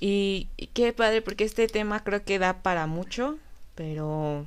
Y, 0.00 0.48
qué 0.74 0.92
padre, 0.92 1.22
porque 1.22 1.44
este 1.44 1.66
tema 1.66 2.04
creo 2.04 2.24
que 2.24 2.38
da 2.38 2.62
para 2.62 2.86
mucho, 2.86 3.36
pero 3.74 4.46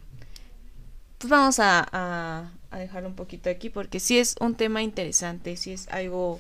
pues 1.18 1.30
vamos 1.30 1.60
a, 1.60 1.86
a, 1.92 2.52
a 2.72 2.80
dejarlo 2.80 3.10
un 3.10 3.16
poquito 3.16 3.50
aquí, 3.50 3.70
porque 3.70 4.00
sí 4.00 4.18
es 4.18 4.36
un 4.40 4.56
tema 4.56 4.82
interesante, 4.82 5.58
sí 5.58 5.74
es 5.74 5.90
algo 5.90 6.40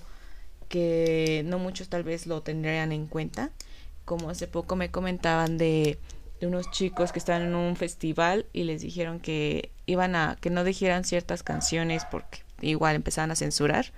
que 0.70 1.44
no 1.46 1.60
muchos 1.60 1.90
tal 1.90 2.04
vez 2.04 2.26
lo 2.26 2.42
tendrían 2.42 2.94
en 2.94 3.06
cuenta. 3.06 3.52
Como 4.06 4.30
hace 4.30 4.48
poco 4.48 4.76
me 4.78 4.90
comentaban 4.90 5.58
de 5.58 6.00
de 6.42 6.48
unos 6.48 6.72
chicos 6.72 7.12
que 7.12 7.20
estaban 7.20 7.44
en 7.44 7.56
un 7.56 7.76
festival 7.76 8.48
y 8.52 8.64
les 8.64 8.82
dijeron 8.82 9.20
que 9.20 9.72
iban 9.86 10.16
a 10.16 10.38
que 10.42 10.50
no 10.50 10.64
dijeran 10.64 11.06
ciertas 11.06 11.44
canciones 11.44 12.04
porque 12.10 12.40
igual 12.62 12.96
empezaban 12.96 13.30
a 13.30 13.36
censurar 13.36 13.94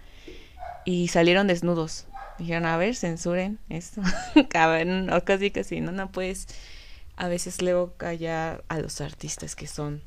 y 0.85 1.07
salieron 1.07 1.47
desnudos. 1.47 2.05
Dijeron, 2.37 2.65
a 2.65 2.75
ver, 2.75 2.95
censuren 2.95 3.59
esto. 3.69 4.01
o 4.35 5.23
casi 5.23 5.51
casi, 5.51 5.79
no, 5.79 5.93
no 5.93 6.11
puedes 6.11 6.47
a 7.15 7.29
veces 7.29 7.61
luego 7.61 7.93
callar 7.95 8.63
a 8.67 8.79
los 8.79 8.99
artistas 8.99 9.55
que 9.55 9.67
son 9.67 10.01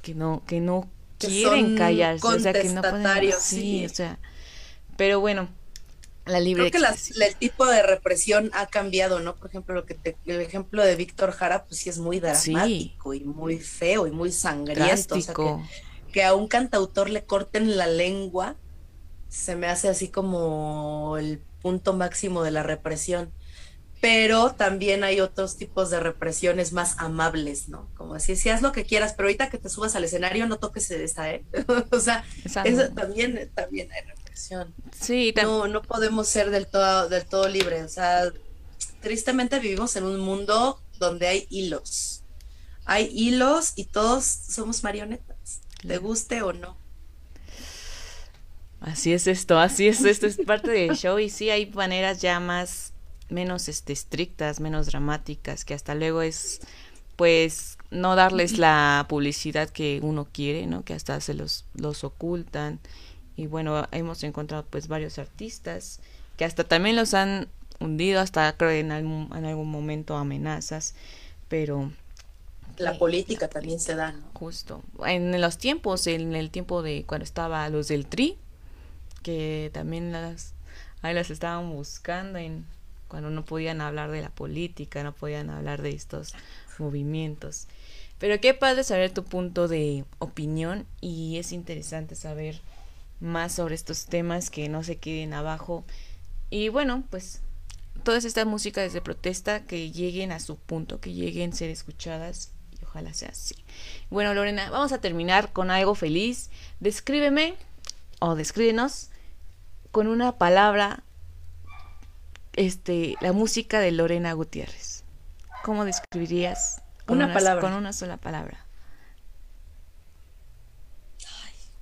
que 0.00 0.14
no 0.14 0.42
que 0.46 0.60
no 0.60 0.88
quieren 1.18 1.76
callarse, 1.76 2.26
o 2.26 2.38
sea, 2.38 2.52
que 2.52 2.68
no 2.68 2.80
pueden, 2.80 3.32
sí, 3.40 3.84
o 3.84 3.88
sea, 3.88 4.18
pero 4.96 5.20
bueno, 5.20 5.48
la 6.26 6.40
libre 6.40 6.70
Creo 6.70 6.82
que 6.82 7.24
el 7.24 7.36
tipo 7.36 7.66
de 7.66 7.82
represión 7.82 8.50
ha 8.52 8.66
cambiado, 8.66 9.20
¿no? 9.20 9.36
Por 9.36 9.48
ejemplo, 9.48 9.74
lo 9.74 9.86
que 9.86 9.96
el 10.26 10.40
ejemplo 10.40 10.84
de 10.84 10.96
Víctor 10.96 11.32
Jara, 11.32 11.64
pues 11.64 11.80
sí 11.80 11.88
es 11.88 11.98
muy 11.98 12.20
dramático 12.20 13.14
y 13.14 13.20
muy 13.20 13.58
feo 13.58 14.06
y 14.06 14.10
muy 14.10 14.32
sangriento. 14.32 15.14
O 15.14 15.20
sea, 15.20 15.34
que, 16.12 16.24
a 16.24 16.34
un 16.34 16.48
cantautor 16.48 17.10
le 17.10 17.24
corten 17.24 17.76
la 17.76 17.86
lengua 17.86 18.56
se 19.28 19.56
me 19.56 19.66
hace 19.66 19.88
así 19.88 20.08
como 20.08 21.16
el 21.18 21.42
punto 21.60 21.92
máximo 21.92 22.42
de 22.42 22.50
la 22.50 22.62
represión. 22.62 23.32
Pero 24.00 24.52
también 24.52 25.04
hay 25.04 25.20
otros 25.20 25.56
tipos 25.56 25.90
de 25.90 26.00
represiones 26.00 26.72
más 26.72 26.96
amables, 26.98 27.68
¿no? 27.68 27.88
Como 27.94 28.14
así, 28.14 28.36
si 28.36 28.50
haz 28.50 28.60
lo 28.60 28.70
que 28.70 28.84
quieras, 28.84 29.14
pero 29.14 29.28
ahorita 29.28 29.48
que 29.48 29.58
te 29.58 29.70
subas 29.70 29.96
al 29.96 30.04
escenario 30.04 30.46
no 30.46 30.58
toques 30.58 30.90
esa, 30.90 31.32
¿eh? 31.32 31.44
o 31.90 31.98
sea, 31.98 32.24
eso 32.64 32.88
también, 32.90 33.50
también 33.54 33.90
hay 33.92 34.02
Sí, 34.36 35.34
no, 35.42 35.66
no 35.66 35.82
podemos 35.82 36.28
ser 36.28 36.50
del 36.50 36.66
todo, 36.66 37.08
del 37.08 37.24
todo 37.24 37.48
libres. 37.48 37.84
O 37.84 37.88
sea, 37.88 38.32
tristemente 39.00 39.58
vivimos 39.58 39.96
en 39.96 40.04
un 40.04 40.20
mundo 40.20 40.80
donde 40.98 41.26
hay 41.26 41.46
hilos. 41.48 42.22
Hay 42.84 43.10
hilos 43.12 43.72
y 43.76 43.84
todos 43.84 44.24
somos 44.24 44.84
marionetas, 44.84 45.60
le 45.82 45.98
guste 45.98 46.42
o 46.42 46.52
no. 46.52 46.76
Así 48.80 49.12
es 49.12 49.26
esto, 49.26 49.58
así 49.58 49.88
es 49.88 50.04
esto, 50.04 50.26
es 50.26 50.36
parte 50.46 50.70
del 50.70 50.96
show 50.96 51.18
y 51.18 51.28
sí 51.28 51.50
hay 51.50 51.66
maneras 51.66 52.20
ya 52.20 52.38
más, 52.38 52.92
menos 53.28 53.68
este, 53.68 53.92
estrictas, 53.92 54.60
menos 54.60 54.86
dramáticas, 54.86 55.64
que 55.64 55.74
hasta 55.74 55.96
luego 55.96 56.22
es, 56.22 56.60
pues, 57.16 57.78
no 57.90 58.14
darles 58.14 58.58
la 58.58 59.06
publicidad 59.08 59.70
que 59.70 59.98
uno 60.02 60.28
quiere, 60.30 60.66
¿no? 60.66 60.84
Que 60.84 60.94
hasta 60.94 61.20
se 61.20 61.34
los, 61.34 61.64
los 61.74 62.04
ocultan 62.04 62.78
y 63.36 63.46
bueno, 63.46 63.86
hemos 63.92 64.22
encontrado 64.24 64.64
pues 64.64 64.88
varios 64.88 65.18
artistas 65.18 66.00
que 66.36 66.44
hasta 66.44 66.64
también 66.64 66.96
los 66.96 67.14
han 67.14 67.48
hundido, 67.80 68.20
hasta 68.20 68.56
creo 68.56 68.70
en 68.70 68.92
algún, 68.92 69.30
en 69.36 69.44
algún 69.44 69.70
momento 69.70 70.16
amenazas, 70.16 70.94
pero... 71.48 71.92
La 72.78 72.98
política 72.98 73.48
también 73.48 73.80
se 73.80 73.94
da, 73.94 74.12
¿no? 74.12 74.22
Justo. 74.34 74.82
En 75.06 75.38
los 75.40 75.56
tiempos, 75.56 76.06
en 76.06 76.34
el 76.34 76.50
tiempo 76.50 76.82
de 76.82 77.04
cuando 77.06 77.24
estaba 77.24 77.68
los 77.70 77.88
del 77.88 78.06
TRI, 78.06 78.36
que 79.22 79.70
también 79.72 80.12
las, 80.12 80.52
ahí 81.00 81.14
las 81.14 81.30
estaban 81.30 81.70
buscando 81.70 82.38
en 82.38 82.66
cuando 83.08 83.30
no 83.30 83.44
podían 83.44 83.80
hablar 83.80 84.10
de 84.10 84.20
la 84.20 84.30
política, 84.30 85.02
no 85.02 85.12
podían 85.12 85.48
hablar 85.48 85.80
de 85.80 85.90
estos 85.90 86.34
movimientos. 86.78 87.66
Pero 88.18 88.40
qué 88.40 88.52
padre 88.54 88.84
saber 88.84 89.10
tu 89.10 89.24
punto 89.24 89.68
de 89.68 90.04
opinión 90.18 90.86
y 91.00 91.38
es 91.38 91.52
interesante 91.52 92.14
saber 92.14 92.60
más 93.20 93.52
sobre 93.52 93.74
estos 93.74 94.06
temas, 94.06 94.50
que 94.50 94.68
no 94.68 94.82
se 94.82 94.98
queden 94.98 95.32
abajo. 95.32 95.84
Y 96.50 96.68
bueno, 96.68 97.04
pues 97.10 97.40
todas 98.02 98.24
estas 98.24 98.46
músicas 98.46 98.92
de 98.92 99.00
protesta 99.00 99.64
que 99.64 99.90
lleguen 99.90 100.32
a 100.32 100.40
su 100.40 100.56
punto, 100.56 101.00
que 101.00 101.12
lleguen 101.12 101.52
a 101.52 101.56
ser 101.56 101.70
escuchadas 101.70 102.52
y 102.80 102.84
ojalá 102.84 103.12
sea 103.14 103.30
así. 103.30 103.56
Bueno, 104.10 104.34
Lorena, 104.34 104.70
vamos 104.70 104.92
a 104.92 105.00
terminar 105.00 105.52
con 105.52 105.70
algo 105.70 105.94
feliz. 105.94 106.50
Descríbeme 106.80 107.54
o 108.20 108.34
descríbenos 108.34 109.10
con 109.90 110.08
una 110.08 110.38
palabra 110.38 111.02
este 112.52 113.16
la 113.20 113.32
música 113.32 113.80
de 113.80 113.92
Lorena 113.92 114.32
Gutiérrez. 114.32 115.04
¿Cómo 115.64 115.84
describirías 115.84 116.82
una 117.08 117.32
palabra 117.32 117.60
con 117.60 117.72
una 117.72 117.92
sola 117.92 118.16
palabra? 118.16 118.65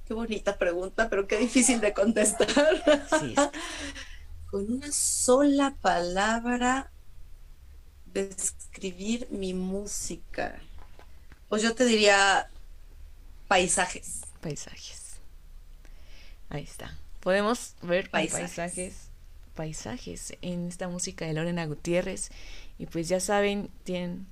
Qué 0.07 0.13
bonita 0.13 0.59
pregunta, 0.59 1.09
pero 1.09 1.27
qué 1.27 1.39
difícil 1.39 1.81
de 1.81 1.95
contestar. 1.95 2.49
Con 4.51 4.73
una 4.73 4.93
sola 4.93 5.75
palabra 5.81 6.91
describir 8.13 9.27
mi 9.31 9.55
música. 9.55 10.61
Pues 11.49 11.63
yo 11.63 11.75
te 11.75 11.85
diría 11.87 12.49
paisajes. 13.49 14.23
Paisajes. 14.41 15.17
Ahí 16.51 16.65
está. 16.65 16.97
Podemos 17.21 17.75
ver 17.81 18.11
paisajes. 18.11 19.09
paisajes, 19.55 20.37
en 20.43 20.69
esta 20.69 20.89
música 20.89 21.25
de 21.25 21.33
Lorena 21.33 21.65
Gutiérrez. 21.65 22.31
Y 22.79 22.87
pues 22.87 23.09
ya 23.09 23.21
saben, 23.21 23.71
tienen 23.85 24.27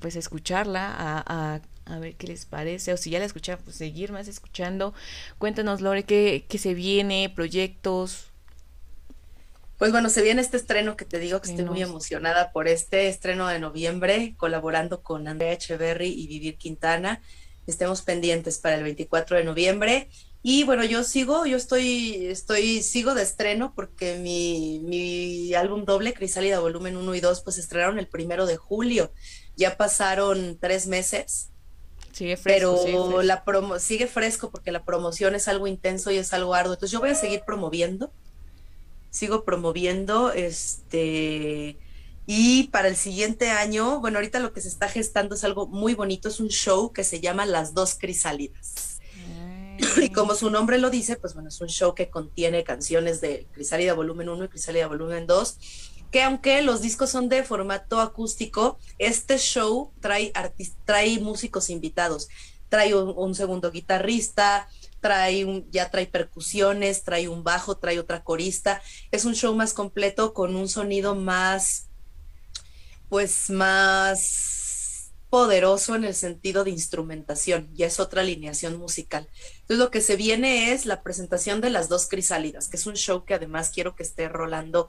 pues 0.00 0.14
escucharla, 0.16 0.94
a 0.94 1.54
a 1.54 1.60
ver 1.98 2.16
qué 2.16 2.26
les 2.26 2.46
parece, 2.46 2.92
o 2.92 2.96
si 2.96 3.10
ya 3.10 3.18
la 3.18 3.24
escucharon, 3.24 3.62
pues 3.64 3.76
seguir 3.76 4.12
más 4.12 4.28
escuchando. 4.28 4.92
Cuéntanos, 5.38 5.80
Lore, 5.80 6.04
qué, 6.04 6.44
qué 6.48 6.58
se 6.58 6.74
viene, 6.74 7.32
proyectos. 7.34 8.32
Pues 9.78 9.92
bueno, 9.92 10.08
se 10.08 10.22
viene 10.22 10.40
este 10.40 10.56
estreno 10.56 10.96
que 10.96 11.04
te 11.04 11.18
digo 11.18 11.40
que 11.40 11.50
estoy 11.50 11.64
muy 11.66 11.82
emocionada 11.82 12.50
por 12.50 12.66
este 12.66 13.08
estreno 13.08 13.46
de 13.46 13.60
noviembre, 13.60 14.34
colaborando 14.38 15.02
con 15.02 15.28
Andrea 15.28 15.52
Echeverry 15.52 16.08
y 16.08 16.26
Vivir 16.26 16.56
Quintana. 16.56 17.20
Estemos 17.66 18.02
pendientes 18.02 18.58
para 18.58 18.76
el 18.76 18.82
24 18.84 19.36
de 19.36 19.44
noviembre. 19.44 20.08
Y 20.42 20.64
bueno, 20.64 20.84
yo 20.84 21.04
sigo, 21.04 21.44
yo 21.44 21.56
estoy, 21.56 22.26
estoy, 22.26 22.82
sigo 22.82 23.14
de 23.14 23.22
estreno 23.22 23.74
porque 23.74 24.16
mi, 24.16 24.80
mi 24.84 25.52
álbum 25.54 25.84
doble, 25.84 26.14
Crisálida 26.14 26.60
Volumen 26.60 26.96
1 26.96 27.14
y 27.14 27.20
2, 27.20 27.42
pues 27.42 27.58
estrenaron 27.58 27.98
el 27.98 28.08
primero 28.08 28.46
de 28.46 28.56
julio. 28.56 29.12
Ya 29.56 29.76
pasaron 29.76 30.56
tres 30.58 30.86
meses 30.86 31.50
Sigue 32.16 32.38
fresco. 32.38 32.80
Pero 32.82 33.20
la 33.20 33.44
promo 33.44 33.78
sigue 33.78 34.06
fresco 34.06 34.50
porque 34.50 34.72
la 34.72 34.86
promoción 34.86 35.34
es 35.34 35.48
algo 35.48 35.66
intenso 35.66 36.10
y 36.10 36.16
es 36.16 36.32
algo 36.32 36.54
arduo. 36.54 36.72
Entonces 36.72 36.90
yo 36.90 37.00
voy 37.00 37.10
a 37.10 37.14
seguir 37.14 37.42
promoviendo. 37.44 38.10
Sigo 39.10 39.44
promoviendo 39.44 40.32
este 40.32 41.76
y 42.26 42.68
para 42.68 42.88
el 42.88 42.96
siguiente 42.96 43.50
año, 43.50 44.00
bueno, 44.00 44.16
ahorita 44.16 44.38
lo 44.40 44.54
que 44.54 44.62
se 44.62 44.68
está 44.68 44.88
gestando 44.88 45.34
es 45.34 45.44
algo 45.44 45.66
muy 45.66 45.92
bonito, 45.92 46.30
es 46.30 46.40
un 46.40 46.48
show 46.48 46.90
que 46.90 47.04
se 47.04 47.20
llama 47.20 47.44
Las 47.44 47.74
dos 47.74 47.94
crisálidas. 47.94 48.98
Y 50.00 50.08
como 50.08 50.34
su 50.34 50.48
nombre 50.48 50.78
lo 50.78 50.88
dice, 50.88 51.16
pues 51.16 51.34
bueno, 51.34 51.50
es 51.50 51.60
un 51.60 51.68
show 51.68 51.94
que 51.94 52.08
contiene 52.08 52.64
canciones 52.64 53.20
de 53.20 53.46
Crisálida 53.52 53.92
volumen 53.92 54.30
1 54.30 54.46
y 54.46 54.48
Crisálida 54.48 54.86
volumen 54.86 55.26
2 55.26 55.58
que 56.16 56.22
aunque 56.22 56.62
los 56.62 56.80
discos 56.80 57.10
son 57.10 57.28
de 57.28 57.44
formato 57.44 58.00
acústico, 58.00 58.78
este 58.96 59.36
show 59.36 59.92
trae, 60.00 60.32
trae 60.86 61.18
músicos 61.18 61.68
invitados, 61.68 62.28
trae 62.70 62.94
un, 62.94 63.34
segundo 63.34 63.70
guitarrista, 63.70 64.66
trae 65.02 65.44
un, 65.44 65.70
ya 65.70 65.90
trae 65.90 66.06
percusiones, 66.06 67.04
trae 67.04 67.28
un 67.28 67.44
bajo, 67.44 67.76
trae 67.76 68.00
otra 68.00 68.24
corista. 68.24 68.80
Es 69.10 69.26
un 69.26 69.34
show 69.34 69.54
más 69.54 69.74
completo 69.74 70.32
con 70.32 70.56
un 70.56 70.70
sonido 70.70 71.14
más, 71.14 71.90
pues 73.10 73.50
más 73.50 75.12
poderoso 75.28 75.96
en 75.96 76.04
el 76.04 76.14
sentido 76.14 76.64
de 76.64 76.70
instrumentación, 76.70 77.68
ya 77.74 77.88
es 77.88 78.00
otra 78.00 78.22
alineación 78.22 78.78
musical. 78.78 79.28
Entonces 79.52 79.78
lo 79.78 79.90
que 79.90 80.00
se 80.00 80.16
viene 80.16 80.72
es 80.72 80.86
la 80.86 81.02
presentación 81.02 81.60
de 81.60 81.68
las 81.68 81.90
dos 81.90 82.06
crisálidas, 82.08 82.68
que 82.68 82.78
es 82.78 82.86
un 82.86 82.94
show 82.94 83.26
que 83.26 83.34
además 83.34 83.68
quiero 83.68 83.94
que 83.94 84.02
esté 84.02 84.30
rolando 84.30 84.88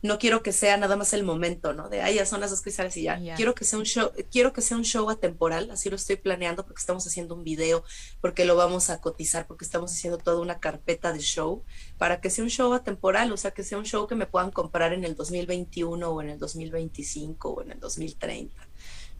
no 0.00 0.18
quiero 0.18 0.42
que 0.42 0.52
sea 0.52 0.76
nada 0.76 0.96
más 0.96 1.12
el 1.12 1.24
momento, 1.24 1.72
¿no? 1.72 1.88
De, 1.88 2.02
ay, 2.02 2.16
ya 2.16 2.26
son 2.26 2.40
las 2.40 2.50
dos 2.50 2.62
cristales 2.62 2.96
y 2.96 3.02
ya. 3.02 3.18
Ya. 3.18 3.34
Quiero 3.34 3.54
que 3.54 3.64
sea 3.64 3.78
un 3.78 3.84
show, 3.84 4.12
quiero 4.30 4.52
que 4.52 4.60
sea 4.60 4.76
un 4.76 4.84
show 4.84 5.10
atemporal, 5.10 5.70
así 5.70 5.90
lo 5.90 5.96
estoy 5.96 6.16
planeando 6.16 6.64
porque 6.64 6.80
estamos 6.80 7.06
haciendo 7.06 7.34
un 7.34 7.42
video, 7.42 7.82
porque 8.20 8.44
lo 8.44 8.54
vamos 8.54 8.90
a 8.90 9.00
cotizar, 9.00 9.46
porque 9.46 9.64
estamos 9.64 9.92
haciendo 9.92 10.18
toda 10.18 10.40
una 10.40 10.60
carpeta 10.60 11.12
de 11.12 11.20
show, 11.20 11.64
para 11.96 12.20
que 12.20 12.30
sea 12.30 12.44
un 12.44 12.50
show 12.50 12.72
atemporal, 12.74 13.32
o 13.32 13.36
sea, 13.36 13.50
que 13.50 13.64
sea 13.64 13.78
un 13.78 13.84
show 13.84 14.06
que 14.06 14.14
me 14.14 14.26
puedan 14.26 14.52
comprar 14.52 14.92
en 14.92 15.04
el 15.04 15.16
2021 15.16 16.08
o 16.08 16.22
en 16.22 16.30
el 16.30 16.38
2025 16.38 17.50
o 17.50 17.62
en 17.62 17.72
el 17.72 17.80
2030, 17.80 18.68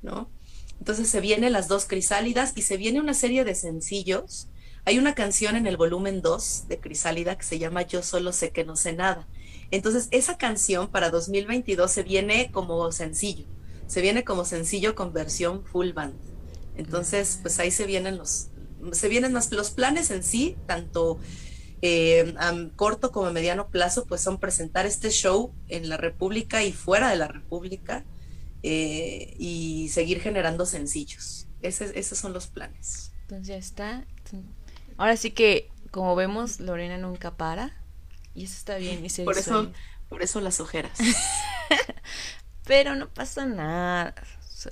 ¿no? 0.03 0.31
Entonces 0.79 1.09
se 1.09 1.21
vienen 1.21 1.53
las 1.53 1.67
dos 1.67 1.87
crisálidas 1.87 2.53
y 2.55 2.63
se 2.63 2.77
viene 2.77 3.01
una 3.01 3.15
serie 3.15 3.45
de 3.45 3.57
sencillos. 3.57 4.49
Hay 4.85 4.99
una 4.99 5.15
canción 5.15 5.57
en 5.57 5.67
el 5.67 5.77
volumen 5.77 6.23
2 6.23 6.69
de 6.69 6.79
Crisálida 6.79 7.37
que 7.37 7.45
se 7.45 7.59
llama 7.59 7.83
Yo 7.83 8.03
solo 8.03 8.33
sé 8.33 8.51
que 8.51 8.65
no 8.65 8.77
sé 8.77 8.93
nada. 8.93 9.27
Entonces, 9.71 10.09
esa 10.11 10.39
canción 10.39 10.91
para 10.91 11.11
2022 11.11 11.91
se 11.91 12.03
viene 12.03 12.51
como 12.53 12.91
sencillo, 12.93 13.47
se 13.87 14.01
viene 14.01 14.25
como 14.25 14.45
sencillo 14.45 14.95
con 14.95 15.13
versión 15.13 15.65
full 15.65 15.93
band. 15.93 16.15
Entonces, 16.75 17.39
pues 17.43 17.59
ahí 17.59 17.71
se 17.71 17.87
vienen 17.87 18.17
los, 18.19 18.49
se 18.93 19.09
vienen 19.09 19.33
los, 19.35 19.51
los 19.53 19.71
planes 19.73 20.11
en 20.11 20.23
sí, 20.23 20.57
tanto 20.67 21.19
eh, 21.83 22.35
a 22.39 22.53
corto 22.77 23.13
como 23.13 23.27
a 23.27 23.33
mediano 23.33 23.69
plazo, 23.71 24.07
pues 24.07 24.21
son 24.23 24.39
presentar 24.41 24.87
este 24.87 25.11
show 25.11 25.55
en 25.69 25.89
la 25.89 25.97
República 25.97 26.65
y 26.65 26.73
fuera 26.73 27.11
de 27.11 27.17
la 27.17 27.29
República 27.29 28.05
eh, 28.63 29.35
y 29.39 29.89
seguir 29.91 30.21
generando 30.21 30.67
sencillos. 30.67 31.49
Ese- 31.63 31.99
esos 31.99 32.19
son 32.19 32.33
los 32.33 32.49
planes. 32.49 33.13
Entonces 33.23 33.47
ya 33.49 33.57
está. 33.57 34.07
Ahora 34.97 35.17
sí 35.17 35.31
que, 35.33 35.71
como 35.91 36.15
vemos, 36.17 36.61
Lorena 36.61 36.99
nunca 36.99 37.37
para. 37.37 37.78
Y 38.39 38.45
eso 38.45 38.55
está 38.55 38.77
bien. 38.77 39.05
Y 39.05 39.11
se 39.11 39.25
Por 39.25 39.37
eso, 39.37 39.73
por 40.09 40.23
eso 40.23 40.41
las 40.41 40.61
ojeras. 40.61 40.99
Pero 42.65 42.95
no 42.95 43.09
pasa 43.09 43.47
nada. 43.47 44.15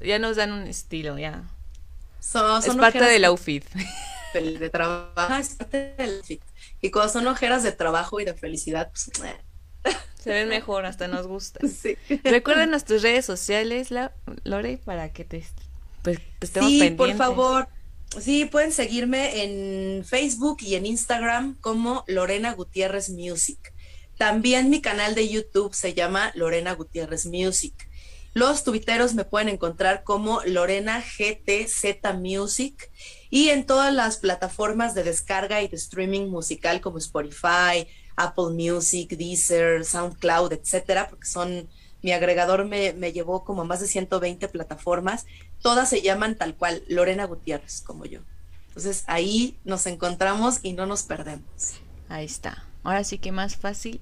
Ya 0.00 0.18
nos 0.18 0.36
dan 0.36 0.52
un 0.52 0.66
estilo, 0.66 1.18
ya. 1.18 1.44
Son, 2.20 2.62
es 2.62 2.74
parte 2.76 3.04
del 3.04 3.24
outfit. 3.24 3.64
de, 4.32 4.58
de 4.58 4.70
trabajo, 4.70 5.34
es 5.34 5.54
parte 5.54 5.94
del 5.98 6.16
outfit. 6.16 6.42
Y 6.80 6.90
cuando 6.90 7.12
son 7.12 7.26
ojeras 7.26 7.62
de 7.62 7.72
trabajo 7.72 8.20
y 8.20 8.24
de 8.24 8.34
felicidad, 8.34 8.90
pues 8.90 9.10
Se 10.18 10.30
ven 10.30 10.48
mejor, 10.48 10.86
hasta 10.86 11.08
nos 11.08 11.26
gusta. 11.26 11.60
sí. 11.68 11.96
Recuerden 12.24 12.70
nuestras 12.70 13.02
redes 13.02 13.24
sociales, 13.24 13.90
la, 13.90 14.12
Lore, 14.44 14.78
para 14.78 15.12
que 15.12 15.24
te, 15.24 15.44
pues, 16.02 16.18
te 16.38 16.46
estemos 16.46 16.68
Sí, 16.70 16.78
pendientes. 16.78 16.96
por 16.96 17.14
favor. 17.14 17.68
Sí, 18.20 18.46
pueden 18.46 18.72
seguirme 18.72 19.42
en 19.42 20.04
Facebook 20.04 20.58
y 20.60 20.74
en 20.74 20.86
Instagram 20.86 21.56
como 21.60 22.04
Lorena 22.06 22.54
Gutiérrez 22.54 23.10
Music. 23.10 23.74
También 24.16 24.70
mi 24.70 24.80
canal 24.80 25.14
de 25.14 25.28
YouTube 25.28 25.74
se 25.74 25.92
llama 25.92 26.32
Lorena 26.34 26.72
Gutiérrez 26.72 27.26
Music. 27.26 27.74
Los 28.32 28.64
tuiteros 28.64 29.14
me 29.14 29.24
pueden 29.24 29.48
encontrar 29.48 30.04
como 30.04 30.42
Lorena 30.44 31.02
GTZ 31.02 32.14
Music 32.18 32.90
y 33.30 33.48
en 33.48 33.66
todas 33.66 33.92
las 33.92 34.18
plataformas 34.18 34.94
de 34.94 35.04
descarga 35.04 35.62
y 35.62 35.68
de 35.68 35.76
streaming 35.76 36.28
musical 36.28 36.80
como 36.80 36.98
Spotify, 36.98 37.86
Apple 38.16 38.50
Music, 38.52 39.10
Deezer, 39.16 39.84
SoundCloud, 39.84 40.52
etcétera, 40.52 41.08
porque 41.08 41.26
son 41.26 41.68
mi 42.06 42.12
agregador 42.12 42.64
me, 42.66 42.92
me 42.92 43.12
llevó 43.12 43.42
como 43.42 43.62
a 43.62 43.64
más 43.64 43.80
de 43.80 43.88
120 43.88 44.46
plataformas. 44.46 45.26
Todas 45.60 45.88
se 45.90 46.02
llaman 46.02 46.36
tal 46.36 46.54
cual, 46.54 46.84
Lorena 46.86 47.24
Gutiérrez, 47.24 47.82
como 47.84 48.04
yo. 48.04 48.20
Entonces 48.68 49.02
ahí 49.08 49.58
nos 49.64 49.88
encontramos 49.88 50.60
y 50.62 50.74
no 50.74 50.86
nos 50.86 51.02
perdemos. 51.02 51.80
Ahí 52.08 52.24
está. 52.24 52.64
Ahora 52.84 53.02
sí 53.02 53.18
que 53.18 53.32
más 53.32 53.56
fácil 53.56 54.00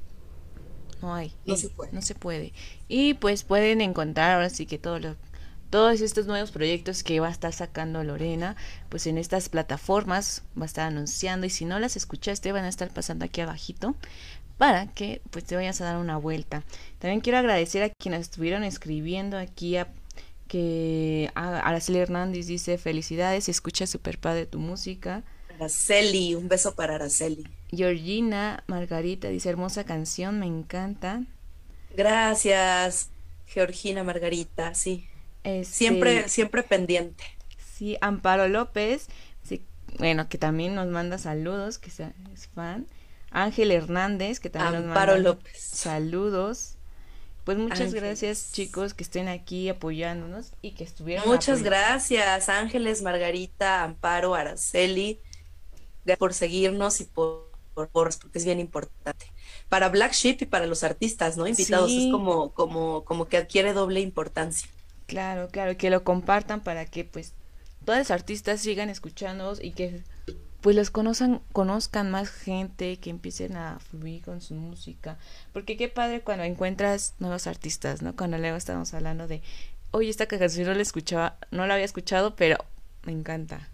no 1.00 1.14
hay. 1.14 1.32
No 1.46 1.56
se 1.56 1.70
puede. 1.70 1.92
No 1.92 2.02
se 2.02 2.14
puede. 2.14 2.52
Y 2.88 3.14
pues 3.14 3.42
pueden 3.42 3.80
encontrar 3.80 4.34
ahora 4.34 4.50
sí 4.50 4.66
que 4.66 4.76
todos 4.78 5.00
los 5.00 5.16
todos 5.74 6.02
estos 6.02 6.26
nuevos 6.26 6.52
proyectos 6.52 7.02
que 7.02 7.18
va 7.18 7.26
a 7.26 7.32
estar 7.32 7.52
sacando 7.52 8.04
Lorena, 8.04 8.54
pues 8.90 9.08
en 9.08 9.18
estas 9.18 9.48
plataformas 9.48 10.44
va 10.56 10.62
a 10.62 10.66
estar 10.66 10.86
anunciando 10.86 11.46
y 11.46 11.50
si 11.50 11.64
no 11.64 11.80
las 11.80 11.96
escuchaste 11.96 12.52
van 12.52 12.64
a 12.64 12.68
estar 12.68 12.90
pasando 12.90 13.24
aquí 13.24 13.40
abajito 13.40 13.96
para 14.58 14.86
que 14.86 15.20
pues 15.30 15.44
te 15.44 15.56
vayas 15.56 15.80
a 15.80 15.84
dar 15.84 15.96
una 15.96 16.16
vuelta. 16.16 16.62
También 16.98 17.20
quiero 17.20 17.38
agradecer 17.38 17.82
a 17.82 17.90
quienes 17.90 18.22
estuvieron 18.22 18.64
escribiendo 18.64 19.38
aquí 19.38 19.76
a 19.76 19.88
que 20.48 21.30
a 21.34 21.58
Araceli 21.60 21.98
Hernández 21.98 22.46
dice 22.46 22.78
felicidades, 22.78 23.48
escucha 23.48 23.86
súper 23.86 24.18
padre 24.18 24.46
tu 24.46 24.58
música. 24.58 25.22
Araceli, 25.56 26.34
un 26.34 26.48
beso 26.48 26.74
para 26.74 26.96
Araceli. 26.96 27.44
Georgina 27.70 28.62
Margarita 28.66 29.28
dice 29.28 29.48
hermosa 29.48 29.84
canción, 29.84 30.38
me 30.38 30.46
encanta. 30.46 31.22
Gracias, 31.96 33.10
Georgina 33.46 34.04
Margarita, 34.04 34.74
sí. 34.74 35.06
Este, 35.44 35.74
Siempre, 35.74 36.28
siempre 36.28 36.62
pendiente. 36.62 37.24
Sí, 37.76 37.96
Amparo 38.00 38.48
López, 38.48 39.08
sí, 39.42 39.62
bueno, 39.98 40.28
que 40.28 40.38
también 40.38 40.74
nos 40.74 40.88
manda 40.88 41.18
saludos, 41.18 41.78
que 41.78 41.90
es 41.90 42.48
fan. 42.54 42.86
Ángel 43.34 43.70
Hernández, 43.72 44.40
que 44.40 44.48
también 44.50 44.88
Amparo 44.88 45.12
nos 45.16 45.22
manda 45.24 45.30
López. 45.38 45.60
saludos. 45.60 46.76
Pues 47.44 47.58
muchas 47.58 47.80
Ángeles. 47.80 48.02
gracias, 48.02 48.52
chicos, 48.52 48.94
que 48.94 49.02
estén 49.04 49.28
aquí 49.28 49.68
apoyándonos 49.68 50.52
y 50.62 50.70
que 50.72 50.84
estuvieron 50.84 51.28
Muchas 51.28 51.62
gracias, 51.62 52.48
Ángeles, 52.48 53.02
Margarita, 53.02 53.82
Amparo, 53.82 54.34
Araceli, 54.34 55.20
por 56.18 56.32
seguirnos 56.32 57.00
y 57.02 57.04
por, 57.04 57.50
por, 57.74 57.88
por- 57.88 58.18
porque 58.18 58.38
es 58.38 58.44
bien 58.46 58.60
importante. 58.60 59.26
Para 59.68 59.90
Black 59.90 60.12
Sheep 60.12 60.42
y 60.42 60.46
para 60.46 60.66
los 60.66 60.84
artistas, 60.84 61.36
¿no? 61.36 61.46
Invitados, 61.46 61.90
Sí. 61.90 62.06
es 62.06 62.12
como, 62.12 62.52
como, 62.52 63.04
como 63.04 63.28
que 63.28 63.36
adquiere 63.36 63.74
doble 63.74 64.00
importancia. 64.00 64.68
Claro, 65.06 65.48
claro, 65.48 65.76
que 65.76 65.90
lo 65.90 66.02
compartan 66.02 66.62
para 66.62 66.86
que 66.86 67.04
pues 67.04 67.34
todos 67.84 67.98
los 67.98 68.10
artistas 68.10 68.60
sigan 68.62 68.88
escuchándonos 68.88 69.62
y 69.62 69.72
que 69.72 70.02
pues 70.64 70.74
los 70.76 70.90
conozcan, 70.90 71.42
conozcan 71.52 72.10
más 72.10 72.30
gente, 72.30 72.98
que 72.98 73.10
empiecen 73.10 73.54
a 73.56 73.78
fluir 73.80 74.22
con 74.24 74.40
su 74.40 74.54
música. 74.54 75.18
Porque 75.52 75.76
qué 75.76 75.88
padre 75.90 76.22
cuando 76.22 76.44
encuentras 76.44 77.14
nuevos 77.18 77.46
artistas, 77.46 78.00
¿no? 78.00 78.16
Cuando 78.16 78.38
luego 78.38 78.56
estamos 78.56 78.94
hablando 78.94 79.28
de, 79.28 79.42
oye, 79.90 80.08
esta 80.08 80.26
canción 80.26 80.66
no 80.68 80.74
la 80.74 80.80
escuchaba, 80.82 81.38
no 81.50 81.66
la 81.66 81.74
había 81.74 81.84
escuchado, 81.84 82.34
pero 82.34 82.56
me 83.02 83.12
encanta. 83.12 83.68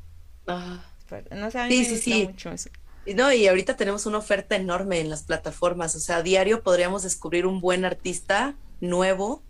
Ah. 0.47 0.85
No 1.31 1.51
sé, 1.53 1.59
a 1.61 1.67
mí 1.67 1.73
Sí, 1.73 1.79
me 1.79 1.85
sí, 1.85 1.91
gusta 1.91 2.19
sí. 2.19 2.27
mucho 2.27 2.51
eso. 2.51 2.71
No, 3.07 3.33
y 3.33 3.47
ahorita 3.47 3.77
tenemos 3.77 4.07
una 4.07 4.19
oferta 4.19 4.57
enorme 4.57 5.01
en 5.01 5.11
las 5.11 5.23
plataformas, 5.25 5.95
o 5.97 6.01
sea, 6.01 6.17
a 6.19 6.23
diario 6.23 6.63
podríamos 6.63 7.03
descubrir 7.05 7.47
un 7.47 7.61
buen 7.61 7.85
artista 7.85 8.59
nuevo 8.81 9.47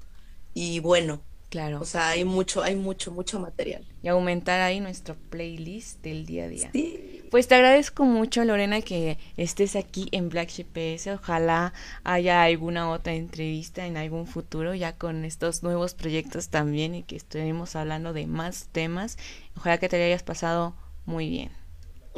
y 0.54 0.80
bueno. 0.80 1.22
Claro. 1.50 1.80
O 1.80 1.84
sea, 1.84 2.10
hay 2.10 2.24
mucho, 2.24 2.62
hay 2.62 2.76
mucho, 2.76 3.10
mucho 3.10 3.40
material. 3.40 3.84
y 4.02 4.08
aumentar 4.08 4.60
ahí 4.60 4.78
nuestro 4.78 5.16
playlist 5.30 6.00
del 6.00 6.24
día 6.24 6.44
a 6.44 6.48
día. 6.48 6.70
Sí. 6.72 7.26
Pues 7.30 7.48
te 7.48 7.56
agradezco 7.56 8.04
mucho, 8.04 8.44
Lorena, 8.44 8.80
que 8.80 9.18
estés 9.36 9.76
aquí 9.76 10.08
en 10.12 10.28
Black 10.28 10.48
Sheep 10.48 10.68
PS. 10.68 11.08
Ojalá 11.08 11.72
haya 12.04 12.42
alguna 12.42 12.90
otra 12.90 13.14
entrevista 13.14 13.86
en 13.86 13.96
algún 13.96 14.26
futuro, 14.26 14.74
ya 14.74 14.96
con 14.96 15.24
estos 15.24 15.62
nuevos 15.62 15.94
proyectos 15.94 16.48
también, 16.48 16.94
y 16.94 17.02
que 17.02 17.16
estemos 17.16 17.74
hablando 17.76 18.12
de 18.12 18.26
más 18.26 18.68
temas. 18.70 19.18
Ojalá 19.56 19.78
que 19.78 19.88
te 19.88 20.02
hayas 20.02 20.22
pasado 20.22 20.74
muy 21.04 21.28
bien. 21.28 21.50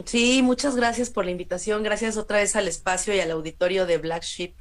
Sí, 0.07 0.43
muchas 0.43 0.77
gracias 0.77 1.11
por 1.11 1.25
la 1.25 1.31
invitación. 1.31 1.83
Gracias 1.83 2.17
otra 2.17 2.39
vez 2.39 2.55
al 2.57 2.69
espacio 2.69 3.15
y 3.15 3.21
al 3.21 3.31
auditorio 3.31 3.87
de 3.87 3.99
Black 3.99 4.23
Sheep 4.23 4.55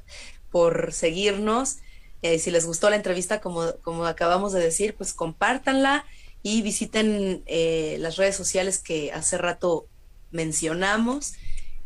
por 0.50 0.92
seguirnos. 0.92 1.78
Eh, 2.22 2.38
si 2.38 2.50
les 2.50 2.66
gustó 2.66 2.88
la 2.88 2.96
entrevista, 2.96 3.40
como, 3.40 3.74
como 3.82 4.06
acabamos 4.06 4.52
de 4.52 4.60
decir, 4.60 4.94
pues 4.94 5.12
compártanla 5.12 6.04
y 6.42 6.62
visiten 6.62 7.42
eh, 7.46 7.96
las 8.00 8.16
redes 8.16 8.36
sociales 8.36 8.78
que 8.78 9.12
hace 9.12 9.38
rato 9.38 9.88
mencionamos. 10.30 11.34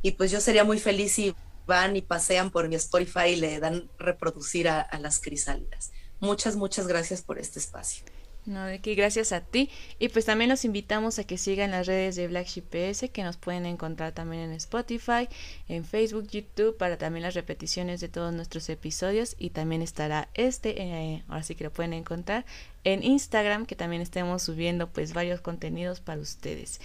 Y 0.02 0.12
pues 0.12 0.30
yo 0.30 0.40
sería 0.40 0.64
muy 0.64 0.78
feliz 0.78 1.12
si 1.12 1.34
van 1.66 1.96
y 1.96 2.02
pasean 2.02 2.50
por 2.50 2.68
mi 2.68 2.76
Spotify 2.76 3.30
y 3.30 3.36
le 3.36 3.58
dan 3.58 3.90
reproducir 3.98 4.68
a, 4.68 4.80
a 4.80 4.98
las 5.00 5.20
crisálidas. 5.20 5.90
Muchas, 6.20 6.56
muchas 6.56 6.86
gracias 6.86 7.22
por 7.22 7.38
este 7.38 7.58
espacio. 7.58 8.04
No, 8.46 8.64
de 8.64 8.78
que 8.78 8.94
gracias 8.94 9.32
a 9.32 9.40
ti. 9.40 9.70
Y 9.98 10.08
pues 10.08 10.24
también 10.24 10.48
los 10.48 10.64
invitamos 10.64 11.18
a 11.18 11.24
que 11.24 11.36
sigan 11.36 11.72
las 11.72 11.86
redes 11.86 12.14
de 12.14 12.28
Black 12.28 12.46
Sheep 12.46 12.64
PS, 12.66 13.10
que 13.10 13.24
nos 13.24 13.36
pueden 13.36 13.66
encontrar 13.66 14.12
también 14.12 14.42
en 14.42 14.52
Spotify, 14.52 15.28
en 15.68 15.84
Facebook, 15.84 16.28
YouTube, 16.28 16.76
para 16.76 16.96
también 16.96 17.24
las 17.24 17.34
repeticiones 17.34 18.00
de 18.00 18.08
todos 18.08 18.32
nuestros 18.32 18.68
episodios. 18.68 19.34
Y 19.38 19.50
también 19.50 19.82
estará 19.82 20.28
este, 20.34 20.80
eh, 20.80 21.24
ahora 21.26 21.42
sí 21.42 21.56
que 21.56 21.64
lo 21.64 21.72
pueden 21.72 21.92
encontrar, 21.92 22.46
en 22.84 23.02
Instagram, 23.02 23.66
que 23.66 23.74
también 23.74 24.00
estemos 24.00 24.42
subiendo 24.42 24.88
pues 24.88 25.12
varios 25.12 25.40
contenidos 25.40 25.98
para 25.98 26.20
ustedes. 26.20 26.80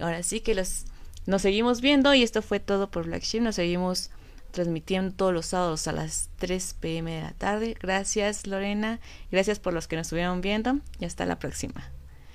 Ahora 0.00 0.24
sí 0.24 0.40
que 0.40 0.56
los 0.56 0.86
nos 1.26 1.42
seguimos 1.42 1.80
viendo 1.80 2.12
y 2.12 2.22
esto 2.22 2.42
fue 2.42 2.60
todo 2.60 2.90
por 2.90 3.06
Black 3.06 3.22
Sheep. 3.22 3.42
Nos 3.42 3.54
seguimos 3.54 4.10
transmitiendo 4.54 5.14
todos 5.14 5.34
los 5.34 5.46
sábados 5.46 5.86
a 5.88 5.92
las 5.92 6.30
3 6.36 6.76
pm 6.80 7.16
de 7.16 7.22
la 7.22 7.32
tarde. 7.32 7.76
Gracias 7.78 8.46
Lorena, 8.46 9.00
gracias 9.30 9.58
por 9.58 9.74
los 9.74 9.88
que 9.88 9.96
nos 9.96 10.06
estuvieron 10.06 10.40
viendo 10.40 10.78
y 10.98 11.04
hasta 11.04 11.26
la 11.26 11.38
próxima. 11.38 11.92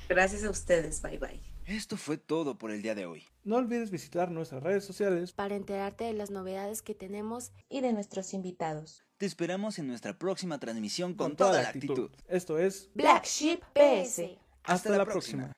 Gracias 0.10 0.44
a 0.44 0.50
ustedes. 0.50 1.02
Bye 1.02 1.18
bye. 1.18 1.42
Esto 1.66 1.98
fue 1.98 2.18
todo 2.18 2.58
por 2.58 2.72
el 2.72 2.82
día 2.82 2.96
de 2.96 3.06
hoy. 3.06 3.24
No 3.44 3.56
olvides 3.56 3.92
visitar 3.92 4.32
nuestras 4.32 4.62
redes 4.62 4.84
sociales 4.84 5.32
para 5.32 5.56
enterarte 5.56 6.04
de 6.04 6.14
las 6.14 6.30
novedades 6.30 6.82
que 6.82 6.96
tenemos 6.96 7.52
y 7.70 7.82
de 7.82 7.94
nuestros 7.94 8.34
invitados. 8.34 9.06
Te 9.18 9.26
esperamos 9.26 9.80
en 9.80 9.88
nuestra 9.88 10.18
próxima 10.18 10.60
transmisión 10.60 11.14
con, 11.14 11.36
toda, 11.36 11.62
la 11.62 11.70
actitud. 11.70 12.10
Esto 12.28 12.58
es 12.58 12.90
Black 12.96 13.26
Sheep 13.26 13.62
PS. 13.74 14.38
Hasta, 14.64 14.98
la 14.98 15.06
próxima. 15.06 15.52